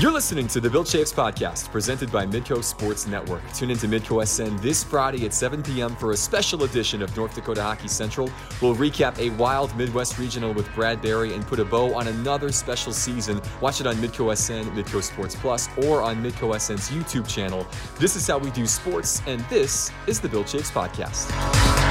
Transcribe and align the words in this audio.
You're 0.00 0.10
listening 0.10 0.48
to 0.48 0.60
the 0.60 0.68
Bill 0.68 0.82
Chaves 0.82 1.14
podcast 1.14 1.70
presented 1.70 2.10
by 2.10 2.26
Midco 2.26 2.64
Sports 2.64 3.06
Network. 3.06 3.40
Tune 3.52 3.70
into 3.70 3.86
Midco 3.86 4.26
SN 4.26 4.56
this 4.56 4.82
Friday 4.82 5.24
at 5.24 5.32
7 5.32 5.62
p.m. 5.62 5.94
for 5.94 6.10
a 6.10 6.16
special 6.16 6.64
edition 6.64 7.00
of 7.00 7.16
North 7.16 7.36
Dakota 7.36 7.62
Hockey 7.62 7.86
Central. 7.86 8.28
We'll 8.60 8.74
recap 8.74 9.16
a 9.20 9.30
wild 9.36 9.74
Midwest 9.76 10.18
regional 10.18 10.52
with 10.52 10.72
Brad 10.74 11.00
Berry 11.00 11.32
and 11.32 11.46
put 11.46 11.60
a 11.60 11.64
bow 11.64 11.94
on 11.94 12.08
another 12.08 12.50
special 12.50 12.92
season. 12.92 13.40
Watch 13.60 13.80
it 13.80 13.86
on 13.86 13.94
Midco 13.96 14.36
SN, 14.36 14.68
Midco 14.74 15.00
Sports 15.00 15.36
Plus, 15.36 15.68
or 15.84 16.02
on 16.02 16.16
Midco 16.16 16.52
SN's 16.58 16.90
YouTube 16.90 17.28
channel. 17.28 17.64
This 17.96 18.16
is 18.16 18.26
how 18.26 18.38
we 18.38 18.50
do 18.50 18.66
sports, 18.66 19.22
and 19.28 19.42
this 19.42 19.92
is 20.08 20.20
the 20.20 20.28
Bill 20.28 20.42
Chaves 20.42 20.72
podcast. 20.72 21.83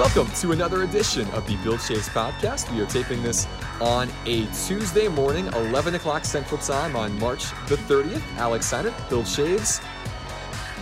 Welcome 0.00 0.32
to 0.36 0.52
another 0.52 0.82
edition 0.84 1.28
of 1.32 1.46
the 1.46 1.56
Bill 1.56 1.74
Chaves 1.74 2.08
podcast. 2.08 2.74
We 2.74 2.80
are 2.80 2.86
taping 2.86 3.22
this 3.22 3.46
on 3.82 4.08
a 4.24 4.46
Tuesday 4.46 5.08
morning, 5.08 5.48
11 5.48 5.94
o'clock 5.94 6.24
Central 6.24 6.58
Time 6.58 6.96
on 6.96 7.18
March 7.18 7.50
the 7.66 7.76
30th. 7.76 8.22
Alex 8.38 8.72
Seinert, 8.72 8.94
Bill 9.10 9.24
Chaves. 9.24 9.84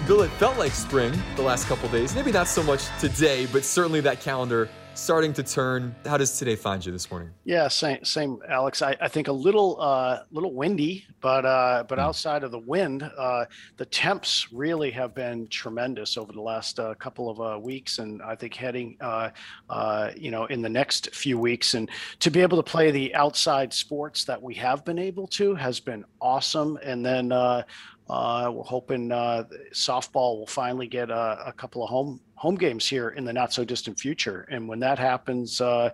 Bill, 0.06 0.22
it 0.22 0.30
felt 0.34 0.56
like 0.56 0.70
spring 0.70 1.20
the 1.34 1.42
last 1.42 1.66
couple 1.66 1.88
days. 1.88 2.14
Maybe 2.14 2.30
not 2.30 2.46
so 2.46 2.62
much 2.62 2.84
today, 3.00 3.46
but 3.46 3.64
certainly 3.64 4.00
that 4.02 4.20
calendar 4.20 4.68
starting 4.98 5.32
to 5.32 5.42
turn. 5.44 5.94
How 6.04 6.16
does 6.16 6.36
today 6.38 6.56
find 6.56 6.84
you 6.84 6.90
this 6.90 7.10
morning? 7.10 7.30
Yeah, 7.44 7.68
same, 7.68 8.04
same, 8.04 8.40
Alex. 8.48 8.82
I, 8.82 8.96
I 9.00 9.08
think 9.08 9.28
a 9.28 9.32
little, 9.32 9.80
uh, 9.80 10.24
little 10.32 10.52
windy, 10.52 11.06
but 11.20 11.46
uh, 11.46 11.84
but 11.88 11.98
mm. 11.98 12.02
outside 12.02 12.42
of 12.42 12.50
the 12.50 12.58
wind, 12.58 13.08
uh, 13.16 13.44
the 13.76 13.86
temps 13.86 14.48
really 14.52 14.90
have 14.90 15.14
been 15.14 15.46
tremendous 15.48 16.16
over 16.16 16.32
the 16.32 16.40
last 16.40 16.80
uh, 16.80 16.94
couple 16.94 17.30
of 17.30 17.40
uh, 17.40 17.58
weeks, 17.58 18.00
and 18.00 18.20
I 18.22 18.34
think 18.34 18.54
heading, 18.54 18.96
uh, 19.00 19.30
uh, 19.70 20.10
you 20.16 20.32
know, 20.32 20.46
in 20.46 20.62
the 20.62 20.68
next 20.68 21.14
few 21.14 21.38
weeks, 21.38 21.74
and 21.74 21.88
to 22.18 22.30
be 22.30 22.40
able 22.40 22.56
to 22.56 22.68
play 22.68 22.90
the 22.90 23.14
outside 23.14 23.72
sports 23.72 24.24
that 24.24 24.42
we 24.42 24.54
have 24.54 24.84
been 24.84 24.98
able 24.98 25.28
to 25.28 25.54
has 25.54 25.78
been 25.78 26.04
awesome. 26.20 26.78
And 26.82 27.06
then 27.06 27.30
uh, 27.30 27.62
uh, 28.10 28.50
we're 28.52 28.62
hoping 28.62 29.12
uh, 29.12 29.44
softball 29.72 30.38
will 30.38 30.46
finally 30.46 30.86
get 30.86 31.10
a, 31.10 31.44
a, 31.46 31.52
couple 31.52 31.82
of 31.82 31.90
home 31.90 32.20
home 32.36 32.54
games 32.54 32.88
here 32.88 33.10
in 33.10 33.24
the 33.24 33.32
not 33.32 33.52
so 33.52 33.64
distant 33.64 33.98
future. 33.98 34.46
And 34.50 34.66
when 34.66 34.80
that 34.80 34.98
happens, 34.98 35.60
uh, 35.60 35.90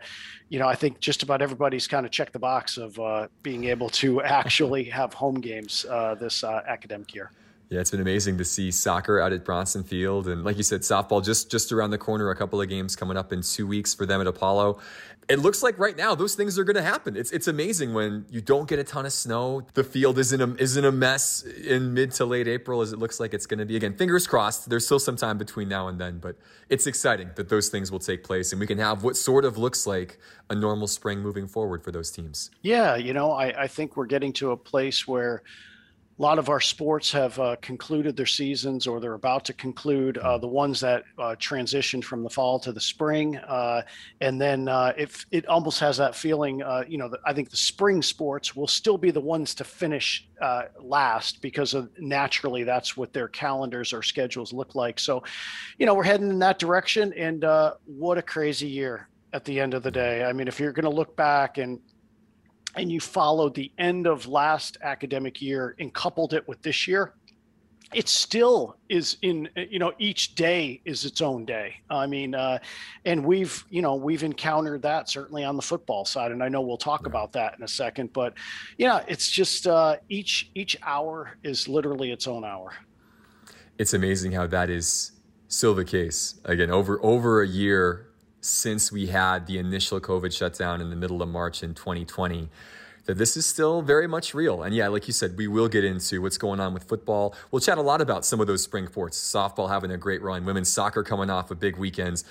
you 0.48 0.58
know, 0.58 0.68
I 0.68 0.76
think 0.76 1.00
just 1.00 1.22
about 1.22 1.42
everybody's 1.42 1.88
kind 1.88 2.06
of 2.06 2.12
checked 2.12 2.32
the 2.32 2.38
box 2.38 2.76
of 2.76 2.98
uh, 3.00 3.28
being 3.42 3.64
able 3.64 3.88
to 3.90 4.22
actually 4.22 4.84
have 4.84 5.12
home 5.12 5.40
games 5.40 5.86
uh, 5.90 6.14
this 6.14 6.44
uh, 6.44 6.62
academic 6.68 7.14
year. 7.14 7.32
Yeah, 7.70 7.80
it's 7.80 7.90
been 7.90 8.00
amazing 8.02 8.38
to 8.38 8.44
see 8.44 8.70
soccer 8.70 9.18
out 9.18 9.32
at 9.32 9.44
Bronson 9.44 9.82
Field, 9.82 10.28
and 10.28 10.44
like 10.44 10.58
you 10.58 10.62
said, 10.62 10.82
softball 10.82 11.24
just 11.24 11.50
just 11.50 11.72
around 11.72 11.90
the 11.90 11.98
corner. 11.98 12.30
A 12.30 12.36
couple 12.36 12.60
of 12.60 12.68
games 12.68 12.94
coming 12.94 13.16
up 13.16 13.32
in 13.32 13.40
two 13.42 13.66
weeks 13.66 13.94
for 13.94 14.04
them 14.06 14.20
at 14.20 14.26
Apollo. 14.26 14.78
It 15.28 15.38
looks 15.38 15.62
like 15.62 15.78
right 15.78 15.96
now 15.96 16.14
those 16.14 16.34
things 16.34 16.58
are 16.58 16.64
going 16.64 16.76
to 16.76 16.82
happen. 16.82 17.16
It's 17.16 17.30
it's 17.32 17.48
amazing 17.48 17.94
when 17.94 18.26
you 18.30 18.40
don't 18.40 18.68
get 18.68 18.78
a 18.78 18.84
ton 18.84 19.06
of 19.06 19.12
snow. 19.12 19.66
The 19.74 19.84
field 19.84 20.18
isn't 20.18 20.40
a, 20.40 20.54
isn't 20.62 20.84
a 20.84 20.92
mess 20.92 21.42
in 21.42 21.94
mid 21.94 22.12
to 22.12 22.24
late 22.24 22.48
April 22.48 22.80
as 22.80 22.92
it 22.92 22.98
looks 22.98 23.20
like 23.20 23.34
it's 23.34 23.46
going 23.46 23.58
to 23.58 23.64
be. 23.64 23.76
Again, 23.76 23.96
fingers 23.96 24.26
crossed. 24.26 24.68
There's 24.68 24.84
still 24.84 24.98
some 24.98 25.16
time 25.16 25.38
between 25.38 25.68
now 25.68 25.88
and 25.88 26.00
then, 26.00 26.18
but 26.18 26.36
it's 26.68 26.86
exciting 26.86 27.30
that 27.36 27.48
those 27.48 27.68
things 27.68 27.90
will 27.90 27.98
take 27.98 28.24
place 28.24 28.52
and 28.52 28.60
we 28.60 28.66
can 28.66 28.78
have 28.78 29.02
what 29.02 29.16
sort 29.16 29.44
of 29.44 29.56
looks 29.56 29.86
like 29.86 30.18
a 30.50 30.54
normal 30.54 30.86
spring 30.86 31.20
moving 31.20 31.46
forward 31.46 31.82
for 31.82 31.90
those 31.90 32.10
teams. 32.10 32.50
Yeah, 32.62 32.96
you 32.96 33.12
know, 33.12 33.32
I, 33.32 33.62
I 33.62 33.66
think 33.66 33.96
we're 33.96 34.06
getting 34.06 34.32
to 34.34 34.50
a 34.50 34.56
place 34.56 35.06
where 35.06 35.42
a 36.16 36.22
lot 36.22 36.38
of 36.38 36.48
our 36.48 36.60
sports 36.60 37.10
have 37.10 37.38
uh, 37.40 37.56
concluded 37.60 38.16
their 38.16 38.26
seasons 38.26 38.86
or 38.86 39.00
they're 39.00 39.14
about 39.14 39.44
to 39.44 39.52
conclude 39.52 40.16
uh, 40.18 40.38
the 40.38 40.46
ones 40.46 40.78
that 40.80 41.02
uh, 41.18 41.34
transitioned 41.38 42.04
from 42.04 42.22
the 42.22 42.30
fall 42.30 42.58
to 42.60 42.72
the 42.72 42.80
spring 42.80 43.36
uh, 43.36 43.82
and 44.20 44.40
then 44.40 44.68
uh, 44.68 44.92
if 44.96 45.26
it 45.32 45.44
almost 45.46 45.80
has 45.80 45.96
that 45.96 46.14
feeling 46.14 46.62
uh, 46.62 46.84
you 46.86 46.98
know 46.98 47.10
i 47.26 47.32
think 47.32 47.50
the 47.50 47.56
spring 47.56 48.00
sports 48.00 48.54
will 48.54 48.68
still 48.68 48.96
be 48.96 49.10
the 49.10 49.20
ones 49.20 49.54
to 49.54 49.64
finish 49.64 50.28
last 50.78 51.40
because 51.40 51.72
of 51.72 51.88
naturally 51.98 52.64
that's 52.64 52.98
what 52.98 53.12
their 53.14 53.28
calendars 53.28 53.94
or 53.94 54.02
schedules 54.02 54.52
look 54.52 54.74
like. 54.74 55.00
So 55.00 55.22
you 55.78 55.86
know 55.86 55.94
we're 55.94 56.04
heading 56.04 56.28
in 56.28 56.38
that 56.40 56.58
direction 56.58 57.14
and 57.14 57.44
what 57.86 58.18
a 58.18 58.22
crazy 58.22 58.68
year 58.68 59.08
at 59.32 59.46
the 59.46 59.58
end 59.58 59.72
of 59.72 59.82
the 59.82 59.90
day. 59.90 60.22
I 60.22 60.34
mean 60.34 60.46
if 60.46 60.60
you're 60.60 60.72
going 60.72 60.84
to 60.84 60.90
look 60.90 61.16
back 61.16 61.56
and 61.56 61.80
and 62.76 62.90
you 62.90 63.00
followed 63.00 63.54
the 63.54 63.70
end 63.78 64.06
of 64.06 64.26
last 64.26 64.78
academic 64.82 65.40
year 65.40 65.74
and 65.78 65.92
coupled 65.92 66.34
it 66.34 66.46
with 66.48 66.60
this 66.62 66.88
year, 66.88 67.14
it 67.94 68.08
still 68.08 68.76
is 68.88 69.16
in 69.22 69.48
you 69.56 69.78
know 69.78 69.92
each 69.98 70.34
day 70.34 70.80
is 70.84 71.04
its 71.04 71.20
own 71.20 71.44
day. 71.44 71.76
I 71.90 72.06
mean 72.06 72.34
uh, 72.34 72.58
and 73.04 73.24
we've 73.24 73.64
you 73.70 73.82
know 73.82 73.94
we've 73.94 74.22
encountered 74.22 74.82
that 74.82 75.08
certainly 75.08 75.44
on 75.44 75.56
the 75.56 75.62
football 75.62 76.04
side 76.04 76.32
and 76.32 76.42
i 76.42 76.48
know 76.48 76.60
we'll 76.60 76.76
talk 76.76 77.06
about 77.06 77.32
that 77.32 77.54
in 77.56 77.62
a 77.62 77.68
second 77.68 78.12
but 78.12 78.34
yeah 78.78 79.04
it's 79.06 79.30
just 79.30 79.66
uh, 79.66 79.96
each 80.08 80.50
each 80.54 80.76
hour 80.82 81.36
is 81.42 81.68
literally 81.68 82.10
its 82.10 82.26
own 82.26 82.44
hour. 82.44 82.72
It's 83.78 83.94
amazing 83.94 84.32
how 84.32 84.46
that 84.48 84.70
is 84.70 85.12
still 85.48 85.74
the 85.74 85.84
case. 85.84 86.40
Again 86.44 86.70
over 86.70 86.98
over 87.04 87.42
a 87.42 87.48
year 87.48 88.08
since 88.44 88.92
we 88.92 89.06
had 89.06 89.46
the 89.46 89.58
initial 89.58 90.00
COVID 90.00 90.36
shutdown 90.36 90.80
in 90.80 90.90
the 90.90 90.96
middle 90.96 91.22
of 91.22 91.28
March 91.28 91.62
in 91.62 91.74
2020 91.74 92.48
that 93.06 93.18
this 93.18 93.36
is 93.36 93.44
still 93.44 93.82
very 93.82 94.06
much 94.06 94.34
real. 94.34 94.62
And 94.62 94.74
yeah, 94.74 94.88
like 94.88 95.06
you 95.06 95.12
said, 95.12 95.36
we 95.36 95.46
will 95.46 95.68
get 95.68 95.84
into 95.84 96.22
what's 96.22 96.38
going 96.38 96.60
on 96.60 96.72
with 96.72 96.84
football. 96.84 97.34
We'll 97.50 97.60
chat 97.60 97.78
a 97.78 97.82
lot 97.82 98.00
about 98.00 98.24
some 98.24 98.40
of 98.40 98.46
those 98.46 98.62
spring 98.62 98.86
sports, 98.86 99.18
softball 99.18 99.68
having 99.68 99.90
a 99.90 99.96
great 99.96 100.22
run, 100.22 100.44
women's 100.44 100.70
soccer 100.70 101.02
coming 101.02 101.30
off 101.30 101.50
of 101.50 101.60
big 101.60 101.76
weekends. 101.76 102.24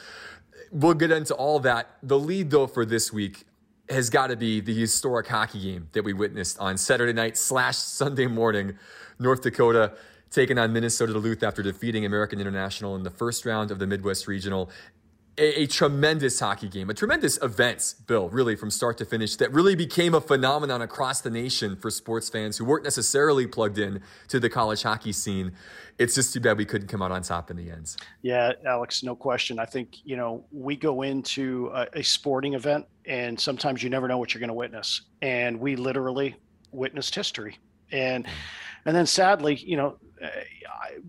We'll 0.72 0.96
get 0.96 1.12
into 1.12 1.36
all 1.36 1.60
that. 1.60 1.90
The 2.02 2.18
lead, 2.18 2.50
though, 2.50 2.68
for 2.68 2.86
this 2.86 3.14
week 3.14 3.46
has 3.90 4.10
got 4.10 4.28
to 4.28 4.36
be 4.36 4.62
the 4.62 4.74
historic 4.74 5.28
hockey 5.28 5.62
game 5.62 5.90
that 5.92 6.04
we 6.04 6.14
witnessed 6.14 6.58
on 6.58 6.78
Saturday 6.78 7.14
night 7.14 7.38
slash 7.38 7.78
Sunday 7.78 8.28
morning. 8.28 8.78
North 9.20 9.44
Dakota 9.44 9.94
taking 10.32 10.58
on 10.58 10.74
Minnesota 10.74 11.14
Duluth 11.14 11.44
after 11.44 11.62
defeating 11.62 12.06
American 12.06 12.40
International 12.40 12.96
in 12.96 13.04
the 13.04 13.12
first 13.12 13.46
round 13.46 13.70
of 13.70 13.78
the 13.78 13.86
Midwest 13.86 14.28
Regional 14.28 14.72
a, 15.38 15.62
a, 15.62 15.68
tremendous 15.68 16.40
hockey 16.40 16.70
game, 16.70 16.90
a 16.90 16.94
tremendous 16.94 17.42
event, 17.42 17.96
Bill, 18.06 18.30
really 18.30 18.56
from 18.56 18.70
start 18.70 18.98
to 19.00 19.06
finish, 19.06 19.36
that 19.38 19.52
really 19.52 19.76
became 19.76 20.14
a 20.14 20.22
phenomenon 20.22 20.82
across 20.82 21.22
the 21.22 21.30
nation 21.30 21.76
for 21.76 21.90
sports 21.90 22.30
fans 22.30 22.58
who 22.58 22.66
weren't 22.66 22.84
necessarily 22.84 23.48
plugged 23.48 23.80
in 23.80 24.02
to 24.28 24.40
the 24.40 24.50
college 24.50 24.84
hockey 24.84 25.12
scene. 25.12 25.54
It's 25.98 26.16
just 26.16 26.34
too 26.34 26.40
bad 26.40 26.58
we 26.58 26.66
couldn't 26.66 26.88
come 26.88 27.02
out 27.02 27.12
on 27.12 27.24
top 27.24 27.50
in 27.50 27.58
the 27.58 27.72
end. 27.72 27.96
Yeah, 28.22 28.54
Alex, 28.66 29.04
no 29.04 29.16
question. 29.16 29.60
I 29.60 29.66
think, 29.66 29.98
you 30.04 30.18
know, 30.18 30.46
we 30.52 30.76
go 30.76 31.02
into 31.02 31.72
a, 31.74 31.88
a 31.94 32.04
sporting 32.04 32.54
event 32.54 32.86
and 33.06 33.40
sometimes 33.40 33.82
you 33.82 33.90
never 33.90 34.08
know 34.08 34.18
what 34.18 34.34
you're 34.34 34.40
going 34.40 34.50
to 34.50 34.54
witness. 34.54 35.02
And 35.22 35.60
we 35.60 35.76
literally 35.76 36.36
witnessed 36.72 37.16
history. 37.16 37.58
And, 37.92 38.28
and 38.86 38.96
then 38.96 39.06
sadly, 39.06 39.56
you 39.56 39.78
know, 39.78 39.98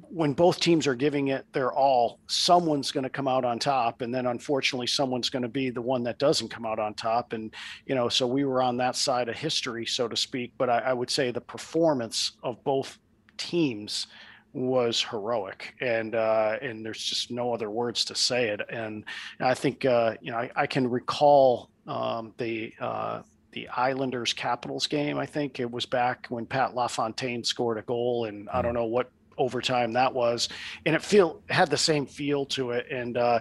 when 0.02 0.32
both 0.32 0.60
teams 0.60 0.86
are 0.86 0.94
giving 0.94 1.28
it 1.28 1.44
their 1.52 1.72
all, 1.72 2.20
someone's 2.26 2.90
going 2.90 3.04
to 3.04 3.10
come 3.10 3.28
out 3.28 3.44
on 3.44 3.58
top, 3.58 4.00
and 4.02 4.14
then 4.14 4.26
unfortunately, 4.26 4.86
someone's 4.86 5.30
going 5.30 5.42
to 5.42 5.48
be 5.48 5.70
the 5.70 5.82
one 5.82 6.02
that 6.04 6.18
doesn't 6.18 6.48
come 6.48 6.66
out 6.66 6.78
on 6.78 6.94
top. 6.94 7.32
And 7.32 7.54
you 7.86 7.94
know, 7.94 8.08
so 8.08 8.26
we 8.26 8.44
were 8.44 8.62
on 8.62 8.76
that 8.78 8.96
side 8.96 9.28
of 9.28 9.36
history, 9.36 9.86
so 9.86 10.08
to 10.08 10.16
speak. 10.16 10.52
But 10.58 10.70
I, 10.70 10.78
I 10.78 10.92
would 10.92 11.10
say 11.10 11.30
the 11.30 11.40
performance 11.40 12.32
of 12.42 12.62
both 12.64 12.98
teams 13.36 14.06
was 14.52 15.02
heroic, 15.02 15.74
and 15.80 16.14
uh, 16.14 16.56
and 16.62 16.84
there's 16.84 17.02
just 17.02 17.30
no 17.30 17.52
other 17.52 17.70
words 17.70 18.04
to 18.06 18.14
say 18.14 18.48
it. 18.48 18.60
And 18.70 19.04
I 19.40 19.54
think 19.54 19.84
uh, 19.84 20.14
you 20.20 20.30
know 20.30 20.38
I, 20.38 20.50
I 20.54 20.66
can 20.66 20.88
recall 20.88 21.70
um, 21.86 22.32
the 22.38 22.72
uh, 22.80 23.22
the 23.54 23.68
Islanders 23.68 24.32
Capitals 24.32 24.86
game. 24.86 25.18
I 25.18 25.26
think 25.26 25.60
it 25.60 25.70
was 25.70 25.86
back 25.86 26.26
when 26.28 26.44
Pat 26.44 26.74
LaFontaine 26.74 27.44
scored 27.44 27.78
a 27.78 27.82
goal, 27.82 28.26
and 28.26 28.48
I 28.50 28.60
don't 28.60 28.72
hmm. 28.72 28.78
know 28.78 28.84
what 28.84 29.10
overtime 29.38 29.92
that 29.94 30.12
was, 30.12 30.48
and 30.84 30.94
it 30.94 31.02
feel 31.02 31.40
had 31.48 31.70
the 31.70 31.76
same 31.76 32.06
feel 32.06 32.44
to 32.46 32.72
it. 32.72 32.86
And 32.90 33.16
uh, 33.16 33.40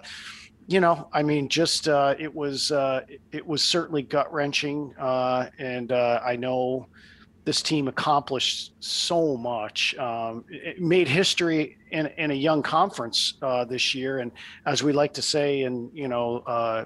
you 0.68 0.80
know, 0.80 1.10
I 1.12 1.24
mean, 1.24 1.50
just 1.50 1.88
uh, 1.88 2.16
it 2.18 2.34
was 2.34 2.72
uh, 2.72 3.02
it 3.32 3.46
was 3.46 3.64
certainly 3.64 4.04
gut 4.04 4.32
wrenching, 4.32 4.94
uh, 4.98 5.50
and 5.60 5.92
uh, 5.92 6.22
I 6.24 6.36
know 6.36 6.88
this 7.46 7.62
team 7.62 7.90
accomplished 7.90 8.74
so 8.80 9.36
much. 9.36 9.96
Um, 9.98 10.46
it 10.48 10.80
made 10.80 11.10
history 11.10 11.78
in, 11.92 12.08
in 12.18 12.32
a 12.32 12.36
young 12.36 12.64
conference 12.64 13.34
uh, 13.42 13.66
this 13.66 13.94
year, 13.94 14.20
and 14.20 14.32
as 14.66 14.82
we 14.82 14.94
like 14.94 15.14
to 15.16 15.22
say, 15.22 15.64
in 15.64 15.90
you 15.94 16.08
know 16.08 16.38
uh, 16.48 16.86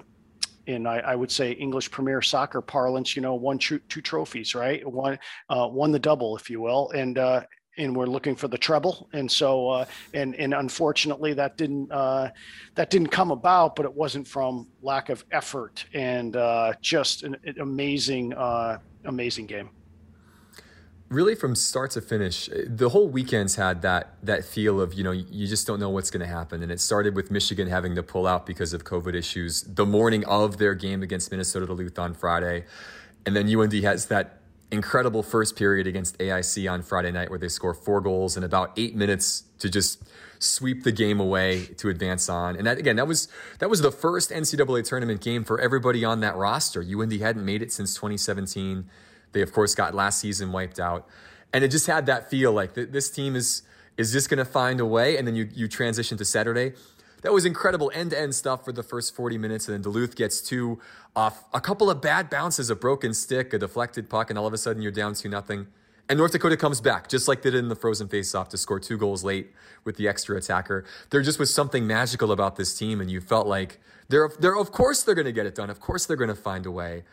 in 0.68 0.86
I, 0.86 1.00
I, 1.00 1.16
would 1.16 1.30
say 1.30 1.52
English 1.52 1.90
Premier 1.90 2.20
Soccer 2.20 2.60
parlance, 2.60 3.16
you 3.16 3.22
know, 3.22 3.34
won 3.34 3.58
two, 3.58 3.78
two 3.88 4.02
trophies, 4.02 4.54
right? 4.54 4.86
One 4.86 5.18
uh, 5.48 5.66
won 5.70 5.90
the 5.90 5.98
double, 5.98 6.36
if 6.36 6.50
you 6.50 6.60
will, 6.60 6.90
and 6.90 7.16
uh, 7.18 7.42
and 7.78 7.96
we're 7.96 8.06
looking 8.06 8.36
for 8.36 8.48
the 8.48 8.58
treble. 8.58 9.08
And 9.12 9.30
so, 9.30 9.68
uh, 9.70 9.86
and 10.12 10.34
and 10.36 10.52
unfortunately, 10.52 11.32
that 11.34 11.56
didn't 11.56 11.90
uh, 11.90 12.30
that 12.74 12.90
didn't 12.90 13.08
come 13.08 13.30
about, 13.30 13.76
but 13.76 13.86
it 13.86 13.94
wasn't 13.94 14.28
from 14.28 14.68
lack 14.82 15.08
of 15.08 15.24
effort 15.32 15.86
and 15.94 16.36
uh, 16.36 16.74
just 16.82 17.22
an, 17.22 17.36
an 17.44 17.60
amazing 17.60 18.34
uh, 18.34 18.78
amazing 19.06 19.46
game 19.46 19.70
really 21.08 21.34
from 21.34 21.54
start 21.54 21.90
to 21.92 22.00
finish, 22.00 22.48
eh, 22.50 22.64
the 22.66 22.90
whole 22.90 23.08
weekend's 23.08 23.56
had 23.56 23.82
that 23.82 24.14
that 24.22 24.44
feel 24.44 24.80
of 24.80 24.94
you 24.94 25.04
know 25.04 25.12
you 25.12 25.46
just 25.46 25.66
don't 25.66 25.80
know 25.80 25.90
what's 25.90 26.10
going 26.10 26.20
to 26.20 26.32
happen, 26.32 26.62
and 26.62 26.70
it 26.70 26.80
started 26.80 27.14
with 27.14 27.30
Michigan 27.30 27.68
having 27.68 27.94
to 27.94 28.02
pull 28.02 28.26
out 28.26 28.46
because 28.46 28.72
of 28.72 28.84
COVID 28.84 29.14
issues 29.14 29.62
the 29.62 29.86
morning 29.86 30.24
of 30.26 30.58
their 30.58 30.74
game 30.74 31.02
against 31.02 31.30
Minnesota 31.30 31.66
Duluth 31.66 31.98
on 31.98 32.14
Friday, 32.14 32.64
and 33.26 33.34
then 33.34 33.48
UND 33.48 33.72
has 33.84 34.06
that 34.06 34.38
incredible 34.70 35.22
first 35.22 35.56
period 35.56 35.86
against 35.86 36.18
AIC 36.18 36.70
on 36.70 36.82
Friday 36.82 37.10
night 37.10 37.30
where 37.30 37.38
they 37.38 37.48
score 37.48 37.72
four 37.72 38.02
goals 38.02 38.36
in 38.36 38.44
about 38.44 38.70
eight 38.76 38.94
minutes 38.94 39.44
to 39.58 39.70
just 39.70 40.02
sweep 40.38 40.84
the 40.84 40.92
game 40.92 41.18
away 41.18 41.64
to 41.78 41.88
advance 41.88 42.28
on. 42.28 42.54
And 42.54 42.66
that 42.66 42.78
again, 42.78 42.96
that 42.96 43.06
was 43.06 43.28
that 43.60 43.70
was 43.70 43.80
the 43.80 43.90
first 43.90 44.30
NCAA 44.30 44.86
tournament 44.86 45.20
game 45.20 45.44
for 45.44 45.60
everybody 45.60 46.04
on 46.04 46.20
that 46.20 46.36
roster. 46.36 46.82
UND 46.82 47.12
hadn't 47.12 47.44
made 47.44 47.62
it 47.62 47.72
since 47.72 47.94
2017. 47.94 48.88
They 49.32 49.42
of 49.42 49.52
course 49.52 49.74
got 49.74 49.94
last 49.94 50.20
season 50.20 50.52
wiped 50.52 50.80
out, 50.80 51.06
and 51.52 51.64
it 51.64 51.68
just 51.68 51.86
had 51.86 52.06
that 52.06 52.30
feel 52.30 52.52
like 52.52 52.74
th- 52.74 52.90
this 52.90 53.10
team 53.10 53.36
is 53.36 53.62
is 53.96 54.12
just 54.12 54.30
going 54.30 54.38
to 54.38 54.44
find 54.44 54.80
a 54.80 54.86
way. 54.86 55.16
And 55.16 55.26
then 55.26 55.34
you 55.34 55.48
you 55.54 55.68
transition 55.68 56.16
to 56.18 56.24
Saturday. 56.24 56.72
That 57.22 57.32
was 57.32 57.44
incredible 57.44 57.90
end 57.94 58.10
to 58.12 58.20
end 58.20 58.34
stuff 58.34 58.64
for 58.64 58.72
the 58.72 58.84
first 58.84 59.14
40 59.14 59.38
minutes. 59.38 59.66
And 59.66 59.74
then 59.74 59.82
Duluth 59.82 60.14
gets 60.14 60.40
two 60.40 60.78
off 61.16 61.44
a 61.52 61.60
couple 61.60 61.90
of 61.90 62.00
bad 62.00 62.30
bounces, 62.30 62.70
a 62.70 62.76
broken 62.76 63.12
stick, 63.12 63.52
a 63.52 63.58
deflected 63.58 64.08
puck, 64.08 64.30
and 64.30 64.38
all 64.38 64.46
of 64.46 64.52
a 64.52 64.58
sudden 64.58 64.82
you're 64.82 64.92
down 64.92 65.14
to 65.14 65.28
nothing. 65.28 65.66
And 66.08 66.16
North 66.16 66.32
Dakota 66.32 66.56
comes 66.56 66.80
back, 66.80 67.08
just 67.08 67.28
like 67.28 67.42
they 67.42 67.50
did 67.50 67.58
in 67.58 67.68
the 67.68 67.76
frozen 67.76 68.08
faceoff, 68.08 68.48
to 68.48 68.56
score 68.56 68.80
two 68.80 68.96
goals 68.96 69.24
late 69.24 69.52
with 69.84 69.96
the 69.96 70.08
extra 70.08 70.38
attacker. 70.38 70.84
There 71.10 71.20
just 71.20 71.38
was 71.38 71.52
something 71.52 71.86
magical 71.86 72.32
about 72.32 72.56
this 72.56 72.74
team, 72.78 73.00
and 73.00 73.10
you 73.10 73.20
felt 73.20 73.46
like 73.46 73.78
they're, 74.08 74.30
they're 74.40 74.56
of 74.56 74.72
course 74.72 75.02
they're 75.02 75.14
going 75.14 75.26
to 75.26 75.32
get 75.32 75.44
it 75.44 75.54
done. 75.54 75.68
Of 75.68 75.80
course 75.80 76.06
they're 76.06 76.16
going 76.16 76.28
to 76.28 76.34
find 76.34 76.64
a 76.64 76.70
way. 76.70 77.04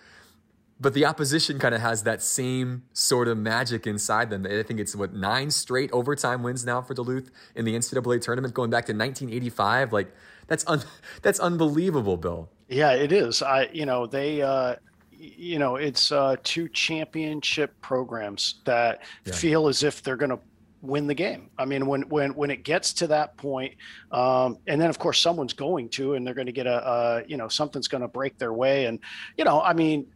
But 0.79 0.93
the 0.93 1.05
opposition 1.05 1.57
kind 1.57 1.73
of 1.73 1.81
has 1.81 2.03
that 2.03 2.21
same 2.21 2.83
sort 2.91 3.29
of 3.29 3.37
magic 3.37 3.87
inside 3.87 4.29
them. 4.29 4.45
I 4.45 4.61
think 4.61 4.79
it's 4.79 4.95
what 4.95 5.13
nine 5.13 5.49
straight 5.49 5.89
overtime 5.93 6.43
wins 6.43 6.65
now 6.65 6.81
for 6.81 6.93
Duluth 6.93 7.31
in 7.55 7.63
the 7.63 7.75
NCAA 7.75 8.21
tournament, 8.21 8.53
going 8.53 8.69
back 8.69 8.85
to 8.87 8.93
1985. 8.93 9.93
Like 9.93 10.13
that's 10.47 10.67
un- 10.67 10.83
that's 11.21 11.39
unbelievable, 11.39 12.17
Bill. 12.17 12.49
Yeah, 12.67 12.91
it 12.91 13.11
is. 13.11 13.41
I 13.41 13.69
you 13.71 13.85
know 13.85 14.05
they 14.05 14.41
uh, 14.41 14.75
you 15.17 15.59
know, 15.59 15.75
it's 15.75 16.11
uh, 16.11 16.35
two 16.43 16.67
championship 16.69 17.79
programs 17.81 18.55
that 18.65 19.01
yeah. 19.25 19.33
feel 19.33 19.67
as 19.67 19.83
if 19.83 20.03
they're 20.03 20.15
going 20.15 20.31
to 20.31 20.39
win 20.87 21.07
the 21.07 21.13
game. 21.13 21.49
I 21.57 21.65
mean, 21.65 21.85
when 21.85 22.03
when 22.03 22.35
when 22.35 22.51
it 22.51 22.63
gets 22.63 22.93
to 22.93 23.07
that 23.07 23.37
point, 23.37 23.75
um, 24.11 24.57
and 24.67 24.79
then 24.79 24.89
of 24.89 24.99
course 24.99 25.19
someone's 25.19 25.53
going 25.53 25.89
to, 25.89 26.13
and 26.13 26.25
they're 26.25 26.33
going 26.33 26.45
to 26.45 26.51
get 26.51 26.67
a, 26.67 26.87
a 26.87 27.23
you 27.27 27.37
know 27.37 27.47
something's 27.47 27.87
going 27.87 28.01
to 28.01 28.07
break 28.07 28.37
their 28.37 28.53
way, 28.53 28.85
and 28.85 28.99
you 29.37 29.43
know, 29.43 29.61
I 29.61 29.73
mean, 29.73 30.07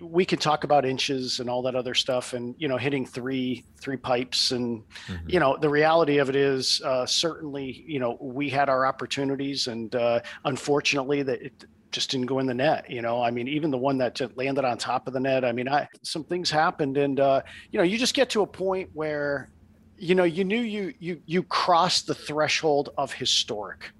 we 0.00 0.24
can 0.24 0.38
talk 0.38 0.64
about 0.64 0.84
inches 0.84 1.40
and 1.40 1.48
all 1.50 1.62
that 1.62 1.74
other 1.74 1.94
stuff, 1.94 2.32
and 2.32 2.54
you 2.58 2.68
know, 2.68 2.76
hitting 2.76 3.06
three 3.06 3.64
three 3.80 3.96
pipes, 3.96 4.52
and 4.52 4.82
mm-hmm. 5.06 5.28
you 5.28 5.40
know, 5.40 5.56
the 5.56 5.68
reality 5.68 6.18
of 6.18 6.28
it 6.28 6.36
is 6.36 6.80
uh, 6.84 7.06
certainly, 7.06 7.84
you 7.86 7.98
know, 7.98 8.16
we 8.20 8.48
had 8.48 8.68
our 8.68 8.86
opportunities, 8.86 9.66
and 9.66 9.94
uh, 9.94 10.20
unfortunately, 10.44 11.22
that 11.22 11.42
it, 11.42 11.64
just 11.92 12.10
didn't 12.10 12.26
go 12.26 12.38
in 12.38 12.46
the 12.46 12.54
net. 12.54 12.88
You 12.88 13.02
know, 13.02 13.22
I 13.22 13.30
mean, 13.30 13.48
even 13.48 13.70
the 13.70 13.78
one 13.78 13.98
that 13.98 14.20
landed 14.36 14.64
on 14.64 14.78
top 14.78 15.06
of 15.06 15.12
the 15.12 15.20
net. 15.20 15.44
I 15.44 15.52
mean, 15.52 15.68
I 15.68 15.88
some 16.02 16.24
things 16.24 16.50
happened, 16.50 16.96
and 16.96 17.18
uh, 17.18 17.42
you 17.70 17.78
know, 17.78 17.84
you 17.84 17.98
just 17.98 18.14
get 18.14 18.30
to 18.30 18.42
a 18.42 18.46
point 18.46 18.90
where, 18.92 19.48
you 20.00 20.14
know, 20.14 20.24
you 20.24 20.44
knew 20.44 20.60
you 20.60 20.94
you 20.98 21.20
you 21.26 21.42
crossed 21.42 22.06
the 22.06 22.14
threshold 22.14 22.88
of 22.96 23.12
historic 23.12 23.90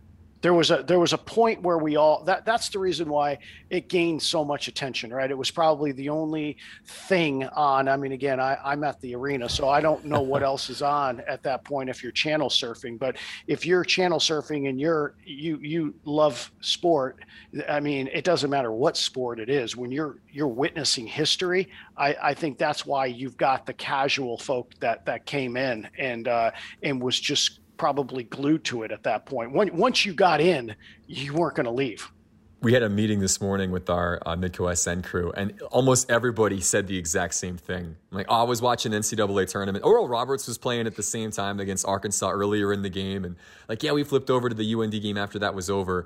there 0.42 0.54
was 0.54 0.70
a 0.70 0.82
there 0.86 0.98
was 0.98 1.12
a 1.12 1.18
point 1.18 1.62
where 1.62 1.78
we 1.78 1.96
all 1.96 2.24
that 2.24 2.44
that's 2.44 2.68
the 2.70 2.78
reason 2.78 3.08
why 3.08 3.38
it 3.68 3.88
gained 3.88 4.22
so 4.22 4.44
much 4.44 4.68
attention 4.68 5.12
right? 5.12 5.30
It 5.30 5.38
was 5.38 5.50
probably 5.50 5.92
the 5.92 6.08
only 6.08 6.56
thing 6.86 7.44
on 7.44 7.88
i 7.88 7.96
mean 7.96 8.12
again 8.12 8.40
I, 8.40 8.56
i'm 8.64 8.84
at 8.84 9.00
the 9.00 9.14
arena 9.14 9.48
so 9.48 9.68
i 9.68 9.80
don't 9.80 10.04
know 10.04 10.20
what 10.20 10.42
else 10.50 10.70
is 10.70 10.82
on 10.82 11.22
at 11.28 11.42
that 11.42 11.64
point 11.64 11.90
if 11.90 12.02
you're 12.02 12.12
channel 12.12 12.48
surfing 12.48 12.98
but 12.98 13.16
if 13.46 13.66
you're 13.66 13.84
channel 13.84 14.18
surfing 14.18 14.68
and 14.68 14.80
you're 14.80 15.14
you 15.24 15.58
you 15.58 15.94
love 16.04 16.50
sport 16.60 17.20
i 17.68 17.80
mean 17.80 18.08
it 18.12 18.24
doesn't 18.24 18.50
matter 18.50 18.72
what 18.72 18.96
sport 18.96 19.40
it 19.40 19.48
is 19.48 19.76
when 19.76 19.90
you're 19.90 20.18
you're 20.30 20.48
witnessing 20.48 21.06
history 21.06 21.68
i 21.96 22.16
i 22.22 22.34
think 22.34 22.58
that's 22.58 22.86
why 22.86 23.06
you've 23.06 23.36
got 23.36 23.66
the 23.66 23.74
casual 23.74 24.38
folk 24.38 24.72
that 24.80 25.04
that 25.04 25.26
came 25.26 25.56
in 25.56 25.88
and 25.98 26.28
uh 26.28 26.50
and 26.82 27.00
was 27.00 27.18
just 27.18 27.60
probably 27.80 28.24
glued 28.24 28.62
to 28.62 28.82
it 28.82 28.92
at 28.92 29.02
that 29.04 29.24
point. 29.24 29.52
Once 29.52 30.04
you 30.04 30.12
got 30.12 30.38
in, 30.38 30.76
you 31.06 31.32
weren't 31.32 31.56
going 31.56 31.64
to 31.64 31.72
leave. 31.72 32.12
We 32.60 32.74
had 32.74 32.82
a 32.82 32.90
meeting 32.90 33.20
this 33.20 33.40
morning 33.40 33.70
with 33.70 33.88
our 33.88 34.20
uh, 34.26 34.36
Midco 34.36 34.76
SN 34.76 35.00
crew, 35.00 35.32
and 35.34 35.58
almost 35.70 36.10
everybody 36.10 36.60
said 36.60 36.88
the 36.88 36.98
exact 36.98 37.32
same 37.32 37.56
thing. 37.56 37.96
Like, 38.10 38.26
oh, 38.28 38.34
I 38.34 38.42
was 38.42 38.60
watching 38.60 38.92
NCAA 38.92 39.48
tournament. 39.48 39.82
Oral 39.82 40.08
Roberts 40.08 40.46
was 40.46 40.58
playing 40.58 40.86
at 40.86 40.94
the 40.94 41.02
same 41.02 41.30
time 41.30 41.58
against 41.58 41.86
Arkansas 41.86 42.30
earlier 42.30 42.70
in 42.70 42.82
the 42.82 42.90
game, 42.90 43.24
and 43.24 43.34
like, 43.66 43.82
yeah, 43.82 43.92
we 43.92 44.04
flipped 44.04 44.28
over 44.28 44.50
to 44.50 44.54
the 44.54 44.74
UND 44.74 44.92
game 45.00 45.16
after 45.16 45.38
that 45.38 45.54
was 45.54 45.70
over, 45.70 46.04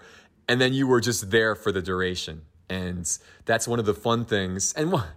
and 0.49 0.61
then 0.61 0.75
you 0.75 0.87
were 0.87 1.01
just 1.01 1.33
there 1.33 1.57
for 1.57 1.73
the 1.73 1.83
duration, 1.83 2.43
and 2.71 3.19
that's 3.47 3.67
one 3.67 3.81
of 3.81 3.85
the 3.85 3.95
fun 3.95 4.25
things, 4.25 4.73
and 4.75 4.93
one 4.93 5.09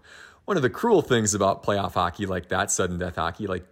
one 0.46 0.58
of 0.58 0.64
the 0.64 0.72
cruel 0.72 1.04
things 1.04 1.36
about 1.36 1.62
playoff 1.62 1.94
hockey 1.94 2.26
like 2.26 2.50
that, 2.50 2.72
sudden 2.72 2.98
death 2.98 3.18
hockey, 3.18 3.46
like 3.46 3.68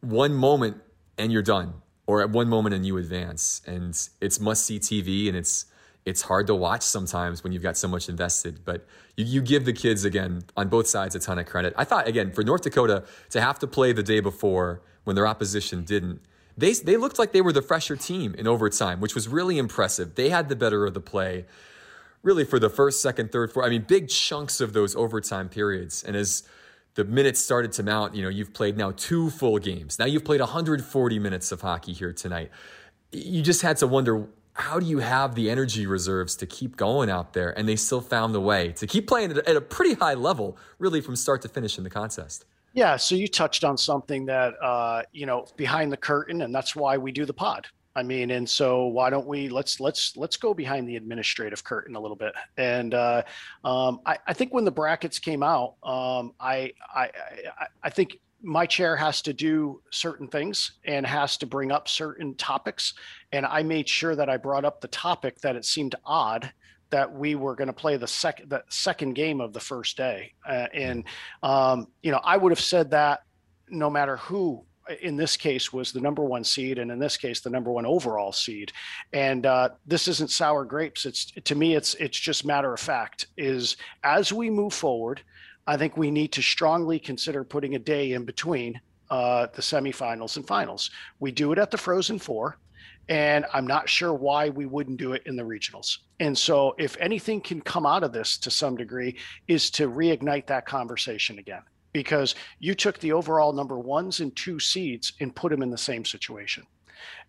one 0.00 0.32
moment 0.32 0.80
and 1.18 1.30
you're 1.30 1.42
done 1.42 1.74
or 2.06 2.20
at 2.20 2.30
one 2.30 2.48
moment 2.48 2.74
and 2.74 2.86
you 2.86 2.96
advance. 2.96 3.62
And 3.66 3.98
it's 4.20 4.40
must 4.40 4.64
see 4.64 4.78
tv 4.78 5.28
and 5.28 5.36
it's 5.36 5.66
it's 6.04 6.22
hard 6.22 6.46
to 6.48 6.54
watch 6.54 6.82
sometimes 6.82 7.42
when 7.42 7.52
you've 7.52 7.62
got 7.62 7.78
so 7.78 7.88
much 7.88 8.10
invested. 8.10 8.62
But 8.62 8.86
you, 9.16 9.24
you 9.24 9.40
give 9.40 9.64
the 9.64 9.72
kids 9.72 10.04
again 10.04 10.44
on 10.54 10.68
both 10.68 10.86
sides 10.86 11.14
a 11.14 11.18
ton 11.18 11.38
of 11.38 11.46
credit. 11.46 11.72
I 11.76 11.84
thought 11.84 12.06
again 12.06 12.32
for 12.32 12.42
north 12.42 12.62
dakota 12.62 13.04
to 13.30 13.40
have 13.40 13.58
to 13.60 13.66
play 13.66 13.92
the 13.92 14.02
day 14.02 14.20
before 14.20 14.82
when 15.04 15.16
their 15.16 15.26
opposition 15.26 15.84
didn't 15.84 16.20
they, 16.56 16.72
they 16.72 16.96
looked 16.96 17.18
like 17.18 17.32
they 17.32 17.40
were 17.40 17.52
the 17.52 17.62
fresher 17.62 17.96
team 17.96 18.34
in 18.38 18.46
overtime 18.46 19.00
which 19.00 19.14
was 19.14 19.28
really 19.28 19.58
impressive. 19.58 20.14
They 20.14 20.28
had 20.28 20.48
the 20.48 20.56
better 20.56 20.84
of 20.86 20.94
the 20.94 21.00
play 21.00 21.46
really 22.22 22.44
for 22.44 22.58
the 22.58 22.70
first 22.70 23.02
second 23.02 23.30
third 23.30 23.52
fourth 23.52 23.66
i 23.66 23.68
mean 23.68 23.82
big 23.82 24.08
chunks 24.08 24.60
of 24.60 24.72
those 24.72 24.94
overtime 24.96 25.48
periods. 25.48 26.02
And 26.02 26.16
as 26.16 26.42
the 26.94 27.04
minutes 27.04 27.40
started 27.40 27.72
to 27.72 27.82
mount. 27.82 28.14
You 28.14 28.22
know, 28.22 28.28
you've 28.28 28.52
played 28.52 28.76
now 28.76 28.92
two 28.92 29.30
full 29.30 29.58
games. 29.58 29.98
Now 29.98 30.06
you've 30.06 30.24
played 30.24 30.40
140 30.40 31.18
minutes 31.18 31.52
of 31.52 31.60
hockey 31.60 31.92
here 31.92 32.12
tonight. 32.12 32.50
You 33.12 33.42
just 33.42 33.62
had 33.62 33.76
to 33.78 33.86
wonder 33.86 34.26
how 34.54 34.78
do 34.78 34.86
you 34.86 34.98
have 35.00 35.34
the 35.34 35.50
energy 35.50 35.86
reserves 35.86 36.36
to 36.36 36.46
keep 36.46 36.76
going 36.76 37.10
out 37.10 37.32
there? 37.32 37.56
And 37.58 37.68
they 37.68 37.76
still 37.76 38.00
found 38.00 38.34
the 38.34 38.40
way 38.40 38.72
to 38.72 38.86
keep 38.86 39.08
playing 39.08 39.32
at 39.32 39.56
a 39.56 39.60
pretty 39.60 39.94
high 39.94 40.14
level, 40.14 40.56
really 40.78 41.00
from 41.00 41.16
start 41.16 41.42
to 41.42 41.48
finish 41.48 41.76
in 41.76 41.84
the 41.84 41.90
contest. 41.90 42.44
Yeah, 42.72 42.96
so 42.96 43.14
you 43.14 43.28
touched 43.28 43.62
on 43.62 43.76
something 43.76 44.26
that 44.26 44.54
uh, 44.60 45.02
you 45.12 45.26
know 45.26 45.46
behind 45.56 45.92
the 45.92 45.96
curtain, 45.96 46.42
and 46.42 46.54
that's 46.54 46.74
why 46.74 46.96
we 46.96 47.12
do 47.12 47.24
the 47.24 47.32
pod. 47.32 47.68
I 47.96 48.02
mean, 48.02 48.30
and 48.32 48.48
so 48.48 48.86
why 48.86 49.10
don't 49.10 49.26
we 49.26 49.48
let's 49.48 49.78
let's 49.78 50.16
let's 50.16 50.36
go 50.36 50.52
behind 50.52 50.88
the 50.88 50.96
administrative 50.96 51.62
curtain 51.62 51.94
a 51.94 52.00
little 52.00 52.16
bit. 52.16 52.34
And 52.56 52.92
uh, 52.92 53.22
um, 53.62 54.00
I, 54.04 54.18
I, 54.26 54.32
think 54.32 54.52
when 54.52 54.64
the 54.64 54.72
brackets 54.72 55.18
came 55.18 55.42
out, 55.42 55.76
um, 55.84 56.32
I, 56.40 56.72
I 56.92 57.10
I 57.82 57.90
think 57.90 58.18
my 58.42 58.66
chair 58.66 58.96
has 58.96 59.22
to 59.22 59.32
do 59.32 59.80
certain 59.90 60.28
things 60.28 60.72
and 60.84 61.06
has 61.06 61.36
to 61.38 61.46
bring 61.46 61.70
up 61.70 61.88
certain 61.88 62.34
topics. 62.34 62.94
And 63.32 63.46
I 63.46 63.62
made 63.62 63.88
sure 63.88 64.14
that 64.16 64.28
I 64.28 64.36
brought 64.36 64.64
up 64.64 64.80
the 64.80 64.88
topic 64.88 65.40
that 65.40 65.56
it 65.56 65.64
seemed 65.64 65.94
odd 66.04 66.52
that 66.90 67.10
we 67.12 67.34
were 67.34 67.54
going 67.54 67.68
to 67.68 67.72
play 67.72 67.96
the 67.96 68.06
second 68.06 68.50
the 68.50 68.62
second 68.68 69.14
game 69.14 69.40
of 69.40 69.52
the 69.52 69.60
first 69.60 69.96
day. 69.96 70.32
Uh, 70.46 70.66
and 70.74 71.04
um, 71.42 71.86
you 72.02 72.10
know, 72.10 72.20
I 72.24 72.36
would 72.36 72.50
have 72.50 72.60
said 72.60 72.90
that 72.90 73.22
no 73.68 73.88
matter 73.88 74.16
who 74.16 74.64
in 75.00 75.16
this 75.16 75.36
case 75.36 75.72
was 75.72 75.92
the 75.92 76.00
number 76.00 76.22
one 76.24 76.44
seed 76.44 76.78
and 76.78 76.90
in 76.90 76.98
this 76.98 77.16
case 77.16 77.40
the 77.40 77.50
number 77.50 77.70
one 77.70 77.86
overall 77.86 78.32
seed. 78.32 78.72
And 79.12 79.46
uh, 79.46 79.70
this 79.86 80.08
isn't 80.08 80.30
sour 80.30 80.64
grapes. 80.64 81.06
It's 81.06 81.26
to 81.44 81.54
me 81.54 81.74
it's 81.74 81.94
it's 81.94 82.18
just 82.18 82.44
matter 82.44 82.72
of 82.72 82.80
fact 82.80 83.26
is 83.36 83.76
as 84.02 84.32
we 84.32 84.50
move 84.50 84.72
forward 84.72 85.20
i 85.66 85.76
think 85.76 85.96
we 85.96 86.10
need 86.10 86.32
to 86.32 86.42
strongly 86.42 86.98
consider 86.98 87.44
putting 87.44 87.74
a 87.74 87.78
day 87.78 88.12
in 88.12 88.24
between 88.24 88.80
uh, 89.10 89.46
the 89.54 89.62
semifinals 89.62 90.36
and 90.36 90.46
finals. 90.46 90.90
We 91.20 91.30
do 91.30 91.52
it 91.52 91.58
at 91.58 91.70
the 91.70 91.78
frozen 91.78 92.18
four 92.18 92.58
and 93.08 93.44
i'm 93.52 93.66
not 93.66 93.86
sure 93.86 94.14
why 94.14 94.48
we 94.48 94.64
wouldn't 94.64 94.96
do 94.96 95.12
it 95.12 95.22
in 95.26 95.36
the 95.36 95.42
regionals. 95.42 95.98
And 96.20 96.36
so 96.36 96.74
if 96.78 96.96
anything 97.00 97.40
can 97.40 97.60
come 97.60 97.86
out 97.86 98.02
of 98.02 98.12
this 98.12 98.38
to 98.38 98.50
some 98.50 98.76
degree 98.76 99.16
is 99.46 99.70
to 99.72 99.90
reignite 99.90 100.46
that 100.46 100.66
conversation 100.66 101.38
again 101.38 101.62
because 101.94 102.34
you 102.58 102.74
took 102.74 102.98
the 102.98 103.12
overall 103.12 103.54
number 103.54 103.78
ones 103.78 104.20
and 104.20 104.36
two 104.36 104.60
seeds 104.60 105.14
and 105.20 105.34
put 105.34 105.50
them 105.50 105.62
in 105.62 105.70
the 105.70 105.78
same 105.78 106.04
situation. 106.04 106.66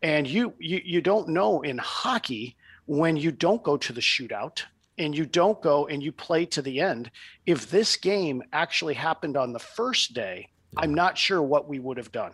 And 0.02 0.28
you 0.28 0.54
you, 0.60 0.82
you 0.84 1.02
don't 1.02 1.30
know 1.30 1.62
in 1.62 1.78
hockey 1.78 2.58
when 2.86 3.16
you 3.16 3.32
don't 3.32 3.64
go 3.64 3.78
to 3.78 3.94
the 3.94 4.02
shootout 4.02 4.64
and 4.98 5.16
you 5.18 5.26
don't 5.26 5.62
go 5.62 5.88
and 5.88 6.04
you 6.04 6.12
play 6.12 6.46
to 6.48 6.62
the 6.62 6.82
end. 6.82 7.12
If 7.46 7.70
this 7.70 7.96
game 7.96 8.44
actually 8.52 8.94
happened 8.96 9.38
on 9.38 9.54
the 9.54 9.60
first 9.60 10.14
day, 10.14 10.50
I'm 10.78 10.94
not 10.94 11.18
sure 11.18 11.42
what 11.42 11.70
we 11.70 11.80
would 11.80 11.98
have 11.98 12.12
done. 12.12 12.34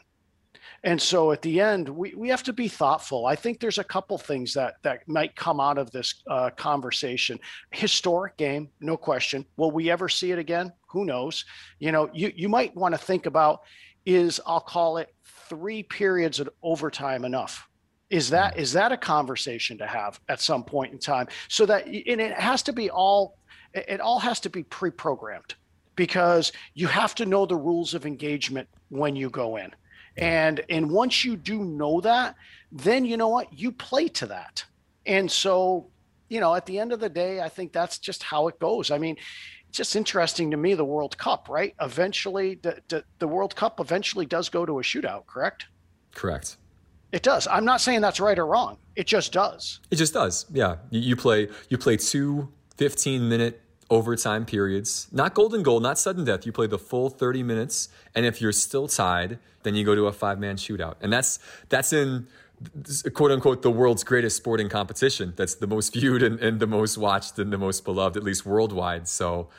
And 0.83 0.99
so 0.99 1.31
at 1.31 1.43
the 1.43 1.59
end, 1.59 1.87
we, 1.87 2.15
we 2.15 2.29
have 2.29 2.41
to 2.43 2.53
be 2.53 2.67
thoughtful. 2.67 3.27
I 3.27 3.35
think 3.35 3.59
there's 3.59 3.77
a 3.77 3.83
couple 3.83 4.17
things 4.17 4.53
that 4.55 4.75
that 4.81 5.07
might 5.07 5.35
come 5.35 5.59
out 5.59 5.77
of 5.77 5.91
this 5.91 6.23
uh, 6.27 6.49
conversation. 6.51 7.39
Historic 7.69 8.35
game, 8.37 8.69
no 8.79 8.97
question. 8.97 9.45
Will 9.57 9.69
we 9.69 9.91
ever 9.91 10.09
see 10.09 10.31
it 10.31 10.39
again? 10.39 10.73
Who 10.89 11.05
knows? 11.05 11.45
You 11.79 11.91
know, 11.91 12.09
you 12.13 12.31
you 12.35 12.49
might 12.49 12.75
want 12.75 12.95
to 12.95 12.97
think 12.97 13.27
about 13.27 13.61
is 14.07 14.41
I'll 14.47 14.59
call 14.59 14.97
it 14.97 15.13
three 15.23 15.83
periods 15.83 16.39
of 16.39 16.49
overtime 16.63 17.25
enough 17.25 17.67
is 18.09 18.29
that 18.29 18.57
is 18.57 18.73
that 18.73 18.91
a 18.91 18.97
conversation 18.97 19.77
to 19.77 19.85
have 19.85 20.19
at 20.27 20.41
some 20.41 20.63
point 20.63 20.91
in 20.91 20.99
time 20.99 21.27
so 21.47 21.65
that 21.65 21.85
and 21.85 22.19
it 22.19 22.33
has 22.33 22.63
to 22.63 22.73
be 22.73 22.89
all 22.89 23.37
it 23.73 24.01
all 24.01 24.19
has 24.19 24.39
to 24.39 24.49
be 24.49 24.63
pre-programmed 24.63 25.55
because 25.95 26.51
you 26.73 26.87
have 26.87 27.15
to 27.15 27.25
know 27.25 27.45
the 27.45 27.55
rules 27.55 27.93
of 27.93 28.05
engagement 28.05 28.67
when 28.89 29.15
you 29.15 29.29
go 29.29 29.57
in. 29.57 29.71
And 30.17 30.61
and 30.69 30.91
once 30.91 31.23
you 31.23 31.35
do 31.35 31.63
know 31.63 32.01
that, 32.01 32.35
then 32.71 33.05
you 33.05 33.17
know 33.17 33.29
what? 33.29 33.51
You 33.53 33.71
play 33.71 34.07
to 34.09 34.27
that. 34.27 34.63
And 35.05 35.31
so, 35.31 35.87
you 36.29 36.39
know, 36.39 36.53
at 36.55 36.65
the 36.65 36.79
end 36.79 36.91
of 36.91 36.99
the 36.99 37.09
day, 37.09 37.41
I 37.41 37.49
think 37.49 37.71
that's 37.71 37.97
just 37.97 38.23
how 38.23 38.47
it 38.47 38.59
goes. 38.59 38.91
I 38.91 38.97
mean, 38.97 39.17
it's 39.69 39.77
just 39.77 39.95
interesting 39.95 40.51
to 40.51 40.57
me 40.57 40.73
the 40.73 40.85
World 40.85 41.17
Cup, 41.17 41.47
right? 41.49 41.73
Eventually 41.81 42.55
the, 42.55 42.81
the, 42.89 43.03
the 43.19 43.27
World 43.27 43.55
Cup 43.55 43.79
eventually 43.79 44.25
does 44.25 44.49
go 44.49 44.65
to 44.65 44.79
a 44.79 44.83
shootout, 44.83 45.25
correct? 45.27 45.67
Correct. 46.13 46.57
It 47.11 47.23
does. 47.23 47.47
I'm 47.47 47.65
not 47.65 47.81
saying 47.81 48.01
that's 48.01 48.19
right 48.19 48.37
or 48.37 48.45
wrong. 48.45 48.77
It 48.95 49.07
just 49.07 49.33
does. 49.33 49.79
It 49.89 49.95
just 49.95 50.13
does. 50.13 50.45
Yeah. 50.51 50.77
You, 50.89 51.01
you 51.01 51.15
play 51.15 51.49
you 51.69 51.77
play 51.77 51.97
two 51.97 52.49
15 52.77 53.27
minute 53.27 53.60
overtime 53.91 54.45
periods. 54.45 55.07
Not 55.11 55.35
golden 55.35 55.61
goal, 55.61 55.79
not 55.79 55.99
sudden 55.99 56.25
death. 56.25 56.45
You 56.45 56.51
play 56.51 56.65
the 56.65 56.79
full 56.79 57.09
30 57.09 57.43
minutes 57.43 57.89
and 58.15 58.25
if 58.25 58.41
you're 58.41 58.51
still 58.51 58.87
tied, 58.87 59.37
then 59.63 59.75
you 59.75 59.85
go 59.85 59.93
to 59.93 60.07
a 60.07 60.11
five-man 60.11 60.55
shootout. 60.55 60.95
And 61.01 61.13
that's 61.13 61.37
that's 61.69 61.93
in 61.93 62.25
quote 63.13 63.31
unquote 63.31 63.61
the 63.61 63.71
world's 63.71 64.03
greatest 64.03 64.37
sporting 64.37 64.69
competition 64.69 65.33
that's 65.35 65.55
the 65.55 65.65
most 65.65 65.93
viewed 65.93 66.21
and, 66.21 66.39
and 66.39 66.59
the 66.59 66.67
most 66.67 66.95
watched 66.95 67.39
and 67.39 67.51
the 67.51 67.57
most 67.57 67.83
beloved 67.83 68.15
at 68.15 68.23
least 68.23 68.45
worldwide 68.45 69.07
so 69.07 69.49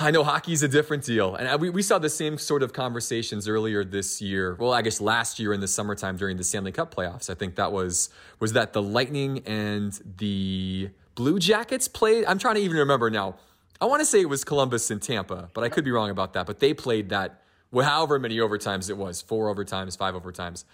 I 0.00 0.10
know 0.10 0.24
hockey's 0.24 0.62
a 0.62 0.68
different 0.68 1.04
deal. 1.04 1.34
And 1.34 1.60
we, 1.60 1.68
we 1.68 1.82
saw 1.82 1.98
the 1.98 2.08
same 2.08 2.38
sort 2.38 2.62
of 2.62 2.72
conversations 2.72 3.46
earlier 3.46 3.84
this 3.84 4.22
year. 4.22 4.56
Well, 4.58 4.72
I 4.72 4.80
guess 4.80 5.02
last 5.02 5.38
year 5.38 5.52
in 5.52 5.60
the 5.60 5.68
summertime 5.68 6.16
during 6.16 6.38
the 6.38 6.44
Stanley 6.44 6.72
Cup 6.72 6.94
playoffs. 6.94 7.28
I 7.28 7.34
think 7.34 7.56
that 7.56 7.72
was 7.72 8.08
was 8.40 8.54
that 8.54 8.72
the 8.72 8.82
Lightning 8.82 9.40
and 9.40 9.92
the 10.16 10.88
Blue 11.14 11.38
Jackets 11.38 11.88
played. 11.88 12.24
I'm 12.24 12.38
trying 12.38 12.56
to 12.56 12.60
even 12.60 12.76
remember 12.76 13.10
now. 13.10 13.36
I 13.80 13.86
want 13.86 14.00
to 14.00 14.06
say 14.06 14.20
it 14.20 14.28
was 14.28 14.44
Columbus 14.44 14.90
and 14.90 15.02
Tampa, 15.02 15.50
but 15.54 15.64
I 15.64 15.68
could 15.68 15.84
be 15.84 15.90
wrong 15.90 16.10
about 16.10 16.34
that. 16.34 16.46
But 16.46 16.60
they 16.60 16.72
played 16.72 17.08
that 17.08 17.42
however 17.74 18.18
many 18.18 18.36
overtimes 18.36 18.88
it 18.88 18.96
was, 18.96 19.20
four 19.20 19.52
overtimes, 19.52 19.96
five 19.96 20.14
overtimes. 20.14 20.64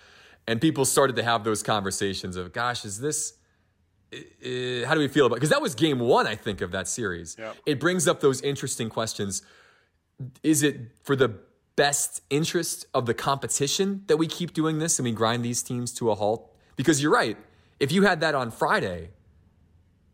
And 0.46 0.60
people 0.60 0.84
started 0.84 1.16
to 1.16 1.22
have 1.22 1.44
those 1.44 1.62
conversations 1.62 2.36
of, 2.36 2.52
gosh, 2.52 2.84
is 2.84 3.00
this 3.00 3.34
uh, 4.10 4.86
how 4.86 4.94
do 4.94 5.00
we 5.00 5.08
feel 5.08 5.26
about 5.26 5.34
because 5.34 5.50
that 5.50 5.60
was 5.60 5.74
game 5.74 5.98
one 5.98 6.26
i 6.26 6.34
think 6.34 6.62
of 6.62 6.70
that 6.70 6.88
series 6.88 7.36
yep. 7.38 7.54
it 7.66 7.78
brings 7.78 8.08
up 8.08 8.20
those 8.20 8.40
interesting 8.40 8.88
questions 8.88 9.42
is 10.42 10.62
it 10.62 10.80
for 11.02 11.14
the 11.14 11.34
best 11.76 12.22
interest 12.30 12.86
of 12.94 13.04
the 13.04 13.12
competition 13.12 14.04
that 14.06 14.16
we 14.16 14.26
keep 14.26 14.54
doing 14.54 14.78
this 14.78 14.98
and 14.98 15.04
we 15.04 15.12
grind 15.12 15.44
these 15.44 15.62
teams 15.62 15.92
to 15.92 16.10
a 16.10 16.14
halt 16.14 16.50
because 16.74 17.02
you're 17.02 17.12
right 17.12 17.36
if 17.80 17.92
you 17.92 18.04
had 18.04 18.20
that 18.20 18.34
on 18.34 18.50
friday 18.50 19.10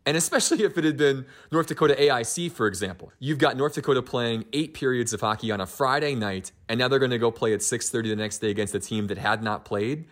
and 0.05 0.15
especially 0.15 0.63
if 0.63 0.77
it 0.77 0.83
had 0.83 0.97
been 0.97 1.25
north 1.51 1.67
dakota 1.67 1.95
aic 1.95 2.51
for 2.51 2.67
example. 2.67 3.11
You've 3.19 3.37
got 3.37 3.57
north 3.57 3.73
dakota 3.73 4.01
playing 4.01 4.45
eight 4.53 4.73
periods 4.73 5.13
of 5.13 5.21
hockey 5.21 5.51
on 5.51 5.61
a 5.61 5.65
friday 5.65 6.15
night 6.15 6.51
and 6.69 6.79
now 6.79 6.87
they're 6.87 6.99
going 6.99 7.11
to 7.11 7.17
go 7.17 7.31
play 7.31 7.53
at 7.53 7.59
6.30 7.59 8.09
the 8.09 8.15
next 8.15 8.39
day 8.39 8.49
against 8.49 8.75
a 8.75 8.79
team 8.79 9.07
that 9.07 9.17
had 9.17 9.43
not 9.43 9.65
played. 9.65 10.05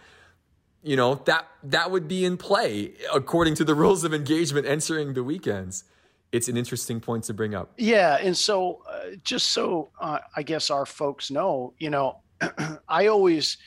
You 0.81 0.97
know 0.97 1.15
that 1.25 1.47
that 1.63 1.91
would 1.91 2.07
be 2.07 2.25
in 2.25 2.37
play 2.37 2.93
according 3.13 3.55
to 3.55 3.63
the 3.63 3.75
rules 3.83 4.03
of 4.03 4.13
engagement 4.13 4.65
entering 4.67 5.13
the 5.13 5.23
weekends. 5.23 5.85
It's 6.31 6.47
an 6.47 6.57
interesting 6.57 6.99
point 6.99 7.25
to 7.25 7.33
bring 7.33 7.53
up. 7.55 7.73
Yeah 7.77 8.17
and 8.21 8.35
so 8.35 8.81
uh, 8.89 9.15
just 9.23 9.51
so 9.53 9.89
uh, 10.01 10.19
i 10.35 10.43
guess 10.43 10.69
our 10.69 10.85
folks 10.85 11.31
know 11.31 11.73
you 11.77 11.89
know 11.89 12.19
i 12.87 13.07
always 13.07 13.57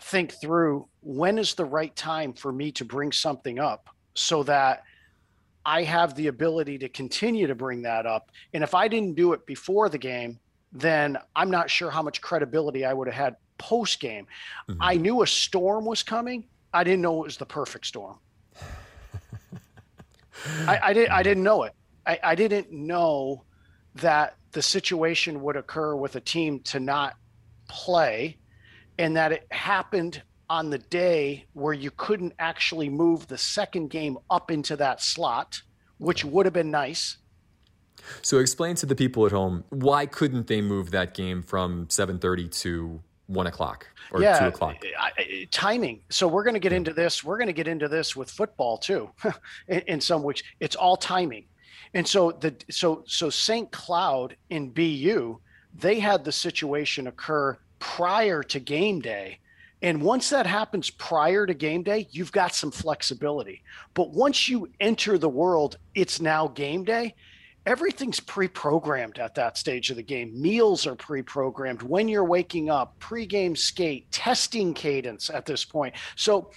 think 0.00 0.32
through 0.40 0.86
when 1.00 1.38
is 1.38 1.54
the 1.54 1.64
right 1.64 1.94
time 1.96 2.32
for 2.32 2.52
me 2.52 2.70
to 2.72 2.84
bring 2.84 3.12
something 3.12 3.58
up 3.58 3.88
so 4.14 4.42
that 4.42 4.82
i 5.66 5.82
have 5.82 6.14
the 6.14 6.28
ability 6.28 6.78
to 6.78 6.88
continue 6.88 7.46
to 7.46 7.54
bring 7.54 7.82
that 7.82 8.06
up 8.06 8.30
and 8.54 8.64
if 8.64 8.74
i 8.74 8.88
didn't 8.88 9.14
do 9.14 9.34
it 9.34 9.44
before 9.44 9.88
the 9.90 9.98
game 9.98 10.38
then 10.72 11.18
i'm 11.34 11.50
not 11.50 11.68
sure 11.68 11.90
how 11.90 12.02
much 12.02 12.22
credibility 12.22 12.84
i 12.84 12.92
would 12.92 13.06
have 13.08 13.16
had 13.16 13.36
post 13.58 14.00
game. 14.00 14.26
Mm-hmm. 14.68 14.82
I 14.82 14.96
knew 14.96 15.22
a 15.22 15.26
storm 15.26 15.84
was 15.84 16.02
coming. 16.02 16.44
I 16.72 16.84
didn't 16.84 17.02
know 17.02 17.22
it 17.22 17.26
was 17.26 17.36
the 17.36 17.46
perfect 17.46 17.86
storm. 17.86 18.18
I, 20.66 20.78
I 20.82 20.92
didn't. 20.92 21.12
I 21.12 21.22
didn't 21.22 21.42
know 21.42 21.62
it. 21.64 21.72
I, 22.06 22.18
I 22.22 22.34
didn't 22.34 22.70
know 22.70 23.44
that 23.96 24.36
the 24.52 24.62
situation 24.62 25.42
would 25.42 25.56
occur 25.56 25.96
with 25.96 26.16
a 26.16 26.20
team 26.20 26.60
to 26.60 26.80
not 26.80 27.14
play, 27.68 28.36
and 28.98 29.16
that 29.16 29.32
it 29.32 29.46
happened 29.50 30.22
on 30.48 30.70
the 30.70 30.78
day 30.78 31.44
where 31.54 31.72
you 31.72 31.90
couldn't 31.90 32.34
actually 32.38 32.88
move 32.88 33.26
the 33.26 33.38
second 33.38 33.88
game 33.90 34.18
up 34.30 34.50
into 34.50 34.76
that 34.76 35.02
slot, 35.02 35.62
which 35.98 36.24
would 36.24 36.46
have 36.46 36.52
been 36.52 36.70
nice. 36.70 37.18
So 38.22 38.38
explain 38.38 38.76
to 38.76 38.86
the 38.86 38.94
people 38.94 39.26
at 39.26 39.32
home 39.32 39.64
why 39.70 40.06
couldn't 40.06 40.46
they 40.46 40.60
move 40.60 40.90
that 40.92 41.14
game 41.14 41.42
from 41.42 41.86
7:30 41.86 42.50
to 42.62 43.00
one 43.26 43.46
o'clock 43.46 43.86
or 44.12 44.22
yeah, 44.22 44.38
two 44.38 44.46
o'clock. 44.46 44.76
I, 44.98 45.48
timing. 45.50 46.00
So 46.10 46.28
we're 46.28 46.44
going 46.44 46.54
to 46.54 46.60
get 46.60 46.72
into 46.72 46.92
this. 46.92 47.24
We're 47.24 47.38
going 47.38 47.48
to 47.48 47.52
get 47.52 47.66
into 47.66 47.88
this 47.88 48.14
with 48.14 48.30
football 48.30 48.78
too, 48.78 49.10
in, 49.68 49.80
in, 49.80 50.00
some 50.00 50.22
which 50.22 50.44
it's 50.60 50.76
all 50.76 50.96
timing. 50.96 51.46
And 51.94 52.06
so 52.06 52.32
the 52.32 52.54
so 52.70 53.02
so 53.06 53.30
St. 53.30 53.70
Cloud 53.72 54.36
in 54.50 54.70
BU, 54.70 55.38
they 55.74 55.98
had 55.98 56.24
the 56.24 56.32
situation 56.32 57.06
occur 57.06 57.58
prior 57.78 58.42
to 58.44 58.60
game 58.60 59.00
day. 59.00 59.38
And 59.82 60.02
once 60.02 60.30
that 60.30 60.46
happens 60.46 60.90
prior 60.90 61.46
to 61.46 61.54
game 61.54 61.82
day, 61.82 62.08
you've 62.10 62.32
got 62.32 62.54
some 62.54 62.70
flexibility. 62.70 63.62
But 63.94 64.10
once 64.10 64.48
you 64.48 64.68
enter 64.80 65.18
the 65.18 65.28
world, 65.28 65.76
it's 65.94 66.20
now 66.20 66.48
game 66.48 66.84
day 66.84 67.14
everything's 67.66 68.20
pre-programmed 68.20 69.18
at 69.18 69.34
that 69.34 69.58
stage 69.58 69.90
of 69.90 69.96
the 69.96 70.02
game. 70.02 70.40
Meals 70.40 70.86
are 70.86 70.94
pre-programmed 70.94 71.82
when 71.82 72.08
you're 72.08 72.24
waking 72.24 72.70
up, 72.70 72.98
pre-game 73.00 73.56
skate, 73.56 74.10
testing 74.12 74.72
cadence 74.72 75.28
at 75.28 75.44
this 75.44 75.64
point. 75.64 75.94
So 76.14 76.50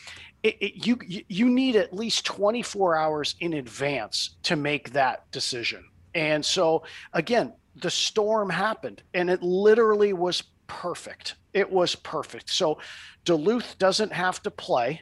it, 0.44 0.56
it, 0.62 0.88
you 0.88 0.98
you 1.28 1.50
need 1.50 1.76
at 1.76 1.94
least 1.94 2.26
24 2.26 2.96
hours 2.96 3.36
in 3.42 3.54
advance 3.54 4.38
to 4.44 4.56
make 4.56 4.94
that 4.94 5.30
decision. 5.32 5.84
And 6.16 6.46
so 6.46 6.84
again, 7.12 7.54
the 7.76 7.90
storm 7.90 8.50
happened 8.50 9.04
and 9.14 9.30
it 9.30 9.42
literally 9.42 10.14
was 10.14 10.44
perfect. 10.70 11.36
It 11.54 11.70
was 11.70 11.96
perfect. 11.96 12.50
So 12.50 12.80
Duluth 13.26 13.78
doesn't 13.78 14.14
have 14.14 14.42
to 14.44 14.52
play. 14.52 15.02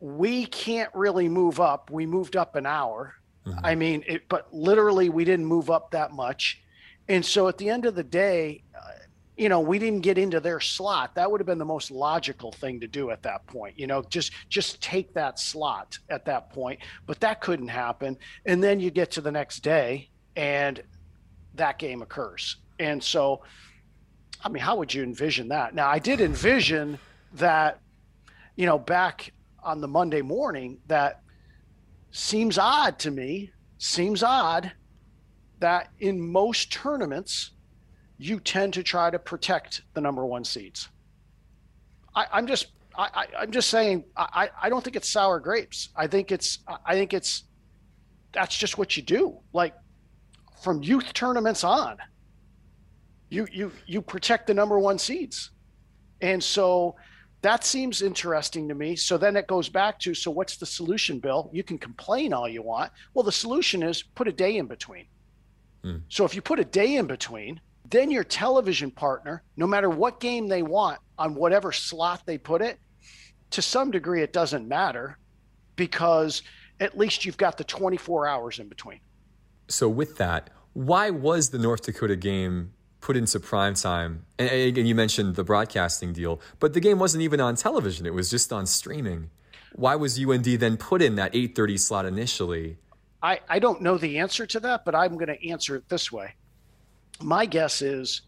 We 0.00 0.46
can't 0.46 0.90
really 0.94 1.28
move 1.28 1.60
up. 1.60 1.90
We 1.90 2.06
moved 2.06 2.34
up 2.34 2.56
an 2.56 2.66
hour 2.66 3.14
Mm-hmm. 3.46 3.66
I 3.66 3.74
mean, 3.74 4.04
it, 4.06 4.28
but 4.28 4.52
literally, 4.52 5.08
we 5.08 5.24
didn't 5.24 5.46
move 5.46 5.70
up 5.70 5.90
that 5.92 6.12
much. 6.12 6.62
And 7.08 7.24
so 7.24 7.48
at 7.48 7.58
the 7.58 7.68
end 7.68 7.86
of 7.86 7.94
the 7.94 8.04
day, 8.04 8.62
uh, 8.74 8.80
you 9.36 9.48
know, 9.48 9.60
we 9.60 9.78
didn't 9.78 10.00
get 10.00 10.18
into 10.18 10.38
their 10.38 10.60
slot. 10.60 11.14
That 11.16 11.30
would 11.30 11.40
have 11.40 11.46
been 11.46 11.58
the 11.58 11.64
most 11.64 11.90
logical 11.90 12.52
thing 12.52 12.78
to 12.80 12.86
do 12.86 13.10
at 13.10 13.22
that 13.22 13.44
point. 13.46 13.78
You 13.78 13.86
know, 13.86 14.02
just 14.02 14.32
just 14.48 14.80
take 14.80 15.12
that 15.14 15.38
slot 15.38 15.98
at 16.10 16.24
that 16.26 16.50
point. 16.50 16.80
But 17.06 17.18
that 17.20 17.40
couldn't 17.40 17.68
happen. 17.68 18.16
And 18.46 18.62
then 18.62 18.78
you 18.78 18.90
get 18.90 19.10
to 19.12 19.20
the 19.20 19.32
next 19.32 19.60
day, 19.60 20.10
and 20.36 20.80
that 21.54 21.78
game 21.78 22.02
occurs. 22.02 22.56
And 22.78 23.02
so, 23.02 23.42
I 24.44 24.48
mean, 24.48 24.62
how 24.62 24.76
would 24.76 24.92
you 24.92 25.02
envision 25.02 25.48
that? 25.48 25.74
Now, 25.74 25.88
I 25.88 25.98
did 25.98 26.20
envision 26.20 26.98
that, 27.34 27.78
you 28.56 28.66
know, 28.66 28.78
back 28.78 29.32
on 29.62 29.80
the 29.80 29.88
Monday 29.88 30.22
morning 30.22 30.78
that 30.88 31.22
seems 32.10 32.58
odd 32.58 32.98
to 33.00 33.10
me, 33.10 33.52
seems 33.78 34.22
odd 34.22 34.72
that 35.60 35.90
in 36.00 36.20
most 36.20 36.72
tournaments, 36.72 37.52
you 38.18 38.40
tend 38.40 38.74
to 38.74 38.82
try 38.82 39.10
to 39.10 39.18
protect 39.18 39.82
the 39.94 40.00
number 40.00 40.26
one 40.26 40.44
seeds. 40.44 40.88
I, 42.14 42.26
am 42.38 42.46
just 42.46 42.66
I, 42.96 43.26
am 43.40 43.50
just 43.50 43.70
saying 43.70 44.04
I, 44.16 44.50
I 44.60 44.68
don't 44.68 44.84
think 44.84 44.96
it's 44.96 45.08
sour 45.08 45.40
grapes. 45.40 45.88
I 45.96 46.06
think 46.06 46.30
it's 46.30 46.58
I 46.84 46.94
think 46.94 47.14
it's 47.14 47.44
that's 48.32 48.56
just 48.56 48.76
what 48.76 48.96
you 48.96 49.02
do. 49.02 49.38
Like 49.52 49.74
from 50.62 50.82
youth 50.82 51.12
tournaments 51.14 51.64
on, 51.64 51.96
you 53.32 53.48
you 53.50 53.72
you 53.86 54.02
protect 54.02 54.46
the 54.46 54.54
number 54.54 54.78
one 54.78 54.98
seeds. 54.98 55.50
And 56.20 56.42
so 56.42 56.94
that 57.40 57.64
seems 57.64 58.02
interesting 58.02 58.68
to 58.68 58.74
me. 58.74 58.94
So 58.94 59.16
then 59.16 59.36
it 59.36 59.46
goes 59.46 59.68
back 59.68 59.98
to 60.00 60.14
so 60.14 60.30
what's 60.30 60.58
the 60.58 60.66
solution, 60.66 61.18
Bill? 61.18 61.50
You 61.52 61.64
can 61.64 61.78
complain 61.78 62.32
all 62.32 62.48
you 62.48 62.62
want. 62.62 62.92
Well, 63.14 63.24
the 63.24 63.32
solution 63.32 63.82
is 63.82 64.02
put 64.02 64.28
a 64.28 64.32
day 64.32 64.58
in 64.58 64.66
between. 64.66 65.06
Hmm. 65.82 65.96
So 66.08 66.24
if 66.24 66.34
you 66.34 66.42
put 66.42 66.60
a 66.60 66.64
day 66.64 66.96
in 66.96 67.06
between, 67.06 67.60
then 67.88 68.10
your 68.10 68.22
television 68.22 68.90
partner, 68.90 69.42
no 69.56 69.66
matter 69.66 69.88
what 69.88 70.20
game 70.20 70.46
they 70.46 70.62
want 70.62 71.00
on 71.18 71.34
whatever 71.34 71.72
slot 71.72 72.22
they 72.26 72.38
put 72.38 72.60
it, 72.60 72.78
to 73.50 73.62
some 73.62 73.90
degree 73.90 74.22
it 74.22 74.32
doesn't 74.32 74.68
matter 74.68 75.18
because 75.76 76.42
at 76.80 76.96
least 76.98 77.24
you've 77.24 77.36
got 77.38 77.56
the 77.56 77.64
24 77.64 78.26
hours 78.26 78.58
in 78.58 78.68
between. 78.68 79.00
So 79.68 79.88
with 79.88 80.16
that, 80.18 80.50
why 80.74 81.10
was 81.10 81.50
the 81.50 81.58
North 81.58 81.82
Dakota 81.82 82.16
game 82.16 82.72
put 83.02 83.16
into 83.18 83.38
prime 83.38 83.74
time. 83.74 84.24
And 84.38 84.50
again, 84.50 84.86
you 84.86 84.94
mentioned 84.94 85.36
the 85.36 85.44
broadcasting 85.44 86.14
deal, 86.14 86.40
but 86.58 86.72
the 86.72 86.80
game 86.80 86.98
wasn't 86.98 87.22
even 87.22 87.40
on 87.40 87.56
television; 87.56 88.06
it 88.06 88.14
was 88.14 88.30
just 88.30 88.52
on 88.52 88.66
streaming. 88.66 89.30
Why 89.74 89.96
was 89.96 90.18
UND 90.18 90.44
then 90.44 90.78
put 90.78 91.02
in 91.02 91.16
that 91.16 91.34
8:30 91.34 91.78
slot 91.78 92.06
initially? 92.06 92.78
I, 93.22 93.40
I 93.48 93.58
don't 93.58 93.82
know 93.82 93.98
the 93.98 94.18
answer 94.18 94.46
to 94.46 94.60
that, 94.60 94.84
but 94.84 94.94
I'm 94.94 95.14
going 95.14 95.28
to 95.28 95.48
answer 95.48 95.76
it 95.76 95.88
this 95.88 96.10
way. 96.10 96.34
my 97.20 97.46
guess 97.46 97.82
is 97.82 98.22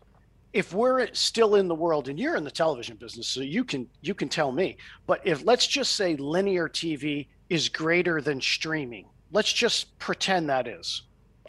if 0.53 0.73
we're 0.73 1.13
still 1.13 1.57
in 1.57 1.67
the 1.67 1.75
world 1.75 2.09
and 2.09 2.19
you're 2.19 2.37
in 2.37 2.45
the 2.45 2.51
television 2.51 2.97
business 2.97 3.27
so 3.27 3.41
you 3.41 3.65
can 3.65 3.89
you 4.03 4.15
can 4.15 4.29
tell 4.29 4.53
me 4.53 4.77
but 5.07 5.21
if 5.25 5.45
let's 5.45 5.67
just 5.67 5.97
say 5.97 6.15
linear 6.17 6.69
tv 6.69 7.27
is 7.51 7.69
greater 7.69 8.21
than 8.21 8.41
streaming 8.41 9.07
let's 9.33 9.53
just 9.53 9.99
pretend 9.99 10.49
that 10.49 10.69
is 10.69 11.03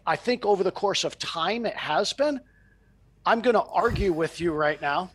i 0.08 0.16
think 0.16 0.46
over 0.46 0.64
the 0.64 0.72
course 0.72 1.04
of 1.04 1.20
time 1.20 1.66
it 1.66 1.76
has 1.76 2.14
been 2.14 2.40
i'm 3.26 3.42
going 3.42 3.54
to 3.56 3.64
argue 3.64 4.14
with 4.14 4.40
you 4.40 4.52
right 4.52 4.82
now 4.82 5.10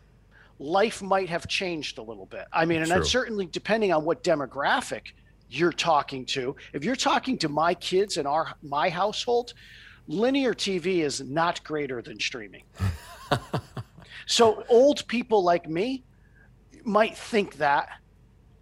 life 0.59 1.03
might 1.03 1.29
have 1.29 1.47
changed 1.49 1.99
a 1.99 2.03
little 2.03 2.27
bit 2.27 2.47
i 2.53 2.65
mean 2.65 2.83
and 2.83 2.91
that's 2.91 3.11
certainly 3.11 3.47
depending 3.47 3.93
on 3.93 4.05
what 4.05 4.23
demographic 4.23 5.13
you're 5.49 5.73
talking 5.73 6.25
to 6.25 6.55
if 6.73 6.85
you're 6.85 6.97
talking 6.97 7.37
to 7.39 7.49
my 7.49 7.75
kids 7.75 8.17
in 8.17 8.27
our 8.27 8.55
my 8.63 8.89
household 8.89 9.55
linear 10.07 10.55
tv 10.55 10.99
is 10.99 11.21
not 11.23 11.63
greater 11.65 12.03
than 12.03 12.19
streaming 12.21 12.63
so 14.27 14.65
old 14.69 15.07
people 15.09 15.43
like 15.43 15.69
me 15.69 16.05
might 16.85 17.17
think 17.17 17.57
that. 17.57 17.89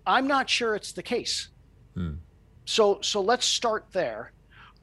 I'm 0.07 0.27
not 0.27 0.49
sure 0.49 0.75
it's 0.75 0.93
the 0.93 1.03
case. 1.03 1.49
Hmm. 1.95 2.15
So 2.65 3.01
so 3.03 3.21
let's 3.21 3.47
start 3.47 3.87
there. 3.93 4.33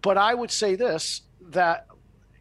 But 0.01 0.17
I 0.17 0.33
would 0.33 0.51
say 0.51 0.75
this 0.75 1.21
that 1.49 1.87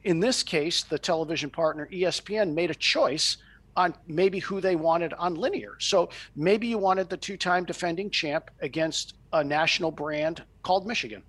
in 0.05 0.21
this 0.21 0.43
case, 0.43 0.83
the 0.83 0.99
television 0.99 1.51
partner 1.51 1.89
ESPN 1.91 2.55
made 2.55 2.71
a 2.71 2.75
choice 2.75 3.39
on 3.77 3.95
maybe 4.07 4.39
who 4.39 4.61
they 4.61 4.77
wanted 4.77 5.13
on 5.15 5.35
linear. 5.35 5.77
So 5.81 6.11
maybe 6.37 6.69
you 6.69 6.79
wanted 6.79 7.09
the 7.09 7.17
two-time 7.17 7.65
defending 7.65 8.11
champ 8.11 8.51
against 8.61 9.15
a 9.33 9.43
national 9.43 9.91
brand 9.91 10.45
called 10.63 10.87
Michigan. 10.87 11.23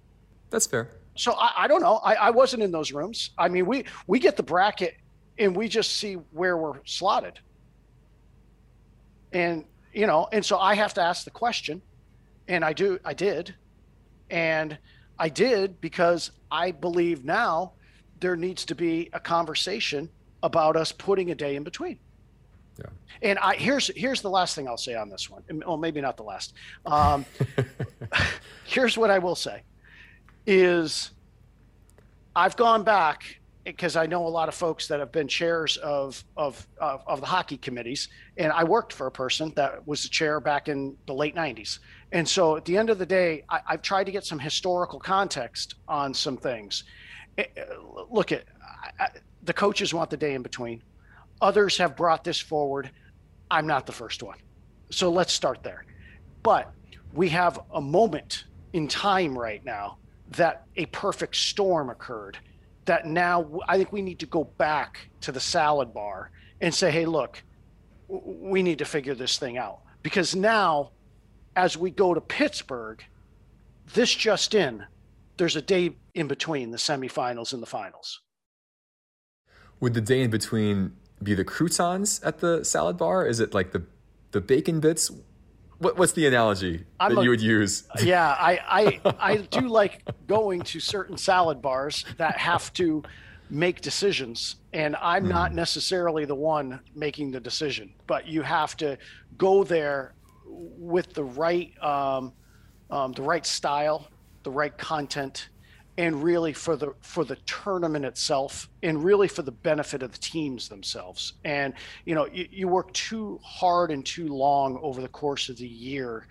That's 0.51 0.67
fair. 0.67 0.89
So 1.15 1.33
I, 1.33 1.63
I 1.63 1.67
don't 1.67 1.81
know. 1.81 1.95
I, 2.03 2.15
I 2.15 2.29
wasn't 2.29 2.61
in 2.61 2.71
those 2.71 2.91
rooms. 2.91 3.31
I 3.37 3.47
mean, 3.47 3.65
we 3.65 3.85
we 4.05 4.19
get 4.19 4.37
the 4.37 4.43
bracket 4.43 4.95
and 5.39 5.55
we 5.55 5.67
just 5.67 5.97
see 5.97 6.13
where 6.13 6.57
we're 6.57 6.79
slotted. 6.85 7.39
And 9.31 9.65
you 9.93 10.05
know, 10.05 10.27
and 10.31 10.45
so 10.45 10.59
I 10.59 10.75
have 10.75 10.93
to 10.95 11.01
ask 11.01 11.23
the 11.23 11.31
question, 11.31 11.81
and 12.47 12.63
I 12.65 12.73
do, 12.73 12.99
I 13.05 13.13
did, 13.13 13.55
and 14.29 14.77
I 15.17 15.29
did 15.29 15.79
because 15.79 16.31
I 16.51 16.71
believe 16.71 17.23
now 17.23 17.71
there 18.19 18.35
needs 18.35 18.65
to 18.65 18.75
be 18.75 19.09
a 19.13 19.19
conversation 19.19 20.09
about 20.43 20.75
us 20.75 20.91
putting 20.91 21.31
a 21.31 21.35
day 21.35 21.55
in 21.55 21.63
between. 21.63 21.99
Yeah. 22.79 22.85
And 23.21 23.39
I 23.39 23.55
here's 23.55 23.87
here's 23.95 24.21
the 24.21 24.29
last 24.29 24.55
thing 24.55 24.67
I'll 24.67 24.77
say 24.77 24.95
on 24.95 25.09
this 25.09 25.29
one. 25.29 25.43
Well, 25.65 25.77
maybe 25.77 26.01
not 26.01 26.17
the 26.17 26.23
last. 26.23 26.53
Um, 26.85 27.25
here's 28.65 28.97
what 28.97 29.09
I 29.09 29.19
will 29.19 29.35
say: 29.35 29.63
is 30.45 31.11
I've 32.35 32.57
gone 32.57 32.83
back 32.83 33.39
because 33.63 33.95
I 33.95 34.05
know 34.05 34.27
a 34.27 34.29
lot 34.29 34.47
of 34.47 34.53
folks 34.53 34.87
that 34.87 34.99
have 34.99 35.11
been 35.11 35.27
chairs 35.27 35.77
of, 35.77 36.23
of, 36.37 36.67
of 36.77 37.01
of 37.07 37.19
the 37.21 37.25
hockey 37.25 37.57
committees, 37.57 38.09
and 38.37 38.51
I 38.51 38.63
worked 38.63 38.93
for 38.93 39.07
a 39.07 39.11
person 39.11 39.51
that 39.55 39.87
was 39.87 40.03
the 40.03 40.09
chair 40.09 40.39
back 40.39 40.67
in 40.67 40.95
the 41.07 41.13
late 41.13 41.35
'90s. 41.35 41.79
And 42.11 42.27
so, 42.27 42.55
at 42.55 42.65
the 42.65 42.77
end 42.77 42.89
of 42.89 42.99
the 42.99 43.05
day, 43.05 43.43
I, 43.49 43.61
have 43.65 43.81
tried 43.81 44.05
to 44.05 44.11
get 44.11 44.25
some 44.25 44.39
historical 44.39 44.99
context 44.99 45.75
on 45.87 46.13
some 46.13 46.37
things. 46.37 46.83
Eh, 47.37 47.45
look 48.09 48.31
at 48.31 48.45
the 49.43 49.53
coaches 49.53 49.93
want 49.93 50.09
the 50.09 50.17
day 50.17 50.33
in 50.33 50.41
between. 50.41 50.81
Others 51.41 51.77
have 51.77 51.95
brought 51.95 52.23
this 52.23 52.39
forward. 52.39 52.89
I'm 53.51 53.67
not 53.67 53.85
the 53.85 53.91
first 53.91 54.23
one, 54.23 54.37
so 54.89 55.11
let's 55.11 55.33
start 55.33 55.63
there. 55.63 55.85
But 56.43 56.71
we 57.13 57.29
have 57.29 57.59
a 57.73 57.81
moment 57.81 58.45
in 58.73 58.87
time 58.87 59.37
right 59.37 59.63
now 59.63 59.97
that 60.31 60.65
a 60.75 60.85
perfect 60.87 61.35
storm 61.35 61.89
occurred 61.89 62.37
that 62.85 63.05
now 63.05 63.59
I 63.67 63.77
think 63.77 63.91
we 63.91 64.01
need 64.01 64.19
to 64.19 64.25
go 64.25 64.43
back 64.43 65.09
to 65.21 65.31
the 65.31 65.39
salad 65.39 65.93
bar 65.93 66.31
and 66.61 66.73
say, 66.73 66.91
hey, 66.91 67.05
look, 67.05 67.41
we 68.07 68.63
need 68.63 68.79
to 68.79 68.85
figure 68.85 69.15
this 69.15 69.37
thing 69.37 69.57
out. 69.57 69.79
Because 70.03 70.35
now, 70.35 70.91
as 71.55 71.77
we 71.77 71.89
go 71.89 72.13
to 72.13 72.21
Pittsburgh, 72.21 73.03
this 73.93 74.13
just 74.13 74.53
in, 74.53 74.85
there's 75.37 75.55
a 75.55 75.61
day 75.61 75.95
in 76.13 76.27
between 76.27 76.71
the 76.71 76.77
semifinals 76.77 77.53
and 77.53 77.61
the 77.61 77.67
finals. 77.67 78.21
Would 79.79 79.93
the 79.93 80.01
day 80.01 80.21
in 80.21 80.29
between 80.29 80.93
be 81.21 81.33
the 81.33 81.43
croutons 81.43 82.21
at 82.23 82.39
the 82.39 82.63
salad 82.63 82.97
bar? 82.97 83.27
Is 83.27 83.39
it 83.39 83.53
like 83.53 83.71
the 83.71 83.83
the 84.31 84.41
bacon 84.41 84.79
bits? 84.79 85.11
What, 85.77 85.97
what's 85.97 86.13
the 86.13 86.25
analogy 86.25 86.85
I'm 86.99 87.15
that 87.15 87.21
a, 87.21 87.23
you 87.23 87.29
would 87.29 87.41
use? 87.41 87.83
Yeah, 88.01 88.29
I, 88.29 88.99
I 89.03 89.13
I 89.19 89.37
do 89.37 89.67
like 89.67 90.03
going 90.27 90.61
to 90.61 90.79
certain 90.79 91.17
salad 91.17 91.61
bars 91.61 92.05
that 92.17 92.37
have 92.37 92.71
to 92.73 93.03
make 93.49 93.81
decisions, 93.81 94.55
and 94.73 94.95
I'm 95.01 95.25
mm. 95.25 95.29
not 95.29 95.53
necessarily 95.53 96.25
the 96.25 96.35
one 96.35 96.79
making 96.95 97.31
the 97.31 97.39
decision, 97.39 97.93
but 98.07 98.27
you 98.27 98.41
have 98.41 98.75
to 98.77 98.97
go 99.37 99.63
there 99.63 100.13
with 100.47 101.13
the 101.13 101.23
right 101.23 101.71
um, 101.83 102.33
um, 102.89 103.11
the 103.11 103.21
right 103.21 103.45
style, 103.45 104.07
the 104.45 104.51
right 104.51 104.77
content, 104.77 105.49
and 105.97 106.23
really 106.23 106.53
for 106.53 106.75
the 106.75 106.93
for 107.01 107.25
the 107.25 107.35
tournament 107.45 108.05
itself 108.05 108.69
and 108.83 109.03
really 109.03 109.27
for 109.27 109.41
the 109.41 109.51
benefit 109.51 110.03
of 110.03 110.11
the 110.11 110.17
teams 110.17 110.69
themselves. 110.69 111.33
And 111.43 111.73
you 112.05 112.15
know 112.15 112.27
you, 112.27 112.47
you 112.51 112.67
work 112.67 112.93
too 112.93 113.39
hard 113.43 113.91
and 113.91 114.05
too 114.05 114.27
long 114.27 114.79
over 114.81 115.01
the 115.01 115.09
course 115.09 115.49
of 115.49 115.57
the 115.57 115.67
year 115.67 116.27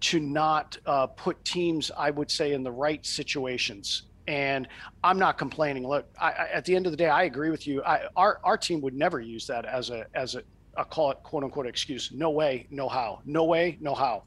to 0.00 0.20
not 0.20 0.78
uh, 0.86 1.08
put 1.08 1.44
teams 1.44 1.90
i 1.96 2.10
would 2.10 2.30
say 2.30 2.52
in 2.52 2.62
the 2.62 2.72
right 2.72 3.04
situations. 3.04 4.04
And 4.26 4.68
i'm 5.02 5.18
not 5.18 5.36
complaining. 5.36 5.86
Look 5.86 6.06
I, 6.20 6.30
I, 6.30 6.48
at 6.54 6.64
the 6.64 6.74
end 6.74 6.86
of 6.86 6.92
the 6.92 6.96
day 6.96 7.08
i 7.08 7.24
agree 7.24 7.50
with 7.50 7.66
you. 7.66 7.82
I, 7.82 8.02
our, 8.16 8.40
our 8.44 8.56
team 8.56 8.80
would 8.82 8.94
never 8.94 9.20
use 9.20 9.46
that 9.48 9.64
as 9.64 9.90
a 9.90 10.06
as 10.14 10.36
a 10.36 10.42
i 10.76 10.84
call 10.84 11.10
it 11.10 11.18
quote 11.22 11.44
unquote 11.44 11.66
excuse. 11.66 12.12
No 12.12 12.30
way 12.30 12.66
no 12.70 12.88
how. 12.88 13.20
No 13.24 13.44
way 13.44 13.78
no 13.80 13.94
how 13.94 14.22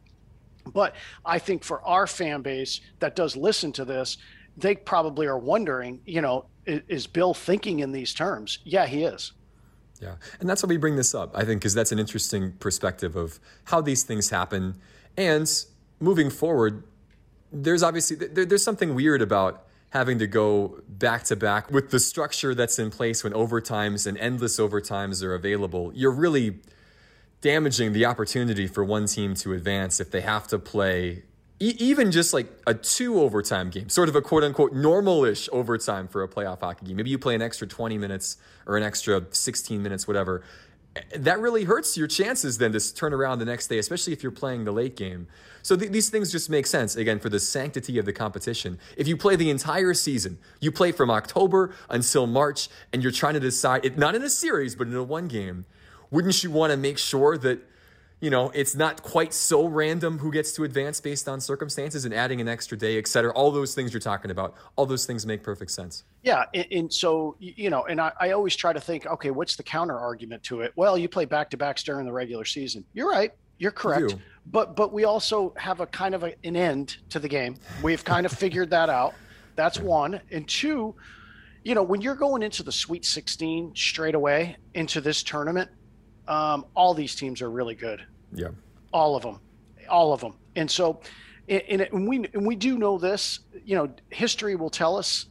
but 0.73 0.95
i 1.25 1.39
think 1.39 1.63
for 1.63 1.81
our 1.83 2.07
fan 2.07 2.41
base 2.41 2.81
that 2.99 3.15
does 3.15 3.35
listen 3.35 3.71
to 3.71 3.85
this 3.85 4.17
they 4.57 4.75
probably 4.75 5.27
are 5.27 5.37
wondering, 5.37 6.01
you 6.05 6.21
know, 6.21 6.45
is, 6.65 6.81
is 6.87 7.07
Bill 7.07 7.33
thinking 7.33 7.79
in 7.79 7.91
these 7.91 8.13
terms? 8.13 8.59
Yeah, 8.63 8.85
he 8.85 9.03
is. 9.03 9.33
Yeah. 10.01 10.15
And 10.39 10.49
that's 10.49 10.63
why 10.63 10.67
we 10.67 10.77
bring 10.77 10.95
this 10.95 11.13
up, 11.13 11.35
I 11.35 11.45
think, 11.45 11.61
because 11.61 11.73
that's 11.73 11.91
an 11.91 11.99
interesting 11.99 12.53
perspective 12.53 13.15
of 13.15 13.39
how 13.65 13.81
these 13.81 14.03
things 14.03 14.29
happen. 14.29 14.75
And 15.15 15.49
moving 15.99 16.29
forward, 16.29 16.83
there's 17.51 17.83
obviously 17.83 18.15
there, 18.15 18.45
there's 18.45 18.63
something 18.63 18.95
weird 18.95 19.21
about 19.21 19.67
having 19.91 20.17
to 20.19 20.27
go 20.27 20.81
back 20.87 21.23
to 21.25 21.35
back 21.35 21.69
with 21.69 21.91
the 21.91 21.99
structure 21.99 22.55
that's 22.55 22.79
in 22.79 22.89
place 22.89 23.23
when 23.23 23.33
overtimes 23.33 24.07
and 24.07 24.17
endless 24.17 24.57
overtimes 24.57 25.21
are 25.21 25.35
available. 25.35 25.91
You're 25.93 26.13
really 26.13 26.61
damaging 27.41 27.93
the 27.93 28.05
opportunity 28.05 28.67
for 28.67 28.83
one 28.83 29.07
team 29.07 29.33
to 29.35 29.53
advance 29.53 29.99
if 29.99 30.11
they 30.11 30.21
have 30.21 30.47
to 30.47 30.59
play 30.59 31.23
e- 31.61 31.75
even 31.79 32.11
just 32.11 32.33
like 32.33 32.47
a 32.67 32.73
two 32.73 33.21
overtime 33.21 33.69
game, 33.69 33.89
sort 33.89 34.09
of 34.09 34.15
a 34.15 34.21
quote 34.21 34.43
unquote 34.43 34.73
normal-ish 34.73 35.47
overtime 35.51 36.07
for 36.07 36.23
a 36.23 36.27
playoff 36.27 36.59
hockey 36.59 36.87
game. 36.87 36.97
Maybe 36.97 37.09
you 37.09 37.19
play 37.19 37.35
an 37.35 37.41
extra 37.41 37.67
20 37.67 37.97
minutes 37.97 38.37
or 38.65 38.77
an 38.77 38.83
extra 38.83 39.25
16 39.31 39.81
minutes, 39.81 40.07
whatever. 40.07 40.43
That 41.15 41.39
really 41.39 41.63
hurts 41.63 41.95
your 41.95 42.07
chances 42.07 42.57
then 42.57 42.73
to 42.73 42.93
turn 42.93 43.13
around 43.13 43.39
the 43.39 43.45
next 43.45 43.67
day, 43.67 43.77
especially 43.77 44.11
if 44.11 44.21
you're 44.23 44.31
playing 44.31 44.65
the 44.65 44.73
late 44.73 44.97
game. 44.97 45.27
So 45.61 45.77
th- 45.77 45.89
these 45.89 46.09
things 46.09 46.33
just 46.33 46.49
make 46.49 46.67
sense, 46.67 46.97
again, 46.97 47.17
for 47.19 47.29
the 47.29 47.39
sanctity 47.39 47.97
of 47.97 48.05
the 48.05 48.11
competition. 48.11 48.77
If 48.97 49.07
you 49.07 49.15
play 49.15 49.37
the 49.37 49.49
entire 49.49 49.93
season, 49.93 50.37
you 50.59 50.69
play 50.69 50.91
from 50.91 51.09
October 51.09 51.73
until 51.89 52.27
March, 52.27 52.67
and 52.91 53.01
you're 53.01 53.13
trying 53.13 53.35
to 53.35 53.39
decide, 53.39 53.85
it, 53.85 53.97
not 53.97 54.15
in 54.15 54.23
a 54.23 54.29
series, 54.29 54.75
but 54.75 54.87
in 54.87 54.95
a 54.95 55.03
one 55.03 55.29
game, 55.29 55.65
wouldn't 56.11 56.43
you 56.43 56.51
want 56.51 56.71
to 56.71 56.77
make 56.77 56.97
sure 56.97 57.37
that 57.37 57.59
you 58.21 58.29
know, 58.29 58.51
it's 58.53 58.75
not 58.75 59.01
quite 59.01 59.33
so 59.33 59.65
random 59.65 60.19
who 60.19 60.31
gets 60.31 60.51
to 60.53 60.63
advance 60.63 61.01
based 61.01 61.27
on 61.27 61.41
circumstances 61.41 62.05
and 62.05 62.13
adding 62.13 62.39
an 62.39 62.47
extra 62.47 62.77
day, 62.77 62.99
et 62.99 63.07
cetera. 63.07 63.33
All 63.33 63.51
those 63.51 63.73
things 63.73 63.91
you're 63.91 63.99
talking 63.99 64.29
about, 64.29 64.53
all 64.75 64.85
those 64.85 65.07
things 65.07 65.25
make 65.25 65.41
perfect 65.41 65.71
sense. 65.71 66.03
Yeah. 66.21 66.45
And, 66.53 66.67
and 66.71 66.93
so, 66.93 67.35
you 67.39 67.71
know, 67.71 67.85
and 67.85 67.99
I, 67.99 68.11
I, 68.19 68.31
always 68.31 68.55
try 68.55 68.73
to 68.73 68.79
think, 68.79 69.07
okay, 69.07 69.31
what's 69.31 69.55
the 69.55 69.63
counter 69.63 69.97
argument 69.97 70.43
to 70.43 70.61
it? 70.61 70.71
Well, 70.75 70.99
you 70.99 71.09
play 71.09 71.25
back 71.25 71.49
to 71.49 71.57
backs 71.57 71.81
during 71.81 72.05
the 72.05 72.13
regular 72.13 72.45
season. 72.45 72.85
You're 72.93 73.09
right. 73.09 73.33
You're 73.57 73.71
correct. 73.71 74.11
You 74.11 74.19
but, 74.45 74.75
but 74.75 74.93
we 74.93 75.03
also 75.03 75.53
have 75.57 75.79
a 75.79 75.87
kind 75.87 76.13
of 76.13 76.23
a, 76.23 76.35
an 76.43 76.55
end 76.55 76.97
to 77.09 77.17
the 77.17 77.27
game. 77.27 77.55
We've 77.81 78.03
kind 78.03 78.27
of 78.27 78.31
figured 78.31 78.69
that 78.69 78.89
out. 78.89 79.15
That's 79.55 79.79
one. 79.79 80.21
And 80.31 80.47
two, 80.47 80.93
you 81.63 81.73
know, 81.73 81.83
when 81.83 82.01
you're 82.01 82.15
going 82.15 82.43
into 82.43 82.61
the 82.61 82.71
Sweet 82.71 83.03
16 83.03 83.73
straight 83.75 84.15
away 84.15 84.57
into 84.75 85.01
this 85.01 85.23
tournament, 85.23 85.71
um, 86.27 86.65
all 86.75 86.93
these 86.93 87.15
teams 87.15 87.41
are 87.41 87.49
really 87.49 87.75
good. 87.75 88.05
Yeah. 88.33 88.49
All 88.93 89.15
of 89.15 89.23
them, 89.23 89.39
all 89.89 90.13
of 90.13 90.21
them. 90.21 90.35
And 90.55 90.69
so, 90.69 91.01
and, 91.47 91.81
and 91.81 92.07
we 92.07 92.25
and 92.33 92.45
we 92.45 92.55
do 92.55 92.77
know 92.77 92.97
this. 92.97 93.39
You 93.65 93.75
know, 93.75 93.93
history 94.09 94.55
will 94.55 94.69
tell 94.69 94.97
us 94.97 95.27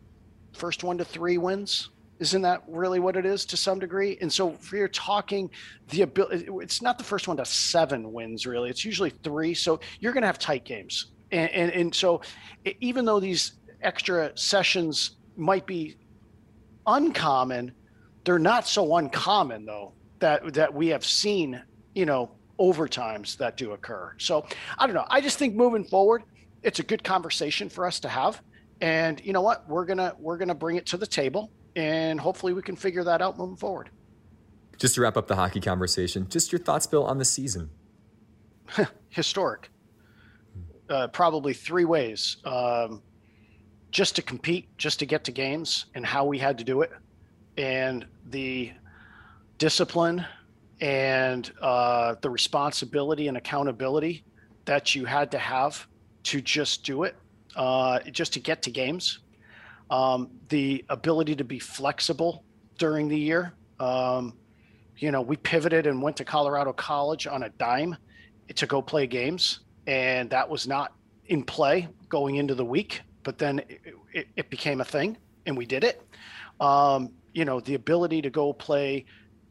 first 0.53 0.85
one 0.85 0.98
to 0.98 1.05
three 1.05 1.38
wins. 1.38 1.90
Isn't 2.18 2.42
that 2.42 2.62
really 2.68 3.00
what 3.00 3.16
it 3.16 3.24
is 3.24 3.46
to 3.46 3.57
some 3.57 3.79
degree? 3.79 4.18
And 4.20 4.31
so, 4.31 4.50
if 4.50 4.72
you're 4.72 4.88
talking 4.88 5.50
the 5.88 6.03
ability, 6.03 6.48
it's 6.61 6.83
not 6.83 6.98
the 6.98 7.05
first 7.05 7.29
one 7.29 7.37
to 7.38 7.44
seven 7.44 8.12
wins 8.12 8.46
really. 8.46 8.68
It's 8.70 8.85
usually 8.85 9.11
three. 9.11 9.55
So 9.55 9.81
you're 10.00 10.12
going 10.12 10.22
to 10.22 10.26
have 10.26 10.38
tight 10.38 10.64
games. 10.64 11.07
And, 11.33 11.50
and 11.50 11.72
and 11.72 11.94
so, 11.94 12.20
even 12.81 13.05
though 13.05 13.20
these 13.20 13.53
extra 13.83 14.37
sessions 14.37 15.16
might 15.37 15.66
be 15.66 15.96
uncommon, 16.87 17.72
They're 18.24 18.38
not 18.38 18.66
so 18.66 18.96
uncommon 18.96 19.64
though 19.64 19.92
that 20.20 20.54
that 20.54 20.72
we 20.72 20.88
have 20.88 21.04
seen, 21.04 21.62
you 21.94 22.06
know, 22.06 22.30
overtimes 22.61 23.37
that 23.38 23.56
do 23.56 23.72
occur. 23.72 24.14
So 24.18 24.46
I 24.78 24.87
don't 24.87 24.94
know. 24.94 25.06
I 25.09 25.20
just 25.20 25.38
think 25.38 25.54
moving 25.54 25.85
forward, 25.85 26.22
it's 26.62 26.78
a 26.78 26.83
good 26.83 27.02
conversation 27.02 27.68
for 27.68 27.87
us 27.87 28.00
to 28.00 28.09
have. 28.09 28.40
And 28.80 29.20
you 29.24 29.33
know 29.33 29.42
what? 29.42 29.68
We're 29.68 29.85
gonna 29.85 30.14
we're 30.18 30.38
gonna 30.38 30.54
bring 30.54 30.76
it 30.76 30.87
to 30.87 30.96
the 30.96 31.06
table, 31.06 31.50
and 31.76 32.20
hopefully 32.20 32.52
we 32.52 32.62
can 32.62 32.76
figure 32.76 33.04
that 33.04 33.20
out 33.20 33.37
moving 33.37 33.56
forward. 33.56 33.90
Just 34.78 34.94
to 34.94 35.02
wrap 35.02 35.16
up 35.16 35.26
the 35.26 35.37
hockey 35.37 35.61
conversation, 35.61 36.26
just 36.28 36.52
your 36.52 36.59
thoughts, 36.59 36.87
Bill, 36.87 37.04
on 37.04 37.18
the 37.18 37.24
season. 37.24 37.68
Historic. 39.11 39.70
Uh, 40.88 41.09
probably 41.09 41.52
three 41.52 41.85
ways. 41.85 42.38
Um, 42.44 43.02
just 43.90 44.16
to 44.16 44.22
compete, 44.22 44.68
just 44.78 44.98
to 45.00 45.06
get 45.06 45.24
to 45.24 45.33
games, 45.33 45.87
and 45.94 46.06
how 46.06 46.24
we 46.24 46.38
had 46.38 46.56
to 46.59 46.64
do 46.64 46.80
it, 46.80 46.90
and 47.59 48.06
the 48.26 48.72
discipline 49.61 50.25
and 50.81 51.53
uh, 51.61 52.14
the 52.23 52.31
responsibility 52.31 53.29
and 53.29 53.37
accountability 53.37 54.25
that 54.64 54.94
you 54.94 55.05
had 55.05 55.31
to 55.31 55.38
have 55.38 55.87
to 56.25 56.40
just 56.40 56.83
do 56.83 57.05
it, 57.05 57.14
uh, 57.57 58.01
just 58.11 58.33
to 58.33 58.40
get 58.40 58.62
to 58.62 58.70
games. 58.70 59.20
Um, 59.90 60.31
the 60.49 60.85
ability 60.88 61.37
to 61.37 61.44
be 61.44 61.59
flexible 61.59 62.44
during 62.79 63.07
the 63.09 63.18
year. 63.18 63.53
Um, 63.79 64.35
you 64.96 65.11
know, 65.11 65.20
we 65.20 65.37
pivoted 65.37 65.87
and 65.87 66.01
went 66.01 66.16
to 66.16 66.25
Colorado 66.25 66.73
College 66.73 67.27
on 67.27 67.42
a 67.42 67.51
dime 67.51 67.96
to 68.55 68.66
go 68.66 68.81
play 68.81 69.07
games, 69.07 69.61
and 69.87 70.31
that 70.31 70.49
was 70.49 70.66
not 70.66 70.94
in 71.27 71.42
play 71.42 71.87
going 72.09 72.37
into 72.37 72.55
the 72.55 72.64
week. 72.64 73.03
But 73.25 73.37
then 73.37 73.59
it, 73.68 73.81
it, 74.12 74.29
it 74.37 74.51
became 74.51 74.81
a 74.81 74.85
thing, 74.85 75.18
and 75.44 75.57
we 75.57 75.66
did 75.66 75.85
it. 75.85 76.03
Um, 76.61 77.11
you 77.35 77.44
know, 77.44 77.61
the 77.61 77.75
ability 77.75 78.23
to 78.23 78.31
go 78.31 78.53
play 78.53 79.05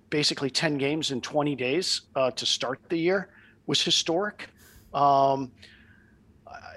basically 0.10 0.50
10 0.50 0.78
games 0.78 1.12
in 1.12 1.22
20 1.22 1.56
days 1.56 2.02
uh, 2.16 2.32
to 2.32 2.46
start 2.46 2.80
the 2.90 2.98
year 2.98 3.30
was 3.68 3.82
historic. 3.82 4.50
Um, 4.94 5.52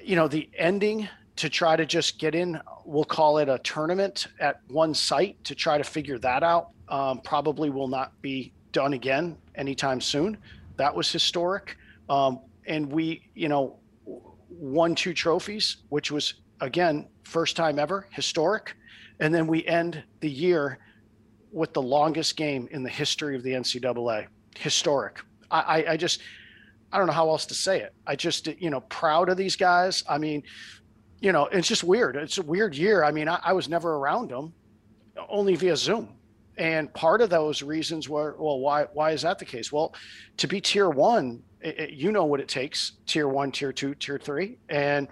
you 0.03 0.17
know, 0.17 0.29
the 0.29 0.49
ending 0.57 1.09
to 1.37 1.49
try 1.49 1.77
to 1.77 1.87
just 1.87 2.19
get 2.19 2.35
in, 2.35 2.61
we'll 2.85 3.05
call 3.05 3.39
it 3.39 3.49
a 3.49 3.59
tournament 3.59 4.29
at 4.39 4.61
one 4.69 4.95
site 4.95 5.43
to 5.45 5.55
try 5.55 5.79
to 5.79 5.85
figure 5.85 6.19
that 6.19 6.43
out, 6.43 6.71
um, 6.89 7.21
probably 7.21 7.71
will 7.71 7.89
not 7.89 8.21
be 8.21 8.53
done 8.73 8.93
again 8.93 9.37
anytime 9.55 10.01
soon. 10.01 10.37
That 10.77 10.95
was 10.95 11.11
historic. 11.11 11.77
Um, 12.09 12.41
and 12.67 12.91
we, 12.93 13.29
you 13.35 13.49
know, 13.49 13.79
won 14.49 14.95
two 14.95 15.15
trophies, 15.15 15.79
which 15.89 16.11
was, 16.11 16.35
again, 16.61 17.09
first 17.25 17.57
time 17.57 17.79
ever, 17.79 18.07
historic. 18.11 18.77
And 19.21 19.35
then 19.35 19.47
we 19.47 19.65
end 19.67 20.03
the 20.21 20.31
year 20.31 20.79
with 21.53 21.73
the 21.73 21.83
longest 21.83 22.37
game 22.37 22.69
in 22.71 22.83
the 22.83 22.91
history 22.91 23.37
of 23.37 23.43
the 23.43 23.53
NCAA. 23.53 24.27
Historic. 24.57 25.21
I, 25.51 25.85
I, 25.91 25.97
just, 25.97 26.23
I 26.93 26.99
don't 26.99 27.07
know 27.07 27.13
how 27.13 27.29
else 27.29 27.45
to 27.47 27.55
say 27.55 27.81
it. 27.81 27.95
I 28.07 28.17
just, 28.17 28.47
you 28.47 28.71
know, 28.71 28.81
proud 28.81 29.29
of 29.29 29.37
these 29.37 29.55
guys. 29.55 30.03
I 30.09 30.17
mean, 30.17 30.43
you 31.21 31.31
know, 31.31 31.45
it's 31.47 31.69
just 31.69 31.85
weird. 31.85 32.17
It's 32.17 32.39
a 32.39 32.43
weird 32.43 32.75
year. 32.75 33.05
I 33.05 33.13
mean, 33.13 33.29
I, 33.29 33.39
I 33.45 33.53
was 33.53 33.69
never 33.69 33.97
around 33.97 34.31
them, 34.31 34.55
only 35.29 35.55
via 35.55 35.77
Zoom 35.77 36.09
and 36.59 36.93
part 36.93 37.21
of 37.21 37.31
those 37.31 37.63
reasons 37.63 38.09
were 38.09 38.37
well 38.39 38.59
why 38.61 38.85
why 38.93 39.11
is 39.11 39.23
that 39.23 39.39
the 39.39 39.45
case 39.45 39.73
well 39.73 39.95
to 40.37 40.47
be 40.47 40.61
tier 40.61 40.91
one 40.91 41.43
it, 41.61 41.79
it, 41.79 41.91
you 41.91 42.13
know 42.13 42.25
what 42.25 42.41
it 42.41 42.49
takes 42.49 42.93
tier 43.07 43.29
one 43.29 43.51
tier 43.51 43.73
two 43.73 43.95
tier 43.95 44.19
three 44.19 44.59
and 44.69 45.09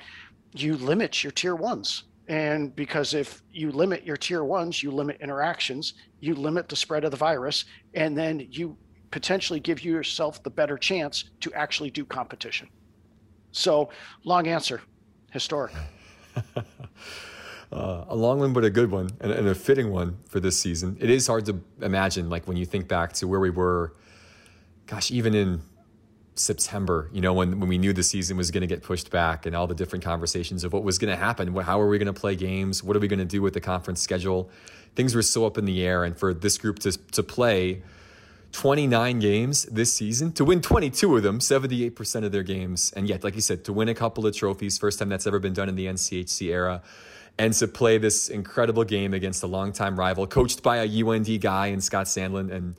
you 0.52 0.76
limit 0.76 1.22
your 1.24 1.30
tier 1.30 1.54
ones 1.54 2.04
and 2.30 2.74
because 2.76 3.12
if 3.12 3.42
you 3.52 3.72
limit 3.72 4.04
your 4.04 4.16
tier 4.16 4.44
ones 4.44 4.82
you 4.82 4.90
limit 4.90 5.18
interactions 5.20 5.94
you 6.20 6.34
limit 6.34 6.68
the 6.68 6.76
spread 6.76 7.04
of 7.04 7.10
the 7.10 7.16
virus 7.16 7.64
and 7.94 8.16
then 8.16 8.46
you 8.50 8.76
potentially 9.10 9.58
give 9.58 9.84
yourself 9.84 10.42
the 10.42 10.50
better 10.50 10.78
chance 10.78 11.24
to 11.40 11.52
actually 11.54 11.90
do 11.90 12.04
competition 12.04 12.68
so 13.50 13.90
long 14.24 14.46
answer 14.46 14.80
historic 15.32 15.72
uh, 17.72 18.04
a 18.08 18.16
long 18.16 18.38
one, 18.38 18.52
but 18.52 18.64
a 18.64 18.70
good 18.70 18.90
one 18.90 19.10
and, 19.20 19.32
and, 19.32 19.48
a 19.48 19.54
fitting 19.54 19.90
one 19.90 20.16
for 20.28 20.40
this 20.40 20.58
season. 20.58 20.96
It 21.00 21.10
is 21.10 21.26
hard 21.26 21.46
to 21.46 21.60
imagine, 21.80 22.28
like 22.28 22.46
when 22.46 22.56
you 22.56 22.66
think 22.66 22.88
back 22.88 23.12
to 23.14 23.28
where 23.28 23.40
we 23.40 23.50
were, 23.50 23.94
gosh, 24.86 25.10
even 25.10 25.34
in 25.34 25.60
September, 26.40 27.08
you 27.12 27.20
know, 27.20 27.32
when, 27.32 27.60
when 27.60 27.68
we 27.68 27.78
knew 27.78 27.92
the 27.92 28.02
season 28.02 28.36
was 28.36 28.50
going 28.50 28.62
to 28.62 28.66
get 28.66 28.82
pushed 28.82 29.10
back 29.10 29.46
and 29.46 29.54
all 29.54 29.66
the 29.66 29.74
different 29.74 30.04
conversations 30.04 30.64
of 30.64 30.72
what 30.72 30.82
was 30.82 30.98
going 30.98 31.10
to 31.10 31.16
happen. 31.16 31.54
How 31.54 31.80
are 31.80 31.88
we 31.88 31.98
going 31.98 32.12
to 32.12 32.18
play 32.18 32.34
games? 32.34 32.82
What 32.82 32.96
are 32.96 33.00
we 33.00 33.08
going 33.08 33.18
to 33.18 33.24
do 33.24 33.42
with 33.42 33.54
the 33.54 33.60
conference 33.60 34.00
schedule? 34.00 34.50
Things 34.94 35.14
were 35.14 35.22
so 35.22 35.46
up 35.46 35.58
in 35.58 35.64
the 35.64 35.84
air. 35.84 36.04
And 36.04 36.16
for 36.16 36.32
this 36.32 36.58
group 36.58 36.78
to, 36.80 36.92
to 36.92 37.22
play 37.22 37.82
29 38.52 39.18
games 39.18 39.64
this 39.66 39.92
season, 39.92 40.32
to 40.32 40.44
win 40.44 40.60
22 40.60 41.16
of 41.16 41.22
them, 41.22 41.38
78% 41.38 42.24
of 42.24 42.32
their 42.32 42.42
games, 42.42 42.92
and 42.96 43.08
yet, 43.08 43.22
like 43.22 43.34
you 43.34 43.40
said, 43.40 43.64
to 43.64 43.72
win 43.72 43.88
a 43.88 43.94
couple 43.94 44.26
of 44.26 44.34
trophies, 44.34 44.78
first 44.78 44.98
time 44.98 45.08
that's 45.08 45.26
ever 45.26 45.38
been 45.38 45.52
done 45.52 45.68
in 45.68 45.76
the 45.76 45.86
NCHC 45.86 46.48
era 46.48 46.82
and 47.38 47.54
to 47.54 47.66
play 47.66 47.96
this 47.96 48.28
incredible 48.28 48.84
game 48.84 49.14
against 49.14 49.42
a 49.42 49.46
longtime 49.46 49.98
rival, 49.98 50.26
coached 50.26 50.62
by 50.62 50.76
a 50.78 51.02
UND 51.02 51.40
guy 51.40 51.68
in 51.68 51.80
Scott 51.80 52.04
Sandelin, 52.04 52.52
and 52.52 52.74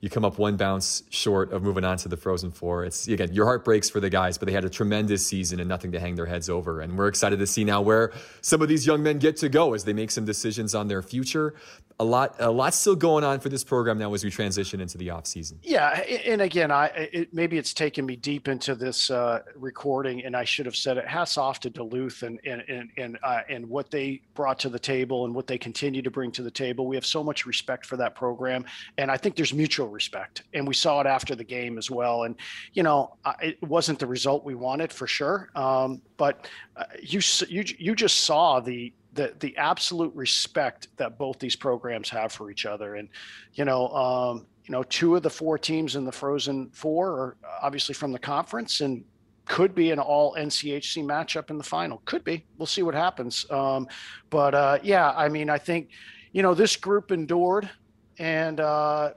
you 0.00 0.10
come 0.10 0.24
up 0.24 0.38
one 0.38 0.56
bounce 0.56 1.02
short 1.10 1.52
of 1.52 1.62
moving 1.62 1.84
on 1.84 1.96
to 1.98 2.08
the 2.08 2.16
Frozen 2.16 2.52
Four. 2.52 2.84
It's 2.84 3.08
again, 3.08 3.32
your 3.32 3.46
heart 3.46 3.64
breaks 3.64 3.88
for 3.88 4.00
the 4.00 4.10
guys, 4.10 4.38
but 4.38 4.46
they 4.46 4.52
had 4.52 4.64
a 4.64 4.70
tremendous 4.70 5.26
season 5.26 5.60
and 5.60 5.68
nothing 5.68 5.92
to 5.92 6.00
hang 6.00 6.14
their 6.14 6.26
heads 6.26 6.48
over. 6.50 6.80
And 6.80 6.96
we're 6.96 7.08
excited 7.08 7.38
to 7.38 7.46
see 7.46 7.64
now 7.64 7.80
where 7.80 8.12
some 8.40 8.62
of 8.62 8.68
these 8.68 8.86
young 8.86 9.02
men 9.02 9.18
get 9.18 9.36
to 9.38 9.48
go 9.48 9.74
as 9.74 9.84
they 9.84 9.92
make 9.92 10.10
some 10.10 10.24
decisions 10.24 10.74
on 10.74 10.88
their 10.88 11.02
future 11.02 11.54
a 11.98 12.04
lot 12.04 12.36
a 12.38 12.50
lot 12.50 12.74
still 12.74 12.94
going 12.94 13.24
on 13.24 13.40
for 13.40 13.48
this 13.48 13.64
program 13.64 13.98
now 13.98 14.12
as 14.12 14.22
we 14.22 14.30
transition 14.30 14.80
into 14.80 14.98
the 14.98 15.08
off 15.08 15.26
season 15.26 15.58
yeah 15.62 16.00
and 16.26 16.42
again 16.42 16.70
i 16.70 16.86
it, 16.86 17.32
maybe 17.32 17.56
it's 17.56 17.72
taken 17.72 18.04
me 18.04 18.16
deep 18.16 18.48
into 18.48 18.74
this 18.74 19.10
uh, 19.10 19.40
recording 19.54 20.22
and 20.24 20.36
i 20.36 20.44
should 20.44 20.66
have 20.66 20.76
said 20.76 20.98
it 20.98 21.06
hats 21.08 21.38
off 21.38 21.58
to 21.58 21.70
duluth 21.70 22.22
and 22.22 22.38
and 22.44 22.62
and 22.68 22.90
and, 22.98 23.18
uh, 23.22 23.40
and 23.48 23.66
what 23.66 23.90
they 23.90 24.20
brought 24.34 24.58
to 24.58 24.68
the 24.68 24.78
table 24.78 25.24
and 25.24 25.34
what 25.34 25.46
they 25.46 25.56
continue 25.56 26.02
to 26.02 26.10
bring 26.10 26.30
to 26.30 26.42
the 26.42 26.50
table 26.50 26.86
we 26.86 26.96
have 26.96 27.06
so 27.06 27.24
much 27.24 27.46
respect 27.46 27.86
for 27.86 27.96
that 27.96 28.14
program 28.14 28.64
and 28.98 29.10
i 29.10 29.16
think 29.16 29.34
there's 29.34 29.54
mutual 29.54 29.85
respect 29.88 30.42
and 30.54 30.66
we 30.66 30.74
saw 30.74 31.00
it 31.00 31.06
after 31.06 31.34
the 31.34 31.44
game 31.44 31.78
as 31.78 31.90
well 31.90 32.24
and 32.24 32.36
you 32.72 32.82
know 32.82 33.16
it 33.40 33.60
wasn't 33.62 33.98
the 33.98 34.06
result 34.06 34.44
we 34.44 34.54
wanted 34.54 34.92
for 34.92 35.06
sure 35.06 35.50
um, 35.54 36.00
but 36.16 36.48
uh, 36.76 36.84
you 37.00 37.20
you 37.48 37.64
you 37.78 37.94
just 37.94 38.18
saw 38.24 38.60
the 38.60 38.92
the 39.16 39.34
the 39.40 39.56
absolute 39.56 40.14
respect 40.14 40.88
that 40.96 41.18
both 41.18 41.38
these 41.40 41.56
programs 41.56 42.08
have 42.08 42.30
for 42.30 42.50
each 42.50 42.64
other. 42.64 42.94
And 42.94 43.08
you 43.54 43.64
know, 43.64 43.88
um, 43.88 44.46
you 44.64 44.72
know, 44.72 44.84
two 44.84 45.16
of 45.16 45.22
the 45.22 45.30
four 45.30 45.58
teams 45.58 45.96
in 45.96 46.04
the 46.04 46.12
Frozen 46.12 46.70
Four 46.70 47.10
are 47.10 47.36
obviously 47.62 47.94
from 47.94 48.12
the 48.12 48.18
conference 48.18 48.80
and 48.80 49.04
could 49.46 49.74
be 49.74 49.90
an 49.90 49.98
all 49.98 50.34
NCHC 50.34 51.04
matchup 51.04 51.50
in 51.50 51.58
the 51.58 51.64
final. 51.64 52.02
Could 52.04 52.24
be. 52.24 52.44
We'll 52.58 52.66
see 52.66 52.82
what 52.82 52.94
happens. 52.94 53.50
Um, 53.50 53.88
but 54.30 54.54
uh, 54.54 54.78
yeah, 54.82 55.10
I 55.10 55.28
mean, 55.28 55.50
I 55.50 55.58
think 55.58 55.88
you 56.32 56.42
know 56.42 56.54
this 56.54 56.76
group 56.76 57.10
endured, 57.10 57.68
and 58.18 58.60
uh, 58.60 59.12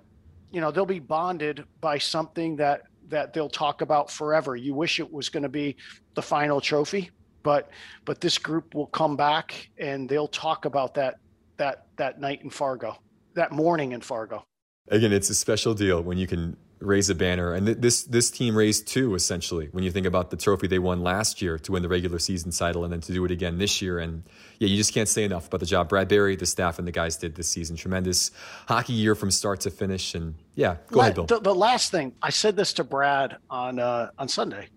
you 0.51 0.61
know 0.61 0.71
they'll 0.71 0.85
be 0.85 0.99
bonded 0.99 1.63
by 1.81 1.97
something 1.97 2.55
that 2.57 2.83
that 3.07 3.33
they'll 3.33 3.49
talk 3.49 3.81
about 3.81 4.11
forever. 4.11 4.55
You 4.55 4.73
wish 4.73 4.99
it 4.99 5.11
was 5.11 5.29
going 5.29 5.43
to 5.43 5.49
be 5.49 5.75
the 6.13 6.21
final 6.21 6.61
trophy 6.61 7.09
but 7.43 7.69
but 8.05 8.21
this 8.21 8.37
group 8.37 8.75
will 8.75 8.87
come 8.87 9.15
back 9.15 9.69
and 9.77 10.07
they'll 10.07 10.27
talk 10.27 10.65
about 10.65 10.93
that 10.93 11.15
that 11.57 11.87
that 11.97 12.19
night 12.19 12.41
in 12.43 12.49
Fargo, 12.49 12.97
that 13.35 13.51
morning 13.51 13.91
in 13.91 14.01
Fargo. 14.01 14.43
Again, 14.87 15.13
it's 15.13 15.29
a 15.29 15.35
special 15.35 15.73
deal 15.73 16.01
when 16.01 16.17
you 16.17 16.27
can 16.27 16.57
raise 16.79 17.09
a 17.09 17.15
banner, 17.15 17.53
and 17.53 17.65
th- 17.65 17.77
this 17.79 18.03
this 18.03 18.31
team 18.31 18.55
raised 18.55 18.87
two 18.87 19.15
essentially. 19.15 19.67
When 19.71 19.83
you 19.83 19.91
think 19.91 20.05
about 20.05 20.29
the 20.29 20.37
trophy 20.37 20.67
they 20.67 20.79
won 20.79 21.01
last 21.01 21.41
year 21.41 21.59
to 21.59 21.71
win 21.71 21.81
the 21.81 21.89
regular 21.89 22.19
season 22.19 22.51
title, 22.51 22.83
and 22.83 22.91
then 22.91 23.01
to 23.01 23.13
do 23.13 23.25
it 23.25 23.31
again 23.31 23.57
this 23.57 23.81
year, 23.81 23.99
and 23.99 24.23
yeah, 24.59 24.67
you 24.67 24.77
just 24.77 24.93
can't 24.93 25.09
say 25.09 25.23
enough 25.23 25.47
about 25.47 25.59
the 25.59 25.65
job 25.65 25.89
Brad 25.89 26.07
Berry, 26.07 26.35
the 26.35 26.45
staff, 26.45 26.79
and 26.79 26.87
the 26.87 26.91
guys 26.91 27.17
did 27.17 27.35
this 27.35 27.49
season. 27.49 27.75
Tremendous 27.75 28.31
hockey 28.67 28.93
year 28.93 29.15
from 29.15 29.31
start 29.31 29.61
to 29.61 29.69
finish, 29.69 30.15
and 30.15 30.35
yeah, 30.55 30.77
go 30.87 30.97
La- 30.99 31.03
ahead, 31.03 31.15
Bill. 31.15 31.25
The, 31.25 31.39
the, 31.39 31.55
last 31.55 31.91
thing 31.91 32.13
I 32.21 32.29
said 32.29 32.55
this 32.55 32.73
to 32.73 32.83
Brad 32.83 33.37
on 33.49 33.79
uh, 33.79 34.11
on 34.17 34.27
Sunday, 34.27 34.67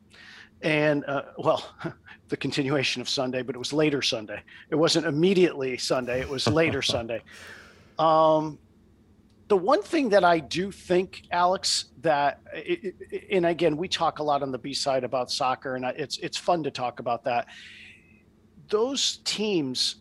and 0.61 1.05
uh, 1.05 1.23
well. 1.39 1.65
the 2.29 2.37
continuation 2.39 3.03
of 3.03 3.11
Sunday, 3.11 3.43
but 3.43 3.55
it 3.55 3.59
was 3.59 3.75
later 3.75 4.01
Sunday. 4.01 4.41
It 4.71 4.77
wasn't 4.77 5.05
immediately 5.05 5.77
Sunday, 5.77 6.23
it 6.23 6.29
was 6.31 6.47
later 6.49 6.81
Sunday. 6.97 7.21
Um, 7.99 8.59
the 9.53 9.57
one 9.59 9.83
thing 9.83 10.09
that 10.09 10.25
I 10.25 10.39
do 10.39 10.73
think, 10.73 11.25
Alex, 11.31 11.85
that 12.01 12.41
it, 12.55 12.95
it, 13.11 13.27
and 13.33 13.45
again, 13.45 13.77
we 13.77 13.87
talk 13.87 14.19
a 14.19 14.23
lot 14.23 14.43
on 14.43 14.51
the 14.51 14.57
B 14.57 14.73
side 14.73 15.05
about 15.05 15.31
soccer, 15.31 15.77
and 15.77 15.85
it's 15.85 16.17
it's 16.17 16.39
fun 16.39 16.63
to 16.63 16.71
talk 16.71 17.01
about 17.01 17.25
that. 17.25 17.49
Those 18.71 19.19
teams, 19.27 19.97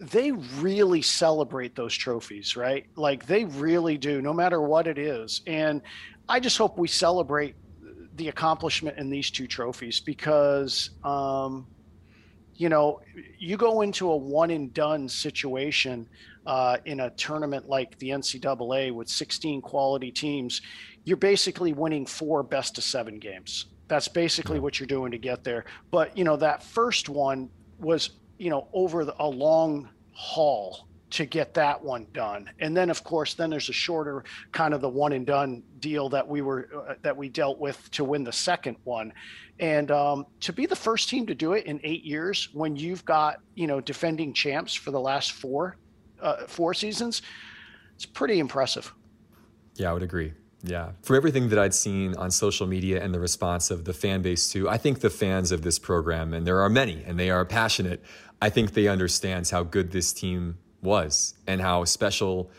they 0.00 0.32
really 0.32 1.02
celebrate 1.02 1.76
those 1.76 1.94
trophies, 1.94 2.56
right? 2.56 2.86
Like 2.96 3.26
they 3.26 3.44
really 3.44 3.98
do, 3.98 4.22
no 4.22 4.32
matter 4.32 4.62
what 4.62 4.86
it 4.86 4.96
is. 4.96 5.42
And 5.46 5.82
I 6.26 6.40
just 6.40 6.56
hope 6.56 6.78
we 6.78 6.88
celebrate 6.88 7.54
the 8.14 8.28
accomplishment 8.28 8.96
in 8.96 9.10
these 9.10 9.30
two 9.30 9.46
trophies 9.46 10.00
because 10.00 10.88
um, 11.04 11.66
you 12.54 12.70
know, 12.70 13.00
you 13.38 13.58
go 13.58 13.82
into 13.82 14.10
a 14.10 14.16
one 14.16 14.50
and 14.50 14.72
done 14.72 15.06
situation 15.06 16.08
uh, 16.46 16.78
in 16.84 17.00
a 17.00 17.10
tournament 17.10 17.68
like 17.68 17.98
the 17.98 18.10
NCAA 18.10 18.92
with 18.92 19.08
16 19.08 19.60
quality 19.62 20.10
teams, 20.10 20.62
you're 21.04 21.16
basically 21.16 21.72
winning 21.72 22.06
four 22.06 22.42
best 22.42 22.78
of 22.78 22.84
seven 22.84 23.18
games. 23.18 23.66
That's 23.88 24.08
basically 24.08 24.58
what 24.58 24.80
you're 24.80 24.86
doing 24.86 25.12
to 25.12 25.18
get 25.18 25.44
there. 25.44 25.64
But 25.90 26.16
you 26.16 26.24
know, 26.24 26.36
that 26.36 26.62
first 26.62 27.08
one 27.08 27.50
was 27.78 28.10
you 28.38 28.50
know 28.50 28.68
over 28.72 29.04
the, 29.04 29.14
a 29.18 29.28
long 29.28 29.88
haul 30.12 30.86
to 31.08 31.24
get 31.24 31.54
that 31.54 31.82
one 31.82 32.06
done 32.12 32.50
and 32.58 32.76
then 32.76 32.90
of 32.90 33.04
course 33.04 33.34
then 33.34 33.48
there's 33.48 33.68
a 33.68 33.72
shorter 33.72 34.24
kind 34.50 34.74
of 34.74 34.80
the 34.80 34.88
one 34.88 35.12
and 35.12 35.24
done 35.24 35.62
deal 35.78 36.08
that 36.08 36.26
we 36.26 36.42
were 36.42 36.68
uh, 36.88 36.94
that 37.02 37.16
we 37.16 37.28
dealt 37.28 37.60
with 37.60 37.88
to 37.92 38.02
win 38.02 38.24
the 38.24 38.32
second 38.32 38.76
one 38.84 39.12
and 39.60 39.90
um, 39.90 40.26
to 40.40 40.52
be 40.52 40.66
the 40.66 40.76
first 40.76 41.08
team 41.08 41.24
to 41.26 41.34
do 41.34 41.52
it 41.52 41.64
in 41.66 41.80
eight 41.84 42.02
years 42.02 42.48
when 42.52 42.74
you've 42.74 43.04
got 43.04 43.40
you 43.54 43.66
know 43.66 43.80
defending 43.80 44.32
champs 44.32 44.74
for 44.74 44.90
the 44.90 45.00
last 45.00 45.32
four 45.32 45.76
uh, 46.20 46.46
four 46.46 46.74
seasons 46.74 47.22
it's 47.94 48.06
pretty 48.06 48.38
impressive 48.38 48.92
yeah 49.76 49.90
i 49.90 49.92
would 49.92 50.02
agree 50.02 50.32
yeah. 50.66 50.92
For 51.02 51.16
everything 51.16 51.48
that 51.50 51.58
I'd 51.58 51.74
seen 51.74 52.16
on 52.16 52.30
social 52.30 52.66
media 52.66 53.02
and 53.02 53.14
the 53.14 53.20
response 53.20 53.70
of 53.70 53.84
the 53.84 53.92
fan 53.92 54.22
base 54.22 54.50
too, 54.50 54.68
I 54.68 54.78
think 54.78 55.00
the 55.00 55.10
fans 55.10 55.52
of 55.52 55.62
this 55.62 55.78
program, 55.78 56.34
and 56.34 56.46
there 56.46 56.60
are 56.60 56.68
many, 56.68 57.04
and 57.04 57.18
they 57.18 57.30
are 57.30 57.44
passionate, 57.44 58.02
I 58.42 58.50
think 58.50 58.74
they 58.74 58.88
understands 58.88 59.50
how 59.50 59.62
good 59.62 59.92
this 59.92 60.12
team 60.12 60.58
was 60.82 61.34
and 61.46 61.60
how 61.60 61.84
special 61.84 62.50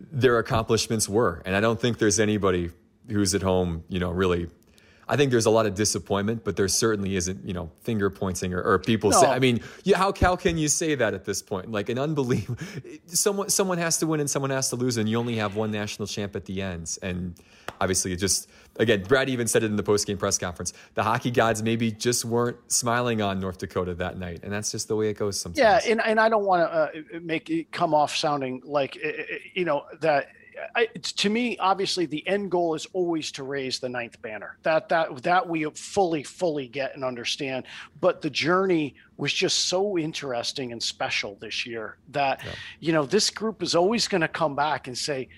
their 0.00 0.38
accomplishments 0.38 1.08
were. 1.08 1.42
And 1.44 1.54
I 1.54 1.60
don't 1.60 1.78
think 1.78 1.98
there's 1.98 2.18
anybody 2.18 2.70
who's 3.08 3.34
at 3.34 3.42
home, 3.42 3.84
you 3.88 4.00
know, 4.00 4.10
really 4.10 4.48
I 5.10 5.16
think 5.16 5.32
there's 5.32 5.46
a 5.46 5.50
lot 5.50 5.66
of 5.66 5.74
disappointment, 5.74 6.44
but 6.44 6.54
there 6.54 6.68
certainly 6.68 7.16
isn't, 7.16 7.44
you 7.44 7.52
know, 7.52 7.68
finger 7.82 8.10
pointing 8.10 8.54
or, 8.54 8.62
or 8.62 8.78
people 8.78 9.10
no. 9.10 9.20
say. 9.20 9.26
I 9.26 9.40
mean, 9.40 9.60
yeah, 9.82 9.98
how 9.98 10.12
how 10.18 10.36
can 10.36 10.56
you 10.56 10.68
say 10.68 10.94
that 10.94 11.14
at 11.14 11.24
this 11.24 11.42
point? 11.42 11.72
Like 11.72 11.88
an 11.88 11.98
unbelievable. 11.98 12.62
Someone 13.06 13.50
someone 13.50 13.78
has 13.78 13.98
to 13.98 14.06
win 14.06 14.20
and 14.20 14.30
someone 14.30 14.50
has 14.50 14.70
to 14.70 14.76
lose, 14.76 14.98
and 14.98 15.08
you 15.08 15.18
only 15.18 15.34
have 15.36 15.56
one 15.56 15.72
national 15.72 16.06
champ 16.06 16.36
at 16.36 16.44
the 16.44 16.62
end. 16.62 16.96
And 17.02 17.34
obviously, 17.80 18.12
it 18.12 18.18
just 18.18 18.48
again, 18.76 19.02
Brad 19.02 19.28
even 19.28 19.48
said 19.48 19.64
it 19.64 19.66
in 19.66 19.74
the 19.74 19.82
post 19.82 20.06
game 20.06 20.16
press 20.16 20.38
conference. 20.38 20.72
The 20.94 21.02
hockey 21.02 21.32
gods 21.32 21.60
maybe 21.60 21.90
just 21.90 22.24
weren't 22.24 22.58
smiling 22.70 23.20
on 23.20 23.40
North 23.40 23.58
Dakota 23.58 23.94
that 23.94 24.16
night, 24.16 24.40
and 24.44 24.52
that's 24.52 24.70
just 24.70 24.86
the 24.86 24.94
way 24.94 25.08
it 25.08 25.14
goes 25.14 25.40
sometimes. 25.40 25.58
Yeah, 25.58 25.90
and 25.90 26.00
and 26.02 26.20
I 26.20 26.28
don't 26.28 26.44
want 26.44 26.70
to 26.70 27.16
uh, 27.16 27.20
make 27.20 27.50
it 27.50 27.72
come 27.72 27.94
off 27.94 28.14
sounding 28.14 28.62
like 28.64 28.96
you 29.54 29.64
know 29.64 29.86
that 30.02 30.28
I, 30.74 30.86
to 30.86 31.30
me, 31.30 31.56
obviously, 31.58 32.06
the 32.06 32.26
end 32.26 32.50
goal 32.50 32.74
is 32.74 32.86
always 32.92 33.32
to 33.32 33.42
raise 33.42 33.78
the 33.78 33.88
ninth 33.88 34.20
banner. 34.22 34.56
That 34.62 34.88
that 34.88 35.22
that 35.22 35.48
we 35.48 35.64
fully, 35.70 36.22
fully 36.22 36.68
get 36.68 36.94
and 36.94 37.04
understand. 37.04 37.66
But 38.00 38.22
the 38.22 38.30
journey 38.30 38.94
was 39.16 39.32
just 39.32 39.66
so 39.66 39.98
interesting 39.98 40.72
and 40.72 40.82
special 40.82 41.36
this 41.40 41.66
year 41.66 41.96
that 42.10 42.40
yeah. 42.44 42.52
you 42.80 42.92
know 42.92 43.04
this 43.04 43.30
group 43.30 43.62
is 43.62 43.74
always 43.74 44.08
going 44.08 44.22
to 44.22 44.28
come 44.28 44.54
back 44.54 44.86
and 44.86 44.96
say, 44.96 45.28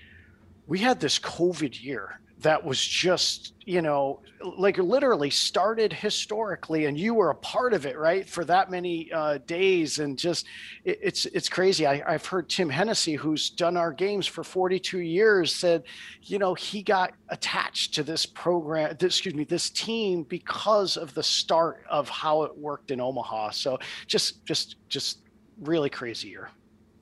"We 0.67 0.79
had 0.79 0.99
this 0.99 1.19
COVID 1.19 1.81
year 1.81 2.19
that 2.43 2.63
was 2.63 2.85
just 2.85 3.53
you 3.65 3.81
know 3.81 4.19
like 4.57 4.77
literally 4.77 5.29
started 5.29 5.91
historically 5.91 6.85
and 6.85 6.99
you 6.99 7.13
were 7.13 7.29
a 7.29 7.35
part 7.35 7.73
of 7.73 7.85
it 7.85 7.97
right 7.97 8.27
for 8.29 8.43
that 8.43 8.69
many 8.69 9.11
uh, 9.13 9.37
days 9.47 9.99
and 9.99 10.19
just 10.19 10.45
it, 10.83 10.99
it's 11.01 11.25
it's 11.27 11.49
crazy. 11.49 11.87
I, 11.87 12.11
have 12.11 12.25
heard 12.25 12.49
tim 12.49 12.69
hennessy 12.69 13.15
who's 13.15 13.49
done 13.49 13.77
our 13.77 13.91
games 13.91 14.27
for 14.27 14.43
42 14.43 14.99
years 14.99 15.55
said 15.55 15.83
you 16.21 16.39
know 16.39 16.53
he 16.53 16.83
got 16.83 17.13
attached 17.29 17.93
to 17.95 18.03
this 18.03 18.25
program 18.25 18.95
this, 18.99 19.13
excuse 19.15 19.33
me 19.33 19.45
this 19.45 19.69
team 19.69 20.23
because 20.23 20.97
of 20.97 21.13
the 21.13 21.23
start 21.23 21.83
of 21.89 22.09
how 22.09 22.43
it 22.43 22.57
worked 22.57 22.91
in 22.91 22.99
omaha. 22.99 23.49
So 23.51 23.79
just 24.07 24.45
just 24.45 24.75
just 24.89 25.19
really 25.61 25.89
crazy 25.89 26.29
year. 26.29 26.49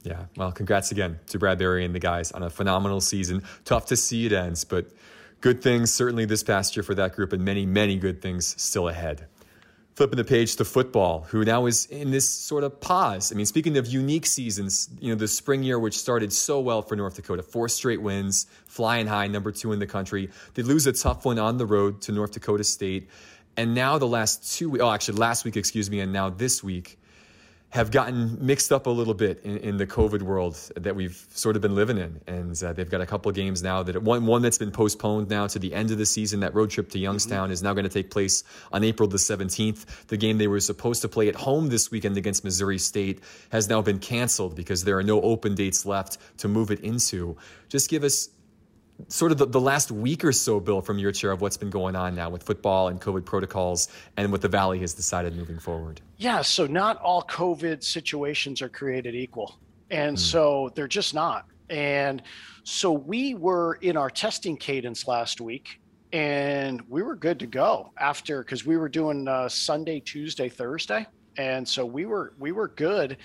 Yeah, 0.04 0.26
well, 0.36 0.52
congrats 0.52 0.92
again 0.92 1.20
to 1.28 1.38
Brad 1.38 1.60
Berry 1.60 1.86
and 1.86 1.94
the 1.94 2.00
guys 2.00 2.32
on 2.32 2.44
a 2.44 2.50
phenomenal 2.50 3.02
season. 3.02 3.44
Tough 3.66 3.86
to 3.88 3.96
see 3.96 4.26
it 4.26 4.34
ends, 4.34 4.64
but 4.64 4.88
Good 5.42 5.64
things 5.64 5.92
certainly 5.92 6.26
this 6.26 6.44
past 6.44 6.76
year 6.76 6.84
for 6.84 6.94
that 6.94 7.16
group, 7.16 7.34
and 7.34 7.44
many, 7.44 7.66
many 7.66 7.98
good 7.98 8.22
things 8.22 8.56
still 8.62 8.88
ahead. 8.88 9.26
Flipping 9.96 10.18
the 10.18 10.24
page 10.24 10.56
to 10.58 10.64
football, 10.64 11.22
who 11.30 11.44
now 11.44 11.66
is 11.66 11.88
in 11.88 12.12
this 12.12 12.30
sort 12.30 12.64
of 12.64 12.80
pause. 12.80 13.32
I 13.32 13.36
mean, 13.36 13.48
speaking 13.48 13.76
of 13.78 13.88
unique 13.88 14.28
seasons, 14.28 14.88
you 15.00 15.10
know, 15.10 15.18
the 15.18 15.28
spring 15.28 15.64
year, 15.64 15.80
which 15.80 15.98
started 15.98 16.32
so 16.32 16.60
well 16.60 16.84
for 16.84 16.96
North 16.96 17.16
Dakota, 17.16 17.42
four 17.42 17.68
straight 17.70 18.04
wins, 18.04 18.46
flying 18.68 19.08
high, 19.08 19.26
number 19.26 19.52
two 19.52 19.74
in 19.74 19.80
the 19.80 19.88
country. 19.88 20.30
They 20.54 20.62
lose 20.62 20.86
a 20.86 20.94
tough 20.94 21.26
one 21.26 21.40
on 21.40 21.58
the 21.58 21.66
road 21.66 22.04
to 22.04 22.12
North 22.12 22.34
Dakota 22.34 22.64
State. 22.64 23.10
And 23.58 23.74
now 23.74 23.98
the 23.98 24.08
last 24.08 24.56
two, 24.56 24.80
oh, 24.80 24.92
actually, 24.92 25.18
last 25.18 25.44
week, 25.44 25.58
excuse 25.58 25.90
me, 25.90 26.02
and 26.02 26.14
now 26.14 26.30
this 26.30 26.64
week, 26.64 27.00
have 27.72 27.90
gotten 27.90 28.38
mixed 28.46 28.72
up 28.74 28.86
a 28.86 28.90
little 28.90 29.14
bit 29.14 29.42
in, 29.46 29.58
in, 29.58 29.78
the 29.78 29.88
COVID 29.88 30.22
world 30.22 30.56
that 30.76 30.94
we've 30.94 31.26
sort 31.30 31.56
of 31.56 31.62
been 31.62 31.74
living 31.74 31.98
in. 31.98 32.20
And 32.28 32.62
uh, 32.62 32.74
they've 32.74 32.90
got 32.90 33.00
a 33.00 33.06
couple 33.06 33.30
of 33.30 33.36
games 33.36 33.64
now 33.64 33.82
that 33.84 34.04
one, 34.04 34.26
one 34.26 34.42
that's 34.42 34.58
been 34.58 34.72
postponed 34.72 35.30
now 35.30 35.48
to 35.48 35.58
the 35.58 35.74
end 35.74 35.90
of 35.90 35.98
the 35.98 36.06
season. 36.06 36.42
That 36.42 36.54
road 36.54 36.70
trip 36.70 36.90
to 36.90 37.00
Youngstown 37.00 37.46
mm-hmm. 37.46 37.54
is 37.54 37.64
now 37.64 37.74
going 37.74 37.86
to 37.86 37.90
take 37.90 38.12
place 38.12 38.44
on 38.74 38.84
April 38.84 39.08
the 39.08 39.18
17th. 39.18 40.08
The 40.08 40.18
game 40.18 40.38
they 40.38 40.48
were 40.48 40.60
supposed 40.60 41.02
to 41.04 41.08
play 41.08 41.30
at 41.30 41.36
home 41.36 41.70
this 41.70 41.90
weekend 41.90 42.18
against 42.18 42.44
Missouri 42.44 42.78
State 42.78 43.22
has 43.52 43.70
now 43.70 43.82
been 43.82 44.00
canceled 44.00 44.54
because 44.56 44.84
there 44.84 44.98
are 44.98 45.04
no 45.04 45.22
open 45.22 45.56
dates 45.56 45.86
left 45.86 46.18
to 46.40 46.50
move 46.50 46.72
it 46.72 46.82
into. 46.82 47.38
Just 47.70 47.90
give 47.90 48.04
us 48.04 48.28
sort 49.08 49.32
of 49.32 49.38
the, 49.38 49.46
the, 49.46 49.62
last 49.62 49.92
week 49.92 50.24
or 50.24 50.32
so, 50.32 50.60
Bill, 50.60 50.82
from 50.82 51.00
your 51.00 51.12
chair 51.12 51.32
of 51.32 51.42
what's 51.42 51.58
been 51.58 51.70
going 51.70 51.96
on 51.96 52.16
now 52.16 52.30
with 52.30 52.44
football 52.44 52.88
and 52.90 53.00
COVID 53.00 53.26
protocols 53.26 53.90
and 54.18 54.32
what 54.32 54.42
the 54.42 54.48
Valley 54.48 54.80
has 54.80 54.94
decided 54.94 55.36
moving 55.36 55.60
forward? 55.60 56.02
Yeah, 56.18 56.42
so 56.42 56.68
not 56.68 56.98
all 56.98 57.24
COVID 57.24 57.84
situations 57.84 58.62
are 58.62 58.70
created 58.70 59.16
equal. 59.16 59.60
And 59.90 60.16
mm. 60.16 60.20
so 60.20 60.72
they're 60.76 60.88
just 60.88 61.14
not. 61.14 61.46
And 61.70 62.22
so 62.64 62.92
we 62.92 63.34
were 63.34 63.76
in 63.82 63.98
our 63.98 64.10
testing 64.10 64.58
cadence 64.58 65.08
last 65.08 65.42
week 65.42 65.80
and 66.14 66.82
we 66.90 67.02
were 67.02 67.16
good 67.16 67.40
to 67.40 67.48
go 67.48 67.92
after 67.98 68.44
because 68.44 68.66
we 68.66 68.78
were 68.78 68.90
doing 68.90 69.28
uh, 69.28 69.48
Sunday, 69.48 70.00
Tuesday, 70.00 70.50
Thursday. 70.50 71.06
And 71.38 71.68
so 71.68 71.86
we 71.86 72.06
were 72.06 72.34
we 72.38 72.52
were 72.52 72.68
good 72.68 73.18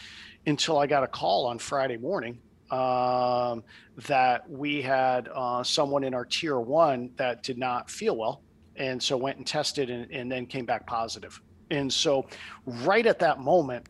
until 0.47 0.79
I 0.79 0.87
got 0.87 1.03
a 1.03 1.09
call 1.09 1.47
on 1.47 1.59
Friday 1.59 1.97
morning 1.97 2.39
um, 2.71 3.63
that 4.07 4.49
we 4.51 4.83
had 4.83 5.29
uh, 5.35 5.63
someone 5.63 6.05
in 6.05 6.15
our 6.15 6.25
tier 6.25 6.59
one 6.59 7.11
that 7.17 7.43
did 7.43 7.59
not 7.59 7.91
feel 7.91 8.17
well 8.17 8.43
and 8.77 9.03
so 9.03 9.17
went 9.17 9.39
and 9.39 9.47
tested 9.47 9.89
and, 9.91 10.11
and 10.11 10.31
then 10.31 10.47
came 10.47 10.67
back 10.67 10.87
positive. 10.87 11.41
And 11.71 11.93
so 11.93 12.27
right 12.67 13.07
at 13.07 13.19
that 13.21 13.41
moment 13.41 13.89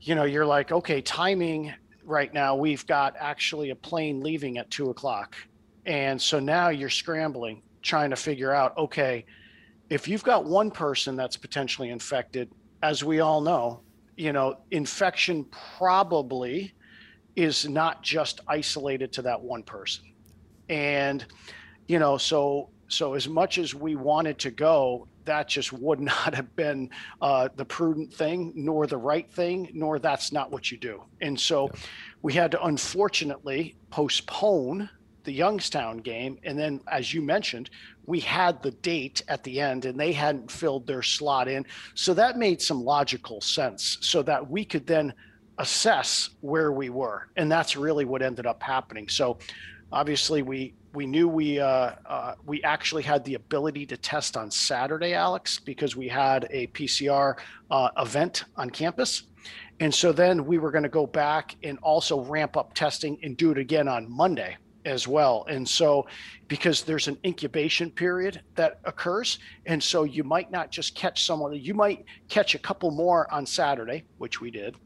you 0.00 0.14
know 0.14 0.24
you're 0.24 0.46
like 0.46 0.72
okay 0.72 1.00
timing 1.02 1.72
right 2.04 2.32
now 2.32 2.56
we've 2.56 2.86
got 2.86 3.14
actually 3.18 3.70
a 3.70 3.76
plane 3.76 4.22
leaving 4.22 4.58
at 4.58 4.70
two 4.70 4.90
o'clock. 4.90 5.36
And 5.86 6.20
so 6.20 6.40
now 6.40 6.68
you're 6.68 6.90
scrambling 6.90 7.62
trying 7.82 8.10
to 8.10 8.16
figure 8.16 8.52
out 8.52 8.76
okay 8.76 9.24
if 9.88 10.06
you've 10.06 10.22
got 10.22 10.44
one 10.44 10.70
person 10.70 11.16
that's 11.16 11.36
potentially 11.36 11.90
infected 11.90 12.50
as 12.82 13.02
we 13.02 13.20
all 13.20 13.40
know 13.40 13.80
you 14.16 14.32
know 14.32 14.58
infection 14.70 15.44
probably 15.76 16.72
is 17.36 17.68
not 17.68 18.02
just 18.02 18.40
isolated 18.48 19.12
to 19.12 19.22
that 19.22 19.40
one 19.40 19.62
person. 19.62 20.04
And, 20.68 21.24
you 21.86 21.98
know, 21.98 22.16
so 22.16 22.70
so 22.90 23.14
as 23.14 23.28
much 23.28 23.58
as 23.58 23.74
we 23.74 23.94
wanted 23.94 24.38
to 24.40 24.50
go, 24.50 25.06
that 25.24 25.48
just 25.48 25.72
would 25.72 26.00
not 26.14 26.34
have 26.34 26.54
been 26.56 26.90
uh, 27.22 27.48
the 27.56 27.64
prudent 27.64 28.12
thing, 28.12 28.52
nor 28.54 28.86
the 28.86 28.98
right 28.98 29.30
thing, 29.32 29.70
nor 29.72 29.98
that's 29.98 30.32
not 30.32 30.50
what 30.50 30.70
you 30.70 30.78
do. 30.78 31.02
And 31.20 31.38
so 31.38 31.70
yeah. 31.72 31.80
we 32.22 32.32
had 32.32 32.50
to 32.52 32.64
unfortunately 32.64 33.76
postpone 33.90 34.90
the 35.24 35.32
Youngstown 35.32 35.98
game. 35.98 36.38
And 36.44 36.58
then, 36.58 36.80
as 36.90 37.12
you 37.12 37.20
mentioned, 37.20 37.70
we 38.06 38.20
had 38.20 38.62
the 38.62 38.70
date 38.70 39.22
at 39.28 39.44
the 39.44 39.60
end 39.60 39.84
and 39.84 40.00
they 40.00 40.12
hadn't 40.12 40.50
filled 40.50 40.86
their 40.86 41.02
slot 41.02 41.46
in. 41.46 41.66
So 41.94 42.14
that 42.14 42.38
made 42.38 42.60
some 42.62 42.82
logical 42.82 43.40
sense 43.40 43.98
so 44.00 44.22
that 44.22 44.50
we 44.50 44.64
could 44.64 44.86
then 44.86 45.12
assess 45.60 46.30
where 46.40 46.72
we 46.72 46.90
were, 46.90 47.28
and 47.36 47.50
that's 47.52 47.76
really 47.76 48.04
what 48.04 48.22
ended 48.22 48.46
up 48.46 48.62
happening. 48.62 49.08
So, 49.08 49.38
obviously, 49.92 50.42
we 50.42 50.74
we 50.92 51.06
knew 51.06 51.28
we 51.28 51.60
uh, 51.60 51.92
uh, 52.06 52.34
we 52.46 52.62
actually 52.62 53.02
had 53.02 53.24
the 53.24 53.34
ability 53.34 53.86
to 53.86 53.96
test 53.96 54.36
on 54.36 54.50
Saturday, 54.50 55.14
Alex, 55.14 55.58
because 55.58 55.94
we 55.94 56.08
had 56.08 56.48
a 56.50 56.66
PCR 56.68 57.36
uh, 57.70 57.90
event 57.98 58.44
on 58.56 58.70
campus. 58.70 59.24
And 59.78 59.94
so 59.94 60.12
then 60.12 60.44
we 60.44 60.58
were 60.58 60.70
going 60.70 60.82
to 60.82 60.90
go 60.90 61.06
back 61.06 61.56
and 61.62 61.78
also 61.80 62.20
ramp 62.20 62.56
up 62.56 62.74
testing 62.74 63.18
and 63.22 63.34
do 63.36 63.50
it 63.50 63.56
again 63.56 63.88
on 63.88 64.10
Monday 64.10 64.58
as 64.84 65.06
well. 65.06 65.46
And 65.48 65.68
so, 65.68 66.06
because 66.48 66.82
there's 66.82 67.08
an 67.08 67.18
incubation 67.24 67.90
period 67.90 68.40
that 68.56 68.80
occurs, 68.84 69.38
and 69.66 69.82
so 69.82 70.04
you 70.04 70.24
might 70.24 70.50
not 70.50 70.70
just 70.70 70.94
catch 70.94 71.24
someone, 71.24 71.54
you 71.54 71.74
might 71.74 72.04
catch 72.28 72.54
a 72.54 72.58
couple 72.58 72.90
more 72.90 73.32
on 73.32 73.46
Saturday, 73.46 74.04
which 74.18 74.40
we 74.40 74.50
did, 74.50 74.76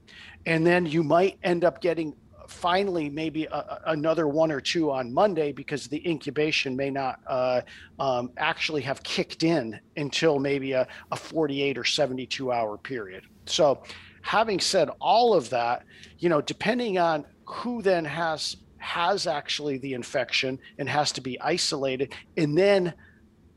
and 0.47 0.67
then 0.67 0.87
you 0.87 1.03
might 1.03 1.39
end 1.43 1.65
up 1.65 1.81
getting 1.81 2.15
finally 2.49 3.09
maybe 3.09 3.47
a, 3.47 3.81
another 3.87 4.29
one 4.29 4.51
or 4.51 4.61
two 4.61 4.91
on 4.91 5.13
Monday 5.13 5.53
because 5.53 5.87
the 5.87 6.07
incubation 6.09 6.77
may 6.77 6.91
not 6.91 7.21
uh, 7.27 7.61
um, 7.99 8.31
actually 8.37 8.83
have 8.83 9.03
kicked 9.03 9.43
in 9.43 9.79
until 9.97 10.39
maybe 10.39 10.73
a, 10.73 10.87
a 11.11 11.17
48 11.17 11.79
or 11.79 11.85
72 11.85 12.53
hour 12.53 12.77
period. 12.77 13.25
So 13.47 13.83
having 14.23 14.61
said 14.61 14.91
all 15.01 15.35
of 15.35 15.51
that, 15.51 15.85
you 16.19 16.29
know, 16.29 16.41
depending 16.41 16.99
on 16.99 17.25
who 17.47 17.83
then 17.83 18.05
has 18.05 18.57
has 18.85 19.27
actually 19.27 19.79
the 19.79 19.95
infection 19.95 20.59
and 20.79 20.89
has 20.89 21.11
to 21.13 21.23
be 21.23 21.41
isolated 21.41 22.13
and 22.37 22.57
then 22.57 22.93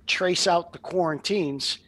trace 0.08 0.48
out 0.48 0.72
the 0.72 0.80
quarantines, 0.80 1.80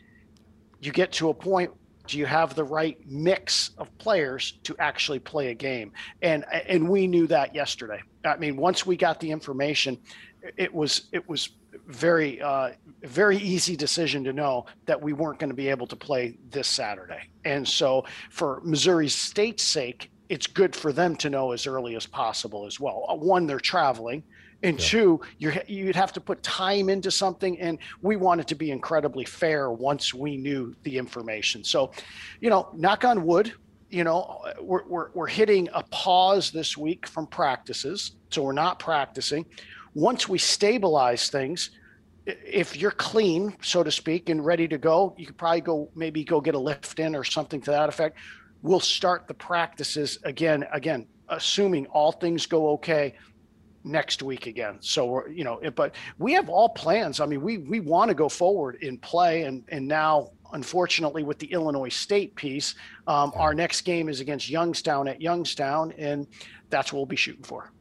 you 0.81 0.91
get 0.91 1.13
to 1.13 1.29
a 1.29 1.33
point 1.33 1.71
do 2.05 2.17
you 2.17 2.25
have 2.25 2.55
the 2.55 2.63
right 2.63 2.97
mix 3.05 3.69
of 3.77 3.95
players 3.99 4.57
to 4.63 4.75
actually 4.79 5.19
play 5.19 5.51
a 5.51 5.53
game? 5.53 5.91
And 6.23 6.43
and 6.51 6.89
we 6.89 7.07
knew 7.07 7.27
that 7.27 7.53
yesterday. 7.55 8.01
I 8.25 8.35
mean 8.37 8.57
once 8.57 8.85
we 8.85 8.97
got 8.97 9.19
the 9.19 9.31
information 9.31 9.97
it 10.57 10.73
was 10.73 11.03
it 11.11 11.27
was 11.29 11.49
very 11.87 12.41
uh, 12.41 12.71
very 13.03 13.37
easy 13.37 13.75
decision 13.75 14.23
to 14.23 14.33
know 14.33 14.65
that 14.85 14.99
we 14.99 15.13
weren't 15.13 15.39
going 15.39 15.51
to 15.51 15.55
be 15.55 15.69
able 15.69 15.87
to 15.87 15.95
play 15.95 16.35
this 16.49 16.67
saturday. 16.67 17.29
And 17.45 17.67
so 17.67 18.05
for 18.31 18.59
missouri 18.63 19.07
state's 19.07 19.63
sake 19.63 20.11
it's 20.29 20.45
good 20.45 20.75
for 20.75 20.93
them 20.93 21.15
to 21.17 21.29
know 21.29 21.51
as 21.51 21.65
early 21.67 21.95
as 21.95 22.05
possible 22.05 22.65
as 22.65 22.79
well. 22.79 23.05
Uh, 23.09 23.15
one 23.15 23.47
they're 23.47 23.59
traveling 23.59 24.23
and 24.61 24.79
yeah. 24.79 24.85
two 24.85 25.21
you 25.37 25.51
you'd 25.67 25.95
have 25.95 26.13
to 26.13 26.21
put 26.21 26.41
time 26.43 26.89
into 26.89 27.09
something 27.09 27.59
and 27.59 27.79
we 28.01 28.15
wanted 28.15 28.47
to 28.47 28.55
be 28.55 28.71
incredibly 28.71 29.25
fair 29.25 29.71
once 29.71 30.13
we 30.13 30.37
knew 30.37 30.75
the 30.83 30.97
information. 30.97 31.63
So 31.63 31.91
you 32.39 32.49
know 32.49 32.69
knock 32.73 33.03
on 33.03 33.25
wood 33.25 33.53
you 33.89 34.03
know 34.03 34.41
we're, 34.61 34.85
we're, 34.85 35.09
we're 35.13 35.27
hitting 35.27 35.67
a 35.73 35.83
pause 35.83 36.51
this 36.51 36.77
week 36.77 37.07
from 37.07 37.25
practices 37.25 38.13
so 38.29 38.43
we're 38.43 38.53
not 38.53 38.79
practicing. 38.79 39.45
Once 39.95 40.29
we 40.29 40.37
stabilize 40.37 41.29
things 41.29 41.71
if 42.25 42.77
you're 42.77 42.91
clean 42.91 43.55
so 43.61 43.81
to 43.81 43.89
speak 43.89 44.29
and 44.29 44.45
ready 44.45 44.67
to 44.67 44.77
go 44.77 45.15
you 45.17 45.25
could 45.25 45.37
probably 45.37 45.61
go 45.61 45.89
maybe 45.95 46.23
go 46.23 46.39
get 46.39 46.53
a 46.53 46.59
lift 46.59 46.99
in 46.99 47.15
or 47.15 47.23
something 47.23 47.59
to 47.59 47.71
that 47.71 47.89
effect 47.89 48.17
we'll 48.61 48.79
start 48.79 49.27
the 49.27 49.33
practices 49.33 50.17
again 50.23 50.65
again 50.71 51.07
assuming 51.29 51.85
all 51.87 52.11
things 52.11 52.45
go 52.45 52.69
okay 52.71 53.13
next 53.83 54.21
week 54.21 54.47
again. 54.47 54.77
So 54.81 55.25
you 55.27 55.43
know, 55.43 55.59
but 55.75 55.95
we 56.17 56.33
have 56.33 56.49
all 56.49 56.69
plans. 56.69 57.19
I 57.19 57.25
mean, 57.25 57.41
we 57.41 57.59
we 57.59 57.79
want 57.79 58.09
to 58.09 58.15
go 58.15 58.29
forward 58.29 58.77
in 58.81 58.97
play, 58.97 59.43
and 59.43 59.63
and 59.69 59.87
now 59.87 60.31
unfortunately 60.53 61.23
with 61.23 61.37
the 61.39 61.51
Illinois 61.51 61.89
State 61.89 62.35
piece, 62.35 62.75
um, 63.07 63.31
our 63.35 63.53
next 63.53 63.81
game 63.81 64.09
is 64.09 64.19
against 64.19 64.49
Youngstown 64.49 65.07
at 65.07 65.21
Youngstown, 65.21 65.93
and 65.97 66.27
that's 66.69 66.91
what 66.91 66.99
we'll 66.99 67.05
be 67.05 67.15
shooting 67.15 67.43
for. 67.43 67.71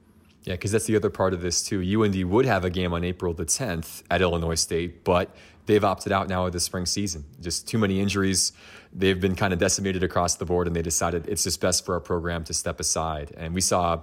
Yeah, 0.45 0.55
because 0.55 0.73
that's 0.73 0.87
the 0.87 0.97
other 0.97 1.11
part 1.11 1.35
of 1.35 1.41
this 1.41 1.63
too. 1.63 1.81
UND 1.81 2.31
would 2.31 2.47
have 2.47 2.65
a 2.65 2.71
game 2.71 2.93
on 2.93 3.05
April 3.05 3.35
the 3.35 3.45
10th 3.45 4.03
at 4.11 4.23
Illinois 4.23 4.55
State, 4.55 5.05
but 5.05 5.35
they've 5.69 5.85
opted 5.85 6.11
out 6.11 6.29
now 6.29 6.47
of 6.47 6.53
the 6.53 6.59
spring 6.59 6.87
season. 6.87 7.25
Just 7.41 7.69
too 7.69 7.79
many 7.79 8.01
injuries. 8.01 8.53
They've 8.93 9.21
been 9.21 9.37
kind 9.37 9.53
of 9.53 9.59
decimated 9.59 10.03
across 10.03 10.35
the 10.37 10.47
board, 10.47 10.67
and 10.67 10.75
they 10.75 10.83
decided 10.83 11.29
it's 11.29 11.45
just 11.45 11.61
best 11.61 11.85
for 11.85 11.95
our 11.95 12.01
program 12.01 12.43
to 12.45 12.55
step 12.55 12.81
aside. 12.81 13.33
And 13.37 13.55
we 13.55 13.61
saw 13.61 14.03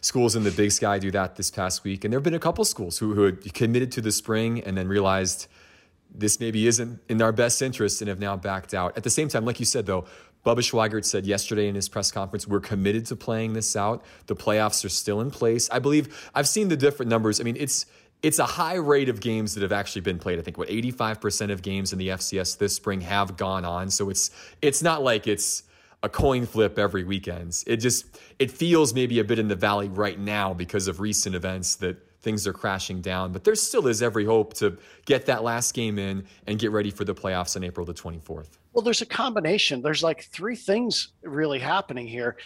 schools 0.00 0.36
in 0.36 0.42
the 0.42 0.50
Big 0.50 0.72
Sky 0.72 0.98
do 0.98 1.10
that 1.12 1.36
this 1.36 1.50
past 1.50 1.84
week. 1.84 2.04
And 2.04 2.12
there 2.12 2.18
have 2.18 2.24
been 2.24 2.34
a 2.34 2.40
couple 2.40 2.64
schools 2.64 2.98
who, 2.98 3.14
who 3.14 3.22
had 3.22 3.54
committed 3.54 3.92
to 3.92 4.00
the 4.00 4.12
spring 4.12 4.60
and 4.64 4.76
then 4.76 4.88
realized 4.88 5.46
this 6.12 6.40
maybe 6.40 6.66
isn't 6.66 7.00
in 7.08 7.22
our 7.22 7.32
best 7.32 7.62
interest 7.62 8.00
and 8.02 8.08
have 8.08 8.18
now 8.18 8.36
backed 8.36 8.74
out. 8.74 8.96
At 8.96 9.04
the 9.04 9.10
same 9.10 9.28
time, 9.28 9.44
like 9.44 9.60
you 9.60 9.66
said, 9.66 9.86
though, 9.86 10.06
Bubba 10.44 10.58
Schweigert 10.58 11.04
said 11.04 11.26
yesterday 11.26 11.68
in 11.68 11.74
his 11.74 11.88
press 11.88 12.12
conference, 12.12 12.46
we're 12.46 12.60
committed 12.60 13.06
to 13.06 13.16
playing 13.16 13.52
this 13.54 13.74
out. 13.74 14.04
The 14.26 14.36
playoffs 14.36 14.84
are 14.84 14.88
still 14.88 15.20
in 15.20 15.30
place. 15.30 15.68
I 15.70 15.78
believe 15.80 16.30
I've 16.34 16.48
seen 16.48 16.68
the 16.68 16.76
different 16.76 17.10
numbers. 17.10 17.40
I 17.40 17.44
mean, 17.44 17.56
it's 17.58 17.86
it's 18.26 18.40
a 18.40 18.44
high 18.44 18.74
rate 18.74 19.08
of 19.08 19.20
games 19.20 19.54
that 19.54 19.62
have 19.62 19.70
actually 19.70 20.00
been 20.00 20.18
played. 20.18 20.40
I 20.40 20.42
think 20.42 20.58
what 20.58 20.68
85% 20.68 21.52
of 21.52 21.62
games 21.62 21.92
in 21.92 21.98
the 22.00 22.08
FCS 22.08 22.58
this 22.58 22.74
spring 22.74 23.00
have 23.02 23.36
gone 23.36 23.64
on. 23.64 23.88
So 23.88 24.10
it's 24.10 24.32
it's 24.60 24.82
not 24.82 25.04
like 25.04 25.28
it's 25.28 25.62
a 26.02 26.08
coin 26.08 26.44
flip 26.44 26.76
every 26.76 27.04
weekend. 27.04 27.62
It 27.68 27.76
just 27.76 28.18
it 28.40 28.50
feels 28.50 28.92
maybe 28.92 29.20
a 29.20 29.24
bit 29.24 29.38
in 29.38 29.46
the 29.46 29.54
valley 29.54 29.88
right 29.88 30.18
now 30.18 30.52
because 30.54 30.88
of 30.88 30.98
recent 30.98 31.36
events 31.36 31.76
that 31.76 31.98
things 32.20 32.48
are 32.48 32.52
crashing 32.52 33.00
down, 33.00 33.30
but 33.30 33.44
there 33.44 33.54
still 33.54 33.86
is 33.86 34.02
every 34.02 34.24
hope 34.24 34.54
to 34.54 34.76
get 35.04 35.26
that 35.26 35.44
last 35.44 35.72
game 35.72 35.96
in 35.96 36.26
and 36.48 36.58
get 36.58 36.72
ready 36.72 36.90
for 36.90 37.04
the 37.04 37.14
playoffs 37.14 37.54
on 37.54 37.62
April 37.62 37.86
the 37.86 37.94
24th. 37.94 38.48
Well, 38.72 38.82
there's 38.82 39.02
a 39.02 39.06
combination. 39.06 39.80
There's 39.80 40.02
like 40.02 40.24
three 40.24 40.56
things 40.56 41.12
really 41.22 41.60
happening 41.60 42.08
here. 42.08 42.36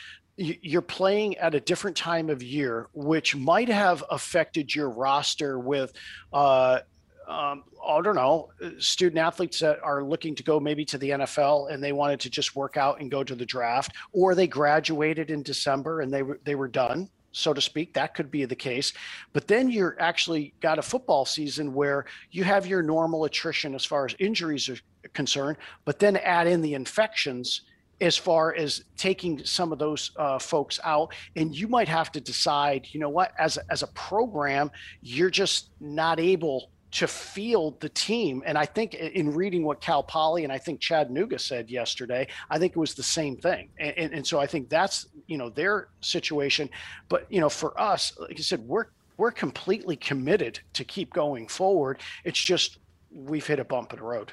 You're 0.43 0.81
playing 0.81 1.37
at 1.37 1.55
a 1.55 1.61
different 1.61 1.97
time 1.97 2.31
of 2.31 2.43
year, 2.43 2.89
which 2.95 3.37
might 3.37 3.69
have 3.69 4.03
affected 4.11 4.75
your 4.75 4.89
roster 4.89 5.59
with 5.59 5.93
uh, 6.33 6.81
um, 7.29 7.63
I 7.87 8.01
don't 8.03 8.17
know, 8.17 8.51
student 8.79 9.19
athletes 9.19 9.61
that 9.61 9.79
are 9.83 10.03
looking 10.03 10.35
to 10.35 10.43
go 10.43 10.59
maybe 10.59 10.85
to 10.87 10.99
the 10.99 11.11
NFL 11.11 11.73
and 11.73 11.83
they 11.83 11.93
wanted 11.93 12.19
to 12.21 12.31
just 12.31 12.57
work 12.57 12.77
out 12.77 13.01
and 13.01 13.11
go 13.11 13.23
to 13.23 13.35
the 13.37 13.47
draft, 13.47 13.93
or 14.13 14.35
they 14.35 14.49
graduated 14.49 15.31
in 15.31 15.43
December 15.43 16.01
and 16.01 16.13
they 16.13 16.23
were 16.23 16.41
they 16.45 16.57
were 16.57 16.69
done, 16.69 17.09
so 17.31 17.53
to 17.53 17.61
speak. 17.61 17.95
That 17.95 18.15
could 18.15 18.31
be 18.31 18.45
the 18.47 18.57
case. 18.57 18.93
But 19.33 19.47
then 19.47 19.71
you're 19.71 19.97
actually 20.01 20.55
got 20.61 20.81
a 20.81 20.83
football 20.83 21.25
season 21.25 21.73
where 21.73 22.07
you 22.33 22.43
have 22.45 22.67
your 22.67 22.83
normal 22.83 23.25
attrition 23.25 23.75
as 23.75 23.85
far 23.85 24.07
as 24.07 24.17
injuries 24.19 24.69
are 24.69 24.79
concerned, 25.13 25.57
but 25.85 26.01
then 26.01 26.17
add 26.17 26.49
in 26.49 26.63
the 26.63 26.75
infections 26.75 27.63
as 28.01 28.17
far 28.17 28.55
as 28.55 28.85
taking 28.97 29.45
some 29.45 29.73
of 29.73 29.79
those 29.79 30.11
uh, 30.17 30.39
folks 30.39 30.81
out 30.85 31.15
and 31.37 31.55
you 31.55 31.69
might 31.69 31.89
have 31.89 32.11
to 32.13 32.21
decide 32.21 32.89
you 32.93 33.01
know 33.01 33.09
what 33.09 33.33
as 33.39 33.59
as 33.71 33.83
a 33.83 33.87
program 33.89 34.71
you're 35.03 35.31
just 35.31 35.71
not 35.81 36.19
able 36.19 36.71
to 36.93 37.07
field 37.07 37.81
the 37.81 37.89
team. 37.89 38.43
And 38.45 38.59
I 38.59 38.67
think 38.67 38.95
in 38.95 39.33
reading 39.33 39.65
what 39.65 39.81
Cal 39.81 40.03
Poly 40.03 40.45
and 40.45 40.53
I 40.53 40.59
think 40.59 40.81
Chattanooga 40.81 41.39
said 41.39 41.71
yesterday, 41.71 42.27
I 42.51 42.59
think 42.59 42.73
it 42.73 42.79
was 42.79 42.95
the 42.95 43.03
same 43.03 43.37
thing. 43.37 43.71
And, 43.79 43.97
and, 43.97 44.15
and, 44.15 44.27
so 44.27 44.41
I 44.41 44.47
think 44.47 44.69
that's, 44.69 45.07
you 45.27 45.39
know, 45.39 45.51
their 45.51 45.89
situation. 46.01 46.69
But, 47.09 47.27
you 47.31 47.41
know, 47.41 47.49
for 47.49 47.79
us, 47.81 48.13
like 48.19 48.39
I 48.39 48.43
said, 48.43 48.61
we're, 48.67 48.87
we're 49.17 49.31
completely 49.31 49.97
committed 49.97 50.61
to 50.73 50.85
keep 50.85 51.13
going 51.13 51.47
forward. 51.47 52.01
It's 52.25 52.41
just, 52.41 52.79
we've 53.13 53.47
hit 53.47 53.61
a 53.61 53.65
bump 53.65 53.93
in 53.93 53.99
the 53.99 54.05
road. 54.05 54.33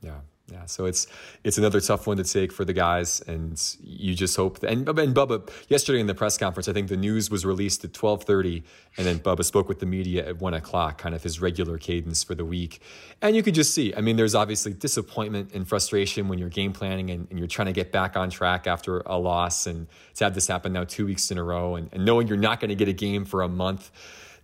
Yeah. 0.00 0.20
Yeah, 0.50 0.66
so 0.66 0.86
it's 0.86 1.06
it's 1.44 1.58
another 1.58 1.80
tough 1.80 2.08
one 2.08 2.16
to 2.16 2.24
take 2.24 2.50
for 2.52 2.64
the 2.64 2.72
guys, 2.72 3.20
and 3.20 3.60
you 3.82 4.14
just 4.14 4.36
hope. 4.36 4.58
That, 4.58 4.72
and, 4.72 4.88
and 4.88 5.14
Bubba 5.14 5.48
yesterday 5.68 6.00
in 6.00 6.08
the 6.08 6.14
press 6.14 6.36
conference, 6.38 6.66
I 6.66 6.72
think 6.72 6.88
the 6.88 6.96
news 6.96 7.30
was 7.30 7.46
released 7.46 7.84
at 7.84 7.92
twelve 7.92 8.24
thirty, 8.24 8.64
and 8.96 9.06
then 9.06 9.20
Bubba 9.20 9.44
spoke 9.44 9.68
with 9.68 9.78
the 9.78 9.86
media 9.86 10.26
at 10.26 10.40
one 10.40 10.54
o'clock, 10.54 10.98
kind 10.98 11.14
of 11.14 11.22
his 11.22 11.40
regular 11.40 11.78
cadence 11.78 12.24
for 12.24 12.34
the 12.34 12.44
week. 12.44 12.82
And 13.22 13.36
you 13.36 13.44
could 13.44 13.54
just 13.54 13.74
see, 13.74 13.94
I 13.94 14.00
mean, 14.00 14.16
there's 14.16 14.34
obviously 14.34 14.72
disappointment 14.72 15.52
and 15.54 15.68
frustration 15.68 16.26
when 16.26 16.38
you're 16.40 16.48
game 16.48 16.72
planning 16.72 17.10
and, 17.10 17.28
and 17.30 17.38
you're 17.38 17.48
trying 17.48 17.66
to 17.66 17.72
get 17.72 17.92
back 17.92 18.16
on 18.16 18.30
track 18.30 18.66
after 18.66 19.00
a 19.06 19.18
loss, 19.18 19.68
and 19.68 19.86
to 20.16 20.24
have 20.24 20.34
this 20.34 20.48
happen 20.48 20.72
now 20.72 20.82
two 20.82 21.06
weeks 21.06 21.30
in 21.30 21.38
a 21.38 21.44
row, 21.44 21.76
and, 21.76 21.90
and 21.92 22.04
knowing 22.04 22.26
you're 22.26 22.36
not 22.36 22.58
going 22.58 22.70
to 22.70 22.74
get 22.74 22.88
a 22.88 22.92
game 22.92 23.24
for 23.24 23.42
a 23.42 23.48
month 23.48 23.92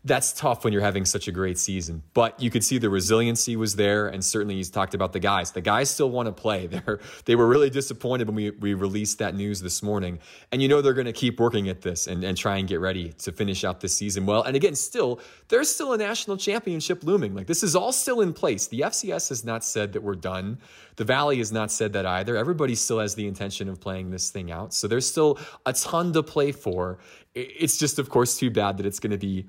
that's 0.07 0.33
tough 0.33 0.63
when 0.63 0.73
you're 0.73 0.83
having 0.83 1.05
such 1.05 1.27
a 1.27 1.33
great 1.33 1.59
season. 1.59 2.03
But 2.15 2.41
you 2.41 2.49
could 2.49 2.63
see 2.63 2.79
the 2.79 2.89
resiliency 2.89 3.57
was 3.57 3.77
there, 3.77 4.07
and 4.07 4.25
certainly 4.25 4.55
he's 4.55 4.71
talked 4.71 4.95
about 4.95 5.13
the 5.13 5.19
guys. 5.19 5.51
The 5.51 5.61
guys 5.61 5.91
still 5.91 6.11
want 6.11 6.27
to 6.27 6.33
play. 6.33 6.67
They're 6.77 7.01
they 7.25 7.35
were 7.35 7.47
really 7.47 7.71
disappointed 7.71 8.29
when 8.29 8.37
we, 8.37 8.51
we 8.51 8.75
released 8.75 9.19
that 9.19 9.35
news 9.35 9.61
this 9.61 9.83
morning. 9.83 10.21
And 10.53 10.63
you 10.63 10.69
know 10.69 10.81
they're 10.81 10.95
going 10.95 11.07
to 11.07 11.13
keep 11.13 11.41
working 11.41 11.69
at 11.69 11.83
this 11.83 12.07
and, 12.07 12.23
and 12.23 12.37
try 12.37 12.57
and 12.57 12.69
get 12.69 12.81
ready 12.81 13.13
to 13.13 13.33
finish 13.33 13.65
out 13.65 13.81
this 13.81 13.97
season 13.97 14.27
well. 14.27 14.43
And 14.43 14.55
again, 14.57 14.75
still, 14.75 15.21
there's 15.49 15.69
still 15.69 15.93
a 15.93 15.99
national 15.99 16.37
championship 16.37 17.03
looming. 17.03 17.35
Like 17.35 17.47
this 17.47 17.63
is 17.63 17.75
all 17.75 17.93
still 17.93 18.21
in 18.21 18.33
place. 18.33 18.69
The 18.69 18.81
FCS 18.81 19.29
has 19.31 19.45
not 19.45 19.65
said 19.65 19.93
that 19.95 20.03
we're 20.03 20.15
done. 20.15 20.59
The 20.97 21.05
Valley 21.05 21.39
has 21.39 21.53
not 21.53 21.71
said 21.71 21.93
that 21.95 22.07
either. 22.07 22.37
Everybody 22.37 22.75
still 22.75 23.01
has 23.01 23.15
the 23.15 23.27
intention 23.27 23.69
of 23.69 23.81
playing 23.81 24.11
this 24.11 24.31
thing 24.31 24.51
out. 24.51 24.73
So 24.73 24.89
there's 24.89 25.09
still 25.09 25.39
a 25.65 25.73
ton 25.73 26.13
to 26.13 26.23
play 26.23 26.53
for. 26.53 26.99
It's 27.35 27.77
just, 27.77 27.99
of 27.99 28.09
course, 28.09 28.39
too 28.39 28.51
bad 28.51 28.79
that 28.79 28.87
it's 28.87 29.01
going 29.01 29.11
to 29.11 29.19
be 29.19 29.47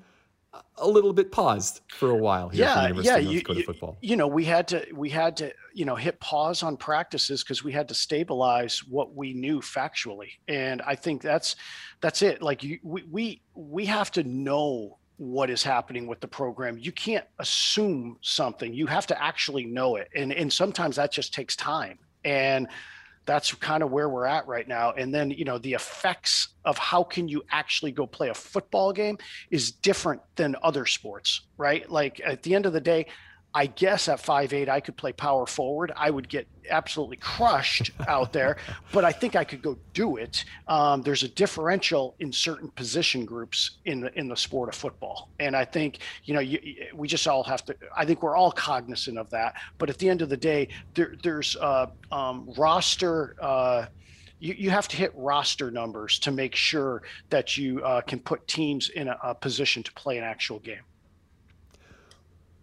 a 0.78 0.88
little 0.88 1.12
bit 1.12 1.30
paused 1.30 1.80
for 1.88 2.10
a 2.10 2.16
while 2.16 2.48
here 2.48 2.64
yeah, 2.64 2.88
yeah, 2.88 3.16
you, 3.16 3.42
you, 3.50 3.96
you, 4.00 4.16
know, 4.16 4.26
we 4.26 4.44
had 4.44 4.66
to 4.68 4.86
we 4.94 5.10
had 5.10 5.36
to 5.36 5.52
you 5.74 5.84
know 5.84 5.94
hit 5.94 6.18
pause 6.20 6.62
on 6.62 6.76
practices 6.76 7.42
because 7.42 7.62
we 7.62 7.72
had 7.72 7.88
to 7.88 7.94
stabilize 7.94 8.82
what 8.84 9.14
we 9.14 9.34
knew 9.34 9.60
factually, 9.60 10.30
and 10.46 10.80
I 10.82 10.94
think 10.94 11.22
that's 11.22 11.56
that's 12.00 12.22
it. 12.22 12.42
Like 12.42 12.62
you, 12.62 12.78
we 12.82 13.02
we 13.10 13.42
we 13.54 13.84
have 13.86 14.10
to 14.12 14.22
know 14.24 14.98
what 15.18 15.50
is 15.50 15.62
happening 15.62 16.06
with 16.06 16.20
the 16.20 16.28
program. 16.28 16.78
You 16.78 16.92
can't 16.92 17.26
assume 17.40 18.16
something. 18.22 18.72
You 18.72 18.86
have 18.86 19.06
to 19.08 19.22
actually 19.22 19.66
know 19.66 19.96
it, 19.96 20.08
and 20.14 20.32
and 20.32 20.50
sometimes 20.52 20.96
that 20.96 21.12
just 21.12 21.34
takes 21.34 21.56
time. 21.56 21.98
And 22.24 22.68
that's 23.28 23.54
kind 23.54 23.82
of 23.82 23.92
where 23.92 24.08
we're 24.08 24.24
at 24.24 24.48
right 24.48 24.66
now. 24.66 24.92
And 24.92 25.14
then 25.14 25.30
you 25.30 25.44
know 25.44 25.58
the 25.58 25.74
effects 25.74 26.48
of 26.64 26.78
how 26.78 27.04
can 27.04 27.28
you 27.28 27.44
actually 27.50 27.92
go 27.92 28.06
play 28.06 28.30
a 28.30 28.34
football 28.34 28.92
game 28.92 29.18
is 29.50 29.70
different 29.70 30.22
than 30.34 30.56
other 30.62 30.86
sports 30.86 31.42
right? 31.58 31.90
Like 31.90 32.20
at 32.24 32.42
the 32.42 32.54
end 32.54 32.64
of 32.64 32.72
the 32.72 32.80
day 32.80 33.06
I 33.54 33.66
guess 33.66 34.08
at 34.08 34.20
five 34.20 34.52
eight 34.52 34.68
I 34.68 34.80
could 34.80 34.96
play 34.96 35.12
power 35.12 35.46
forward. 35.46 35.90
I 35.96 36.10
would 36.10 36.28
get 36.28 36.46
absolutely 36.70 37.16
crushed 37.16 37.90
out 38.08 38.32
there, 38.32 38.58
but 38.92 39.04
I 39.04 39.12
think 39.12 39.36
I 39.36 39.44
could 39.44 39.62
go 39.62 39.78
do 39.94 40.16
it. 40.16 40.44
Um, 40.66 41.02
there's 41.02 41.22
a 41.22 41.28
differential 41.28 42.14
in 42.18 42.30
certain 42.30 42.68
position 42.68 43.24
groups 43.24 43.78
in 43.86 44.00
the 44.00 44.18
in 44.18 44.28
the 44.28 44.36
sport 44.36 44.68
of 44.68 44.74
football, 44.74 45.30
and 45.40 45.56
I 45.56 45.64
think 45.64 46.00
you 46.24 46.34
know 46.34 46.40
you, 46.40 46.60
we 46.94 47.08
just 47.08 47.26
all 47.26 47.42
have 47.44 47.64
to. 47.66 47.76
I 47.96 48.04
think 48.04 48.22
we're 48.22 48.36
all 48.36 48.52
cognizant 48.52 49.16
of 49.18 49.30
that. 49.30 49.54
But 49.78 49.88
at 49.88 49.98
the 49.98 50.08
end 50.08 50.20
of 50.20 50.28
the 50.28 50.36
day, 50.36 50.68
there, 50.94 51.14
there's 51.22 51.56
uh, 51.56 51.86
um, 52.12 52.52
roster. 52.56 53.34
Uh, 53.40 53.86
you, 54.40 54.54
you 54.56 54.70
have 54.70 54.86
to 54.88 54.96
hit 54.96 55.12
roster 55.16 55.70
numbers 55.70 56.18
to 56.20 56.30
make 56.30 56.54
sure 56.54 57.02
that 57.30 57.56
you 57.56 57.82
uh, 57.82 58.02
can 58.02 58.20
put 58.20 58.46
teams 58.46 58.88
in 58.90 59.08
a, 59.08 59.18
a 59.22 59.34
position 59.34 59.82
to 59.82 59.92
play 59.94 60.18
an 60.18 60.22
actual 60.22 60.60
game. 60.60 60.82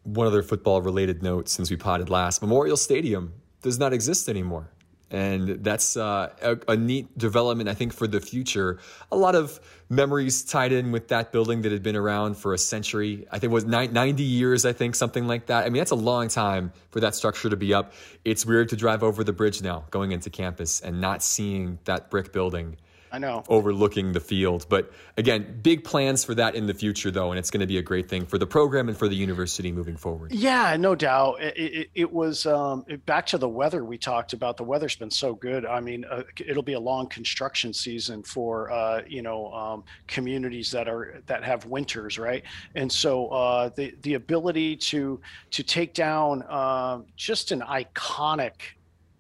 One 0.06 0.28
other 0.28 0.42
football 0.42 0.82
related 0.82 1.22
note 1.22 1.50
since 1.50 1.70
we 1.70 1.76
potted 1.76 2.10
last 2.10 2.42
Memorial 2.42 2.78
Stadium 2.78 3.34
does 3.62 3.78
not 3.78 3.92
exist 3.92 4.30
anymore 4.30 4.70
and 5.12 5.64
that's 5.64 5.96
uh, 5.98 6.30
a, 6.42 6.58
a, 6.74 6.76
neat 6.76 7.16
development, 7.18 7.70
I 7.70 7.74
think, 7.74 7.94
for 7.94 8.08
the 8.08 8.20
future. 8.20 8.80
A 9.12 9.16
lot 9.16 9.36
of 9.36 9.60
memories 9.88 10.44
tied 10.44 10.72
in 10.72 10.92
with 10.92 11.10
that 11.10 11.32
building 11.32 11.62
that 11.62 11.72
had 11.72 11.84
been 11.84 11.96
around 11.96 12.36
for 12.36 12.54
a 12.54 12.58
century. 12.58 13.28
I 13.32 13.38
think 13.38 13.52
it 13.52 13.54
was 13.54 13.66
90 13.66 14.24
years, 14.24 14.66
I 14.66 14.74
think, 14.74 14.96
something 14.96 15.28
like 15.28 15.46
that. 15.46 15.66
I 15.66 15.70
mean, 15.70 15.80
that's 15.80 15.92
a 15.92 15.96
long 15.96 16.28
time 16.28 16.74
for 16.90 17.00
that 17.02 17.14
structure 17.14 17.50
to 17.50 17.56
be 17.56 17.74
up. 17.74 17.94
It's 18.24 18.46
weird 18.46 18.70
to 18.70 18.76
drive 18.76 19.04
over 19.04 19.24
the 19.24 19.34
bridge 19.34 19.62
now, 19.62 19.86
going 19.92 20.12
into 20.12 20.32
campus, 20.32 20.82
and 20.82 21.00
not 21.00 21.22
seeing 21.22 21.78
that 21.86 22.10
brick 22.10 22.34
building 22.34 22.78
I 23.16 23.18
know. 23.18 23.44
Overlooking 23.48 24.12
the 24.12 24.20
field. 24.20 24.66
But 24.68 24.92
again, 25.16 25.62
big 25.64 25.86
plans 25.86 26.26
for 26.26 26.36
that 26.36 26.54
in 26.54 26.68
the 26.68 26.74
future, 26.74 27.12
though, 27.12 27.32
and 27.32 27.40
it's 27.40 27.50
going 27.50 27.62
to 27.62 27.66
be 27.66 27.78
a 27.78 27.82
great 27.82 28.10
thing 28.10 28.26
for 28.26 28.38
the 28.38 28.46
program 28.46 28.90
and 28.90 28.98
for 28.98 29.08
the 29.08 29.16
university 29.16 29.72
moving 29.72 29.96
forward. 29.96 30.34
Yeah, 30.34 30.76
no 30.76 30.96
doubt. 30.96 31.42
It, 31.42 31.58
it, 31.58 31.90
it 31.96 32.12
was 32.12 32.46
um, 32.46 32.84
back 33.06 33.26
to 33.28 33.38
the 33.38 33.48
weather 33.48 33.86
we 33.86 33.98
talked 33.98 34.34
about. 34.34 34.58
The 34.58 34.66
weather's 34.66 34.98
been 34.98 35.12
so 35.12 35.34
good. 35.34 35.66
I 35.66 35.80
mean, 35.80 36.04
uh, 36.04 36.24
it'll 36.46 36.62
be 36.62 36.74
a 36.74 36.80
long 36.80 37.08
construction 37.08 37.74
season 37.74 38.22
for 38.22 38.70
uh, 38.70 39.04
you 39.08 39.22
know 39.22 39.50
um, 39.54 39.86
communities 40.08 40.70
that 40.72 40.90
are 40.90 41.22
that 41.28 41.42
have 41.46 41.66
winters, 41.66 42.20
right? 42.20 42.44
And 42.76 42.92
so 42.92 43.30
uh, 43.30 43.70
the 43.70 43.96
the 44.02 44.16
ability 44.16 44.76
to 44.92 45.22
to 45.52 45.64
take 45.64 45.94
down 45.94 46.44
uh, 46.50 47.00
just 47.16 47.54
an 47.54 47.62
iconic 47.62 48.76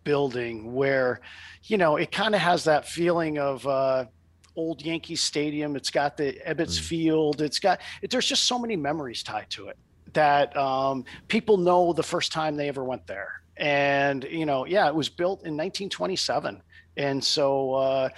building 0.05 0.73
where 0.73 1.19
you 1.67 1.77
know, 1.77 1.97
it 1.97 2.11
kind 2.11 2.35
of 2.35 2.41
has 2.41 2.63
that 2.65 2.87
feeling 2.87 3.39
of 3.39 3.65
uh, 3.67 4.05
old 4.55 4.81
Yankee 4.83 5.15
Stadium. 5.15 5.75
It's 5.75 5.89
got 5.89 6.17
the 6.17 6.39
Ebbets 6.45 6.79
mm. 6.79 6.81
Field. 6.81 7.41
It's 7.41 7.59
got 7.59 7.81
it, 8.01 8.11
there's 8.11 8.27
just 8.27 8.45
so 8.45 8.59
many 8.59 8.75
memories 8.75 9.23
tied 9.23 9.49
to 9.51 9.67
it 9.67 9.77
that 10.13 10.55
um, 10.55 11.03
people 11.27 11.57
know 11.57 11.91
the 11.91 12.03
first 12.03 12.31
time 12.31 12.55
they 12.55 12.69
ever 12.69 12.83
went 12.83 13.05
there. 13.07 13.41
And 13.57 14.23
you 14.25 14.45
know, 14.45 14.65
yeah, 14.65 14.87
it 14.87 14.95
was 14.95 15.09
built 15.09 15.39
in 15.39 15.53
1927, 15.53 16.61
and 16.97 17.23
so 17.23 17.73
uh, 17.73 18.09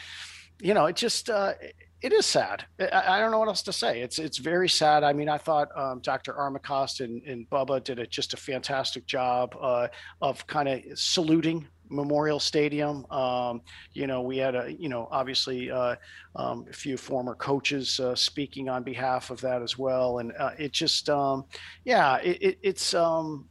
you 0.62 0.74
know, 0.74 0.88
it 0.88 0.96
just 0.96 1.30
uh, 1.30 1.54
it 2.02 2.12
is 2.12 2.26
sad. 2.26 2.66
I, 2.80 3.04
I, 3.08 3.20
don't 3.20 3.32
know 3.32 3.40
what 3.40 3.48
else 3.48 3.62
to 3.64 3.74
say. 3.74 4.02
It's 4.02 4.20
it's 4.20 4.38
very 4.40 4.68
sad. 4.68 5.04
I 5.04 5.14
mean, 5.14 5.30
I 5.30 5.38
thought 5.38 5.70
um, 5.76 6.00
Dr. 6.00 6.34
Armacost 6.34 7.04
and, 7.04 7.24
and 7.24 7.50
Bubba 7.50 7.84
did 7.84 8.00
a, 8.00 8.08
just 8.08 8.34
a 8.34 8.38
fantastic 8.38 9.06
job 9.06 9.56
uh, 9.60 9.88
of 10.22 10.46
kind 10.48 10.68
of 10.68 10.82
saluting 10.96 11.68
Memorial 11.90 12.40
Stadium. 12.40 13.06
Um, 13.12 13.62
you 13.94 14.08
know, 14.08 14.22
we 14.22 14.38
had 14.38 14.56
a, 14.56 14.76
you 14.78 14.90
know, 14.90 15.08
obviously 15.12 15.72
uh, 15.72 15.96
um, 16.36 16.66
a 16.70 16.74
few 16.74 16.98
former 16.98 17.36
coaches 17.36 18.00
uh, 18.00 18.16
speaking 18.16 18.70
on 18.70 18.84
behalf 18.84 19.30
of 19.30 19.42
that 19.42 19.62
as 19.62 19.78
well. 19.78 20.20
And 20.20 20.34
uh, 20.38 20.52
it 20.58 20.72
just, 20.72 21.10
um, 21.10 21.46
yeah, 21.86 22.18
it, 22.18 22.42
it, 22.42 22.60
it's, 22.62 22.94
um, 22.94 23.48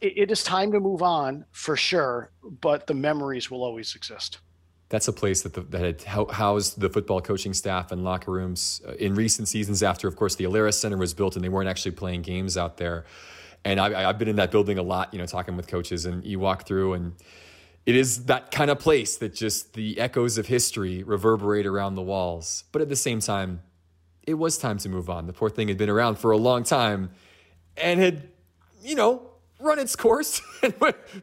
it, 0.00 0.18
it 0.18 0.30
is 0.30 0.42
time 0.42 0.72
to 0.72 0.80
move 0.80 1.02
on 1.02 1.44
for 1.52 1.76
sure, 1.76 2.30
but 2.60 2.86
the 2.86 2.94
memories 2.94 3.50
will 3.50 3.62
always 3.62 3.94
exist. 3.94 4.38
That's 4.90 5.08
a 5.08 5.12
place 5.12 5.42
that, 5.42 5.54
the, 5.54 5.62
that 5.62 6.06
had 6.06 6.30
housed 6.30 6.78
the 6.78 6.90
football 6.90 7.20
coaching 7.20 7.54
staff 7.54 7.90
and 7.90 8.04
locker 8.04 8.30
rooms 8.30 8.82
uh, 8.86 8.92
in 8.92 9.14
recent 9.14 9.48
seasons 9.48 9.82
after, 9.82 10.06
of 10.06 10.14
course, 10.14 10.34
the 10.36 10.44
Alerus 10.44 10.74
Center 10.74 10.96
was 10.96 11.14
built 11.14 11.36
and 11.36 11.44
they 11.44 11.48
weren't 11.48 11.68
actually 11.68 11.92
playing 11.92 12.22
games 12.22 12.56
out 12.56 12.76
there. 12.76 13.04
And 13.64 13.80
I, 13.80 14.08
I've 14.08 14.18
been 14.18 14.28
in 14.28 14.36
that 14.36 14.50
building 14.50 14.76
a 14.76 14.82
lot, 14.82 15.12
you 15.14 15.18
know, 15.18 15.24
talking 15.24 15.56
with 15.56 15.66
coaches, 15.66 16.04
and 16.04 16.22
you 16.22 16.38
walk 16.38 16.66
through 16.66 16.92
and 16.92 17.14
it 17.86 17.94
is 17.94 18.24
that 18.26 18.50
kind 18.50 18.70
of 18.70 18.78
place 18.78 19.16
that 19.18 19.34
just 19.34 19.74
the 19.74 20.00
echoes 20.00 20.38
of 20.38 20.46
history 20.46 21.02
reverberate 21.02 21.66
around 21.66 21.94
the 21.94 22.02
walls. 22.02 22.64
But 22.72 22.82
at 22.82 22.88
the 22.88 22.96
same 22.96 23.20
time, 23.20 23.62
it 24.26 24.34
was 24.34 24.56
time 24.56 24.78
to 24.78 24.88
move 24.88 25.10
on. 25.10 25.26
The 25.26 25.32
poor 25.32 25.50
thing 25.50 25.68
had 25.68 25.76
been 25.76 25.90
around 25.90 26.18
for 26.18 26.30
a 26.30 26.38
long 26.38 26.62
time 26.64 27.10
and 27.76 28.00
had, 28.00 28.28
you 28.82 28.94
know, 28.94 29.30
run 29.60 29.78
its 29.78 29.96
course. 29.96 30.40
and 30.62 30.74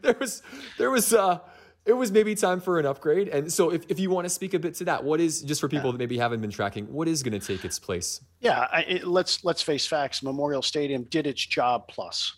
there 0.02 0.16
was, 0.20 0.44
there 0.78 0.92
was, 0.92 1.14
uh, 1.14 1.40
it 1.86 1.94
was 1.94 2.12
maybe 2.12 2.36
time 2.36 2.62
for 2.62 2.80
an 2.80 2.86
upgrade. 2.86 3.28
And 3.28 3.52
so, 3.52 3.72
if, 3.72 3.86
if 3.90 4.00
you 4.00 4.12
want 4.12 4.26
to 4.26 4.30
speak 4.30 4.54
a 4.54 4.60
bit 4.60 4.76
to 4.76 4.86
that, 4.86 5.04
what 5.04 5.20
is 5.20 5.42
just 5.42 5.62
for 5.62 5.68
people 5.68 5.92
that 5.92 5.98
maybe 5.98 6.18
haven't 6.18 6.42
been 6.42 6.52
tracking, 6.52 6.86
what 6.86 7.08
is 7.08 7.24
going 7.24 7.40
to 7.40 7.46
take 7.46 7.66
its 7.66 7.80
place? 7.80 8.22
Yeah, 8.40 8.68
I, 8.72 8.82
it, 8.82 9.08
let's 9.08 9.44
let's 9.44 9.64
face 9.64 9.88
facts. 9.88 10.22
Memorial 10.22 10.62
Stadium 10.62 11.04
did 11.06 11.26
its 11.26 11.44
job 11.44 11.88
plus. 11.88 12.36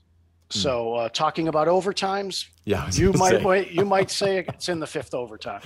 So 0.54 0.96
uh, 0.96 1.10
talking 1.10 1.48
about 1.48 1.68
overtimes, 1.68 2.46
yeah, 2.66 2.90
you 2.92 3.12
might, 3.14 3.42
might 3.42 3.72
you 3.72 3.86
might 3.86 4.12
say 4.12 4.40
it's 4.40 4.70
in 4.70 4.80
the 4.80 4.88
fifth 4.88 5.14
overtime. 5.14 5.62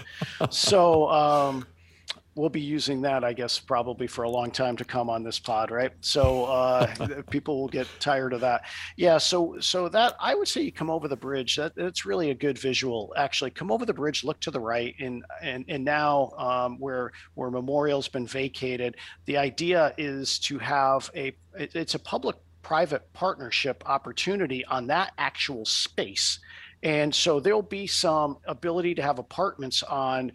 so 0.50 1.10
um, 1.10 1.66
we'll 2.38 2.50
be 2.50 2.62
using 2.62 3.02
that, 3.02 3.24
I 3.24 3.34
guess, 3.34 3.60
probably 3.60 4.08
for 4.08 4.24
a 4.24 4.30
long 4.30 4.52
time 4.52 4.78
to 4.78 4.86
come 4.86 5.10
on 5.10 5.24
this 5.24 5.40
pod, 5.40 5.72
right? 5.72 5.92
So 6.02 6.46
uh, 6.46 7.22
people 7.30 7.60
will 7.60 7.68
get 7.68 7.88
tired 8.00 8.32
of 8.34 8.42
that. 8.42 8.64
Yeah. 8.96 9.18
So 9.18 9.58
so 9.60 9.90
that 9.90 10.16
I 10.20 10.36
would 10.36 10.48
say 10.48 10.62
you 10.62 10.72
come 10.72 10.90
over 10.90 11.08
the 11.08 11.18
bridge. 11.18 11.56
That 11.56 11.76
that's 11.76 12.06
really 12.06 12.30
a 12.30 12.36
good 12.36 12.58
visual. 12.58 13.14
Actually, 13.18 13.52
come 13.52 13.72
over 13.72 13.86
the 13.86 13.94
bridge, 13.94 14.24
look 14.24 14.40
to 14.42 14.52
the 14.52 14.60
right, 14.60 14.96
and 15.00 15.26
and 15.42 15.66
and 15.68 15.84
now 15.84 16.32
um, 16.38 16.80
where 16.80 17.12
where 17.34 17.50
Memorial's 17.50 18.08
been 18.08 18.28
vacated, 18.28 18.96
the 19.26 19.38
idea 19.38 19.94
is 19.98 20.40
to 20.40 20.60
have 20.60 21.10
a 21.16 21.36
it, 21.58 21.76
it's 21.76 21.96
a 21.96 22.00
public 22.00 22.36
private 22.68 23.14
partnership 23.14 23.82
opportunity 23.86 24.66
on 24.66 24.88
that 24.88 25.14
actual 25.18 25.64
space. 25.64 26.40
And 26.84 27.16
so 27.16 27.40
there'll 27.40 27.62
be 27.62 27.88
some 27.88 28.40
ability 28.46 28.96
to 28.96 29.02
have 29.02 29.20
apartments 29.20 29.84
on 29.84 30.34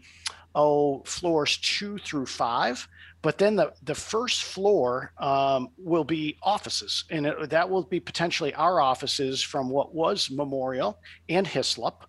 oh 0.55 1.03
floors 1.05 1.59
two 1.59 1.99
through 1.99 2.26
five 2.26 2.89
but 3.22 3.39
then 3.39 3.57
the, 3.57 3.72
the 3.85 3.95
first 3.95 4.43
floor 4.43 5.12
um, 5.18 5.68
will 5.78 6.05
be 6.05 6.37
offices 6.43 7.05
and 7.11 7.26
it, 7.26 7.51
that 7.51 7.70
will 7.70 7.85
be 7.85 8.01
potentially 8.01 8.53
our 8.55 8.80
offices 8.80 9.43
from 9.43 9.70
what 9.70 9.95
was 9.95 10.30
memorial 10.30 10.99
and 11.30 11.47
Hyslop 11.47 12.03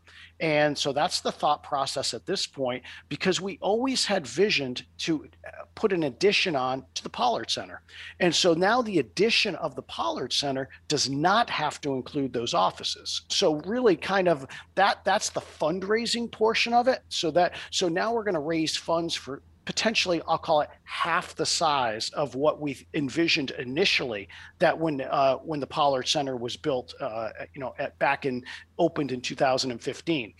and 0.43 0.77
so 0.77 0.91
that's 0.91 1.21
the 1.21 1.31
thought 1.31 1.63
process 1.63 2.13
at 2.13 2.25
this 2.25 2.45
point 2.45 2.83
because 3.07 3.39
we 3.39 3.57
always 3.61 4.05
had 4.05 4.27
visioned 4.27 4.85
to 4.97 5.23
uh, 5.47 5.63
put 5.73 5.93
an 5.93 6.03
addition 6.03 6.53
on 6.53 6.83
to 6.95 7.03
the 7.03 7.09
Pollard 7.09 7.49
Center. 7.49 7.81
And 8.19 8.35
so 8.35 8.53
now 8.53 8.81
the 8.81 8.99
addition 8.99 9.55
of 9.55 9.73
the 9.73 9.83
Pollard 9.83 10.33
Center 10.33 10.67
does 10.89 11.09
not 11.09 11.49
have 11.49 11.79
to 11.79 11.93
include 11.93 12.33
those 12.33 12.53
offices. 12.53 13.21
So 13.29 13.61
really 13.61 13.95
kind 13.95 14.27
of 14.27 14.45
that 14.75 15.05
that's 15.05 15.29
the 15.29 15.39
fundraising 15.39 16.29
portion 16.29 16.73
of 16.73 16.89
it. 16.89 17.03
So 17.07 17.31
that 17.31 17.55
so 17.71 17.87
now 17.87 18.13
we're 18.13 18.25
going 18.25 18.33
to 18.33 18.41
raise 18.41 18.75
funds 18.75 19.15
for 19.15 19.41
potentially 19.65 20.21
I'll 20.27 20.37
call 20.37 20.61
it 20.61 20.69
half 20.83 21.35
the 21.35 21.45
size 21.45 22.09
of 22.11 22.35
what 22.35 22.59
we 22.59 22.85
envisioned 22.93 23.51
initially 23.51 24.27
that 24.59 24.77
when 24.77 25.01
uh, 25.01 25.35
when 25.37 25.59
the 25.59 25.67
Pollard 25.67 26.07
Center 26.07 26.35
was 26.37 26.57
built 26.57 26.93
uh, 26.99 27.29
you 27.53 27.61
know 27.61 27.73
at, 27.79 27.97
back 27.99 28.25
in 28.25 28.43
opened 28.77 29.11
in 29.11 29.21
2015 29.21 30.33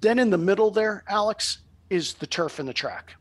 then 0.00 0.18
in 0.18 0.30
the 0.30 0.38
middle 0.38 0.70
there 0.70 1.04
Alex 1.08 1.58
is 1.90 2.14
the 2.14 2.26
turf 2.26 2.58
and 2.58 2.68
the 2.68 2.74
track. 2.74 3.14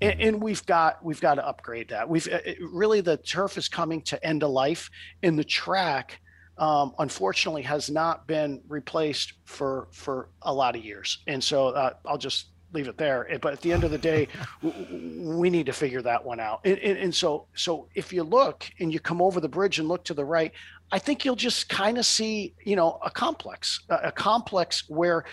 And, 0.00 0.12
mm-hmm. 0.12 0.28
and 0.28 0.42
we've 0.42 0.64
got 0.66 1.04
we've 1.04 1.20
got 1.20 1.34
to 1.36 1.46
upgrade 1.46 1.88
that. 1.90 2.08
We've 2.08 2.28
uh, 2.28 2.38
really 2.72 3.00
the 3.00 3.16
turf 3.16 3.56
is 3.56 3.68
coming 3.68 4.02
to 4.02 4.24
end 4.24 4.42
of 4.42 4.50
life 4.50 4.90
in 5.22 5.36
the 5.36 5.44
track 5.44 6.20
um, 6.58 6.94
unfortunately 6.98 7.62
has 7.62 7.90
not 7.90 8.26
been 8.26 8.60
replaced 8.68 9.34
for 9.44 9.88
for 9.92 10.30
a 10.42 10.52
lot 10.52 10.76
of 10.76 10.84
years. 10.84 11.18
And 11.26 11.42
so 11.42 11.68
uh, 11.68 11.94
I'll 12.06 12.18
just 12.18 12.48
leave 12.74 12.88
it 12.88 12.98
there. 12.98 13.26
But 13.40 13.52
at 13.52 13.60
the 13.60 13.72
end 13.72 13.84
of 13.84 13.90
the 13.90 13.98
day, 13.98 14.28
we 14.62 15.48
need 15.48 15.66
to 15.66 15.72
figure 15.72 16.02
that 16.02 16.24
one 16.24 16.40
out. 16.40 16.60
And, 16.64 16.78
and, 16.78 16.98
and, 16.98 17.14
so, 17.14 17.46
so 17.54 17.88
if 17.94 18.12
you 18.12 18.22
look 18.22 18.68
and 18.80 18.92
you 18.92 19.00
come 19.00 19.22
over 19.22 19.40
the 19.40 19.48
bridge 19.48 19.78
and 19.78 19.88
look 19.88 20.04
to 20.04 20.14
the 20.14 20.24
right, 20.24 20.52
I 20.92 20.98
think 20.98 21.24
you'll 21.24 21.36
just 21.36 21.68
kind 21.68 21.98
of 21.98 22.04
see, 22.04 22.54
you 22.64 22.76
know, 22.76 22.98
a 23.02 23.10
complex, 23.10 23.80
a, 23.88 24.12
complex 24.12 24.88
where 24.88 25.24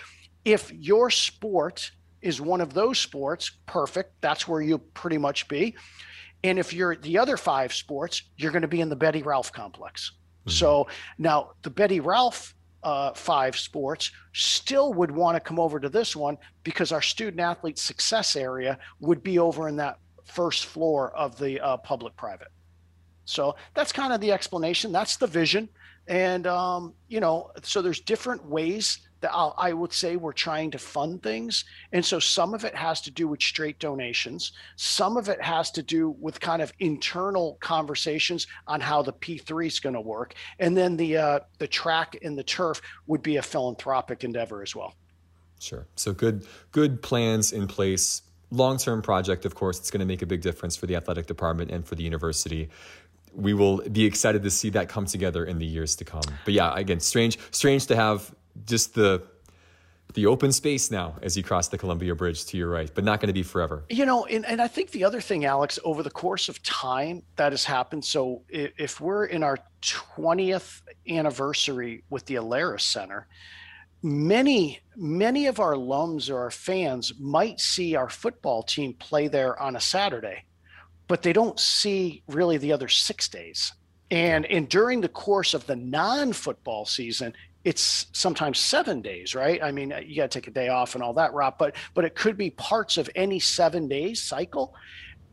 if 0.44 0.72
your 0.72 1.10
sport 1.10 1.90
is 2.20 2.40
one 2.40 2.60
of 2.60 2.72
those 2.72 2.98
sports, 2.98 3.50
perfect. 3.66 4.14
That's 4.20 4.46
where 4.46 4.62
you 4.62 4.78
pretty 4.78 5.18
much 5.18 5.48
be. 5.48 5.74
And 6.44 6.58
if 6.58 6.72
you're 6.72 6.96
the 6.96 7.18
other 7.18 7.36
five 7.36 7.72
sports, 7.72 8.22
you're 8.36 8.52
going 8.52 8.62
to 8.62 8.68
be 8.68 8.80
in 8.80 8.88
the 8.88 8.96
Betty 8.96 9.22
Ralph 9.22 9.52
complex. 9.52 10.12
Mm-hmm. 10.46 10.50
So 10.50 10.88
now 11.18 11.52
the 11.62 11.70
Betty 11.70 12.00
Ralph 12.00 12.54
uh, 12.82 13.12
five 13.12 13.56
sports 13.56 14.10
still 14.32 14.92
would 14.94 15.10
want 15.10 15.36
to 15.36 15.40
come 15.40 15.58
over 15.58 15.78
to 15.78 15.88
this 15.88 16.16
one 16.16 16.36
because 16.64 16.92
our 16.92 17.02
student 17.02 17.40
athlete 17.40 17.78
success 17.78 18.36
area 18.36 18.78
would 19.00 19.22
be 19.22 19.38
over 19.38 19.68
in 19.68 19.76
that 19.76 19.98
first 20.24 20.66
floor 20.66 21.10
of 21.16 21.38
the 21.38 21.60
uh, 21.60 21.76
public 21.78 22.16
private. 22.16 22.48
So 23.24 23.54
that's 23.74 23.92
kind 23.92 24.12
of 24.12 24.20
the 24.20 24.32
explanation. 24.32 24.90
That's 24.92 25.16
the 25.16 25.26
vision. 25.26 25.68
And, 26.08 26.46
um, 26.46 26.94
you 27.08 27.20
know, 27.20 27.52
so 27.62 27.80
there's 27.80 28.00
different 28.00 28.44
ways 28.44 28.98
I'll, 29.30 29.54
i 29.56 29.72
would 29.72 29.92
say 29.92 30.16
we're 30.16 30.32
trying 30.32 30.70
to 30.72 30.78
fund 30.78 31.22
things. 31.22 31.64
And 31.92 32.04
so 32.04 32.18
some 32.18 32.54
of 32.54 32.64
it 32.64 32.74
has 32.74 33.00
to 33.02 33.10
do 33.10 33.28
with 33.28 33.40
straight 33.40 33.78
donations. 33.78 34.52
Some 34.76 35.16
of 35.16 35.28
it 35.28 35.40
has 35.40 35.70
to 35.72 35.82
do 35.82 36.10
with 36.20 36.40
kind 36.40 36.62
of 36.62 36.72
internal 36.78 37.58
conversations 37.60 38.46
on 38.66 38.80
how 38.80 39.02
the 39.02 39.12
P3 39.12 39.66
is 39.66 39.80
going 39.80 39.94
to 39.94 40.00
work. 40.00 40.34
And 40.58 40.76
then 40.76 40.96
the, 40.96 41.16
uh, 41.16 41.40
the 41.58 41.68
track 41.68 42.16
and 42.22 42.36
the 42.36 42.44
turf 42.44 42.80
would 43.06 43.22
be 43.22 43.36
a 43.36 43.42
philanthropic 43.42 44.24
endeavor 44.24 44.62
as 44.62 44.74
well. 44.74 44.94
Sure. 45.60 45.86
So 45.94 46.12
good, 46.12 46.46
good 46.72 47.02
plans 47.02 47.52
in 47.52 47.68
place 47.68 48.22
long 48.52 48.76
term 48.76 49.02
project, 49.02 49.44
of 49.44 49.54
course, 49.54 49.78
it's 49.78 49.90
going 49.90 50.00
to 50.00 50.06
make 50.06 50.22
a 50.22 50.26
big 50.26 50.42
difference 50.42 50.76
for 50.76 50.86
the 50.86 50.94
athletic 50.94 51.26
department 51.26 51.70
and 51.70 51.86
for 51.86 51.94
the 51.96 52.04
university. 52.04 52.68
We 53.34 53.54
will 53.54 53.78
be 53.78 54.04
excited 54.04 54.42
to 54.42 54.50
see 54.50 54.70
that 54.70 54.88
come 54.88 55.06
together 55.06 55.44
in 55.44 55.58
the 55.58 55.66
years 55.66 55.96
to 55.96 56.04
come. 56.04 56.22
But 56.44 56.54
yeah, 56.54 56.76
again, 56.76 57.00
strange, 57.00 57.38
strange 57.50 57.86
to 57.86 57.96
have 57.96 58.32
just 58.66 58.94
the 58.94 59.22
the 60.14 60.26
open 60.26 60.52
space 60.52 60.90
now 60.90 61.14
as 61.22 61.36
you 61.36 61.42
cross 61.42 61.68
the 61.68 61.78
Columbia 61.78 62.14
Bridge 62.14 62.44
to 62.46 62.56
your 62.56 62.68
right, 62.68 62.90
but 62.94 63.04
not 63.04 63.20
going 63.20 63.28
to 63.28 63.32
be 63.32 63.42
forever. 63.42 63.84
You 63.88 64.04
know, 64.04 64.26
and, 64.26 64.44
and 64.44 64.60
I 64.60 64.68
think 64.68 64.90
the 64.90 65.04
other 65.04 65.20
thing, 65.20 65.44
Alex, 65.44 65.78
over 65.84 66.02
the 66.02 66.10
course 66.10 66.48
of 66.50 66.62
time 66.62 67.22
that 67.36 67.52
has 67.52 67.64
happened. 67.64 68.04
So 68.04 68.42
if, 68.48 69.00
we're 69.00 69.24
in 69.24 69.42
our 69.42 69.58
20th 69.80 70.82
anniversary 71.08 72.04
with 72.10 72.26
the 72.26 72.34
Alerus 72.34 72.82
Center, 72.82 73.26
many 74.02 74.80
many 74.96 75.46
of 75.46 75.60
our 75.60 75.74
alums 75.74 76.28
or 76.28 76.38
our 76.38 76.50
fans 76.50 77.12
might 77.20 77.60
see 77.60 77.94
our 77.94 78.08
football 78.08 78.62
team 78.62 78.92
play 78.94 79.28
there 79.28 79.56
on 79.62 79.76
a 79.76 79.80
saturday 79.80 80.44
but 81.06 81.22
they 81.22 81.32
don't 81.32 81.60
see 81.60 82.20
really 82.26 82.58
the 82.58 82.72
other 82.72 82.88
six 82.88 83.28
days 83.28 83.72
and 84.10 84.44
and 84.46 84.68
during 84.68 85.00
the 85.00 85.08
course 85.08 85.54
of 85.54 85.64
the 85.66 85.76
non-football 85.76 86.84
season 86.84 87.32
it's 87.64 88.06
sometimes 88.12 88.58
seven 88.58 89.00
days 89.02 89.34
right? 89.34 89.62
I 89.62 89.72
mean 89.72 89.94
you 90.04 90.16
got 90.16 90.30
to 90.30 90.40
take 90.40 90.48
a 90.48 90.52
day 90.52 90.68
off 90.68 90.94
and 90.94 91.02
all 91.02 91.14
that 91.14 91.32
rob 91.32 91.58
but 91.58 91.76
but 91.94 92.04
it 92.04 92.14
could 92.14 92.36
be 92.36 92.50
parts 92.50 92.96
of 92.96 93.08
any 93.14 93.38
seven 93.38 93.88
days 93.88 94.22
cycle. 94.22 94.74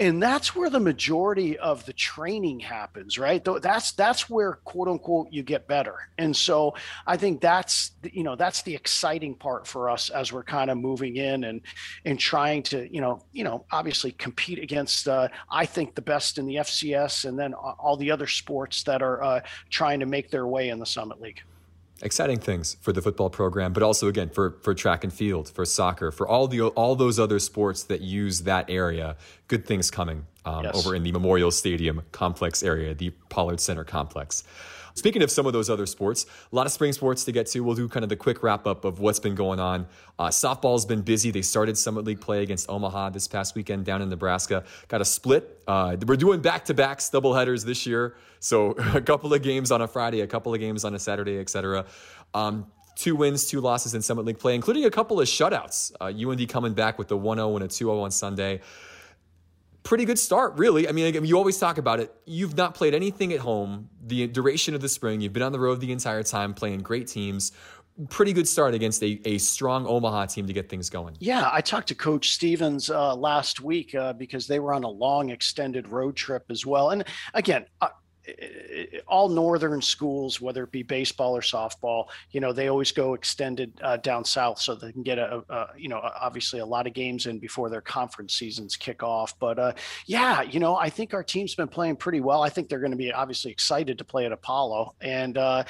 And 0.01 0.23
that's 0.23 0.55
where 0.55 0.69
the 0.69 0.79
majority 0.79 1.57
of 1.59 1.85
the 1.85 1.91
training 1.93 2.61
happens 2.61 3.17
right? 3.17 3.45
That's 3.61 3.91
that's 3.93 4.29
where 4.29 4.53
quote 4.63 4.87
unquote 4.87 5.27
you 5.31 5.43
get 5.43 5.67
better. 5.67 6.09
And 6.17 6.35
so 6.35 6.75
i 7.07 7.17
think 7.17 7.41
that's 7.41 7.91
you 8.03 8.23
know 8.23 8.35
that's 8.35 8.61
the 8.63 8.75
exciting 8.75 9.35
part 9.35 9.67
for 9.67 9.89
us 9.89 10.09
as 10.09 10.31
we're 10.31 10.43
kind 10.43 10.69
of 10.69 10.77
moving 10.77 11.17
in 11.17 11.43
and 11.43 11.61
and 12.05 12.19
trying 12.19 12.63
to 12.63 12.93
you 12.93 13.01
know 13.01 13.21
you 13.31 13.43
know 13.43 13.65
obviously 13.71 14.11
compete 14.11 14.59
against 14.59 15.07
uh, 15.07 15.27
i 15.49 15.65
think 15.65 15.95
the 15.95 16.01
best 16.01 16.37
in 16.37 16.45
the 16.45 16.55
fcs 16.55 17.25
and 17.25 17.37
then 17.37 17.53
all 17.53 17.97
the 17.97 18.11
other 18.11 18.27
sports 18.27 18.83
that 18.83 19.01
are 19.01 19.23
uh, 19.23 19.41
trying 19.69 19.99
to 19.99 20.05
make 20.05 20.29
their 20.29 20.47
way 20.47 20.69
in 20.69 20.79
the 20.79 20.85
summit 20.85 21.19
league 21.21 21.41
exciting 22.01 22.39
things 22.39 22.77
for 22.81 22.91
the 22.91 23.01
football 23.01 23.29
program, 23.29 23.73
but 23.73 23.83
also 23.83 24.07
again 24.07 24.29
for 24.29 24.57
for 24.61 24.73
track 24.73 25.03
and 25.03 25.13
field, 25.13 25.49
for 25.49 25.65
soccer, 25.65 26.11
for 26.11 26.27
all 26.27 26.47
the 26.47 26.61
all 26.61 26.95
those 26.95 27.19
other 27.19 27.39
sports 27.39 27.83
that 27.83 28.01
use 28.01 28.41
that 28.41 28.69
area. 28.69 29.15
Good 29.47 29.65
things 29.65 29.91
coming 29.91 30.25
um, 30.45 30.65
yes. 30.65 30.75
over 30.75 30.95
in 30.95 31.03
the 31.03 31.11
Memorial 31.11 31.51
Stadium 31.51 32.01
complex 32.11 32.63
area, 32.63 32.93
the 32.93 33.11
Pollard 33.29 33.59
Center 33.59 33.83
complex. 33.83 34.43
Speaking 34.99 35.23
of 35.23 35.31
some 35.31 35.45
of 35.45 35.53
those 35.53 35.69
other 35.69 35.85
sports, 35.85 36.25
a 36.51 36.55
lot 36.55 36.65
of 36.65 36.73
spring 36.73 36.91
sports 36.91 37.23
to 37.23 37.31
get 37.31 37.47
to. 37.47 37.61
We'll 37.61 37.75
do 37.75 37.87
kind 37.87 38.03
of 38.03 38.09
the 38.09 38.17
quick 38.17 38.43
wrap 38.43 38.67
up 38.67 38.83
of 38.83 38.99
what's 38.99 39.19
been 39.19 39.33
going 39.33 39.59
on. 39.59 39.87
Uh, 40.19 40.27
softball's 40.27 40.85
been 40.85 41.01
busy. 41.01 41.31
They 41.31 41.41
started 41.41 41.77
Summit 41.77 42.03
League 42.03 42.19
play 42.19 42.43
against 42.43 42.69
Omaha 42.69 43.11
this 43.11 43.27
past 43.27 43.55
weekend 43.55 43.85
down 43.85 44.01
in 44.01 44.09
Nebraska. 44.09 44.65
Got 44.89 44.99
a 44.99 45.05
split. 45.05 45.63
Uh, 45.67 45.95
we're 46.05 46.17
doing 46.17 46.41
back 46.41 46.65
to 46.65 46.73
backs, 46.73 47.09
double 47.09 47.33
headers 47.33 47.63
this 47.63 47.85
year. 47.85 48.15
So 48.41 48.71
a 48.93 49.01
couple 49.01 49.33
of 49.33 49.41
games 49.41 49.71
on 49.71 49.81
a 49.81 49.87
Friday, 49.87 50.19
a 50.21 50.27
couple 50.27 50.53
of 50.53 50.59
games 50.59 50.83
on 50.83 50.93
a 50.93 50.99
Saturday, 50.99 51.39
etc. 51.39 51.85
Um, 52.33 52.67
two 52.95 53.15
wins, 53.15 53.47
two 53.47 53.61
losses 53.61 53.95
in 53.95 54.01
Summit 54.01 54.25
League 54.25 54.39
play, 54.39 54.53
including 54.53 54.83
a 54.83 54.91
couple 54.91 55.21
of 55.21 55.27
shutouts. 55.27 55.93
Uh, 56.01 56.05
UND 56.07 56.47
coming 56.49 56.73
back 56.73 56.99
with 56.99 57.07
the 57.07 57.17
1 57.17 57.37
0 57.37 57.55
and 57.55 57.63
a 57.63 57.67
2 57.69 57.85
0 57.85 57.99
on 57.99 58.11
Sunday 58.11 58.59
pretty 59.89 60.05
good 60.05 60.19
start, 60.19 60.53
really. 60.55 60.87
I 60.87 60.91
mean, 60.91 61.25
you 61.25 61.35
always 61.35 61.57
talk 61.57 61.79
about 61.79 61.99
it. 61.99 62.13
You've 62.25 62.55
not 62.55 62.75
played 62.75 62.93
anything 62.93 63.33
at 63.33 63.39
home 63.39 63.89
the 64.05 64.27
duration 64.27 64.75
of 64.75 64.81
the 64.81 64.87
spring. 64.87 65.19
You've 65.19 65.33
been 65.33 65.41
on 65.41 65.51
the 65.51 65.59
road 65.59 65.81
the 65.81 65.91
entire 65.91 66.21
time, 66.21 66.53
playing 66.53 66.81
great 66.81 67.07
teams. 67.07 67.53
Pretty 68.09 68.31
good 68.31 68.47
start 68.47 68.75
against 68.75 69.01
a, 69.01 69.19
a 69.25 69.39
strong 69.39 69.87
Omaha 69.87 70.27
team 70.27 70.45
to 70.45 70.53
get 70.53 70.69
things 70.69 70.91
going. 70.91 71.17
Yeah, 71.19 71.49
I 71.51 71.61
talked 71.61 71.87
to 71.87 71.95
Coach 71.95 72.29
Stevens 72.29 72.91
uh, 72.91 73.15
last 73.15 73.61
week 73.61 73.95
uh, 73.95 74.13
because 74.13 74.45
they 74.45 74.59
were 74.59 74.73
on 74.73 74.83
a 74.83 74.89
long 74.89 75.31
extended 75.31 75.87
road 75.87 76.15
trip 76.15 76.45
as 76.51 76.67
well. 76.67 76.91
And 76.91 77.03
again, 77.33 77.65
uh, 77.81 77.87
all 79.07 79.29
northern 79.29 79.81
schools, 79.81 80.39
whether 80.41 80.63
it 80.63 80.71
be 80.71 80.83
baseball 80.83 81.35
or 81.35 81.41
softball, 81.41 82.07
you 82.31 82.39
know, 82.39 82.53
they 82.53 82.67
always 82.67 82.91
go 82.91 83.13
extended 83.13 83.71
uh, 83.81 83.97
down 83.97 84.23
south 84.25 84.59
so 84.59 84.75
they 84.75 84.91
can 84.91 85.03
get 85.03 85.17
a, 85.17 85.43
a, 85.49 85.67
you 85.77 85.89
know, 85.89 85.99
obviously 85.99 86.59
a 86.59 86.65
lot 86.65 86.87
of 86.87 86.93
games 86.93 87.25
in 87.25 87.39
before 87.39 87.69
their 87.69 87.81
conference 87.81 88.33
seasons 88.33 88.75
kick 88.75 89.03
off. 89.03 89.37
But 89.39 89.59
uh, 89.59 89.73
yeah, 90.05 90.41
you 90.41 90.59
know, 90.59 90.75
I 90.75 90.89
think 90.89 91.13
our 91.13 91.23
team's 91.23 91.55
been 91.55 91.67
playing 91.67 91.97
pretty 91.97 92.21
well. 92.21 92.41
I 92.41 92.49
think 92.49 92.69
they're 92.69 92.79
going 92.79 92.91
to 92.91 92.97
be 92.97 93.11
obviously 93.11 93.51
excited 93.51 93.97
to 93.97 94.03
play 94.03 94.25
at 94.25 94.31
Apollo, 94.31 94.95
and 95.01 95.37
uh, 95.37 95.63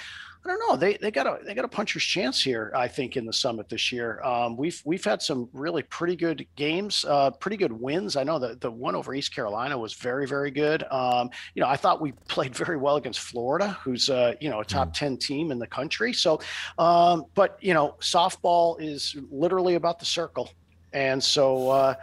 I 0.46 0.48
don't 0.48 0.60
know. 0.70 0.78
They 0.78 0.96
they 0.96 1.12
got 1.12 1.28
a 1.28 1.44
they 1.44 1.54
got 1.54 1.66
a 1.66 1.70
puncher's 1.70 2.04
chance 2.04 2.42
here. 2.42 2.72
I 2.74 2.88
think 2.88 3.18
in 3.18 3.26
the 3.26 3.34
summit 3.34 3.68
this 3.68 3.92
year. 3.92 4.22
Um, 4.24 4.56
we've 4.56 4.82
we've 4.86 5.04
had 5.04 5.22
some 5.22 5.50
really 5.52 5.84
pretty 5.84 6.16
good 6.16 6.48
games, 6.56 7.04
uh, 7.06 7.32
pretty 7.32 7.58
good 7.58 7.74
wins. 7.74 8.16
I 8.16 8.24
know 8.24 8.40
that 8.40 8.62
the 8.62 8.72
one 8.72 8.96
over 8.96 9.14
East 9.14 9.36
Carolina 9.36 9.78
was 9.78 9.94
very 9.96 10.26
very 10.26 10.50
good. 10.50 10.86
Um, 10.92 11.30
you 11.56 11.62
know, 11.62 11.68
I 11.68 11.76
thought 11.76 12.00
we 12.00 12.12
played 12.30 12.56
very 12.56 12.78
well 12.78 12.96
against 12.96 13.20
Florida, 13.20 13.78
who's 13.84 14.10
uh, 14.10 14.36
you 14.40 14.50
know 14.50 14.62
a 14.62 14.66
top 14.66 14.90
mm. 14.90 14.94
ten 14.94 15.18
team 15.18 15.52
in 15.52 15.60
the 15.60 15.68
country. 15.68 16.14
So, 16.14 16.40
um, 16.78 17.26
but 17.36 17.58
you 17.62 17.74
know, 17.74 17.98
softball 18.00 18.80
is 18.80 19.18
literally 19.30 19.76
about 19.76 20.00
the 20.00 20.06
circle, 20.06 20.52
and 20.94 21.22
so 21.22 21.70
uh, 21.70 21.96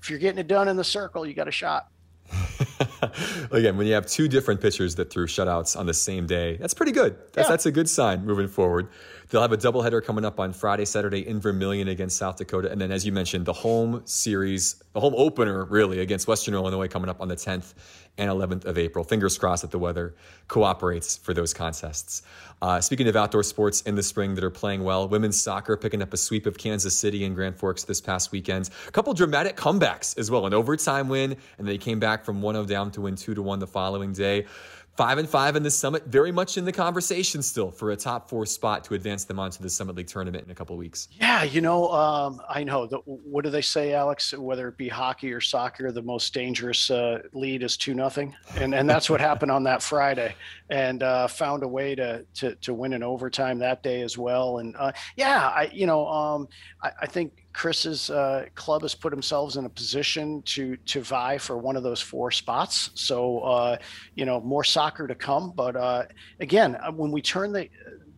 if 0.00 0.08
you're 0.08 0.20
getting 0.20 0.38
it 0.38 0.46
done 0.46 0.68
in 0.68 0.76
the 0.76 0.84
circle, 0.84 1.26
you 1.26 1.34
got 1.34 1.48
a 1.48 1.52
shot. 1.52 1.88
Again, 3.50 3.76
when 3.76 3.86
you 3.86 3.94
have 3.94 4.06
two 4.06 4.28
different 4.28 4.60
pitchers 4.60 4.94
that 4.96 5.10
threw 5.10 5.26
shutouts 5.26 5.78
on 5.78 5.86
the 5.86 5.94
same 5.94 6.26
day, 6.26 6.56
that's 6.56 6.74
pretty 6.74 6.92
good. 6.92 7.16
That's, 7.32 7.46
yeah. 7.46 7.50
that's 7.50 7.66
a 7.66 7.72
good 7.72 7.88
sign 7.88 8.24
moving 8.24 8.48
forward. 8.48 8.88
They'll 9.30 9.40
have 9.40 9.52
a 9.52 9.56
doubleheader 9.56 10.04
coming 10.04 10.24
up 10.24 10.38
on 10.38 10.52
Friday, 10.52 10.84
Saturday 10.84 11.26
in 11.26 11.40
Vermillion 11.40 11.88
against 11.88 12.18
South 12.18 12.36
Dakota. 12.36 12.70
And 12.70 12.80
then, 12.80 12.92
as 12.92 13.06
you 13.06 13.12
mentioned, 13.12 13.46
the 13.46 13.52
home 13.52 14.02
series, 14.04 14.82
the 14.92 15.00
home 15.00 15.14
opener, 15.16 15.64
really, 15.64 16.00
against 16.00 16.28
Western 16.28 16.54
Illinois 16.54 16.88
coming 16.88 17.08
up 17.08 17.20
on 17.20 17.28
the 17.28 17.36
10th 17.36 17.72
and 18.18 18.30
11th 18.30 18.64
of 18.64 18.78
April. 18.78 19.04
Fingers 19.04 19.38
crossed 19.38 19.62
that 19.62 19.70
the 19.70 19.78
weather 19.78 20.14
cooperates 20.48 21.16
for 21.16 21.32
those 21.32 21.54
contests. 21.54 22.22
Uh, 22.60 22.80
speaking 22.80 23.08
of 23.08 23.16
outdoor 23.16 23.42
sports 23.42 23.80
in 23.82 23.94
the 23.94 24.02
spring 24.02 24.34
that 24.34 24.44
are 24.44 24.50
playing 24.50 24.84
well, 24.84 25.08
women's 25.08 25.40
soccer 25.40 25.76
picking 25.76 26.02
up 26.02 26.12
a 26.12 26.16
sweep 26.16 26.46
of 26.46 26.58
Kansas 26.58 26.96
City 26.96 27.24
and 27.24 27.34
Grand 27.34 27.56
Forks 27.56 27.84
this 27.84 28.00
past 28.00 28.30
weekend. 28.30 28.68
A 28.86 28.90
couple 28.92 29.14
dramatic 29.14 29.56
comebacks 29.56 30.16
as 30.18 30.30
well. 30.30 30.46
An 30.46 30.54
overtime 30.54 31.08
win, 31.08 31.36
and 31.58 31.66
they 31.66 31.78
came 31.78 31.98
back 31.98 32.24
from 32.24 32.42
1 32.42 32.54
0 32.54 32.66
down 32.66 32.90
to 32.92 33.00
win 33.00 33.16
2 33.16 33.34
to 33.34 33.42
1 33.42 33.58
the 33.58 33.66
following 33.66 34.12
day. 34.12 34.46
Five 34.94 35.16
and 35.16 35.26
five 35.26 35.56
in 35.56 35.62
the 35.62 35.70
summit, 35.70 36.04
very 36.06 36.32
much 36.32 36.58
in 36.58 36.66
the 36.66 36.72
conversation 36.72 37.42
still 37.42 37.70
for 37.70 37.92
a 37.92 37.96
top 37.96 38.28
four 38.28 38.44
spot 38.44 38.84
to 38.84 38.94
advance 38.94 39.24
them 39.24 39.38
onto 39.38 39.62
the 39.62 39.70
Summit 39.70 39.96
League 39.96 40.06
tournament 40.06 40.44
in 40.44 40.50
a 40.50 40.54
couple 40.54 40.76
weeks. 40.76 41.08
Yeah, 41.12 41.44
you 41.44 41.62
know, 41.62 41.90
um, 41.90 42.42
I 42.46 42.62
know. 42.62 42.86
The, 42.86 42.98
what 42.98 43.42
do 43.42 43.50
they 43.50 43.62
say, 43.62 43.94
Alex? 43.94 44.34
Whether 44.34 44.68
it 44.68 44.76
be 44.76 44.88
hockey 44.88 45.32
or 45.32 45.40
soccer, 45.40 45.92
the 45.92 46.02
most 46.02 46.34
dangerous 46.34 46.90
uh, 46.90 47.22
lead 47.32 47.62
is 47.62 47.78
two 47.78 47.94
nothing, 47.94 48.36
and 48.56 48.74
and 48.74 48.88
that's 48.88 49.08
what 49.08 49.18
happened 49.18 49.50
on 49.50 49.64
that 49.64 49.82
Friday, 49.82 50.34
and 50.68 51.02
uh, 51.02 51.26
found 51.26 51.62
a 51.62 51.68
way 51.68 51.94
to, 51.94 52.26
to 52.34 52.54
to 52.56 52.74
win 52.74 52.92
in 52.92 53.02
overtime 53.02 53.58
that 53.60 53.82
day 53.82 54.02
as 54.02 54.18
well. 54.18 54.58
And 54.58 54.76
uh, 54.76 54.92
yeah, 55.16 55.48
I 55.48 55.70
you 55.72 55.86
know, 55.86 56.06
um, 56.06 56.48
I, 56.82 56.90
I 57.00 57.06
think 57.06 57.41
Chris's 57.52 58.10
uh, 58.10 58.46
club 58.54 58.82
has 58.82 58.94
put 58.94 59.10
themselves 59.10 59.56
in 59.56 59.64
a 59.64 59.68
position 59.68 60.42
to 60.42 60.76
to 60.76 61.00
vie 61.00 61.38
for 61.38 61.58
one 61.58 61.76
of 61.76 61.82
those 61.82 62.00
four 62.00 62.30
spots. 62.30 62.90
So 62.94 63.40
uh, 63.40 63.76
you 64.14 64.24
know 64.24 64.40
more 64.40 64.64
soccer 64.64 65.06
to 65.06 65.14
come. 65.14 65.52
But 65.54 65.76
uh, 65.76 66.04
again, 66.40 66.76
uh, 66.76 66.92
when 66.92 67.10
we 67.10 67.22
turn 67.22 67.52
the 67.52 67.68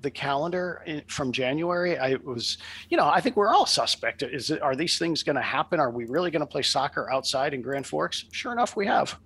the 0.02 0.10
calendar 0.10 0.84
from 1.08 1.32
January, 1.32 1.98
I 1.98 2.16
was 2.16 2.58
you 2.88 2.96
know 2.96 3.06
I 3.06 3.20
think 3.20 3.36
we're 3.36 3.52
all 3.52 3.66
suspect. 3.66 4.22
Is 4.22 4.50
it 4.50 4.62
are 4.62 4.76
these 4.76 4.98
things 4.98 5.22
going 5.22 5.36
to 5.36 5.42
happen? 5.42 5.80
Are 5.80 5.90
we 5.90 6.04
really 6.06 6.30
going 6.30 6.40
to 6.40 6.46
play 6.46 6.62
soccer 6.62 7.10
outside 7.10 7.54
in 7.54 7.62
Grand 7.62 7.86
Forks? 7.86 8.26
Sure 8.32 8.52
enough, 8.52 8.76
we 8.76 8.86
have 8.86 9.18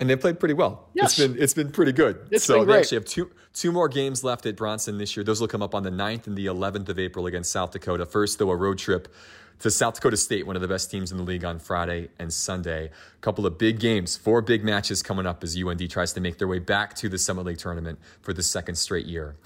and 0.00 0.10
they 0.10 0.16
played 0.16 0.40
pretty 0.40 0.54
well. 0.54 0.88
Yes. 0.94 1.18
It's 1.18 1.28
been 1.28 1.42
it's 1.42 1.54
been 1.54 1.70
pretty 1.70 1.92
good. 1.92 2.26
It's 2.30 2.44
so 2.44 2.58
been 2.58 2.64
great. 2.66 2.74
they 2.74 2.80
actually 2.80 2.96
have 2.96 3.04
two 3.04 3.30
two 3.52 3.72
more 3.72 3.88
games 3.88 4.24
left 4.24 4.46
at 4.46 4.56
Bronson 4.56 4.98
this 4.98 5.16
year. 5.16 5.24
Those 5.24 5.40
will 5.40 5.48
come 5.48 5.62
up 5.62 5.74
on 5.74 5.82
the 5.82 5.90
9th 5.90 6.26
and 6.26 6.36
the 6.36 6.46
11th 6.46 6.88
of 6.88 6.98
April 6.98 7.26
against 7.26 7.52
South 7.52 7.70
Dakota. 7.70 8.04
First, 8.04 8.38
though, 8.38 8.50
a 8.50 8.56
road 8.56 8.78
trip 8.78 9.08
to 9.60 9.70
South 9.70 9.94
Dakota 9.94 10.16
State, 10.16 10.46
one 10.46 10.56
of 10.56 10.62
the 10.62 10.68
best 10.68 10.90
teams 10.90 11.12
in 11.12 11.18
the 11.18 11.22
league 11.22 11.44
on 11.44 11.60
Friday 11.60 12.08
and 12.18 12.32
Sunday. 12.32 12.86
A 12.86 13.20
couple 13.20 13.46
of 13.46 13.56
big 13.56 13.78
games, 13.78 14.16
four 14.16 14.42
big 14.42 14.64
matches 14.64 15.02
coming 15.02 15.26
up 15.26 15.44
as 15.44 15.56
UND 15.56 15.88
tries 15.88 16.12
to 16.14 16.20
make 16.20 16.38
their 16.38 16.48
way 16.48 16.58
back 16.58 16.94
to 16.96 17.08
the 17.08 17.18
Summit 17.18 17.46
League 17.46 17.58
tournament 17.58 17.98
for 18.20 18.32
the 18.32 18.42
second 18.42 18.74
straight 18.74 19.06
year. 19.06 19.36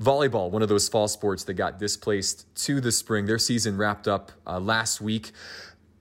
Volleyball, 0.00 0.50
one 0.50 0.62
of 0.62 0.68
those 0.68 0.88
fall 0.88 1.08
sports 1.08 1.44
that 1.44 1.54
got 1.54 1.78
displaced 1.78 2.54
to 2.54 2.80
the 2.80 2.92
spring. 2.92 3.26
Their 3.26 3.38
season 3.38 3.78
wrapped 3.78 4.06
up 4.06 4.30
uh, 4.46 4.60
last 4.60 5.00
week 5.00 5.32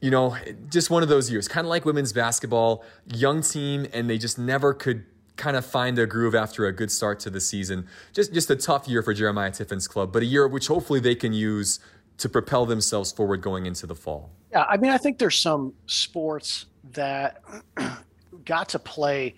you 0.05 0.11
know, 0.11 0.37
just 0.69 0.91
one 0.91 1.01
of 1.01 1.09
those 1.09 1.31
years, 1.31 1.47
kind 1.47 1.65
of 1.65 1.69
like 1.69 1.83
women's 1.83 2.13
basketball, 2.13 2.85
young 3.07 3.41
team, 3.41 3.87
and 3.91 4.07
they 4.07 4.19
just 4.19 4.37
never 4.37 4.71
could 4.71 5.03
kind 5.35 5.57
of 5.57 5.65
find 5.65 5.97
their 5.97 6.05
groove 6.05 6.35
after 6.35 6.67
a 6.67 6.71
good 6.71 6.91
start 6.91 7.19
to 7.21 7.31
the 7.31 7.41
season. 7.41 7.87
Just 8.13 8.31
just 8.31 8.51
a 8.51 8.55
tough 8.55 8.87
year 8.87 9.01
for 9.01 9.15
Jeremiah 9.15 9.49
Tiffin's 9.49 9.87
club, 9.87 10.13
but 10.13 10.21
a 10.21 10.25
year 10.27 10.47
which 10.47 10.67
hopefully 10.67 10.99
they 10.99 11.15
can 11.15 11.33
use 11.33 11.79
to 12.19 12.29
propel 12.29 12.67
themselves 12.67 13.11
forward 13.11 13.41
going 13.41 13.65
into 13.65 13.87
the 13.87 13.95
fall. 13.95 14.29
Yeah, 14.51 14.65
I 14.69 14.77
mean, 14.77 14.91
I 14.91 14.99
think 14.99 15.17
there's 15.17 15.41
some 15.41 15.73
sports 15.87 16.67
that 16.91 17.41
got 18.45 18.69
to 18.69 18.77
play. 18.77 19.33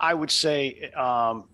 I 0.00 0.14
would 0.14 0.30
say, 0.30 0.90
um, 0.92 1.44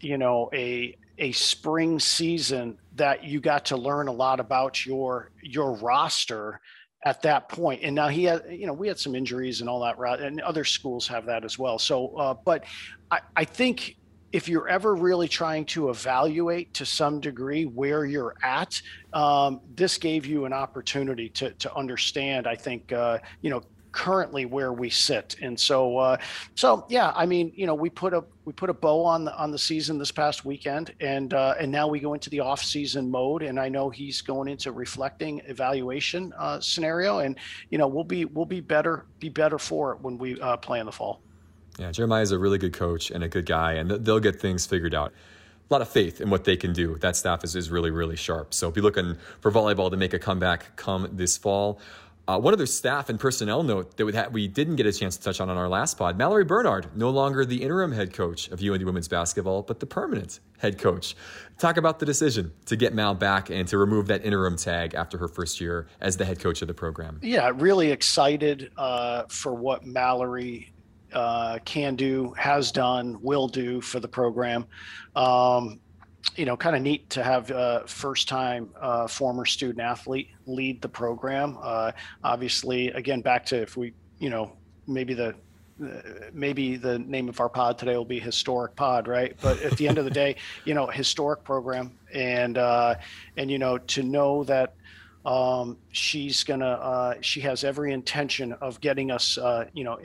you 0.00 0.18
know, 0.18 0.50
a 0.52 0.94
a 1.16 1.32
spring 1.32 1.98
season 1.98 2.76
that 2.96 3.24
you 3.24 3.40
got 3.40 3.64
to 3.66 3.78
learn 3.78 4.06
a 4.06 4.12
lot 4.12 4.38
about 4.38 4.84
your 4.84 5.30
your 5.40 5.72
roster 5.76 6.60
at 7.04 7.22
that 7.22 7.48
point. 7.48 7.82
And 7.82 7.94
now 7.94 8.08
he 8.08 8.24
had, 8.24 8.42
you 8.50 8.66
know, 8.66 8.72
we 8.72 8.88
had 8.88 8.98
some 8.98 9.14
injuries 9.14 9.60
and 9.60 9.70
all 9.70 9.80
that, 9.80 9.98
and 10.20 10.40
other 10.40 10.64
schools 10.64 11.06
have 11.08 11.26
that 11.26 11.44
as 11.44 11.58
well. 11.58 11.78
So, 11.78 12.08
uh, 12.16 12.34
but 12.44 12.64
I, 13.10 13.20
I 13.36 13.44
think 13.44 13.96
if 14.32 14.48
you're 14.48 14.68
ever 14.68 14.94
really 14.94 15.28
trying 15.28 15.64
to 15.64 15.88
evaluate 15.88 16.74
to 16.74 16.84
some 16.84 17.20
degree 17.20 17.64
where 17.64 18.04
you're 18.04 18.34
at, 18.42 18.80
um, 19.12 19.60
this 19.74 19.96
gave 19.96 20.26
you 20.26 20.44
an 20.44 20.52
opportunity 20.52 21.28
to 21.30 21.52
to 21.52 21.74
understand. 21.74 22.46
I 22.46 22.54
think 22.54 22.92
uh, 22.92 23.18
you 23.40 23.50
know 23.50 23.62
currently 23.98 24.46
where 24.46 24.72
we 24.72 24.88
sit. 24.88 25.34
And 25.42 25.58
so, 25.58 25.98
uh, 25.98 26.16
so 26.54 26.86
yeah, 26.88 27.12
I 27.16 27.26
mean, 27.26 27.52
you 27.56 27.66
know, 27.66 27.74
we 27.74 27.90
put 27.90 28.14
a 28.14 28.22
we 28.44 28.52
put 28.52 28.70
a 28.70 28.72
bow 28.72 29.04
on 29.04 29.24
the 29.24 29.36
on 29.36 29.50
the 29.50 29.58
season 29.58 29.98
this 29.98 30.12
past 30.12 30.44
weekend, 30.44 30.94
and 31.00 31.34
uh, 31.34 31.56
and 31.58 31.70
now 31.72 31.88
we 31.88 31.98
go 31.98 32.14
into 32.14 32.30
the 32.30 32.38
off 32.38 32.62
season 32.62 33.10
mode. 33.10 33.42
And 33.42 33.58
I 33.58 33.68
know 33.68 33.90
he's 33.90 34.20
going 34.20 34.48
into 34.48 34.70
reflecting 34.70 35.42
evaluation 35.46 36.32
uh, 36.38 36.60
scenario, 36.60 37.18
and 37.18 37.36
you 37.70 37.78
know, 37.78 37.88
we'll 37.88 38.04
be 38.04 38.24
we'll 38.24 38.46
be 38.46 38.60
better 38.60 39.04
be 39.18 39.28
better 39.28 39.58
for 39.58 39.92
it 39.94 40.00
when 40.00 40.16
we 40.16 40.40
uh, 40.40 40.56
play 40.58 40.78
in 40.78 40.86
the 40.86 40.92
fall. 40.92 41.20
Yeah, 41.76 41.90
Jeremiah 41.90 42.22
is 42.22 42.30
a 42.30 42.38
really 42.38 42.58
good 42.58 42.72
coach 42.72 43.10
and 43.10 43.24
a 43.24 43.28
good 43.28 43.46
guy, 43.46 43.72
and 43.74 43.90
they'll 43.90 44.20
get 44.20 44.40
things 44.40 44.64
figured 44.64 44.94
out 44.94 45.12
a 45.68 45.74
lot 45.74 45.82
of 45.82 45.88
faith 45.88 46.20
in 46.20 46.30
what 46.30 46.44
they 46.44 46.56
can 46.56 46.72
do. 46.72 46.96
That 46.98 47.14
staff 47.14 47.44
is, 47.44 47.54
is 47.54 47.70
really, 47.70 47.90
really 47.90 48.16
sharp. 48.16 48.54
So 48.54 48.70
be 48.70 48.80
looking 48.80 49.16
for 49.40 49.52
volleyball 49.52 49.90
to 49.90 49.96
make 49.96 50.14
a 50.14 50.18
comeback 50.18 50.76
come 50.76 51.08
this 51.12 51.36
fall. 51.36 51.78
Uh, 52.28 52.38
one 52.38 52.52
other 52.52 52.66
staff 52.66 53.08
and 53.08 53.18
personnel 53.18 53.62
note 53.62 53.96
that 53.96 54.04
we, 54.04 54.12
ha- 54.12 54.28
we 54.30 54.46
didn't 54.46 54.76
get 54.76 54.84
a 54.84 54.92
chance 54.92 55.16
to 55.16 55.22
touch 55.22 55.40
on 55.40 55.48
on 55.48 55.56
our 55.56 55.68
last 55.68 55.96
pod 55.96 56.18
Mallory 56.18 56.44
Bernhard, 56.44 56.94
no 56.94 57.08
longer 57.08 57.46
the 57.46 57.62
interim 57.62 57.90
head 57.90 58.12
coach 58.12 58.48
of 58.48 58.62
UND 58.62 58.84
women's 58.84 59.08
basketball, 59.08 59.62
but 59.62 59.80
the 59.80 59.86
permanent 59.86 60.40
head 60.58 60.78
coach. 60.78 61.16
Talk 61.56 61.78
about 61.78 61.98
the 61.98 62.04
decision 62.04 62.52
to 62.66 62.76
get 62.76 62.92
Mal 62.92 63.14
back 63.14 63.48
and 63.48 63.66
to 63.68 63.78
remove 63.78 64.08
that 64.08 64.22
interim 64.26 64.56
tag 64.56 64.92
after 64.92 65.16
her 65.16 65.26
first 65.26 65.58
year 65.58 65.86
as 66.02 66.18
the 66.18 66.24
head 66.26 66.38
coach 66.38 66.60
of 66.60 66.68
the 66.68 66.74
program. 66.74 67.18
Yeah, 67.22 67.50
really 67.54 67.90
excited 67.90 68.72
uh, 68.76 69.22
for 69.30 69.54
what 69.54 69.86
Mallory 69.86 70.70
uh, 71.14 71.58
can 71.64 71.96
do, 71.96 72.34
has 72.36 72.70
done, 72.70 73.16
will 73.22 73.48
do 73.48 73.80
for 73.80 74.00
the 74.00 74.08
program. 74.08 74.66
Um, 75.16 75.80
you 76.36 76.44
know, 76.44 76.56
kind 76.56 76.76
of 76.76 76.82
neat 76.82 77.08
to 77.10 77.22
have 77.22 77.50
uh, 77.50 77.84
first 77.86 78.28
time 78.28 78.70
uh, 78.80 79.06
former 79.06 79.44
student 79.44 79.80
athlete 79.80 80.28
lead 80.46 80.80
the 80.82 80.88
program. 80.88 81.58
Uh, 81.60 81.92
obviously, 82.22 82.88
again, 82.88 83.20
back 83.20 83.44
to 83.46 83.56
if 83.60 83.76
we, 83.76 83.92
you 84.18 84.30
know, 84.30 84.52
maybe 84.86 85.14
the 85.14 85.34
maybe 86.32 86.76
the 86.76 86.98
name 86.98 87.28
of 87.28 87.38
our 87.40 87.48
pod 87.48 87.78
today 87.78 87.96
will 87.96 88.04
be 88.04 88.18
historic 88.18 88.74
pod 88.74 89.06
right 89.06 89.36
but 89.40 89.62
at 89.62 89.76
the 89.76 89.86
end 89.86 89.96
of 89.96 90.04
the 90.04 90.10
day 90.10 90.34
you 90.64 90.74
know 90.74 90.88
historic 90.88 91.44
program 91.44 91.96
and 92.12 92.58
uh 92.58 92.96
and 93.36 93.48
you 93.48 93.60
know 93.60 93.78
to 93.78 94.02
know 94.02 94.42
that 94.42 94.74
um 95.24 95.76
she's 95.92 96.42
gonna 96.42 96.66
uh 96.66 97.14
she 97.20 97.40
has 97.40 97.62
every 97.62 97.92
intention 97.92 98.52
of 98.54 98.80
getting 98.80 99.12
us 99.12 99.38
uh 99.38 99.66
you 99.72 99.84
know 99.84 100.00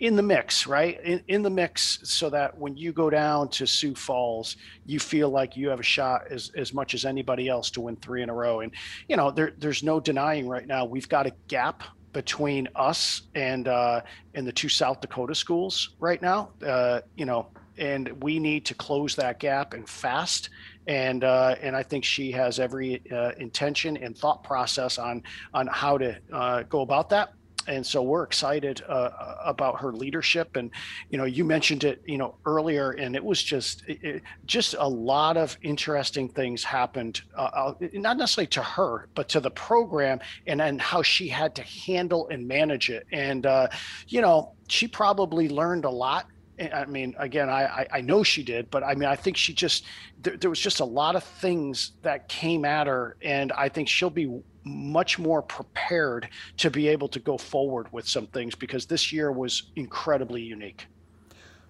in 0.00 0.16
the 0.16 0.22
mix, 0.22 0.66
right? 0.66 1.00
In, 1.02 1.22
in 1.28 1.42
the 1.42 1.50
mix, 1.50 2.00
so 2.02 2.28
that 2.30 2.56
when 2.58 2.76
you 2.76 2.92
go 2.92 3.10
down 3.10 3.48
to 3.50 3.66
Sioux 3.66 3.94
Falls, 3.94 4.56
you 4.86 4.98
feel 4.98 5.30
like 5.30 5.56
you 5.56 5.68
have 5.68 5.80
a 5.80 5.84
shot 5.84 6.22
as, 6.30 6.50
as 6.56 6.74
much 6.74 6.94
as 6.94 7.04
anybody 7.04 7.48
else 7.48 7.70
to 7.70 7.80
win 7.80 7.96
three 7.96 8.22
in 8.22 8.28
a 8.28 8.34
row. 8.34 8.60
And, 8.60 8.72
you 9.08 9.16
know, 9.16 9.30
there, 9.30 9.52
there's 9.58 9.82
no 9.82 10.00
denying 10.00 10.48
right 10.48 10.66
now 10.66 10.84
we've 10.84 11.08
got 11.08 11.26
a 11.26 11.32
gap 11.48 11.84
between 12.12 12.68
us 12.76 13.22
and 13.34 13.68
uh, 13.68 14.00
and 14.34 14.46
the 14.46 14.52
two 14.52 14.68
South 14.68 15.00
Dakota 15.00 15.34
schools 15.34 15.90
right 15.98 16.22
now. 16.22 16.50
Uh, 16.64 17.00
you 17.16 17.26
know, 17.26 17.48
and 17.76 18.22
we 18.22 18.38
need 18.38 18.64
to 18.66 18.74
close 18.74 19.16
that 19.16 19.40
gap 19.40 19.74
and 19.74 19.88
fast. 19.88 20.50
And 20.86 21.24
uh, 21.24 21.56
and 21.60 21.74
I 21.76 21.82
think 21.82 22.04
she 22.04 22.30
has 22.32 22.60
every 22.60 23.02
uh, 23.10 23.32
intention 23.38 23.96
and 23.96 24.16
thought 24.16 24.44
process 24.44 24.98
on 24.98 25.22
on 25.52 25.66
how 25.66 25.98
to 25.98 26.18
uh, 26.32 26.62
go 26.62 26.80
about 26.82 27.10
that 27.10 27.34
and 27.66 27.84
so 27.84 28.02
we're 28.02 28.22
excited 28.22 28.82
uh, 28.88 29.36
about 29.44 29.80
her 29.80 29.92
leadership. 29.92 30.56
And 30.56 30.70
you 31.10 31.18
know 31.18 31.24
you 31.24 31.44
mentioned 31.44 31.84
it 31.84 32.02
you 32.06 32.18
know 32.18 32.36
earlier 32.46 32.92
and 32.92 33.14
it 33.16 33.24
was 33.24 33.42
just 33.42 33.82
it, 33.88 34.22
just 34.46 34.74
a 34.78 34.88
lot 34.88 35.36
of 35.36 35.56
interesting 35.62 36.28
things 36.28 36.64
happened 36.64 37.22
uh, 37.36 37.40
uh 37.40 37.74
not 37.92 38.16
necessarily 38.16 38.46
to 38.48 38.62
her 38.62 39.08
but 39.14 39.28
to 39.28 39.40
the 39.40 39.50
program 39.50 40.20
and 40.46 40.60
and 40.60 40.80
how 40.80 41.02
she 41.02 41.28
had 41.28 41.54
to 41.54 41.62
handle 41.62 42.28
and 42.28 42.46
manage 42.46 42.90
it. 42.90 43.06
And 43.12 43.46
uh, 43.46 43.68
you 44.08 44.20
know 44.20 44.52
she 44.68 44.88
probably 44.88 45.48
learned 45.48 45.84
a 45.84 45.90
lot 45.90 46.26
Eh, 46.58 46.68
I 46.72 46.84
mean, 46.84 47.14
again, 47.18 47.48
I, 47.48 47.86
I 47.92 48.00
know 48.00 48.22
she 48.22 48.42
did, 48.42 48.70
but 48.70 48.84
I 48.84 48.94
mean, 48.94 49.08
I 49.08 49.16
think 49.16 49.36
she 49.36 49.52
just 49.52 49.84
there, 50.22 50.36
there 50.36 50.50
was 50.50 50.60
just 50.60 50.80
a 50.80 50.84
lot 50.84 51.16
of 51.16 51.24
things 51.24 51.92
that 52.02 52.28
came 52.28 52.64
at 52.64 52.86
her, 52.86 53.16
and 53.22 53.52
I 53.52 53.68
think 53.68 53.88
she'll 53.88 54.10
be 54.10 54.42
much 54.64 55.18
more 55.18 55.42
prepared 55.42 56.28
to 56.56 56.70
be 56.70 56.88
able 56.88 57.08
to 57.08 57.20
go 57.20 57.36
forward 57.36 57.92
with 57.92 58.08
some 58.08 58.26
things 58.28 58.54
because 58.54 58.86
this 58.86 59.12
year 59.12 59.30
was 59.30 59.64
incredibly 59.76 60.42
unique. 60.42 60.86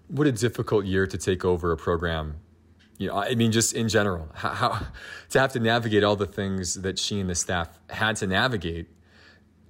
What 0.08 0.26
a 0.26 0.32
difficult 0.32 0.84
year 0.84 1.06
to 1.06 1.18
take 1.18 1.44
over 1.44 1.72
a 1.72 1.76
program. 1.76 2.36
You 2.98 3.08
know, 3.08 3.16
I 3.16 3.34
mean, 3.34 3.50
just 3.50 3.72
in 3.72 3.88
general, 3.88 4.28
how, 4.34 4.50
how 4.50 4.86
to 5.30 5.40
have 5.40 5.52
to 5.54 5.60
navigate 5.60 6.04
all 6.04 6.14
the 6.14 6.26
things 6.26 6.74
that 6.74 6.98
she 6.98 7.18
and 7.18 7.28
the 7.28 7.34
staff 7.34 7.68
had 7.90 8.16
to 8.16 8.26
navigate. 8.26 8.86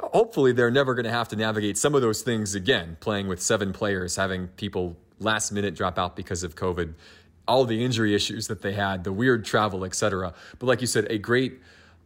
Hopefully, 0.01 0.53
they're 0.53 0.71
never 0.71 0.95
going 0.95 1.07
to 1.07 1.11
have 1.11 1.29
to 1.29 1.37
navigate 1.37 1.79
some 1.79 1.95
of 1.95 2.03
those 2.03 2.21
things 2.21 2.55
again. 2.55 2.99
Playing 3.01 3.29
with 3.29 3.41
seven 3.41 3.73
players, 3.73 4.17
having 4.17 4.49
people 4.49 4.99
last 5.21 5.53
minute 5.53 5.75
drop 5.75 5.99
out 5.99 6.17
because 6.17 6.43
of 6.43 6.57
COVID, 6.57 6.95
all 7.47 7.65
the 7.65 7.85
injury 7.85 8.15
issues 8.15 8.49
that 8.49 8.63
they 8.63 8.73
had, 8.73 9.05
the 9.05 9.13
weird 9.13 9.45
travel, 9.45 9.85
etc. 9.85 10.35
But 10.59 10.67
like 10.67 10.81
you 10.81 10.87
said, 10.87 11.07
a 11.11 11.19
great 11.19 11.61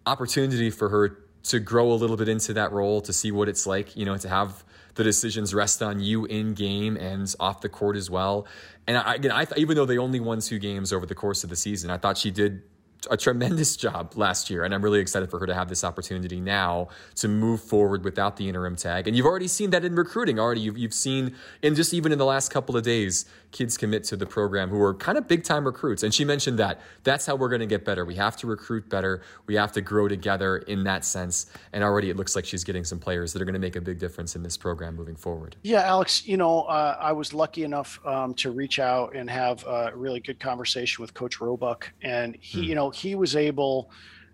opportunity 0.07 0.71
for 0.71 0.89
her 0.89 1.19
to 1.45 1.61
grow 1.61 1.93
a 1.93 1.95
little 1.95 2.17
bit 2.17 2.29
into 2.29 2.53
that 2.55 2.73
role, 2.73 3.01
to 3.03 3.13
see 3.13 3.31
what 3.31 3.49
it's 3.49 3.67
like, 3.67 3.97
you 3.97 4.05
know, 4.05 4.17
to 4.17 4.29
have 4.29 4.65
the 4.95 5.05
decisions 5.05 5.55
rest 5.55 5.83
on 5.83 6.01
you 6.01 6.25
in 6.25 6.55
game 6.55 6.97
and 6.97 7.33
off 7.39 7.61
the 7.61 7.69
court 7.69 7.97
as 7.97 8.11
well. 8.11 8.47
And 8.87 8.97
I, 8.97 9.15
again, 9.15 9.31
I 9.31 9.47
even 9.57 9.77
though 9.77 9.87
they 9.87 9.99
only 9.99 10.19
won 10.19 10.41
two 10.41 10.59
games 10.59 10.93
over 10.93 11.07
the 11.07 11.15
course 11.15 11.45
of 11.45 11.51
the 11.51 11.57
season, 11.57 11.91
I 11.91 11.99
thought 11.99 12.19
she 12.19 12.31
did 12.31 12.63
a 13.11 13.17
tremendous 13.17 13.77
job 13.77 14.13
last 14.17 14.51
year, 14.51 14.65
and 14.65 14.75
I'm 14.75 14.83
really 14.83 15.01
excited 15.01 15.31
for 15.31 15.39
her 15.39 15.47
to 15.47 15.55
have 15.55 15.69
this 15.69 15.85
opportunity 15.85 16.41
now 16.41 16.89
to 17.17 17.29
move 17.29 17.61
forward 17.63 18.05
without 18.05 18.37
the 18.37 18.49
interim 18.49 18.77
tag. 18.77 19.07
And 19.07 19.17
you've 19.17 19.27
already 19.27 19.49
seen 19.49 19.71
that 19.71 19.85
in 19.85 19.95
recruiting. 19.95 20.39
Already, 20.39 20.63
you've, 20.63 20.79
you've 20.79 20.95
seen, 20.95 21.35
and 21.63 21.77
just 21.77 21.95
even 21.95 22.13
in 22.13 22.19
the 22.19 22.25
last 22.25 22.51
couple 22.51 22.77
of 22.77 22.83
days, 22.83 23.25
kids 23.51 23.77
commit 23.77 24.05
to 24.05 24.17
the 24.17 24.27
program 24.27 24.69
who 24.69 24.81
are 24.83 24.95
kind 24.95 25.17
of 25.17 25.27
big 25.27 25.43
time 25.43 25.65
recruits. 25.65 26.03
And 26.03 26.13
she 26.13 26.25
mentioned 26.25 26.59
that 26.59 26.81
that's 27.03 27.25
how 27.27 27.37
we're 27.37 27.49
going 27.49 27.61
to 27.61 27.67
get 27.67 27.85
better. 27.85 28.05
We 28.05 28.15
have 28.17 28.37
to 28.39 28.47
recruit 28.47 28.89
better. 28.89 29.23
We 29.47 29.55
have 29.55 29.73
to 29.73 29.81
grow 29.81 30.09
together 30.09 30.59
in 30.59 30.85
that 30.85 31.05
sense. 31.05 31.47
And 31.73 31.83
already, 31.83 32.11
it 32.11 32.17
looks 32.17 32.37
like 32.37 32.45
she's 32.45 32.65
getting 32.65 32.85
some 32.85 32.99
players 32.99 33.33
that 33.33 33.43
are 33.43 33.45
going 33.45 33.55
to 33.55 33.59
make 33.61 33.77
a 33.77 33.81
big 33.81 33.99
difference 33.99 34.37
in 34.37 34.43
this 34.43 34.57
program 34.57 34.97
moving 34.97 35.17
forward. 35.17 35.57
Yeah, 35.63 35.83
Alex. 35.83 36.27
You 36.27 36.37
know, 36.37 36.63
uh, 36.63 36.97
I 37.01 37.13
was 37.13 37.33
lucky 37.33 37.65
enough 37.65 37.99
um, 38.07 38.35
to 38.35 38.51
reach 38.51 38.79
out 38.79 39.15
and 39.15 39.31
have 39.31 39.65
a 39.65 39.93
really 39.95 40.21
good 40.21 40.39
conversation 40.39 41.03
with 41.03 41.15
Coach 41.15 41.41
Roebuck, 41.41 41.91
and 42.03 42.37
he, 42.41 42.59
hmm. 42.59 42.65
you 42.65 42.75
know 42.75 42.91
he 42.91 43.15
was 43.15 43.37
able 43.37 43.91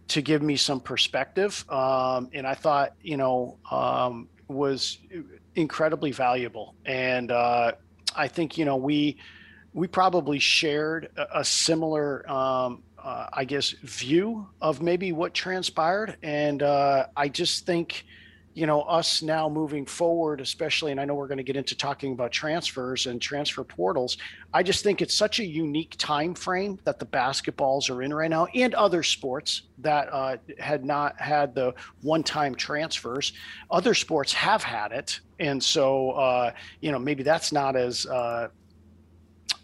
to 0.08 0.20
give 0.20 0.42
me 0.42 0.56
some 0.56 0.80
perspective. 0.80 1.64
Um, 1.70 2.28
and 2.34 2.46
I 2.46 2.54
thought, 2.54 2.94
you 3.02 3.16
know, 3.16 3.56
um, 3.70 4.28
was 4.48 4.98
incredibly 5.54 6.12
valuable. 6.12 6.74
And 6.84 7.30
uh, 7.30 7.72
I 8.14 8.28
think, 8.28 8.58
you 8.58 8.64
know, 8.64 8.76
we, 8.76 9.18
we 9.72 9.86
probably 9.86 10.38
shared 10.38 11.10
a, 11.16 11.40
a 11.40 11.44
similar, 11.44 12.28
um, 12.30 12.82
uh, 12.98 13.26
I 13.32 13.44
guess, 13.44 13.70
view 13.82 14.46
of 14.60 14.80
maybe 14.80 15.12
what 15.12 15.34
transpired. 15.34 16.16
And 16.22 16.62
uh, 16.62 17.06
I 17.16 17.28
just 17.28 17.66
think, 17.66 18.06
you 18.54 18.66
know 18.66 18.82
us 18.82 19.22
now 19.22 19.48
moving 19.48 19.84
forward 19.84 20.40
especially 20.40 20.90
and 20.90 21.00
i 21.00 21.04
know 21.04 21.14
we're 21.14 21.26
going 21.26 21.38
to 21.38 21.44
get 21.44 21.56
into 21.56 21.76
talking 21.76 22.12
about 22.12 22.32
transfers 22.32 23.06
and 23.06 23.20
transfer 23.20 23.64
portals 23.64 24.16
i 24.52 24.62
just 24.62 24.82
think 24.82 25.02
it's 25.02 25.14
such 25.14 25.40
a 25.40 25.44
unique 25.44 25.94
time 25.98 26.34
frame 26.34 26.78
that 26.84 26.98
the 26.98 27.06
basketballs 27.06 27.90
are 27.90 28.02
in 28.02 28.14
right 28.14 28.30
now 28.30 28.46
and 28.54 28.74
other 28.74 29.02
sports 29.02 29.62
that 29.78 30.08
uh, 30.12 30.36
had 30.58 30.84
not 30.84 31.20
had 31.20 31.54
the 31.54 31.74
one-time 32.02 32.54
transfers. 32.54 33.32
Other 33.70 33.94
sports 33.94 34.32
have 34.32 34.62
had 34.62 34.92
it 34.92 35.20
and 35.38 35.62
so 35.62 36.12
uh, 36.12 36.52
you 36.80 36.92
know 36.92 36.98
maybe 36.98 37.22
that's 37.22 37.52
not 37.52 37.76
as 37.76 38.06
uh, 38.06 38.48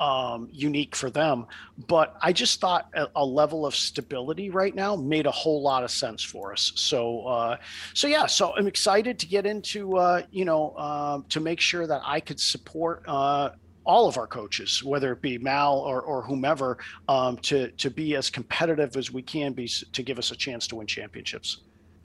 um, 0.00 0.48
unique 0.50 0.96
for 0.96 1.10
them. 1.10 1.46
But 1.86 2.16
I 2.22 2.32
just 2.32 2.60
thought 2.60 2.88
a, 2.94 3.08
a, 3.14 3.24
level 3.24 3.66
of 3.66 3.74
stability 3.74 4.48
right 4.50 4.74
now 4.74 4.96
made 4.96 5.26
a 5.26 5.30
whole 5.30 5.62
lot 5.62 5.84
of 5.84 5.90
sense 5.90 6.22
for 6.22 6.52
us. 6.52 6.72
So, 6.74 7.26
uh, 7.26 7.56
so 7.92 8.08
yeah, 8.08 8.26
so 8.26 8.54
I'm 8.56 8.66
excited 8.66 9.18
to 9.18 9.26
get 9.26 9.44
into, 9.44 9.98
uh, 9.98 10.22
you 10.30 10.46
know, 10.46 10.70
uh, 10.70 11.20
to 11.28 11.40
make 11.40 11.60
sure 11.60 11.86
that 11.86 12.00
I 12.04 12.18
could 12.18 12.40
support 12.40 13.04
uh, 13.06 13.50
all 13.84 14.08
of 14.08 14.16
our 14.16 14.26
coaches, 14.26 14.82
whether 14.82 15.12
it 15.12 15.20
be 15.20 15.36
Mal 15.38 15.78
or, 15.78 16.00
or 16.00 16.22
whomever, 16.22 16.78
um, 17.08 17.36
to 17.38 17.70
to 17.72 17.90
be 17.90 18.16
as 18.16 18.30
competitive 18.30 18.96
as 18.96 19.12
we 19.12 19.22
can 19.22 19.52
be 19.52 19.68
to 19.68 20.02
give 20.02 20.18
us 20.18 20.30
a 20.30 20.36
chance 20.36 20.66
to 20.68 20.76
win 20.76 20.86
championships. 20.86 21.58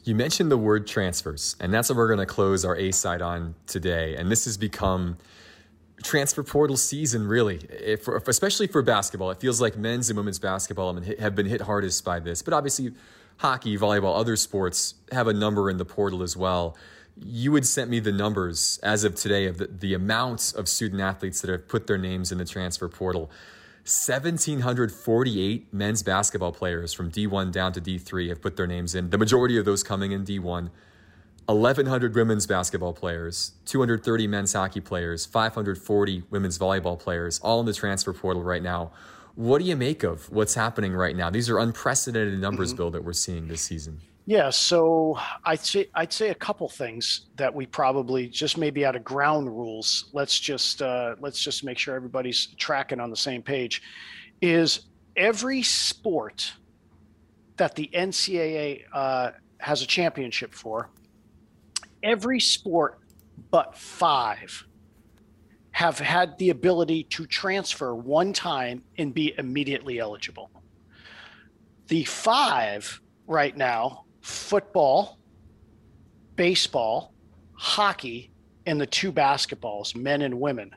You 0.03 0.15
mentioned 0.15 0.51
the 0.51 0.57
word 0.57 0.85
transfers, 0.85 1.55
and 1.59 1.73
that's 1.73 1.89
what 1.89 1.97
we're 1.97 2.07
going 2.07 2.19
to 2.19 2.25
close 2.25 2.63
our 2.63 2.75
A 2.75 2.91
side 2.91 3.21
on 3.21 3.55
today. 3.67 4.15
And 4.15 4.31
this 4.31 4.45
has 4.45 4.55
become 4.57 5.17
transfer 6.03 6.43
portal 6.43 6.77
season, 6.77 7.27
really, 7.27 7.57
if, 7.69 8.07
especially 8.07 8.67
for 8.67 8.81
basketball. 8.81 9.31
It 9.31 9.39
feels 9.39 9.61
like 9.61 9.77
men's 9.77 10.09
and 10.09 10.17
women's 10.17 10.39
basketball 10.39 10.93
have 11.19 11.35
been 11.35 11.45
hit 11.45 11.61
hardest 11.61 12.03
by 12.03 12.19
this. 12.19 12.41
But 12.41 12.53
obviously, 12.53 12.93
hockey, 13.37 13.77
volleyball, 13.77 14.17
other 14.17 14.35
sports 14.35 14.95
have 15.11 15.27
a 15.27 15.33
number 15.33 15.69
in 15.69 15.77
the 15.77 15.85
portal 15.85 16.23
as 16.23 16.35
well. 16.35 16.77
You 17.17 17.55
had 17.55 17.65
sent 17.65 17.89
me 17.89 17.99
the 17.99 18.11
numbers 18.11 18.79
as 18.83 19.03
of 19.03 19.15
today 19.15 19.45
of 19.45 19.57
the, 19.57 19.67
the 19.67 19.93
amounts 19.93 20.51
of 20.51 20.67
student 20.67 21.01
athletes 21.01 21.41
that 21.41 21.49
have 21.49 21.67
put 21.67 21.87
their 21.87 21.97
names 21.97 22.31
in 22.31 22.37
the 22.37 22.45
transfer 22.45 22.89
portal. 22.89 23.31
1,748 23.85 25.71
men's 25.71 26.01
basketball 26.01 26.51
players 26.51 26.91
from 26.91 27.11
D1 27.11 27.51
down 27.51 27.71
to 27.71 27.79
D3 27.79 28.29
have 28.29 28.41
put 28.41 28.57
their 28.57 28.65
names 28.65 28.95
in, 28.95 29.11
the 29.11 29.17
majority 29.17 29.57
of 29.57 29.65
those 29.65 29.83
coming 29.83 30.11
in 30.11 30.25
D1. 30.25 30.71
1,100 31.47 32.15
women's 32.15 32.47
basketball 32.47 32.93
players, 32.93 33.51
230 33.65 34.27
men's 34.27 34.53
hockey 34.53 34.81
players, 34.81 35.25
540 35.25 36.23
women's 36.31 36.57
volleyball 36.57 36.97
players, 36.97 37.39
all 37.39 37.59
in 37.59 37.65
the 37.65 37.73
transfer 37.73 38.13
portal 38.13 38.43
right 38.43 38.63
now. 38.63 38.91
What 39.35 39.59
do 39.59 39.65
you 39.65 39.75
make 39.75 40.03
of 40.03 40.29
what's 40.31 40.55
happening 40.55 40.93
right 40.93 41.15
now? 41.15 41.29
These 41.29 41.49
are 41.49 41.59
unprecedented 41.59 42.39
numbers, 42.39 42.69
mm-hmm. 42.69 42.77
Bill, 42.77 42.91
that 42.91 43.03
we're 43.03 43.13
seeing 43.13 43.47
this 43.47 43.61
season. 43.61 43.99
Yeah, 44.27 44.49
so 44.49 45.19
I'd 45.43 45.59
say 45.59 45.87
I'd 45.93 46.11
say 46.11 46.29
a 46.29 46.35
couple 46.35 46.67
things 46.67 47.27
that 47.35 47.53
we 47.53 47.67
probably 47.67 48.27
just 48.27 48.57
maybe 48.57 48.83
out 48.83 48.95
of 48.95 49.03
ground 49.03 49.47
rules. 49.47 50.05
Let's 50.13 50.39
just 50.39 50.81
uh, 50.81 51.15
let's 51.19 51.43
just 51.43 51.63
make 51.63 51.77
sure 51.77 51.95
everybody's 51.95 52.47
tracking 52.57 52.99
on 52.99 53.11
the 53.11 53.17
same 53.17 53.43
page. 53.43 53.83
Is 54.41 54.81
every 55.15 55.61
sport 55.61 56.53
that 57.57 57.75
the 57.75 57.87
NCAA 57.93 58.85
uh, 58.91 59.31
has 59.59 59.83
a 59.83 59.85
championship 59.85 60.55
for, 60.55 60.89
every 62.05 62.39
sport 62.39 62.99
but 63.51 63.75
five 63.77 64.65
have 65.71 65.99
had 65.99 66.37
the 66.37 66.51
ability 66.51 67.03
to 67.03 67.25
transfer 67.25 67.93
one 67.93 68.31
time 68.31 68.81
and 68.97 69.13
be 69.13 69.33
immediately 69.37 69.99
eligible. 69.99 70.49
The 71.87 72.05
five 72.05 73.01
right 73.27 73.55
now 73.57 74.05
football, 74.21 75.19
baseball, 76.35 77.13
hockey, 77.53 78.31
and 78.65 78.79
the 78.79 78.85
two 78.85 79.11
basketballs, 79.11 79.95
men 79.95 80.21
and 80.21 80.39
women, 80.39 80.71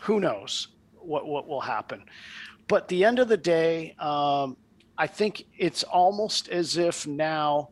Who 0.00 0.20
knows 0.20 0.68
what, 0.94 1.26
what 1.26 1.46
will 1.46 1.60
happen? 1.60 2.04
But 2.66 2.88
the 2.88 3.04
end 3.04 3.18
of 3.18 3.28
the 3.28 3.36
day, 3.36 3.94
um, 3.98 4.56
I 4.98 5.06
think 5.06 5.46
it's 5.56 5.84
almost 5.84 6.48
as 6.48 6.76
if 6.76 7.06
now 7.06 7.70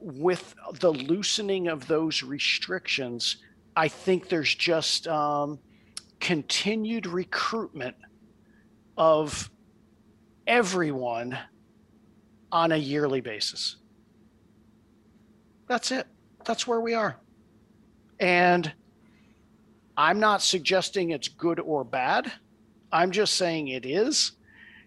with 0.00 0.54
the 0.80 0.92
loosening 0.92 1.68
of 1.68 1.86
those 1.86 2.24
restrictions, 2.24 3.36
I 3.76 3.86
think 3.86 4.28
there's 4.28 4.52
just 4.52 5.06
um, 5.06 5.60
continued 6.18 7.06
recruitment 7.06 7.96
of 8.98 9.48
everyone 10.46 11.38
on 12.50 12.72
a 12.72 12.76
yearly 12.76 13.20
basis. 13.20 13.76
That's 15.68 15.92
it. 15.92 16.06
That's 16.44 16.66
where 16.66 16.80
we 16.80 16.94
are. 16.94 17.16
And 18.18 18.72
I'm 19.96 20.18
not 20.18 20.42
suggesting 20.42 21.10
it's 21.10 21.28
good 21.28 21.60
or 21.60 21.84
bad. 21.84 22.32
I'm 22.90 23.10
just 23.10 23.34
saying 23.34 23.68
it 23.68 23.86
is. 23.86 24.32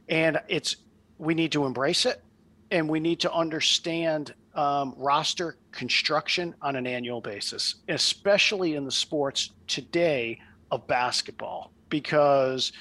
And 0.07 0.41
it's, 0.47 0.77
we 1.19 1.35
need 1.35 1.51
to 1.51 1.65
embrace 1.65 2.07
it 2.07 2.23
and 2.71 2.89
we 2.89 2.99
need 2.99 3.19
to 3.19 3.31
understand 3.31 4.33
um, 4.55 4.93
roster 4.97 5.57
construction 5.71 6.55
on 6.61 6.75
an 6.75 6.87
annual 6.87 7.21
basis, 7.21 7.75
especially 7.87 8.75
in 8.75 8.85
the 8.85 8.91
sports 8.91 9.51
today 9.67 10.39
of 10.71 10.87
basketball, 10.87 11.71
because 11.89 12.71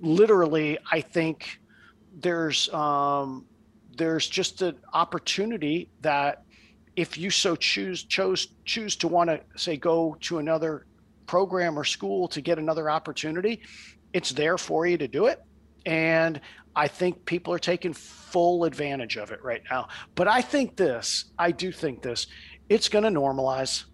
literally, 0.00 0.78
I 0.90 1.00
think 1.00 1.60
there's 2.20 2.72
um, 2.72 3.46
there's 3.96 4.28
just 4.28 4.62
an 4.62 4.76
opportunity 4.92 5.88
that 6.00 6.44
if 6.96 7.16
you 7.16 7.30
so 7.30 7.56
choose 7.56 8.04
chose 8.04 8.48
choose 8.64 8.96
to 8.96 9.08
want 9.08 9.30
to 9.30 9.40
say 9.56 9.76
go 9.76 10.16
to 10.20 10.38
another 10.38 10.86
program 11.26 11.78
or 11.78 11.84
school 11.84 12.28
to 12.28 12.40
get 12.40 12.58
another 12.58 12.90
opportunity, 12.90 13.60
it's 14.12 14.30
there 14.30 14.58
for 14.58 14.86
you 14.86 14.98
to 14.98 15.08
do 15.08 15.26
it. 15.26 15.42
And 15.86 16.40
I 16.74 16.88
think 16.88 17.24
people 17.26 17.52
are 17.52 17.58
taking 17.58 17.92
full 17.92 18.64
advantage 18.64 19.16
of 19.16 19.30
it 19.30 19.42
right 19.42 19.62
now. 19.70 19.88
But 20.14 20.28
I 20.28 20.40
think 20.40 20.76
this, 20.76 21.26
I 21.38 21.50
do 21.50 21.70
think 21.70 22.02
this, 22.02 22.26
it's 22.68 22.88
going 22.88 23.04
to 23.04 23.10
normalize. 23.10 23.84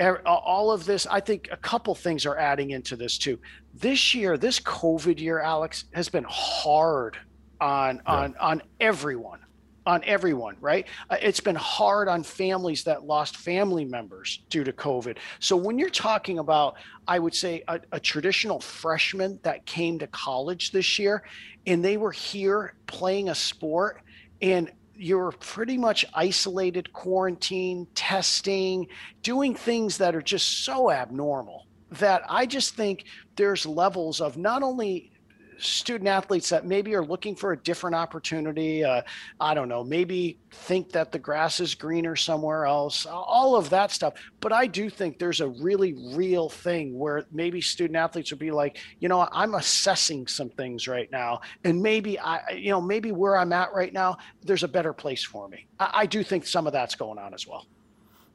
Er, 0.00 0.20
all 0.26 0.70
of 0.70 0.84
this, 0.84 1.06
I 1.06 1.20
think 1.20 1.48
a 1.50 1.56
couple 1.56 1.94
things 1.94 2.26
are 2.26 2.36
adding 2.36 2.70
into 2.70 2.96
this 2.96 3.16
too. 3.16 3.38
This 3.74 4.14
year, 4.14 4.36
this 4.36 4.60
COVID 4.60 5.18
year, 5.20 5.40
Alex, 5.40 5.84
has 5.92 6.08
been 6.08 6.26
hard 6.28 7.16
on 7.60 8.02
yeah. 8.06 8.12
on 8.12 8.34
on 8.38 8.62
everyone 8.80 9.40
on 9.86 10.02
everyone, 10.04 10.56
right? 10.60 10.86
Uh, 11.08 11.16
it's 11.22 11.40
been 11.40 11.56
hard 11.56 12.08
on 12.08 12.22
families 12.22 12.82
that 12.84 13.04
lost 13.04 13.36
family 13.36 13.84
members 13.84 14.42
due 14.50 14.64
to 14.64 14.72
COVID. 14.72 15.16
So 15.38 15.56
when 15.56 15.78
you're 15.78 15.88
talking 15.88 16.40
about, 16.40 16.74
I 17.06 17.20
would 17.20 17.34
say, 17.34 17.62
a, 17.68 17.80
a, 17.92 18.00
traditional 18.00 18.60
freshman 18.60 19.38
that 19.42 19.64
came 19.64 19.98
to 20.00 20.06
college 20.08 20.72
this 20.72 20.98
year 20.98 21.22
and 21.66 21.84
they 21.84 21.96
were 21.96 22.10
here 22.10 22.74
playing 22.86 23.28
a 23.28 23.34
sport 23.34 24.02
and 24.42 24.70
you're 24.96 25.32
pretty 25.32 25.78
much 25.78 26.04
isolated, 26.14 26.92
quarantine, 26.92 27.86
testing, 27.94 28.88
doing 29.22 29.54
things 29.54 29.98
that 29.98 30.14
are 30.14 30.22
just 30.22 30.64
so 30.64 30.90
abnormal 30.90 31.66
that 31.92 32.22
I 32.28 32.46
just 32.46 32.74
think 32.74 33.04
there's 33.36 33.66
levels 33.66 34.20
of 34.20 34.36
not 34.36 34.62
only 34.62 35.12
student 35.58 36.08
athletes 36.08 36.48
that 36.50 36.66
maybe 36.66 36.94
are 36.94 37.04
looking 37.04 37.34
for 37.34 37.52
a 37.52 37.56
different 37.56 37.96
opportunity. 37.96 38.84
Uh, 38.84 39.02
I 39.40 39.54
don't 39.54 39.68
know, 39.68 39.82
maybe 39.84 40.38
think 40.50 40.92
that 40.92 41.12
the 41.12 41.18
grass 41.18 41.60
is 41.60 41.74
greener 41.74 42.16
somewhere 42.16 42.66
else, 42.66 43.06
all 43.06 43.56
of 43.56 43.70
that 43.70 43.90
stuff. 43.90 44.14
But 44.40 44.52
I 44.52 44.66
do 44.66 44.90
think 44.90 45.18
there's 45.18 45.40
a 45.40 45.48
really 45.48 45.94
real 46.14 46.48
thing 46.48 46.98
where 46.98 47.24
maybe 47.32 47.60
student 47.60 47.96
athletes 47.96 48.30
would 48.30 48.38
be 48.38 48.50
like, 48.50 48.78
you 49.00 49.08
know, 49.08 49.28
I'm 49.32 49.54
assessing 49.54 50.26
some 50.26 50.50
things 50.50 50.88
right 50.88 51.10
now. 51.10 51.40
And 51.64 51.82
maybe 51.82 52.18
I, 52.18 52.50
you 52.50 52.70
know, 52.70 52.80
maybe 52.80 53.12
where 53.12 53.36
I'm 53.36 53.52
at 53.52 53.72
right 53.74 53.92
now, 53.92 54.18
there's 54.42 54.62
a 54.62 54.68
better 54.68 54.92
place 54.92 55.24
for 55.24 55.48
me. 55.48 55.66
I, 55.78 55.90
I 55.94 56.06
do 56.06 56.22
think 56.22 56.46
some 56.46 56.66
of 56.66 56.72
that's 56.72 56.94
going 56.94 57.18
on 57.18 57.34
as 57.34 57.46
well. 57.46 57.66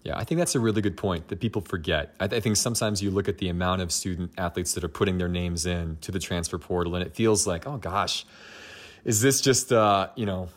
Yeah, 0.04 0.18
I 0.18 0.24
think 0.24 0.40
that's 0.40 0.56
a 0.56 0.60
really 0.60 0.82
good 0.82 0.98
point 0.98 1.28
that 1.28 1.40
people 1.40 1.62
forget. 1.62 2.16
I, 2.20 2.28
th- 2.28 2.40
I, 2.40 2.42
think 2.42 2.58
sometimes 2.58 3.04
you 3.04 3.12
look 3.12 3.30
at 3.30 3.38
the 3.38 3.50
amount 3.50 3.82
of 3.82 3.92
student 3.92 4.32
athletes 4.38 4.74
that 4.74 4.84
are 4.84 4.90
putting 4.90 5.20
their 5.20 5.28
names 5.28 5.66
in 5.68 5.98
to 6.02 6.12
the 6.12 6.20
transfer 6.20 6.58
portal, 6.58 6.96
and 6.96 7.06
it 7.06 7.16
feels 7.16 7.46
like, 7.46 7.68
oh 7.68 7.78
gosh, 7.78 8.26
is 9.06 9.22
this 9.22 9.42
just 9.42 9.72
uh, 9.72 10.10
you 10.16 10.26
know 10.26 10.50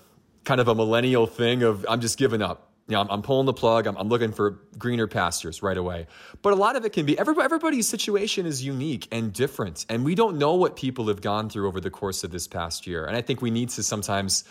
kind 0.44 0.60
of 0.60 0.68
a 0.68 0.74
millennial 0.74 1.26
thing 1.26 1.62
of 1.62 1.84
I'm 1.88 2.00
just 2.00 2.18
giving 2.18 2.40
up. 2.40 2.70
You 2.86 2.94
know, 2.94 3.00
I'm, 3.00 3.10
I'm 3.10 3.22
pulling 3.22 3.46
the 3.46 3.54
plug. 3.54 3.86
I'm, 3.86 3.96
I'm, 3.96 4.08
looking 4.08 4.32
for 4.32 4.60
greener 4.76 5.06
pastures 5.06 5.62
right 5.62 5.76
away. 5.76 6.06
But 6.42 6.52
a 6.52 6.56
lot 6.56 6.76
of 6.76 6.84
it 6.84 6.92
can 6.92 7.06
be 7.06 7.18
everybody, 7.18 7.46
everybody's 7.46 7.88
situation 7.88 8.44
is 8.44 8.62
unique 8.62 9.08
and 9.10 9.32
different, 9.32 9.86
and 9.88 10.04
we 10.04 10.14
don't 10.14 10.38
know 10.38 10.54
what 10.54 10.76
people 10.76 11.08
have 11.08 11.20
gone 11.20 11.48
through 11.50 11.66
over 11.66 11.80
the 11.80 11.90
course 11.90 12.24
of 12.24 12.30
this 12.30 12.46
past 12.46 12.86
year. 12.86 13.06
And 13.06 13.16
I 13.16 13.22
think 13.22 13.40
we 13.40 13.50
need 13.50 13.70
to 13.70 13.82
sometimes 13.82 14.44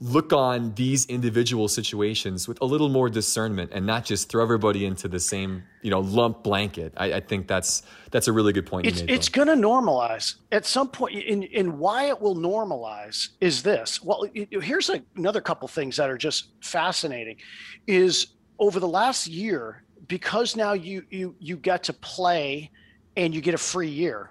look 0.00 0.32
on 0.32 0.74
these 0.74 1.06
individual 1.06 1.68
situations 1.68 2.46
with 2.46 2.60
a 2.60 2.64
little 2.64 2.90
more 2.90 3.08
discernment 3.08 3.70
and 3.72 3.86
not 3.86 4.04
just 4.04 4.28
throw 4.28 4.42
everybody 4.42 4.84
into 4.84 5.08
the 5.08 5.18
same 5.18 5.62
you 5.82 5.90
know 5.90 6.00
lump 6.00 6.42
blanket. 6.42 6.92
I, 6.96 7.14
I 7.14 7.20
think 7.20 7.48
that's 7.48 7.82
that's 8.10 8.28
a 8.28 8.32
really 8.32 8.52
good 8.52 8.66
point 8.66 8.86
it's, 8.86 9.02
it's 9.08 9.28
going 9.28 9.48
to 9.48 9.54
normalize. 9.54 10.34
At 10.52 10.66
some 10.66 10.88
point 10.88 11.14
in, 11.14 11.44
in 11.44 11.78
why 11.78 12.08
it 12.08 12.20
will 12.20 12.36
normalize 12.36 13.30
is 13.40 13.62
this. 13.62 14.02
Well 14.02 14.26
here's 14.34 14.90
a, 14.90 15.02
another 15.16 15.40
couple 15.40 15.66
things 15.68 15.96
that 15.96 16.10
are 16.10 16.18
just 16.18 16.48
fascinating 16.60 17.36
is 17.86 18.28
over 18.58 18.80
the 18.80 18.88
last 18.88 19.26
year 19.26 19.82
because 20.08 20.56
now 20.56 20.74
you 20.74 21.04
you 21.10 21.34
you 21.38 21.56
get 21.56 21.84
to 21.84 21.94
play 21.94 22.70
and 23.16 23.34
you 23.34 23.40
get 23.40 23.54
a 23.54 23.58
free 23.58 23.88
year 23.88 24.30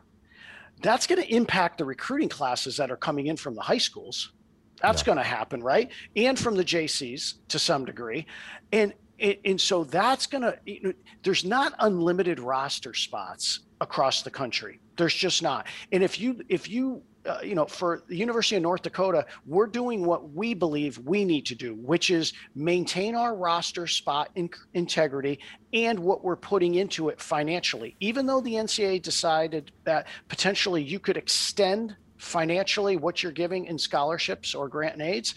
that's 0.82 1.08
going 1.08 1.22
to 1.22 1.34
impact 1.34 1.78
the 1.78 1.86
recruiting 1.86 2.30
classes 2.30 2.78
that 2.78 2.92
are 2.92 2.98
coming 2.98 3.28
in 3.28 3.38
from 3.38 3.56
the 3.56 3.62
high 3.62 3.78
schools 3.78 4.34
that's 4.82 5.02
yeah. 5.02 5.06
going 5.06 5.18
to 5.18 5.24
happen, 5.24 5.62
right? 5.62 5.92
And 6.16 6.38
from 6.38 6.56
the 6.56 6.64
JCs 6.64 7.36
to 7.50 7.60
some 7.60 7.86
degree. 7.86 8.26
And 8.72 8.94
and 9.18 9.62
so 9.62 9.86
that's 9.86 10.28
going 10.28 10.42
to 10.42 10.60
you 10.66 10.82
know, 10.82 10.94
there's 11.24 11.46
not 11.46 11.74
unlimited 11.80 12.40
roster 12.40 12.94
spots 12.94 13.62
across 13.80 14.24
the 14.24 14.32
country 14.32 14.80
There's 14.98 15.14
just 15.14 15.42
not. 15.42 15.68
And 15.92 16.04
if 16.04 16.20
you 16.20 16.42
if 16.50 16.70
you 16.70 17.02
uh, 17.26 17.40
you 17.44 17.56
know, 17.56 17.66
for 17.66 18.04
the 18.08 18.16
University 18.16 18.56
of 18.56 18.62
North 18.62 18.84
Dakota, 18.84 19.26
we're 19.48 19.68
doing 19.68 20.06
what 20.06 20.32
we 20.34 20.54
believe 20.54 21.00
we 21.00 21.26
need 21.26 21.46
to 21.48 21.56
do, 21.56 21.74
which 21.74 22.12
is 22.12 22.34
maintain 22.54 23.16
our 23.16 23.36
roster 23.36 23.88
spot 23.88 24.30
in 24.36 24.48
integrity 24.76 25.40
and 25.74 26.00
what 26.00 26.24
we're 26.24 26.36
putting 26.36 26.76
into 26.76 27.10
it 27.10 27.20
financially. 27.20 27.96
Even 28.00 28.28
though 28.28 28.42
the 28.42 28.54
NCAA 28.54 29.02
decided 29.02 29.72
that 29.86 30.08
potentially 30.28 30.84
you 30.84 31.00
could 31.00 31.18
extend 31.18 31.96
financially 32.18 32.98
what 32.98 33.22
you're 33.22 33.32
giving 33.32 33.66
in 33.66 33.78
scholarships 33.78 34.56
or 34.56 34.68
grant 34.68 34.94
and 34.94 35.02
aids, 35.02 35.36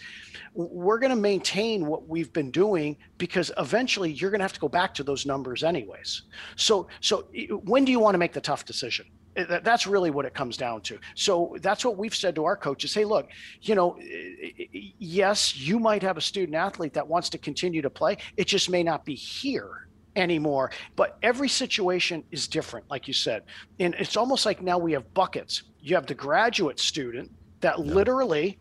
we're 0.53 0.99
going 0.99 1.11
to 1.11 1.15
maintain 1.15 1.85
what 1.85 2.07
we've 2.07 2.31
been 2.33 2.51
doing 2.51 2.97
because 3.17 3.51
eventually 3.57 4.11
you're 4.11 4.31
going 4.31 4.39
to 4.39 4.43
have 4.43 4.53
to 4.53 4.59
go 4.59 4.69
back 4.69 4.93
to 4.95 5.03
those 5.03 5.25
numbers 5.25 5.63
anyways. 5.63 6.23
So, 6.55 6.87
so 7.01 7.27
when 7.63 7.85
do 7.85 7.91
you 7.91 7.99
want 7.99 8.13
to 8.13 8.19
make 8.19 8.33
the 8.33 8.41
tough 8.41 8.65
decision? 8.65 9.05
that's 9.35 9.87
really 9.87 10.11
what 10.11 10.25
it 10.25 10.33
comes 10.33 10.57
down 10.57 10.81
to. 10.81 10.99
So 11.15 11.55
that's 11.61 11.85
what 11.85 11.97
we've 11.97 12.15
said 12.15 12.35
to 12.35 12.45
our 12.45 12.57
coaches. 12.57 12.93
Hey, 12.93 13.05
look, 13.05 13.29
you 13.61 13.75
know, 13.75 13.97
yes, 14.97 15.55
you 15.55 15.79
might 15.79 16.01
have 16.01 16.17
a 16.17 16.21
student 16.21 16.55
athlete 16.55 16.93
that 16.93 17.07
wants 17.07 17.29
to 17.29 17.37
continue 17.37 17.81
to 17.81 17.89
play. 17.89 18.17
It 18.37 18.47
just 18.47 18.69
may 18.69 18.83
not 18.83 19.05
be 19.05 19.15
here 19.15 19.87
anymore. 20.19 20.71
But 20.95 21.17
every 21.23 21.49
situation 21.49 22.23
is 22.31 22.47
different, 22.47 22.89
like 22.89 23.07
you 23.07 23.13
said. 23.13 23.43
And 23.79 23.95
it's 23.95 24.17
almost 24.17 24.45
like 24.45 24.61
now 24.61 24.77
we 24.77 24.93
have 24.93 25.13
buckets. 25.13 25.63
You 25.81 25.95
have 25.95 26.05
the 26.05 26.15
graduate 26.15 26.79
student 26.79 27.31
that 27.61 27.79
yeah. 27.79 27.93
literally 27.93 28.59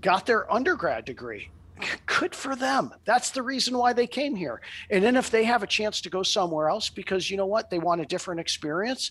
got 0.00 0.26
their 0.26 0.50
undergrad 0.52 1.04
degree. 1.04 1.50
Good 2.06 2.34
for 2.34 2.54
them. 2.54 2.92
That's 3.04 3.30
the 3.30 3.42
reason 3.42 3.76
why 3.76 3.92
they 3.92 4.06
came 4.06 4.36
here. 4.36 4.60
And 4.90 5.02
then 5.02 5.16
if 5.16 5.30
they 5.30 5.44
have 5.44 5.62
a 5.62 5.66
chance 5.66 6.00
to 6.02 6.10
go 6.10 6.22
somewhere 6.22 6.68
else 6.68 6.88
because 6.88 7.30
you 7.30 7.36
know 7.36 7.46
what, 7.46 7.68
they 7.68 7.78
want 7.78 8.00
a 8.00 8.06
different 8.06 8.40
experience, 8.40 9.10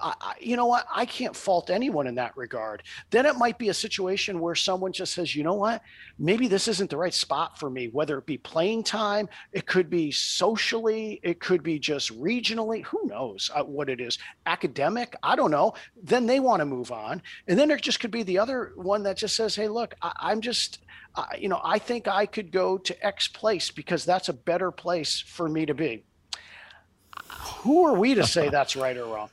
I, 0.00 0.34
you 0.40 0.56
know 0.56 0.66
what? 0.66 0.86
I 0.94 1.04
can't 1.04 1.34
fault 1.34 1.70
anyone 1.70 2.06
in 2.06 2.14
that 2.16 2.36
regard. 2.36 2.82
Then 3.10 3.26
it 3.26 3.36
might 3.36 3.58
be 3.58 3.68
a 3.68 3.74
situation 3.74 4.40
where 4.40 4.54
someone 4.54 4.92
just 4.92 5.12
says, 5.12 5.34
you 5.34 5.42
know 5.42 5.54
what? 5.54 5.82
Maybe 6.18 6.48
this 6.48 6.68
isn't 6.68 6.90
the 6.90 6.96
right 6.96 7.14
spot 7.14 7.58
for 7.58 7.70
me, 7.70 7.88
whether 7.88 8.18
it 8.18 8.26
be 8.26 8.38
playing 8.38 8.84
time, 8.84 9.28
it 9.52 9.66
could 9.66 9.90
be 9.90 10.10
socially, 10.10 11.20
it 11.22 11.40
could 11.40 11.62
be 11.62 11.78
just 11.78 12.18
regionally. 12.20 12.84
Who 12.84 13.06
knows 13.06 13.50
uh, 13.54 13.62
what 13.62 13.88
it 13.88 14.00
is? 14.00 14.18
Academic? 14.46 15.16
I 15.22 15.36
don't 15.36 15.50
know. 15.50 15.74
Then 16.02 16.26
they 16.26 16.40
want 16.40 16.60
to 16.60 16.66
move 16.66 16.92
on. 16.92 17.22
And 17.48 17.58
then 17.58 17.68
there 17.68 17.76
just 17.76 18.00
could 18.00 18.10
be 18.10 18.22
the 18.22 18.38
other 18.38 18.72
one 18.76 19.02
that 19.04 19.16
just 19.16 19.36
says, 19.36 19.54
hey, 19.54 19.68
look, 19.68 19.94
I, 20.02 20.32
am 20.32 20.40
just, 20.40 20.78
uh, 21.14 21.24
you 21.38 21.48
know, 21.48 21.60
I 21.64 21.78
think 21.78 22.08
I 22.08 22.26
could 22.26 22.52
go 22.52 22.78
to 22.78 23.06
X 23.06 23.28
place 23.28 23.70
because 23.70 24.04
that's 24.04 24.28
a 24.28 24.34
better 24.34 24.70
place 24.70 25.20
for 25.20 25.48
me 25.48 25.66
to 25.66 25.74
be. 25.74 26.04
Who 27.62 27.86
are 27.86 27.94
we 27.94 28.14
to 28.14 28.26
say 28.26 28.48
that's 28.50 28.76
right 28.76 28.96
or 28.96 29.06
wrong? 29.06 29.30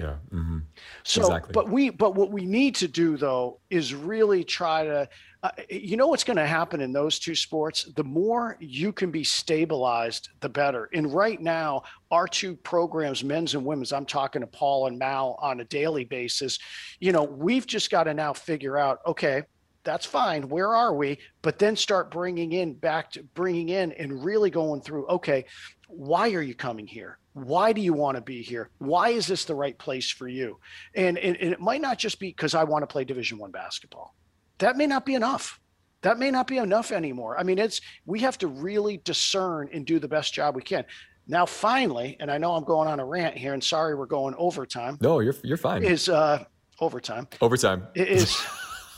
Yeah. 0.00 0.16
Mm-hmm. 0.32 0.58
So, 1.04 1.22
exactly. 1.22 1.52
but 1.52 1.70
we, 1.70 1.90
but 1.90 2.14
what 2.14 2.30
we 2.30 2.44
need 2.44 2.74
to 2.76 2.88
do 2.88 3.16
though 3.16 3.60
is 3.70 3.94
really 3.94 4.44
try 4.44 4.84
to, 4.84 5.08
uh, 5.42 5.50
you 5.70 5.96
know, 5.96 6.08
what's 6.08 6.24
going 6.24 6.36
to 6.36 6.46
happen 6.46 6.80
in 6.80 6.92
those 6.92 7.18
two 7.18 7.34
sports. 7.34 7.84
The 7.96 8.04
more 8.04 8.56
you 8.60 8.92
can 8.92 9.10
be 9.10 9.24
stabilized, 9.24 10.28
the 10.40 10.48
better. 10.48 10.90
And 10.92 11.12
right 11.12 11.40
now, 11.40 11.82
our 12.10 12.28
two 12.28 12.56
programs, 12.56 13.24
men's 13.24 13.54
and 13.54 13.64
women's, 13.64 13.92
I'm 13.92 14.04
talking 14.04 14.40
to 14.40 14.46
Paul 14.46 14.86
and 14.86 14.98
Mal 14.98 15.38
on 15.40 15.60
a 15.60 15.64
daily 15.64 16.04
basis. 16.04 16.58
You 16.98 17.12
know, 17.12 17.24
we've 17.24 17.66
just 17.66 17.90
got 17.90 18.04
to 18.04 18.14
now 18.14 18.32
figure 18.32 18.76
out, 18.76 18.98
okay, 19.06 19.42
that's 19.82 20.04
fine. 20.04 20.48
Where 20.48 20.74
are 20.74 20.94
we? 20.94 21.18
But 21.42 21.58
then 21.58 21.74
start 21.74 22.10
bringing 22.10 22.52
in 22.52 22.74
back 22.74 23.10
to 23.12 23.22
bringing 23.22 23.70
in 23.70 23.92
and 23.92 24.22
really 24.22 24.50
going 24.50 24.82
through, 24.82 25.06
okay, 25.06 25.46
why 25.88 26.32
are 26.32 26.42
you 26.42 26.54
coming 26.54 26.86
here? 26.86 27.18
Why 27.32 27.72
do 27.72 27.80
you 27.80 27.92
want 27.92 28.16
to 28.16 28.20
be 28.20 28.42
here? 28.42 28.70
Why 28.78 29.10
is 29.10 29.26
this 29.26 29.44
the 29.44 29.54
right 29.54 29.78
place 29.78 30.10
for 30.10 30.28
you? 30.28 30.58
And, 30.94 31.16
and, 31.18 31.36
and 31.36 31.52
it 31.52 31.60
might 31.60 31.80
not 31.80 31.98
just 31.98 32.18
be 32.18 32.28
because 32.28 32.54
i 32.54 32.64
want 32.64 32.82
to 32.82 32.86
play 32.86 33.04
division 33.04 33.38
one 33.38 33.50
basketball. 33.50 34.14
That 34.58 34.76
may 34.76 34.86
not 34.86 35.06
be 35.06 35.14
enough. 35.14 35.60
That 36.02 36.18
may 36.18 36.30
not 36.30 36.46
be 36.46 36.58
enough 36.58 36.92
anymore. 36.92 37.38
I 37.38 37.42
mean 37.42 37.58
it's 37.58 37.80
we 38.06 38.20
have 38.20 38.38
to 38.38 38.48
really 38.48 38.98
discern 38.98 39.68
and 39.72 39.86
do 39.86 39.98
the 39.98 40.08
best 40.08 40.34
job 40.34 40.56
we 40.56 40.62
can. 40.62 40.84
Now 41.26 41.46
finally 41.46 42.16
and 42.18 42.30
i 42.30 42.38
know 42.38 42.54
i'm 42.54 42.64
going 42.64 42.88
on 42.88 42.98
a 42.98 43.04
rant 43.04 43.36
here 43.36 43.54
and 43.54 43.62
sorry 43.62 43.94
we're 43.94 44.06
going 44.06 44.34
overtime 44.36 44.98
no 45.00 45.20
you're 45.20 45.34
you're 45.44 45.56
fine. 45.56 45.84
is 45.84 46.08
uh 46.08 46.44
overtime. 46.80 47.28
Overtime. 47.40 47.86
Is 47.94 48.36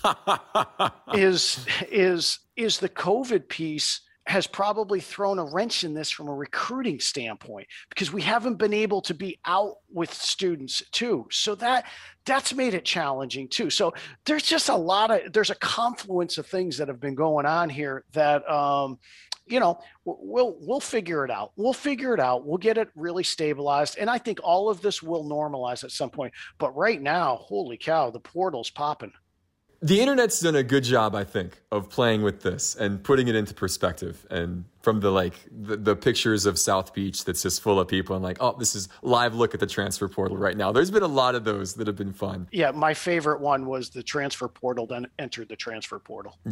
is 1.14 1.66
is 1.90 2.38
is 2.56 2.78
the 2.78 2.88
covid 2.88 3.48
piece 3.48 4.00
has 4.26 4.46
probably 4.46 5.00
thrown 5.00 5.38
a 5.38 5.44
wrench 5.44 5.82
in 5.82 5.94
this 5.94 6.10
from 6.10 6.28
a 6.28 6.34
recruiting 6.34 7.00
standpoint 7.00 7.66
because 7.88 8.12
we 8.12 8.22
haven't 8.22 8.54
been 8.54 8.72
able 8.72 9.00
to 9.02 9.14
be 9.14 9.38
out 9.44 9.78
with 9.92 10.12
students 10.12 10.82
too. 10.92 11.26
So 11.30 11.54
that 11.56 11.86
that's 12.24 12.54
made 12.54 12.74
it 12.74 12.84
challenging 12.84 13.48
too. 13.48 13.68
So 13.68 13.94
there's 14.24 14.44
just 14.44 14.68
a 14.68 14.76
lot 14.76 15.10
of 15.10 15.32
there's 15.32 15.50
a 15.50 15.56
confluence 15.56 16.38
of 16.38 16.46
things 16.46 16.76
that 16.78 16.88
have 16.88 17.00
been 17.00 17.16
going 17.16 17.46
on 17.46 17.68
here 17.68 18.04
that 18.12 18.48
um, 18.48 18.98
you 19.46 19.58
know 19.58 19.80
we'll 20.04 20.56
we'll 20.60 20.80
figure 20.80 21.24
it 21.24 21.30
out. 21.30 21.50
We'll 21.56 21.72
figure 21.72 22.14
it 22.14 22.20
out. 22.20 22.46
We'll 22.46 22.58
get 22.58 22.78
it 22.78 22.90
really 22.94 23.24
stabilized. 23.24 23.98
And 23.98 24.08
i 24.08 24.18
think 24.18 24.38
all 24.44 24.70
of 24.70 24.80
this 24.82 25.02
will 25.02 25.24
normalize 25.24 25.82
at 25.82 25.90
some 25.90 26.10
point. 26.10 26.32
But 26.58 26.76
right 26.76 27.02
now 27.02 27.36
holy 27.36 27.76
cow 27.76 28.10
the 28.10 28.20
portal's 28.20 28.70
popping 28.70 29.12
the 29.82 30.00
internet's 30.00 30.38
done 30.38 30.54
a 30.54 30.62
good 30.62 30.84
job, 30.84 31.16
I 31.16 31.24
think, 31.24 31.60
of 31.72 31.90
playing 31.90 32.22
with 32.22 32.42
this 32.42 32.76
and 32.76 33.02
putting 33.02 33.26
it 33.26 33.34
into 33.34 33.52
perspective. 33.52 34.24
And 34.30 34.64
from 34.80 35.00
the 35.00 35.10
like 35.10 35.34
the, 35.50 35.76
the, 35.76 35.96
pictures 35.96 36.46
of 36.46 36.56
South 36.56 36.94
Beach 36.94 37.24
that's 37.24 37.42
just 37.42 37.60
full 37.60 37.80
of 37.80 37.88
people 37.88 38.14
and 38.14 38.24
like, 38.24 38.36
oh, 38.40 38.54
this 38.56 38.76
is 38.76 38.88
live 39.02 39.34
look 39.34 39.54
at 39.54 39.60
the 39.60 39.66
transfer 39.66 40.08
portal 40.08 40.36
right 40.36 40.56
now. 40.56 40.70
There's 40.70 40.92
been 40.92 41.02
a 41.02 41.08
lot 41.08 41.34
of 41.34 41.42
those 41.42 41.74
that 41.74 41.88
have 41.88 41.96
been 41.96 42.12
fun. 42.12 42.46
Yeah, 42.52 42.70
my 42.70 42.94
favorite 42.94 43.40
one 43.40 43.66
was 43.66 43.90
the 43.90 44.04
transfer 44.04 44.46
portal 44.46 44.86
then 44.86 45.08
entered 45.18 45.48
the 45.48 45.56
transfer 45.56 45.98
portal. 45.98 46.38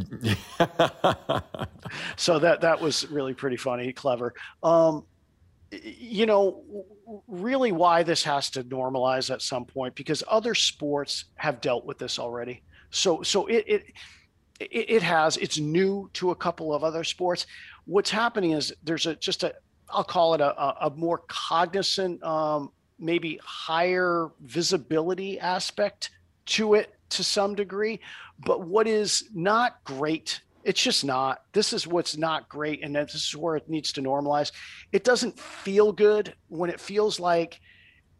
so 2.16 2.40
that 2.40 2.60
that 2.62 2.80
was 2.80 3.08
really 3.10 3.34
pretty 3.34 3.56
funny, 3.56 3.92
clever. 3.92 4.34
Um, 4.64 5.06
you 5.70 6.26
know, 6.26 6.64
really 7.28 7.70
why 7.70 8.02
this 8.02 8.24
has 8.24 8.50
to 8.50 8.64
normalize 8.64 9.30
at 9.30 9.40
some 9.40 9.64
point 9.64 9.94
because 9.94 10.24
other 10.26 10.56
sports 10.56 11.26
have 11.36 11.60
dealt 11.60 11.84
with 11.84 11.98
this 11.98 12.18
already 12.18 12.62
so 12.90 13.22
so 13.22 13.46
it 13.46 13.64
it 13.66 13.84
it 14.60 15.02
has 15.02 15.36
it's 15.38 15.58
new 15.58 16.10
to 16.14 16.30
a 16.30 16.34
couple 16.34 16.74
of 16.74 16.84
other 16.84 17.04
sports. 17.04 17.46
What's 17.86 18.10
happening 18.10 18.52
is 18.52 18.72
there's 18.82 19.06
a 19.06 19.16
just 19.16 19.42
a 19.42 19.54
I'll 19.92 20.04
call 20.04 20.34
it 20.34 20.40
a, 20.40 20.86
a 20.86 20.90
more 20.90 21.18
cognizant, 21.26 22.22
um, 22.22 22.70
maybe 22.98 23.40
higher 23.42 24.30
visibility 24.40 25.40
aspect 25.40 26.10
to 26.46 26.74
it 26.74 26.94
to 27.10 27.24
some 27.24 27.54
degree. 27.54 28.00
But 28.38 28.66
what 28.66 28.86
is 28.86 29.28
not 29.34 29.82
great, 29.84 30.40
it's 30.64 30.82
just 30.82 31.04
not. 31.04 31.42
This 31.52 31.72
is 31.72 31.86
what's 31.86 32.16
not 32.16 32.48
great, 32.48 32.84
and 32.84 32.94
this 32.94 33.14
is 33.14 33.36
where 33.36 33.56
it 33.56 33.68
needs 33.68 33.92
to 33.92 34.02
normalize. 34.02 34.52
It 34.92 35.04
doesn't 35.04 35.38
feel 35.38 35.92
good 35.92 36.34
when 36.48 36.70
it 36.70 36.80
feels 36.80 37.18
like 37.18 37.60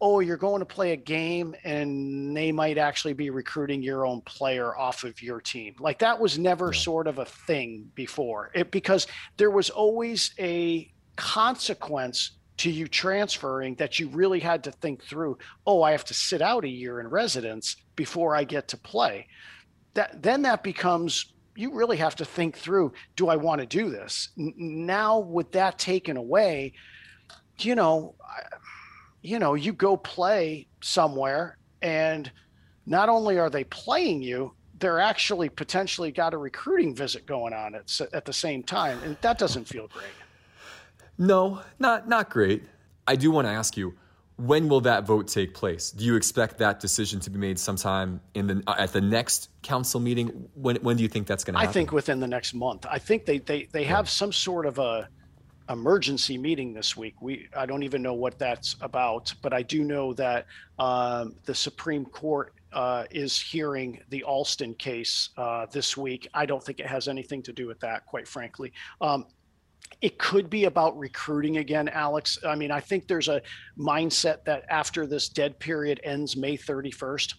oh, 0.01 0.19
you're 0.19 0.35
going 0.35 0.59
to 0.59 0.65
play 0.65 0.93
a 0.93 0.97
game 0.97 1.55
and 1.63 2.35
they 2.35 2.51
might 2.51 2.79
actually 2.79 3.13
be 3.13 3.29
recruiting 3.29 3.83
your 3.83 4.05
own 4.05 4.19
player 4.21 4.75
off 4.75 5.03
of 5.03 5.21
your 5.21 5.39
team. 5.39 5.75
Like 5.79 5.99
that 5.99 6.19
was 6.19 6.39
never 6.39 6.73
sort 6.73 7.05
of 7.05 7.19
a 7.19 7.25
thing 7.25 7.91
before 7.93 8.49
it 8.55 8.71
because 8.71 9.05
there 9.37 9.51
was 9.51 9.69
always 9.69 10.33
a 10.39 10.91
consequence 11.15 12.31
to 12.57 12.71
you 12.71 12.87
transferring 12.87 13.75
that 13.75 13.99
you 13.99 14.09
really 14.09 14.39
had 14.39 14.63
to 14.63 14.71
think 14.71 15.03
through. 15.03 15.37
Oh, 15.67 15.83
I 15.83 15.91
have 15.91 16.05
to 16.05 16.15
sit 16.15 16.41
out 16.41 16.65
a 16.65 16.69
year 16.69 16.99
in 16.99 17.07
residence 17.07 17.75
before 17.95 18.35
I 18.35 18.43
get 18.43 18.67
to 18.69 18.77
play. 18.77 19.27
That 19.93 20.23
then 20.23 20.41
that 20.43 20.63
becomes 20.63 21.33
you 21.55 21.73
really 21.73 21.97
have 21.97 22.15
to 22.15 22.25
think 22.25 22.57
through 22.57 22.93
do 23.15 23.27
I 23.27 23.35
want 23.35 23.61
to 23.61 23.67
do 23.67 23.89
this? 23.89 24.29
N- 24.37 24.53
now 24.55 25.19
with 25.19 25.51
that 25.51 25.77
taken 25.77 26.17
away, 26.17 26.73
you 27.59 27.75
know, 27.75 28.15
I, 28.23 28.41
you 29.21 29.39
know, 29.39 29.53
you 29.53 29.73
go 29.73 29.97
play 29.97 30.67
somewhere 30.81 31.57
and 31.81 32.31
not 32.85 33.09
only 33.09 33.37
are 33.37 33.49
they 33.49 33.63
playing 33.65 34.21
you, 34.21 34.53
they're 34.79 34.99
actually 34.99 35.49
potentially 35.49 36.11
got 36.11 36.33
a 36.33 36.37
recruiting 36.37 36.95
visit 36.95 37.25
going 37.25 37.53
on 37.53 37.75
at, 37.75 38.01
at 38.13 38.25
the 38.25 38.33
same 38.33 38.63
time. 38.63 38.99
And 39.03 39.15
that 39.21 39.37
doesn't 39.37 39.65
feel 39.65 39.87
great. 39.87 40.05
No, 41.17 41.61
not, 41.77 42.09
not 42.09 42.29
great. 42.29 42.63
I 43.07 43.15
do 43.15 43.29
want 43.29 43.47
to 43.47 43.51
ask 43.51 43.77
you, 43.77 43.93
when 44.37 44.67
will 44.67 44.81
that 44.81 45.05
vote 45.05 45.27
take 45.27 45.53
place? 45.53 45.91
Do 45.91 46.03
you 46.03 46.15
expect 46.15 46.57
that 46.57 46.79
decision 46.79 47.19
to 47.19 47.29
be 47.29 47.37
made 47.37 47.59
sometime 47.59 48.19
in 48.33 48.47
the 48.47 48.63
uh, 48.65 48.75
at 48.79 48.91
the 48.91 49.01
next 49.01 49.49
council 49.61 49.99
meeting? 49.99 50.49
When 50.55 50.77
when 50.77 50.97
do 50.97 51.03
you 51.03 51.09
think 51.09 51.27
that's 51.27 51.43
going 51.43 51.53
to 51.53 51.59
happen? 51.59 51.69
I 51.69 51.71
think 51.71 51.91
within 51.91 52.19
the 52.19 52.27
next 52.27 52.55
month. 52.55 52.87
I 52.89 52.97
think 52.97 53.25
they 53.25 53.37
they 53.37 53.67
they 53.71 53.83
have 53.83 54.09
some 54.09 54.31
sort 54.31 54.65
of 54.65 54.79
a 54.79 55.07
emergency 55.71 56.37
meeting 56.37 56.73
this 56.73 56.97
week. 56.97 57.21
We 57.21 57.47
I 57.55 57.65
don't 57.65 57.83
even 57.83 58.01
know 58.01 58.13
what 58.13 58.37
that's 58.37 58.75
about, 58.81 59.33
but 59.41 59.53
I 59.53 59.61
do 59.61 59.83
know 59.83 60.13
that 60.13 60.45
um, 60.77 61.35
the 61.45 61.55
Supreme 61.55 62.05
Court 62.05 62.53
uh, 62.73 63.05
is 63.11 63.39
hearing 63.39 64.01
the 64.09 64.23
Alston 64.23 64.73
case 64.75 65.29
uh, 65.37 65.65
this 65.71 65.97
week. 65.97 66.27
I 66.33 66.45
don't 66.45 66.63
think 66.63 66.79
it 66.79 66.87
has 66.87 67.07
anything 67.07 67.41
to 67.43 67.53
do 67.53 67.67
with 67.67 67.79
that, 67.81 68.05
quite 68.05 68.27
frankly. 68.27 68.71
Um, 68.99 69.25
it 70.01 70.17
could 70.17 70.49
be 70.49 70.65
about 70.65 70.97
recruiting 70.97 71.57
again, 71.57 71.89
Alex. 71.89 72.39
I 72.47 72.55
mean, 72.55 72.71
I 72.71 72.79
think 72.79 73.07
there's 73.07 73.27
a 73.27 73.41
mindset 73.77 74.43
that 74.45 74.63
after 74.69 75.05
this 75.05 75.29
dead 75.29 75.59
period 75.59 75.99
ends 76.03 76.35
May 76.35 76.57
31st, 76.57 77.35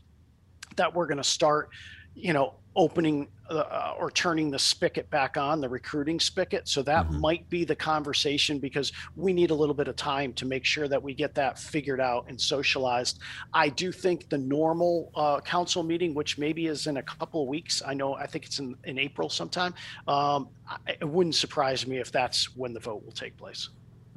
that 0.76 0.94
we're 0.94 1.06
going 1.06 1.18
to 1.18 1.24
start, 1.24 1.70
you 2.14 2.32
know, 2.32 2.54
opening 2.74 3.28
uh, 3.50 3.94
or 3.98 4.10
turning 4.10 4.50
the 4.50 4.58
spigot 4.58 5.08
back 5.10 5.36
on, 5.36 5.60
the 5.60 5.68
recruiting 5.68 6.18
spigot. 6.18 6.66
So 6.66 6.82
that 6.82 7.06
mm-hmm. 7.06 7.20
might 7.20 7.50
be 7.50 7.64
the 7.64 7.76
conversation 7.76 8.58
because 8.58 8.92
we 9.14 9.32
need 9.32 9.50
a 9.50 9.54
little 9.54 9.74
bit 9.74 9.88
of 9.88 9.96
time 9.96 10.32
to 10.34 10.46
make 10.46 10.64
sure 10.64 10.88
that 10.88 11.02
we 11.02 11.12
get 11.12 11.34
that 11.34 11.58
figured 11.58 12.00
out 12.00 12.24
and 12.28 12.40
socialized. 12.40 13.18
I 13.52 13.68
do 13.68 13.92
think 13.92 14.28
the 14.30 14.38
normal 14.38 15.10
uh, 15.14 15.40
council 15.40 15.82
meeting, 15.82 16.14
which 16.14 16.38
maybe 16.38 16.66
is 16.66 16.86
in 16.86 16.96
a 16.96 17.02
couple 17.02 17.42
of 17.42 17.48
weeks, 17.48 17.82
I 17.84 17.92
know, 17.94 18.14
I 18.14 18.26
think 18.26 18.46
it's 18.46 18.58
in, 18.58 18.74
in 18.84 18.98
April 18.98 19.28
sometime. 19.28 19.74
Um, 20.08 20.48
it 20.88 21.06
wouldn't 21.06 21.34
surprise 21.34 21.86
me 21.86 21.98
if 21.98 22.10
that's 22.10 22.56
when 22.56 22.72
the 22.72 22.80
vote 22.80 23.04
will 23.04 23.12
take 23.12 23.36
place. 23.36 23.68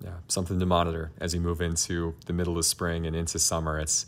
Yeah, 0.02 0.12
something 0.28 0.60
to 0.60 0.66
monitor 0.66 1.12
as 1.20 1.34
you 1.34 1.42
move 1.42 1.62
into 1.62 2.16
the 2.26 2.34
middle 2.34 2.58
of 2.58 2.66
spring 2.66 3.06
and 3.06 3.16
into 3.16 3.40
summer. 3.40 3.80
It's 3.80 4.06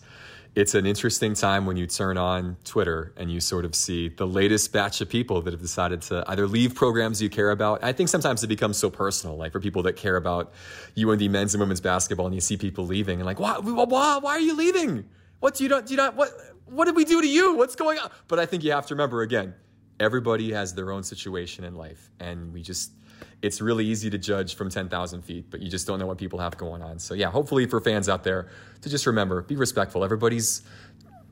it's 0.58 0.74
an 0.74 0.88
interesting 0.88 1.36
time 1.36 1.68
when 1.68 1.78
you 1.78 1.86
turn 1.86 2.18
on 2.18 2.58
Twitter 2.64 3.14
and 3.16 3.32
you 3.32 3.40
sort 3.40 3.64
of 3.64 3.76
see 3.76 4.08
the 4.08 4.26
latest 4.26 4.74
batch 4.74 5.02
of 5.02 5.08
people 5.08 5.40
that 5.44 5.54
have 5.54 5.62
decided 5.62 6.02
to 6.02 6.24
either 6.26 6.48
leave 6.48 6.74
programs 6.74 7.22
you 7.22 7.30
care 7.30 7.52
about. 7.52 7.84
I 7.84 7.94
think 7.94 8.10
sometimes 8.10 8.44
it 8.44 8.48
becomes 8.48 8.76
so 8.76 8.90
personal, 8.90 9.38
like 9.38 9.52
for 9.52 9.60
people 9.60 9.84
that 9.84 9.94
care 9.94 10.16
about 10.16 10.52
UND 11.00 11.30
men's 11.32 11.54
and 11.54 11.62
women's 11.62 11.80
basketball, 11.80 12.26
and 12.26 12.34
you 12.34 12.42
see 12.42 12.58
people 12.58 12.88
leaving, 12.88 13.20
and 13.20 13.26
like, 13.28 13.40
why, 13.40 13.60
why, 13.60 14.18
why 14.18 14.32
are 14.32 14.40
you 14.40 14.56
leaving? 14.58 15.08
What 15.42 15.54
do 15.54 15.64
you 15.64 15.70
not, 15.70 15.86
do 15.86 15.94
you 15.94 15.98
not, 15.98 16.16
what, 16.16 16.32
what 16.66 16.86
did 16.86 16.96
we 16.96 17.06
do 17.06 17.22
to 17.22 17.28
you? 17.28 17.56
What's 17.56 17.76
going 17.76 18.00
on? 18.00 18.10
But 18.28 18.40
I 18.40 18.48
think 18.48 18.64
you 18.64 18.72
have 18.72 18.88
to 18.88 18.96
remember 18.96 19.22
again, 19.22 19.54
everybody 20.00 20.54
has 20.54 20.74
their 20.74 20.92
own 20.92 21.04
situation 21.04 21.66
in 21.66 21.76
life, 21.76 22.10
and 22.20 22.52
we 22.52 22.64
just 22.64 22.94
it's 23.42 23.62
really 23.62 23.86
easy 23.86 24.10
to 24.10 24.18
judge 24.18 24.56
from 24.56 24.70
10,000 24.70 25.22
feet, 25.22 25.46
but 25.50 25.62
you 25.62 25.70
just 25.70 25.86
don't 25.86 26.00
know 26.00 26.08
what 26.08 26.18
people 26.18 26.40
have 26.40 26.58
going 26.58 26.82
on. 26.82 26.98
So, 26.98 27.14
yeah, 27.14 27.30
hopefully 27.30 27.66
for 27.68 27.80
fans 27.80 28.10
out 28.10 28.24
there 28.24 28.48
to 28.82 28.90
just 28.90 29.06
remember 29.06 29.42
be 29.44 29.56
respectful. 29.56 30.04
Everybody's 30.04 30.64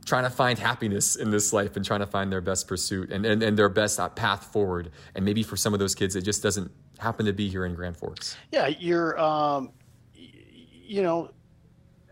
trying 0.05 0.23
to 0.23 0.29
find 0.29 0.59
happiness 0.59 1.15
in 1.15 1.31
this 1.31 1.51
life 1.51 1.75
and 1.75 1.83
trying 1.83 2.01
to 2.01 2.05
find 2.05 2.31
their 2.31 2.41
best 2.41 2.67
pursuit 2.67 3.11
and, 3.11 3.25
and, 3.25 3.41
and 3.41 3.57
their 3.57 3.69
best 3.69 3.99
uh, 3.99 4.07
path 4.09 4.45
forward. 4.51 4.91
And 5.15 5.25
maybe 5.25 5.41
for 5.41 5.57
some 5.57 5.73
of 5.73 5.79
those 5.79 5.95
kids, 5.95 6.15
it 6.15 6.21
just 6.21 6.43
doesn't 6.43 6.71
happen 6.99 7.25
to 7.25 7.33
be 7.33 7.49
here 7.49 7.65
in 7.65 7.73
Grand 7.73 7.97
Forks. 7.97 8.37
Yeah, 8.51 8.67
you're, 8.67 9.19
um, 9.19 9.71
you 10.13 11.01
know, 11.01 11.31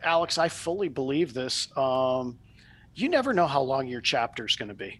Alex, 0.02 0.40
I 0.40 0.50
fully 0.50 0.90
believe 0.90 1.36
this. 1.36 1.68
Um, 1.78 2.40
you 2.96 3.10
never 3.10 3.32
know 3.32 3.48
how 3.48 3.62
long 3.62 3.88
your 3.88 4.02
chapter 4.02 4.46
is 4.46 4.56
going 4.56 4.70
to 4.70 4.76
be 4.76 5.00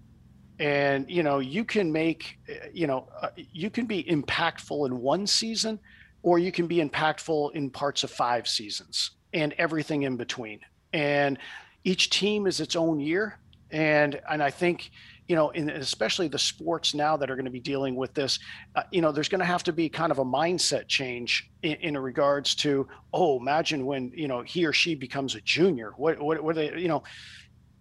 and 0.60 1.10
you 1.10 1.24
know 1.24 1.40
you 1.40 1.64
can 1.64 1.92
make 1.92 2.38
you 2.72 2.88
know 2.88 3.08
uh, 3.22 3.30
you 3.36 3.70
can 3.70 3.86
be 3.86 4.04
impactful 4.04 4.86
in 4.86 5.00
one 5.00 5.26
season 5.26 5.80
or 6.22 6.40
you 6.40 6.52
can 6.52 6.68
be 6.68 6.78
impactful 6.78 7.54
in 7.54 7.70
parts 7.70 8.04
of 8.04 8.12
five 8.12 8.48
seasons 8.48 9.12
and 9.34 9.54
everything 9.58 10.04
in 10.04 10.16
between. 10.16 10.60
And 10.94 11.38
each 11.84 12.10
team 12.10 12.48
is 12.48 12.62
its 12.62 12.76
own 12.76 13.00
year. 13.00 13.40
And 13.72 14.22
and 14.30 14.44
i 14.44 14.52
think 14.52 14.92
you 15.28 15.36
know 15.36 15.50
in 15.50 15.70
especially 15.70 16.28
the 16.28 16.38
sports 16.38 16.94
now 16.94 17.18
that 17.18 17.32
are 17.32 17.36
going 17.36 17.46
to 17.46 17.52
be 17.52 17.60
dealing 17.60 17.96
with 17.96 18.14
this 18.14 18.38
uh, 18.76 18.84
you 18.92 19.02
know 19.02 19.12
there's 19.12 19.30
going 19.30 19.40
to 19.40 19.46
have 19.46 19.64
to 19.64 19.74
be 19.74 19.90
kind 19.90 20.12
of 20.12 20.20
a 20.20 20.26
mindset 20.26 20.88
change 20.88 21.50
in, 21.64 21.74
in 21.76 21.98
regards 21.98 22.54
to 22.54 22.88
oh 23.14 23.40
imagine 23.40 23.86
when 23.86 24.12
you 24.14 24.28
know 24.28 24.42
he 24.42 24.64
or 24.64 24.74
she 24.74 24.94
becomes 24.94 25.34
a 25.34 25.42
junior. 25.42 25.94
What 25.98 26.22
what, 26.22 26.44
what 26.44 26.56
they 26.56 26.78
you 26.78 26.88
know 26.88 27.02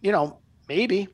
you 0.00 0.12
know 0.12 0.38
maybe 0.66 1.08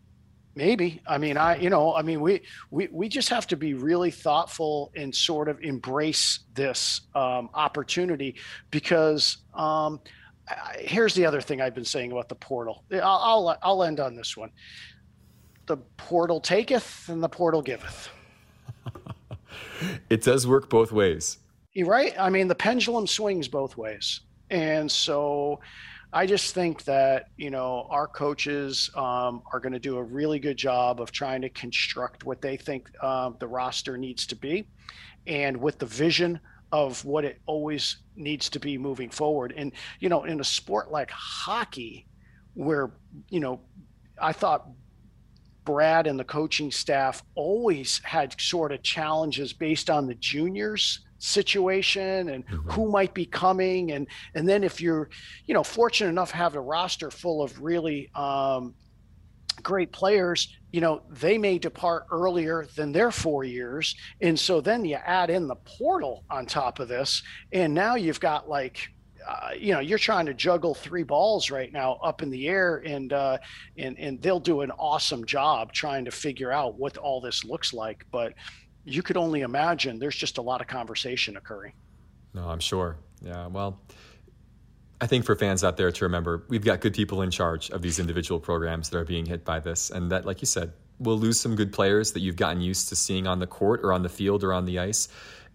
maybe. 0.59 1.01
I 1.07 1.17
mean 1.19 1.37
i 1.39 1.57
you 1.57 1.71
know 1.71 1.95
i 1.95 2.03
mean 2.03 2.21
we 2.21 2.43
we, 2.71 2.89
we 2.91 3.09
just 3.09 3.29
have 3.31 3.47
to 3.47 3.57
be 3.57 3.73
really 3.75 4.11
thoughtful 4.11 4.91
and 4.95 5.15
sort 5.15 5.49
of 5.49 5.61
embrace 5.63 6.41
this 6.55 7.03
um, 7.15 7.49
opportunity 7.55 8.35
because 8.71 9.39
um, 9.55 10.01
I, 10.49 10.77
here's 10.81 11.15
the 11.15 11.25
other 11.25 11.41
thing 11.41 11.63
i've 11.63 11.75
been 11.75 11.85
saying 11.85 12.13
about 12.13 12.29
the 12.29 12.35
portal. 12.35 12.85
I'll, 12.93 13.01
I'll 13.03 13.59
i'll 13.63 13.83
end 13.85 14.01
on 14.01 14.17
this 14.17 14.37
one. 14.37 14.51
The 15.67 15.79
portal 15.97 16.41
taketh 16.41 17.09
and 17.09 17.23
the 17.23 17.29
portal 17.29 17.63
giveth. 17.63 18.11
It 20.11 20.23
does 20.23 20.47
work 20.47 20.69
both 20.69 20.91
ways. 20.93 21.39
You're 21.73 21.87
right. 21.87 22.15
I 22.19 22.31
mean 22.31 22.49
the 22.49 22.55
pendulum 22.55 23.07
swings 23.07 23.47
both 23.49 23.77
ways. 23.77 24.21
And 24.51 24.91
so 24.91 25.61
I 26.13 26.25
just 26.25 26.55
think 26.55 26.85
that 26.85 27.29
you 27.37 27.51
know 27.51 27.87
our 27.91 28.07
coaches 28.07 28.91
um, 28.95 29.43
are 29.53 29.61
going 29.61 29.75
to 29.75 29.79
do 29.79 29.99
a 29.99 30.03
really 30.03 30.39
good 30.39 30.57
job 30.57 31.01
of 31.01 31.13
trying 31.13 31.43
to 31.43 31.51
construct 31.51 32.25
what 32.25 32.41
they 32.41 32.57
think 32.57 32.91
uh, 33.03 33.31
the 33.39 33.47
roster 33.47 33.99
needs 33.99 34.27
to 34.29 34.37
be, 34.37 34.67
and 35.27 35.57
with 35.57 35.79
the 35.79 35.87
vision 35.87 36.41
of 36.73 37.05
what 37.05 37.25
it 37.25 37.41
always 37.47 37.99
needs 38.17 38.49
to 38.51 38.61
be 38.61 38.79
moving 38.79 39.11
forward. 39.11 39.53
And 39.57 39.73
you 40.01 40.09
know, 40.09 40.25
in 40.25 40.41
a 40.41 40.45
sport 40.45 40.91
like 40.91 41.11
hockey, 41.11 42.07
where 42.55 42.91
you 43.29 43.41
know, 43.41 43.61
I 44.21 44.33
thought 44.33 44.67
Brad 45.67 46.07
and 46.07 46.19
the 46.19 46.25
coaching 46.25 46.71
staff 46.71 47.23
always 47.35 48.01
had 48.03 48.41
sort 48.41 48.73
of 48.73 48.83
challenges 48.83 49.53
based 49.53 49.91
on 49.91 50.07
the 50.07 50.15
juniors 50.15 51.01
situation 51.19 52.29
and 52.31 52.47
mm-hmm. 52.47 52.71
who 52.71 52.91
might 52.91 53.15
be 53.15 53.27
coming. 53.27 53.93
And 53.93 54.07
and 54.35 54.49
then 54.49 54.65
if 54.65 54.81
you're 54.81 55.11
you 55.47 55.55
know 55.55 55.65
fortunate 55.65 56.11
enough 56.11 56.31
have 56.31 56.55
a 56.55 56.61
roster 56.61 57.11
full 57.11 57.43
of 57.43 57.61
really 57.61 58.11
um, 58.15 58.75
great 59.63 59.93
players 59.93 60.59
you 60.73 60.81
know 60.81 61.03
they 61.09 61.39
may 61.39 61.59
depart 61.59 62.07
earlier 62.11 62.67
than 62.77 62.93
their 62.93 63.11
four 63.11 63.45
years. 63.45 63.95
And 64.21 64.39
so 64.39 64.61
then 64.61 64.85
you 64.85 64.97
add 64.97 65.31
in 65.31 65.47
the 65.47 65.57
portal 65.57 66.25
on 66.31 66.47
top 66.47 66.79
of 66.79 66.89
this. 66.89 67.23
And 67.53 67.75
now 67.75 67.95
you've 67.95 68.21
got 68.21 68.49
like 68.49 68.89
uh, 69.27 69.51
you 69.59 69.73
know 69.73 69.81
you're 69.81 69.99
trying 69.99 70.27
to 70.27 70.35
juggle 70.35 70.75
three 70.75 71.03
balls 71.03 71.51
right 71.51 71.73
now 71.73 71.95
up 72.05 72.23
in 72.23 72.31
the 72.31 72.49
air. 72.49 72.83
And 72.85 73.13
uh, 73.13 73.39
and 73.77 73.99
and 73.99 74.21
they'll 74.21 74.41
do 74.41 74.61
an 74.61 74.71
awesome 74.73 75.25
job 75.25 75.73
trying 75.73 76.05
to 76.05 76.11
figure 76.11 76.53
out 76.53 76.79
what 76.79 76.97
all 76.99 77.21
this 77.21 77.45
looks 77.45 77.73
like. 77.73 78.05
But 78.11 78.35
you 78.89 79.03
could 79.03 79.17
only 79.17 79.43
imagine 79.43 79.99
there's 79.99 80.17
just 80.17 80.39
a 80.39 80.43
lot 80.43 80.61
of 80.61 80.67
conversation 80.67 81.37
occurring. 81.37 81.73
No, 82.35 82.49
I'm 82.49 82.61
sure. 82.61 82.97
Yeah. 83.23 83.47
Well, 83.47 83.81
I 85.01 85.07
think 85.07 85.25
for 85.25 85.37
fans 85.37 85.63
out 85.63 85.77
there 85.77 85.93
to 85.93 86.05
remember, 86.05 86.45
we've 86.49 86.65
got 86.65 86.81
good 86.81 86.95
people 86.95 87.23
in 87.23 87.31
charge 87.31 87.71
of 87.71 87.83
these 87.83 87.99
individual 87.99 88.41
programs 88.41 88.91
that 88.91 88.99
are 88.99 89.05
being 89.05 89.27
hit 89.27 89.45
by 89.45 89.61
this. 89.61 89.91
And 89.91 90.11
that, 90.11 90.25
like 90.25 90.41
you 90.41 90.47
said, 90.47 90.73
we'll 90.99 91.19
lose 91.19 91.39
some 91.39 91.55
good 91.55 91.73
players 91.73 92.13
that 92.13 92.21
you've 92.21 92.37
gotten 92.37 92.61
used 92.61 92.89
to 92.89 92.97
seeing 92.97 93.27
on 93.27 93.39
the 93.39 93.47
court 93.47 93.81
or 93.85 93.93
on 93.93 94.03
the 94.03 94.09
field 94.09 94.43
or 94.43 94.53
on 94.53 94.65
the 94.65 94.79
ice. 94.79 95.09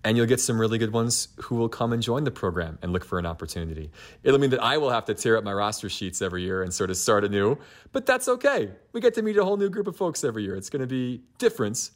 And 0.05 0.17
you'll 0.17 0.27
get 0.27 0.41
some 0.41 0.59
really 0.59 0.77
good 0.77 0.91
ones 0.91 1.29
who 1.37 1.55
will 1.55 1.69
come 1.69 1.93
and 1.93 2.03
join 2.03 2.25
the 2.25 2.31
program 2.31 2.77
and 2.81 2.91
look 2.91 3.05
for 3.05 3.19
an 3.19 3.25
opportunity. 3.25 3.89
It'll 4.21 4.39
mean 4.39 4.49
that 4.49 4.61
I 4.61 4.77
will 4.77 4.89
have 4.89 5.05
to 5.05 5.13
tear 5.13 5.37
up 5.37 5.45
my 5.45 5.53
roster 5.53 5.87
sheets 5.87 6.21
every 6.21 6.43
year 6.43 6.61
and 6.61 6.73
sort 6.73 6.89
of 6.89 6.97
start 6.97 7.23
anew, 7.23 7.57
but 7.93 8.05
that's 8.05 8.27
okay. 8.27 8.71
We 8.91 8.99
get 8.99 9.13
to 9.13 9.21
meet 9.21 9.37
a 9.37 9.45
whole 9.45 9.55
new 9.55 9.69
group 9.69 9.87
of 9.87 9.95
folks 9.95 10.25
every 10.25 10.43
year. 10.43 10.57
It's 10.57 10.69
going 10.69 10.81
to 10.81 10.87
be 10.87 11.21
different, 11.37 11.91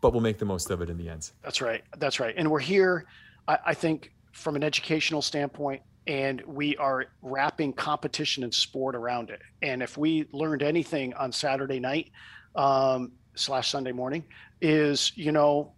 but 0.00 0.12
we'll 0.12 0.22
make 0.22 0.38
the 0.38 0.44
most 0.44 0.70
of 0.70 0.80
it 0.82 0.90
in 0.90 0.96
the 0.96 1.08
end. 1.08 1.30
That's 1.42 1.60
right. 1.60 1.82
That's 1.98 2.20
right. 2.20 2.34
And 2.36 2.50
we're 2.50 2.60
here, 2.60 3.06
I, 3.48 3.58
I 3.66 3.74
think, 3.74 4.12
from 4.32 4.56
an 4.56 4.62
educational 4.62 5.22
standpoint, 5.22 5.82
and 6.06 6.42
we 6.46 6.76
are 6.76 7.06
wrapping 7.22 7.72
competition 7.72 8.44
and 8.44 8.54
sport 8.54 8.94
around 8.94 9.30
it. 9.30 9.40
And 9.62 9.82
if 9.82 9.96
we 9.96 10.26
learned 10.32 10.62
anything 10.62 11.14
on 11.14 11.32
Saturday 11.32 11.80
night 11.80 12.10
um, 12.54 13.12
slash 13.34 13.70
Sunday 13.70 13.92
morning, 13.92 14.24
is 14.60 15.12
you 15.16 15.32
know, 15.32 15.72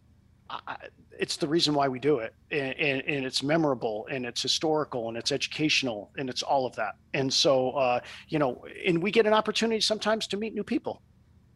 I, 0.51 0.77
it's 1.19 1.37
the 1.37 1.49
reason 1.49 1.75
why 1.75 1.89
we 1.89 1.99
do 1.99 2.19
it, 2.19 2.35
and, 2.51 2.75
and, 2.79 3.03
and, 3.03 3.27
it's 3.27 3.43
memorable, 3.43 4.07
and 4.11 4.25
it's 4.25 4.41
historical, 4.41 5.09
and 5.09 5.16
it's 5.16 5.33
educational, 5.33 6.12
and 6.16 6.31
it's 6.31 6.43
all 6.43 6.64
of 6.64 6.77
that. 6.77 6.95
And 7.12 7.33
so, 7.33 7.71
uh, 7.71 8.01
you 8.29 8.39
know, 8.39 8.64
and 8.87 9.03
we 9.03 9.11
get 9.11 9.27
an 9.27 9.33
opportunity 9.33 9.81
sometimes 9.81 10.29
to 10.29 10.37
meet 10.37 10.55
new 10.55 10.62
people, 10.62 11.03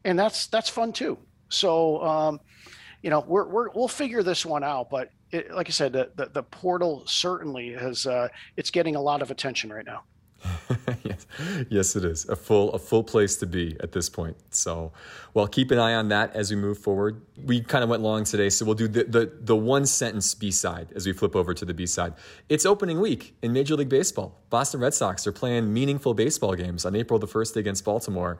and 0.05 0.19
that's 0.19 0.49
that's 0.49 0.69
fun 0.69 0.93
too. 0.93 1.19
So, 1.49 2.03
um, 2.03 2.41
you 3.03 3.11
know, 3.11 3.25
we're, 3.27 3.47
we're 3.47 3.71
we'll 3.71 3.89
figure 3.89 4.23
this 4.23 4.47
one 4.47 4.65
out. 4.65 4.91
But 4.91 5.11
it, 5.31 5.53
like 5.53 5.69
I 5.69 5.73
said, 5.73 5.93
the, 5.93 6.11
the, 6.15 6.27
the 6.27 6.43
portal 6.43 7.03
certainly 7.07 7.73
has 7.73 8.07
uh, 8.07 8.29
it's 8.57 8.71
getting 8.71 8.97
a 8.97 9.01
lot 9.01 9.23
of 9.23 9.31
attention 9.31 9.73
right 9.73 9.85
now. 9.85 10.03
yes, 11.05 11.27
yes, 11.71 11.97
it 11.97 12.05
is 12.05 12.29
a 12.29 12.35
full 12.35 12.73
a 12.73 12.79
full 12.79 13.05
place 13.05 13.37
to 13.37 13.47
be 13.47 13.77
at 13.81 13.93
this 13.93 14.09
point. 14.09 14.37
So, 14.51 14.93
well, 15.35 15.47
keep 15.47 15.71
an 15.71 15.79
eye 15.79 15.95
on 15.95 16.09
that 16.09 16.35
as 16.35 16.51
we 16.51 16.57
move 16.57 16.79
forward. 16.79 17.23
We 17.45 17.61
kind 17.61 17.85
of 17.85 17.91
went 17.91 18.03
long 18.03 18.25
today, 18.25 18.49
so 18.49 18.65
we'll 18.65 18.75
do 18.75 18.89
the 18.89 19.05
the, 19.05 19.33
the 19.41 19.57
one 19.57 19.87
sentence 19.87 20.35
B 20.35 20.51
side 20.51 20.89
as 20.97 21.07
we 21.07 21.13
flip 21.13 21.37
over 21.37 21.55
to 21.55 21.65
the 21.65 21.75
B 21.75 21.87
side. 21.87 22.15
It's 22.49 22.67
opening 22.67 23.01
week 23.01 23.37
in 23.43 23.53
Major 23.53 23.77
League 23.77 23.89
Baseball. 23.89 24.43
Boston 24.51 24.81
Red 24.81 24.95
Sox 24.95 25.27
are 25.27 25.33
playing 25.33 25.73
meaningful 25.73 26.13
baseball 26.13 26.55
games 26.55 26.85
on 26.85 26.97
April 26.97 27.21
the 27.21 27.29
first 27.29 27.57
against 27.57 27.85
Baltimore. 27.85 28.39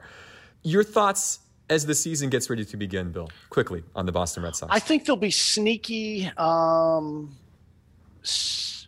Your 0.61 0.83
thoughts 0.83 1.39
as 1.69 1.85
the 1.85 1.95
season 1.95 2.29
gets 2.29 2.49
ready 2.49 2.65
to 2.65 2.77
begin, 2.77 3.11
Bill, 3.11 3.29
quickly 3.49 3.83
on 3.95 4.05
the 4.05 4.11
Boston 4.11 4.43
Red 4.43 4.55
Sox? 4.55 4.71
I 4.73 4.79
think 4.79 5.05
they'll 5.05 5.15
be 5.15 5.31
sneaky. 5.31 6.27
Um, 6.37 7.35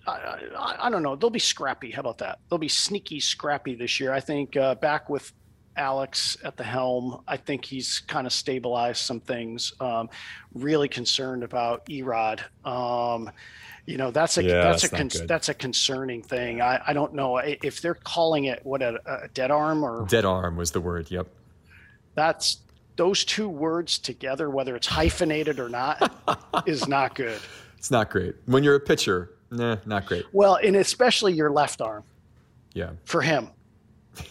I, 0.07 0.11
I, 0.11 0.76
I, 0.80 0.89
don't 0.89 1.03
know. 1.03 1.15
They'll 1.15 1.30
be 1.30 1.39
scrappy. 1.39 1.91
How 1.91 2.01
about 2.01 2.19
that? 2.19 2.39
They'll 2.49 2.59
be 2.59 2.67
sneaky, 2.67 3.19
scrappy 3.19 3.76
this 3.76 3.99
year. 3.99 4.13
I 4.13 4.19
think 4.19 4.55
uh, 4.55 4.76
back 4.76 5.09
with 5.09 5.32
Alex 5.78 6.38
at 6.43 6.57
the 6.57 6.63
helm. 6.63 7.21
I 7.28 7.38
think 7.38 7.65
he's 7.65 7.99
kind 7.99 8.28
of 8.28 8.34
stabilized 8.34 9.01
some 9.01 9.19
things. 9.19 9.73
Um, 9.80 10.09
really 10.53 10.88
concerned 10.88 11.43
about 11.43 11.86
Erod. 11.88 12.41
Um, 12.65 13.32
you 13.86 13.97
know 13.97 14.09
that's 14.09 14.38
a 14.39 14.43
yeah, 14.43 14.63
that's, 14.63 14.82
that's, 14.82 14.93
a 14.93 15.17
con- 15.19 15.28
that's 15.28 15.49
a 15.49 15.53
concerning 15.53 16.23
thing. 16.23 16.59
I, 16.59 16.82
I 16.88 16.93
don't 16.93 17.13
know 17.13 17.38
if 17.38 17.82
they're 17.82 17.93
calling 17.93 18.45
it 18.45 18.65
what 18.65 18.82
a, 18.82 18.99
a 19.05 19.28
dead 19.28 19.51
arm 19.51 19.84
or 19.84 20.07
dead 20.07 20.26
arm 20.26 20.57
was 20.57 20.71
the 20.71 20.82
word. 20.82 21.11
Yep. 21.11 21.28
That's 22.15 22.57
those 22.95 23.25
two 23.25 23.49
words 23.49 23.99
together, 23.99 24.49
whether 24.49 24.75
it's 24.75 24.87
hyphenated 24.87 25.59
or 25.59 25.69
not, 25.69 26.41
is 26.65 26.87
not 26.87 27.15
good. 27.15 27.39
It's 27.77 27.91
not 27.91 28.09
great 28.09 28.35
when 28.45 28.63
you're 28.63 28.75
a 28.75 28.79
pitcher. 28.79 29.31
Nah, 29.51 29.77
not 29.85 30.05
great. 30.05 30.25
Well, 30.33 30.55
and 30.55 30.75
especially 30.75 31.33
your 31.33 31.51
left 31.51 31.81
arm. 31.81 32.03
Yeah. 32.73 32.91
For 33.05 33.21
him. 33.21 33.49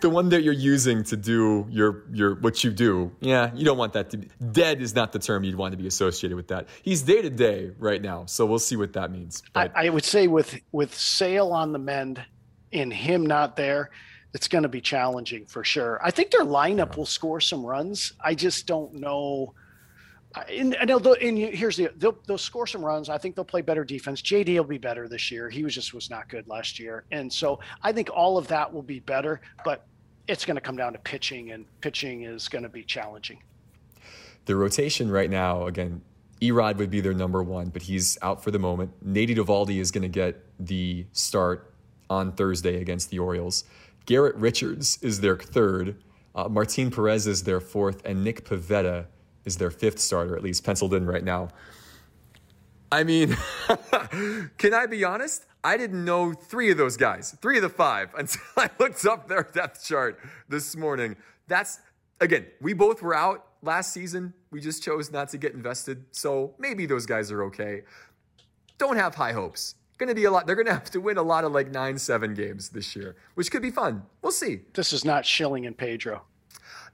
the 0.00 0.10
one 0.10 0.30
that 0.30 0.42
you're 0.42 0.52
using 0.52 1.04
to 1.04 1.16
do 1.16 1.66
your 1.70 2.04
your 2.12 2.34
what 2.36 2.64
you 2.64 2.70
do. 2.70 3.12
Yeah, 3.20 3.52
you 3.54 3.64
don't 3.64 3.78
want 3.78 3.92
that 3.92 4.10
to 4.10 4.18
be 4.18 4.28
dead 4.52 4.82
is 4.82 4.94
not 4.94 5.12
the 5.12 5.18
term 5.18 5.44
you'd 5.44 5.54
want 5.54 5.72
to 5.72 5.78
be 5.78 5.86
associated 5.86 6.36
with 6.36 6.48
that. 6.48 6.68
He's 6.82 7.02
day 7.02 7.22
to 7.22 7.30
day 7.30 7.72
right 7.78 8.02
now, 8.02 8.26
so 8.26 8.46
we'll 8.46 8.58
see 8.58 8.76
what 8.76 8.92
that 8.94 9.10
means. 9.10 9.42
I, 9.54 9.70
I, 9.74 9.88
would 9.88 10.04
say 10.04 10.26
with 10.26 10.58
with 10.72 10.94
Sale 10.94 11.52
on 11.52 11.72
the 11.72 11.78
mend 11.78 12.22
and 12.72 12.92
him 12.92 13.26
not 13.26 13.56
there, 13.56 13.90
it's 14.34 14.48
going 14.48 14.62
to 14.62 14.68
be 14.68 14.80
challenging 14.80 15.46
for 15.46 15.64
sure. 15.64 15.98
I 16.02 16.10
think 16.10 16.30
their 16.30 16.44
lineup 16.44 16.90
yeah. 16.90 16.96
will 16.96 17.06
score 17.06 17.40
some 17.40 17.64
runs. 17.64 18.12
I 18.20 18.34
just 18.34 18.66
don't 18.66 18.94
know 18.94 19.54
and, 20.50 20.74
and, 20.74 20.90
and 20.90 21.38
here's 21.38 21.76
the 21.76 21.90
they'll, 21.96 22.16
they'll 22.26 22.38
score 22.38 22.66
some 22.66 22.84
runs. 22.84 23.08
I 23.08 23.18
think 23.18 23.34
they'll 23.34 23.44
play 23.44 23.62
better 23.62 23.84
defense. 23.84 24.20
JD 24.20 24.56
will 24.56 24.64
be 24.64 24.78
better 24.78 25.08
this 25.08 25.30
year. 25.30 25.48
He 25.48 25.64
was 25.64 25.74
just 25.74 25.94
was 25.94 26.10
not 26.10 26.28
good 26.28 26.46
last 26.48 26.78
year, 26.78 27.04
and 27.10 27.32
so 27.32 27.60
I 27.82 27.92
think 27.92 28.10
all 28.12 28.36
of 28.36 28.46
that 28.48 28.72
will 28.72 28.82
be 28.82 29.00
better. 29.00 29.40
But 29.64 29.86
it's 30.28 30.44
going 30.44 30.56
to 30.56 30.60
come 30.60 30.76
down 30.76 30.92
to 30.92 30.98
pitching, 30.98 31.52
and 31.52 31.64
pitching 31.80 32.22
is 32.22 32.48
going 32.48 32.64
to 32.64 32.68
be 32.68 32.82
challenging. 32.82 33.42
The 34.44 34.56
rotation 34.56 35.10
right 35.10 35.30
now, 35.30 35.66
again, 35.66 36.02
Erod 36.40 36.76
would 36.76 36.90
be 36.90 37.00
their 37.00 37.14
number 37.14 37.42
one, 37.42 37.70
but 37.70 37.82
he's 37.82 38.18
out 38.22 38.44
for 38.44 38.50
the 38.50 38.58
moment. 38.58 38.92
Nady 39.04 39.36
Eovaldi 39.36 39.80
is 39.80 39.90
going 39.90 40.02
to 40.02 40.08
get 40.08 40.42
the 40.60 41.06
start 41.12 41.72
on 42.10 42.32
Thursday 42.32 42.80
against 42.80 43.10
the 43.10 43.18
Orioles. 43.18 43.64
Garrett 44.06 44.36
Richards 44.36 44.98
is 45.02 45.20
their 45.20 45.36
third. 45.36 46.02
Uh, 46.34 46.48
Martin 46.48 46.90
Perez 46.90 47.26
is 47.26 47.42
their 47.42 47.60
fourth, 47.60 48.02
and 48.04 48.22
Nick 48.22 48.44
Pivetta 48.44 49.06
is 49.44 49.56
their 49.56 49.70
fifth 49.70 49.98
starter, 49.98 50.36
at 50.36 50.42
least 50.42 50.64
penciled 50.64 50.94
in 50.94 51.06
right 51.06 51.24
now. 51.24 51.48
I 52.90 53.02
mean, 53.04 53.36
can 54.58 54.72
I 54.72 54.86
be 54.86 55.04
honest? 55.04 55.46
I 55.64 55.76
didn't 55.76 56.04
know 56.04 56.32
three 56.32 56.70
of 56.70 56.78
those 56.78 56.96
guys, 56.96 57.36
three 57.42 57.56
of 57.56 57.62
the 57.62 57.68
five, 57.68 58.14
until 58.18 58.42
I 58.56 58.70
looked 58.78 59.04
up 59.04 59.28
their 59.28 59.42
depth 59.42 59.84
chart 59.84 60.20
this 60.48 60.76
morning. 60.76 61.16
That's, 61.48 61.80
again, 62.20 62.46
we 62.60 62.72
both 62.72 63.02
were 63.02 63.14
out 63.14 63.46
last 63.62 63.92
season. 63.92 64.32
We 64.52 64.60
just 64.60 64.82
chose 64.82 65.10
not 65.10 65.28
to 65.30 65.38
get 65.38 65.54
invested. 65.54 66.04
So 66.12 66.54
maybe 66.58 66.86
those 66.86 67.06
guys 67.06 67.32
are 67.32 67.42
okay. 67.44 67.82
Don't 68.78 68.96
have 68.96 69.14
high 69.14 69.32
hopes. 69.32 69.74
Going 69.98 70.08
to 70.08 70.14
be 70.14 70.24
a 70.24 70.30
lot. 70.30 70.46
They're 70.46 70.56
going 70.56 70.66
to 70.66 70.74
have 70.74 70.90
to 70.90 71.00
win 71.00 71.16
a 71.16 71.22
lot 71.22 71.44
of 71.44 71.52
like 71.52 71.70
nine, 71.70 71.98
seven 71.98 72.34
games 72.34 72.68
this 72.68 72.94
year, 72.94 73.16
which 73.34 73.50
could 73.50 73.62
be 73.62 73.70
fun. 73.70 74.02
We'll 74.22 74.32
see. 74.32 74.60
This 74.74 74.92
is 74.92 75.04
not 75.04 75.24
Schilling 75.24 75.66
and 75.66 75.76
Pedro 75.76 76.22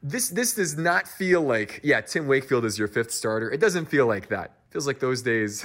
this 0.03 0.28
this 0.28 0.55
does 0.55 0.76
not 0.76 1.07
feel 1.07 1.40
like 1.40 1.80
yeah 1.84 2.00
Tim 2.00 2.26
Wakefield 2.26 2.64
is 2.64 2.78
your 2.78 2.88
fifth 2.88 3.12
starter. 3.12 3.50
It 3.50 3.61
doesn't 3.61 3.86
feel 3.86 4.07
like 4.07 4.28
that. 4.28 4.46
It 4.68 4.72
feels 4.72 4.86
like 4.86 4.98
those 4.98 5.22
days. 5.22 5.64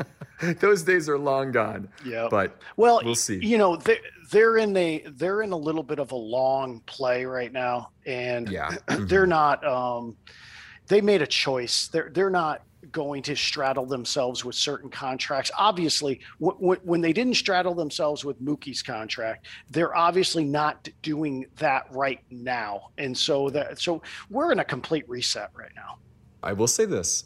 those 0.60 0.82
days 0.82 1.08
are 1.08 1.18
long 1.18 1.52
gone. 1.52 1.88
Yeah, 2.04 2.28
but 2.30 2.60
well, 2.76 3.00
we'll 3.04 3.14
see. 3.14 3.38
You 3.38 3.58
know, 3.58 3.76
they, 3.76 3.98
they're 4.30 4.56
in 4.56 4.76
a 4.76 5.04
they're 5.06 5.42
in 5.42 5.52
a 5.52 5.56
little 5.56 5.82
bit 5.82 5.98
of 5.98 6.12
a 6.12 6.16
long 6.16 6.80
play 6.86 7.24
right 7.26 7.52
now, 7.52 7.90
and 8.06 8.48
yeah, 8.48 8.76
they're 8.88 9.26
not. 9.26 9.66
Um, 9.66 10.16
they 10.88 11.00
made 11.00 11.20
a 11.20 11.26
choice. 11.26 11.88
They're 11.88 12.10
they're 12.12 12.30
not 12.30 12.62
going 12.92 13.22
to 13.22 13.36
straddle 13.36 13.86
themselves 13.86 14.44
with 14.44 14.54
certain 14.54 14.90
contracts. 14.90 15.50
Obviously, 15.58 16.20
w- 16.40 16.58
w- 16.60 16.80
when 16.84 17.00
they 17.00 17.12
didn't 17.12 17.34
straddle 17.34 17.74
themselves 17.74 18.24
with 18.24 18.40
Mookie's 18.42 18.82
contract, 18.82 19.46
they're 19.70 19.96
obviously 19.96 20.44
not 20.44 20.88
doing 21.02 21.46
that 21.56 21.86
right 21.90 22.20
now. 22.30 22.90
And 22.98 23.16
so 23.16 23.50
that 23.50 23.80
so 23.80 24.02
we're 24.30 24.52
in 24.52 24.58
a 24.58 24.64
complete 24.64 25.08
reset 25.08 25.50
right 25.54 25.72
now. 25.74 25.98
I 26.42 26.52
will 26.52 26.68
say 26.68 26.84
this. 26.84 27.24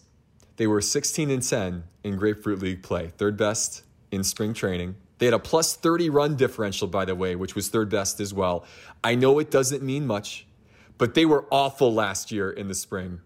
They 0.56 0.66
were 0.66 0.80
16 0.80 1.30
and 1.30 1.42
10 1.42 1.84
in 2.04 2.16
Grapefruit 2.16 2.60
League 2.60 2.82
play, 2.82 3.08
third 3.16 3.36
best 3.36 3.82
in 4.10 4.22
spring 4.24 4.52
training. 4.52 4.96
They 5.18 5.26
had 5.26 5.34
a 5.34 5.38
plus 5.38 5.76
30 5.76 6.10
run 6.10 6.36
differential, 6.36 6.88
by 6.88 7.04
the 7.04 7.14
way, 7.14 7.36
which 7.36 7.54
was 7.54 7.68
third 7.68 7.90
best 7.90 8.20
as 8.20 8.32
well. 8.32 8.64
I 9.04 9.14
know 9.14 9.38
it 9.38 9.50
doesn't 9.50 9.82
mean 9.82 10.06
much, 10.06 10.46
but 10.98 11.14
they 11.14 11.26
were 11.26 11.46
awful 11.50 11.92
last 11.92 12.32
year 12.32 12.50
in 12.50 12.68
the 12.68 12.74
spring 12.74 13.20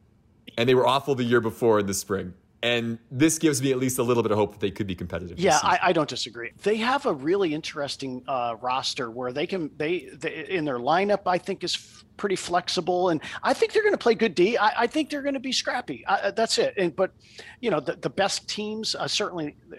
and 0.57 0.69
they 0.69 0.75
were 0.75 0.87
awful 0.87 1.15
the 1.15 1.25
year 1.25 1.41
before 1.41 1.81
in 1.81 1.87
the 1.87 1.95
spring. 1.95 2.35
And 2.63 2.99
this 3.11 3.39
gives 3.39 3.61
me 3.61 3.73
at 3.73 3.79
least 3.79 3.99
a 3.99 4.03
little 4.03 4.23
bit 4.23 4.33
of 4.33 4.39
hope 4.39 4.53
that 4.53 4.61
they 4.61 4.71
could 4.71 4.87
be 4.87 4.95
competitive. 4.95 5.39
Yeah, 5.39 5.59
I, 5.63 5.79
I, 5.83 5.93
don't 5.93 6.09
disagree. 6.09 6.53
They 6.63 6.79
have 6.79 7.05
a 7.05 7.13
really 7.13 7.53
interesting 7.53 8.25
uh, 8.27 8.57
roster 8.59 9.11
where 9.11 9.35
they 9.35 9.47
can 9.47 9.71
they, 9.77 10.09
they, 10.15 10.47
in 10.49 10.65
their 10.65 10.79
lineup. 10.79 11.27
I 11.27 11.37
think 11.37 11.63
is 11.63 11.75
f- 11.75 12.07
pretty 12.17 12.37
flexible, 12.37 13.11
and 13.11 13.21
I 13.43 13.53
think 13.53 13.75
they're 13.75 13.83
going 13.83 13.93
to 13.93 13.99
play 13.99 14.15
good 14.15 14.35
D. 14.35 14.57
I, 14.57 14.85
I 14.85 14.87
think 14.87 15.11
they're 15.11 15.21
going 15.21 15.35
to 15.35 15.41
be 15.41 15.53
scrappy. 15.53 16.07
I, 16.07 16.31
that's 16.31 16.57
it. 16.57 16.73
And 16.79 16.97
but 16.97 17.13
you 17.61 17.71
know 17.71 17.81
the, 17.81 17.97
the 17.97 18.11
best 18.11 18.49
teams 18.49 18.95
uh, 18.95 19.09
certainly. 19.09 19.57
Uh, 19.71 19.77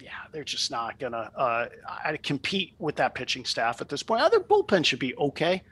yeah, 0.00 0.12
they're 0.30 0.44
just 0.44 0.70
not 0.70 1.00
gonna 1.00 1.30
uh, 1.36 1.66
compete 2.22 2.74
with 2.78 2.94
that 2.96 3.14
pitching 3.14 3.44
staff 3.44 3.80
at 3.80 3.88
this 3.88 4.04
point. 4.04 4.22
Other 4.22 4.38
bullpen 4.38 4.84
should 4.84 5.00
be 5.00 5.16
okay 5.16 5.62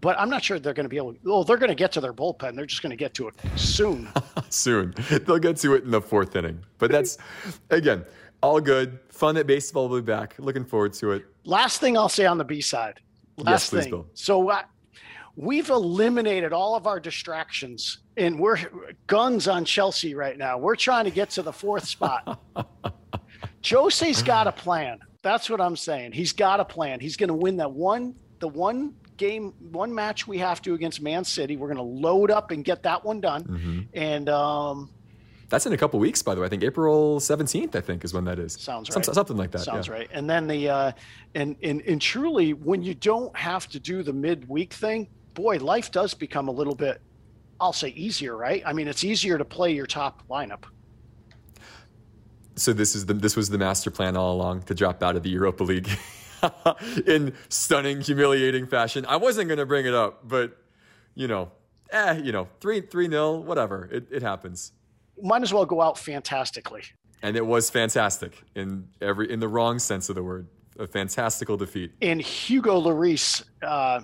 but 0.00 0.18
I'm 0.18 0.30
not 0.30 0.42
sure 0.42 0.58
they're 0.58 0.74
going 0.74 0.84
to 0.84 0.90
be 0.90 0.96
able. 0.96 1.14
To, 1.14 1.20
well, 1.24 1.44
they're 1.44 1.56
going 1.56 1.70
to 1.70 1.74
get 1.74 1.92
to 1.92 2.00
their 2.00 2.12
bullpen. 2.12 2.56
They're 2.56 2.66
just 2.66 2.82
going 2.82 2.90
to 2.90 2.96
get 2.96 3.14
to 3.14 3.28
it 3.28 3.34
soon. 3.56 4.08
soon, 4.48 4.94
they'll 5.26 5.38
get 5.38 5.56
to 5.58 5.74
it 5.74 5.84
in 5.84 5.90
the 5.90 6.00
fourth 6.00 6.36
inning. 6.36 6.64
But 6.78 6.90
that's 6.90 7.18
again 7.70 8.04
all 8.42 8.60
good. 8.60 8.98
Fun 9.08 9.34
that 9.34 9.46
baseball 9.46 9.88
will 9.88 10.00
be 10.00 10.06
back. 10.06 10.34
Looking 10.38 10.64
forward 10.64 10.92
to 10.94 11.12
it. 11.12 11.26
Last 11.44 11.80
thing 11.80 11.96
I'll 11.96 12.08
say 12.08 12.26
on 12.26 12.38
the 12.38 12.44
B 12.44 12.60
side. 12.60 13.00
Last 13.36 13.72
yes, 13.72 13.82
thing. 13.84 13.90
Bill. 13.90 14.06
So 14.14 14.50
uh, 14.50 14.62
we've 15.36 15.70
eliminated 15.70 16.52
all 16.52 16.74
of 16.74 16.86
our 16.86 17.00
distractions, 17.00 17.98
and 18.16 18.38
we're 18.38 18.58
guns 19.06 19.48
on 19.48 19.64
Chelsea 19.64 20.14
right 20.14 20.36
now. 20.36 20.58
We're 20.58 20.76
trying 20.76 21.04
to 21.04 21.10
get 21.10 21.30
to 21.30 21.42
the 21.42 21.52
fourth 21.52 21.86
spot. 21.86 22.40
Jose's 23.62 24.22
got 24.22 24.46
a 24.46 24.52
plan. 24.52 24.98
That's 25.22 25.50
what 25.50 25.60
I'm 25.60 25.76
saying. 25.76 26.12
He's 26.12 26.32
got 26.32 26.60
a 26.60 26.64
plan. 26.64 26.98
He's 27.00 27.16
going 27.16 27.28
to 27.28 27.34
win 27.34 27.56
that 27.58 27.70
one, 27.70 28.14
the 28.38 28.48
one 28.48 28.94
game, 29.20 29.52
one 29.70 29.94
match 29.94 30.26
we 30.26 30.38
have 30.38 30.60
to 30.62 30.74
against 30.74 31.00
Man 31.00 31.22
City. 31.22 31.56
We're 31.56 31.68
going 31.68 31.76
to 31.76 31.82
load 31.82 32.30
up 32.30 32.50
and 32.50 32.64
get 32.64 32.82
that 32.84 33.04
one 33.04 33.20
done. 33.20 33.44
Mm-hmm. 33.44 33.80
And 33.92 34.28
um, 34.30 34.90
that's 35.50 35.66
in 35.66 35.72
a 35.72 35.76
couple 35.76 36.00
weeks, 36.00 36.22
by 36.22 36.34
the 36.34 36.40
way. 36.40 36.46
I 36.46 36.50
think 36.50 36.64
April 36.64 37.20
seventeenth. 37.20 37.76
I 37.76 37.80
think 37.82 38.02
is 38.02 38.14
when 38.14 38.24
that 38.24 38.38
is. 38.38 38.54
Sounds 38.54 38.88
right. 38.88 39.04
Some, 39.04 39.14
something 39.14 39.36
like 39.36 39.50
that. 39.52 39.60
Sounds 39.60 39.86
yeah. 39.86 39.92
right. 39.92 40.08
And 40.12 40.28
then 40.28 40.48
the 40.48 40.68
uh, 40.68 40.92
and 41.34 41.54
and 41.62 41.82
and 41.82 42.00
truly, 42.00 42.54
when 42.54 42.82
you 42.82 42.94
don't 42.94 43.36
have 43.36 43.68
to 43.68 43.78
do 43.78 44.02
the 44.02 44.12
midweek 44.12 44.72
thing, 44.72 45.06
boy, 45.34 45.58
life 45.58 45.92
does 45.92 46.14
become 46.14 46.48
a 46.48 46.52
little 46.52 46.74
bit. 46.74 47.00
I'll 47.60 47.74
say 47.74 47.88
easier, 47.88 48.36
right? 48.36 48.62
I 48.64 48.72
mean, 48.72 48.88
it's 48.88 49.04
easier 49.04 49.36
to 49.36 49.44
play 49.44 49.72
your 49.72 49.86
top 49.86 50.26
lineup. 50.30 50.64
So 52.56 52.72
this 52.72 52.94
is 52.94 53.04
the 53.04 53.14
this 53.14 53.36
was 53.36 53.50
the 53.50 53.58
master 53.58 53.90
plan 53.90 54.16
all 54.16 54.34
along 54.34 54.62
to 54.62 54.74
drop 54.74 55.02
out 55.02 55.14
of 55.14 55.22
the 55.22 55.30
Europa 55.30 55.62
League. 55.62 55.90
in 57.06 57.34
stunning, 57.48 58.00
humiliating 58.00 58.66
fashion. 58.66 59.04
I 59.06 59.16
wasn't 59.16 59.48
going 59.48 59.58
to 59.58 59.66
bring 59.66 59.86
it 59.86 59.94
up, 59.94 60.26
but 60.28 60.56
you 61.14 61.28
know, 61.28 61.50
eh, 61.90 62.20
you 62.22 62.32
know, 62.32 62.48
three 62.60 62.80
three 62.80 63.08
nil, 63.08 63.42
whatever. 63.42 63.88
It 63.90 64.06
it 64.10 64.22
happens. 64.22 64.72
Might 65.22 65.42
as 65.42 65.52
well 65.52 65.66
go 65.66 65.80
out 65.82 65.98
fantastically. 65.98 66.82
And 67.22 67.36
it 67.36 67.44
was 67.44 67.68
fantastic 67.68 68.42
in 68.54 68.88
every 69.00 69.30
in 69.30 69.40
the 69.40 69.48
wrong 69.48 69.78
sense 69.78 70.08
of 70.08 70.14
the 70.14 70.22
word. 70.22 70.46
A 70.78 70.86
fantastical 70.86 71.58
defeat. 71.58 71.92
And 72.00 72.22
Hugo 72.22 72.80
Lloris, 72.80 73.44
uh, 73.62 74.00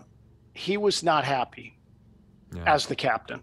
he 0.53 0.77
was 0.77 1.03
not 1.03 1.25
happy 1.25 1.79
yeah. 2.55 2.65
as 2.67 2.87
the 2.87 2.97
captain. 2.97 3.41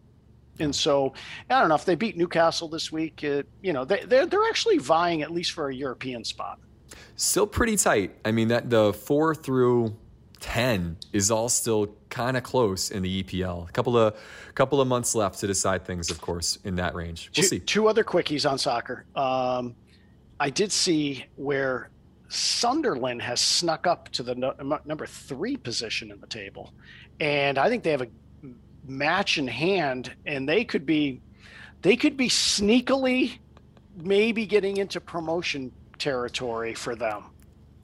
And 0.60 0.76
so 0.76 1.14
I 1.50 1.60
don't 1.60 1.70
know 1.70 1.76
if 1.76 1.86
they 1.86 1.96
beat 1.96 2.16
Newcastle 2.16 2.68
this 2.68 2.92
week. 2.92 3.24
You 3.24 3.44
know, 3.64 3.86
they, 3.86 4.04
they're 4.06 4.28
they're 4.28 4.46
actually 4.46 4.78
vying 4.78 5.24
at 5.24 5.32
least 5.32 5.54
for 5.54 5.70
a 5.70 5.74
European 5.74 6.24
spot 6.24 6.60
still 7.16 7.48
pretty 7.48 7.78
tight. 7.78 8.16
I 8.26 8.32
mean 8.32 8.50
that 8.50 8.70
the 8.70 8.94
four 8.94 9.36
through 9.36 9.96
ten 10.40 10.98
is 11.14 11.32
all 11.32 11.48
still 11.48 11.96
kind 12.10 12.36
of 12.36 12.44
close 12.44 12.92
in 12.92 13.02
the 13.02 13.24
EPL. 13.24 13.70
A 13.70 13.72
couple 13.72 13.98
of 13.98 14.16
couple 14.56 14.82
of 14.82 14.88
months 14.88 15.16
left 15.16 15.40
to 15.40 15.48
decide 15.48 15.86
things, 15.86 16.12
of 16.12 16.22
course, 16.22 16.60
in 16.64 16.76
that 16.76 16.94
range. 16.94 17.32
We'll 17.36 17.44
two, 17.44 17.48
see. 17.48 17.60
Two 17.60 17.88
other 17.88 18.04
quickies 18.04 18.50
on 18.50 18.58
soccer. 18.58 19.06
Um, 19.16 19.76
I 20.40 20.50
did 20.50 20.72
see 20.72 21.26
where 21.38 21.90
Sunderland 22.28 23.22
has 23.22 23.40
snuck 23.40 23.88
up 23.88 24.10
to 24.10 24.24
the 24.24 24.36
no, 24.36 24.54
number 24.86 25.06
three 25.06 25.56
position 25.56 26.12
in 26.12 26.20
the 26.20 26.28
table, 26.28 26.74
and 27.20 27.58
I 27.58 27.70
think 27.70 27.84
they 27.84 27.92
have 27.92 28.02
a 28.02 28.10
match 28.86 29.38
in 29.38 29.48
hand, 29.48 30.14
and 30.26 30.48
they 30.48 30.66
could 30.66 30.86
be 30.86 31.22
they 31.82 31.96
could 31.96 32.18
be 32.18 32.28
sneakily 32.28 33.38
maybe 33.96 34.46
getting 34.46 34.78
into 34.78 35.00
promotion 35.00 35.72
territory 36.04 36.74
for 36.74 36.96
them. 36.96 37.24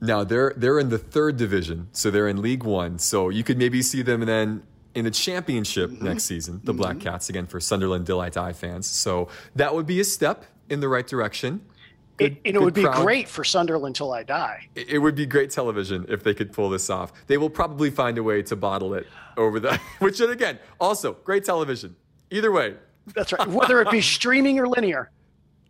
Now 0.02 0.24
they're 0.24 0.54
they're 0.56 0.80
in 0.80 0.90
the 0.90 0.98
third 0.98 1.38
division, 1.38 1.88
so 1.92 2.12
they're 2.12 2.28
in 2.28 2.42
League 2.42 2.64
One. 2.64 3.00
So 3.00 3.30
you 3.30 3.44
could 3.44 3.58
maybe 3.58 3.82
see 3.82 4.02
them 4.02 4.22
then 4.22 4.64
in 4.96 5.06
the 5.06 5.12
championship 5.12 5.90
mm-hmm. 5.90 6.06
next 6.06 6.24
season, 6.24 6.62
the 6.64 6.72
mm-hmm. 6.72 6.82
Black 6.82 7.00
Cats 7.00 7.30
again 7.30 7.48
for 7.48 7.60
Sunderland 7.60 8.06
'Til 8.06 8.20
I 8.20 8.30
Die 8.30 8.54
fans. 8.54 8.88
So 8.88 9.30
that 9.56 9.74
would 9.74 9.86
be 9.86 10.00
a 10.00 10.04
step 10.04 10.46
in 10.70 10.80
the 10.80 10.90
right 10.90 11.08
direction. 11.08 11.62
Good, 12.18 12.38
it, 12.44 12.56
it 12.56 12.62
would 12.62 12.74
be 12.74 12.84
great 12.84 13.30
for 13.30 13.46
Sunderland 13.46 13.96
till 13.96 14.12
I 14.12 14.24
die. 14.24 14.68
It, 14.76 14.90
it 14.90 14.98
would 15.00 15.16
be 15.16 15.26
great 15.26 15.52
television 15.52 16.06
if 16.10 16.22
they 16.22 16.34
could 16.34 16.52
pull 16.52 16.70
this 16.70 16.90
off. 16.90 17.14
They 17.28 17.38
will 17.38 17.50
probably 17.50 17.90
find 17.90 18.18
a 18.18 18.24
way 18.24 18.42
to 18.44 18.56
bottle 18.58 18.94
it 18.94 19.08
over 19.38 19.58
the, 19.60 19.80
which 20.00 20.20
again, 20.20 20.60
also 20.82 21.14
great 21.24 21.46
television. 21.46 21.96
Either 22.30 22.52
way. 22.52 22.76
That's 23.16 23.32
right. 23.32 23.48
Whether 23.48 23.82
it 23.82 23.90
be 23.90 24.02
streaming 24.18 24.60
or 24.60 24.68
linear. 24.68 25.12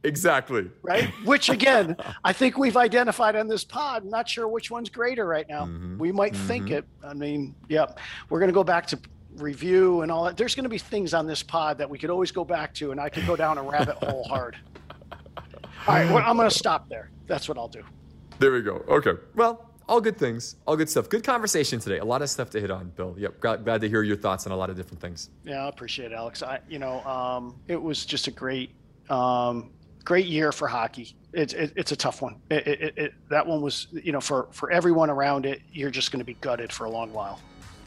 Exactly. 0.03 0.69
Right. 0.81 1.09
Which 1.25 1.49
again, 1.49 1.97
I 2.23 2.31
think 2.31 2.57
we've 2.57 2.77
identified 2.77 3.35
on 3.35 3.47
this 3.47 3.63
pod. 3.63 4.03
I'm 4.03 4.09
not 4.09 4.29
sure 4.29 4.47
which 4.47 4.71
one's 4.71 4.89
greater 4.89 5.25
right 5.25 5.47
now. 5.49 5.65
Mm-hmm. 5.65 5.97
We 5.97 6.11
might 6.11 6.33
mm-hmm. 6.33 6.47
think 6.47 6.71
it. 6.71 6.85
I 7.03 7.13
mean, 7.13 7.53
yep. 7.67 7.99
We're 8.29 8.39
going 8.39 8.49
to 8.49 8.53
go 8.53 8.63
back 8.63 8.87
to 8.87 8.99
review 9.35 10.01
and 10.01 10.11
all 10.11 10.23
that. 10.25 10.37
There's 10.37 10.55
going 10.55 10.63
to 10.63 10.69
be 10.69 10.77
things 10.77 11.13
on 11.13 11.27
this 11.27 11.43
pod 11.43 11.77
that 11.79 11.89
we 11.89 11.97
could 11.97 12.09
always 12.09 12.31
go 12.31 12.45
back 12.45 12.73
to, 12.75 12.91
and 12.91 12.99
I 12.99 13.09
could 13.09 13.27
go 13.27 13.35
down 13.35 13.57
a 13.57 13.63
rabbit 13.63 13.95
hole 14.03 14.23
hard. 14.23 14.57
All 15.87 15.95
right, 15.95 16.09
well, 16.09 16.23
I'm 16.25 16.37
going 16.37 16.49
to 16.49 16.55
stop 16.55 16.89
there. 16.89 17.09
That's 17.27 17.47
what 17.47 17.57
I'll 17.57 17.67
do. 17.67 17.83
There 18.39 18.51
we 18.51 18.61
go. 18.61 18.83
Okay. 18.87 19.13
Well, 19.35 19.69
all 19.87 19.99
good 19.99 20.17
things, 20.17 20.55
all 20.67 20.77
good 20.77 20.89
stuff. 20.89 21.09
Good 21.09 21.23
conversation 21.23 21.79
today. 21.79 21.97
A 21.97 22.05
lot 22.05 22.21
of 22.21 22.29
stuff 22.29 22.51
to 22.51 22.61
hit 22.61 22.69
on, 22.69 22.89
Bill. 22.89 23.15
Yep. 23.17 23.39
Glad, 23.39 23.63
glad 23.65 23.81
to 23.81 23.89
hear 23.89 24.03
your 24.03 24.17
thoughts 24.17 24.45
on 24.45 24.51
a 24.51 24.55
lot 24.55 24.69
of 24.69 24.77
different 24.77 25.01
things. 25.01 25.29
Yeah, 25.43 25.65
I 25.65 25.67
appreciate 25.67 26.11
it, 26.11 26.15
Alex. 26.15 26.43
I, 26.43 26.59
you 26.69 26.79
know, 26.79 27.03
um, 27.05 27.59
it 27.67 27.81
was 27.81 28.05
just 28.05 28.27
a 28.27 28.31
great, 28.31 28.71
um, 29.09 29.71
great 30.03 30.25
year 30.25 30.51
for 30.51 30.67
hockey. 30.67 31.15
It's 31.33 31.53
it, 31.53 31.73
it's 31.75 31.91
a 31.91 31.95
tough 31.95 32.21
one. 32.21 32.37
It, 32.49 32.93
it, 32.97 33.13
that 33.29 33.45
one 33.45 33.61
was, 33.61 33.87
you 33.91 34.11
know, 34.11 34.21
for 34.21 34.47
for 34.51 34.71
everyone 34.71 35.09
around 35.09 35.45
it, 35.45 35.61
you're 35.71 35.91
just 35.91 36.11
going 36.11 36.19
to 36.19 36.25
be 36.25 36.33
gutted 36.35 36.71
for 36.71 36.85
a 36.85 36.89
long 36.89 37.13
while. 37.13 37.39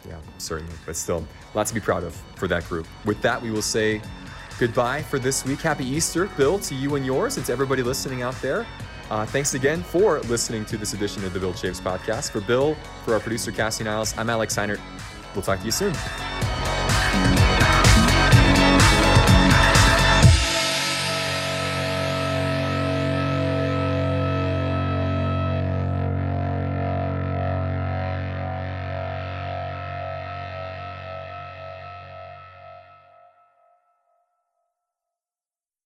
Yeah, 0.06 0.18
certainly. 0.38 0.74
But 0.86 0.96
still, 0.96 1.26
lots 1.54 1.70
to 1.70 1.74
be 1.74 1.80
proud 1.80 2.04
of 2.04 2.14
for 2.36 2.48
that 2.48 2.68
group. 2.68 2.86
With 3.04 3.20
that, 3.22 3.40
we 3.40 3.50
will 3.50 3.62
say 3.62 4.00
goodbye 4.58 5.02
for 5.02 5.18
this 5.18 5.44
week. 5.44 5.60
Happy 5.60 5.84
Easter, 5.84 6.26
Bill, 6.36 6.58
to 6.60 6.74
you 6.74 6.94
and 6.96 7.06
yours, 7.06 7.36
and 7.36 7.46
to 7.46 7.52
everybody 7.52 7.82
listening 7.82 8.22
out 8.22 8.40
there. 8.42 8.66
Uh, 9.10 9.26
thanks 9.26 9.54
again 9.54 9.82
for 9.82 10.20
listening 10.20 10.64
to 10.64 10.76
this 10.76 10.94
edition 10.94 11.24
of 11.24 11.32
the 11.32 11.40
Bill 11.40 11.52
Chaves 11.52 11.80
podcast. 11.80 12.30
For 12.30 12.40
Bill, 12.40 12.74
for 13.04 13.14
our 13.14 13.20
producer, 13.20 13.52
Cassie 13.52 13.84
Niles, 13.84 14.16
I'm 14.16 14.30
Alex 14.30 14.56
Seinert. 14.56 14.80
We'll 15.34 15.42
talk 15.42 15.58
to 15.58 15.64
you 15.64 15.72
soon. 15.72 15.92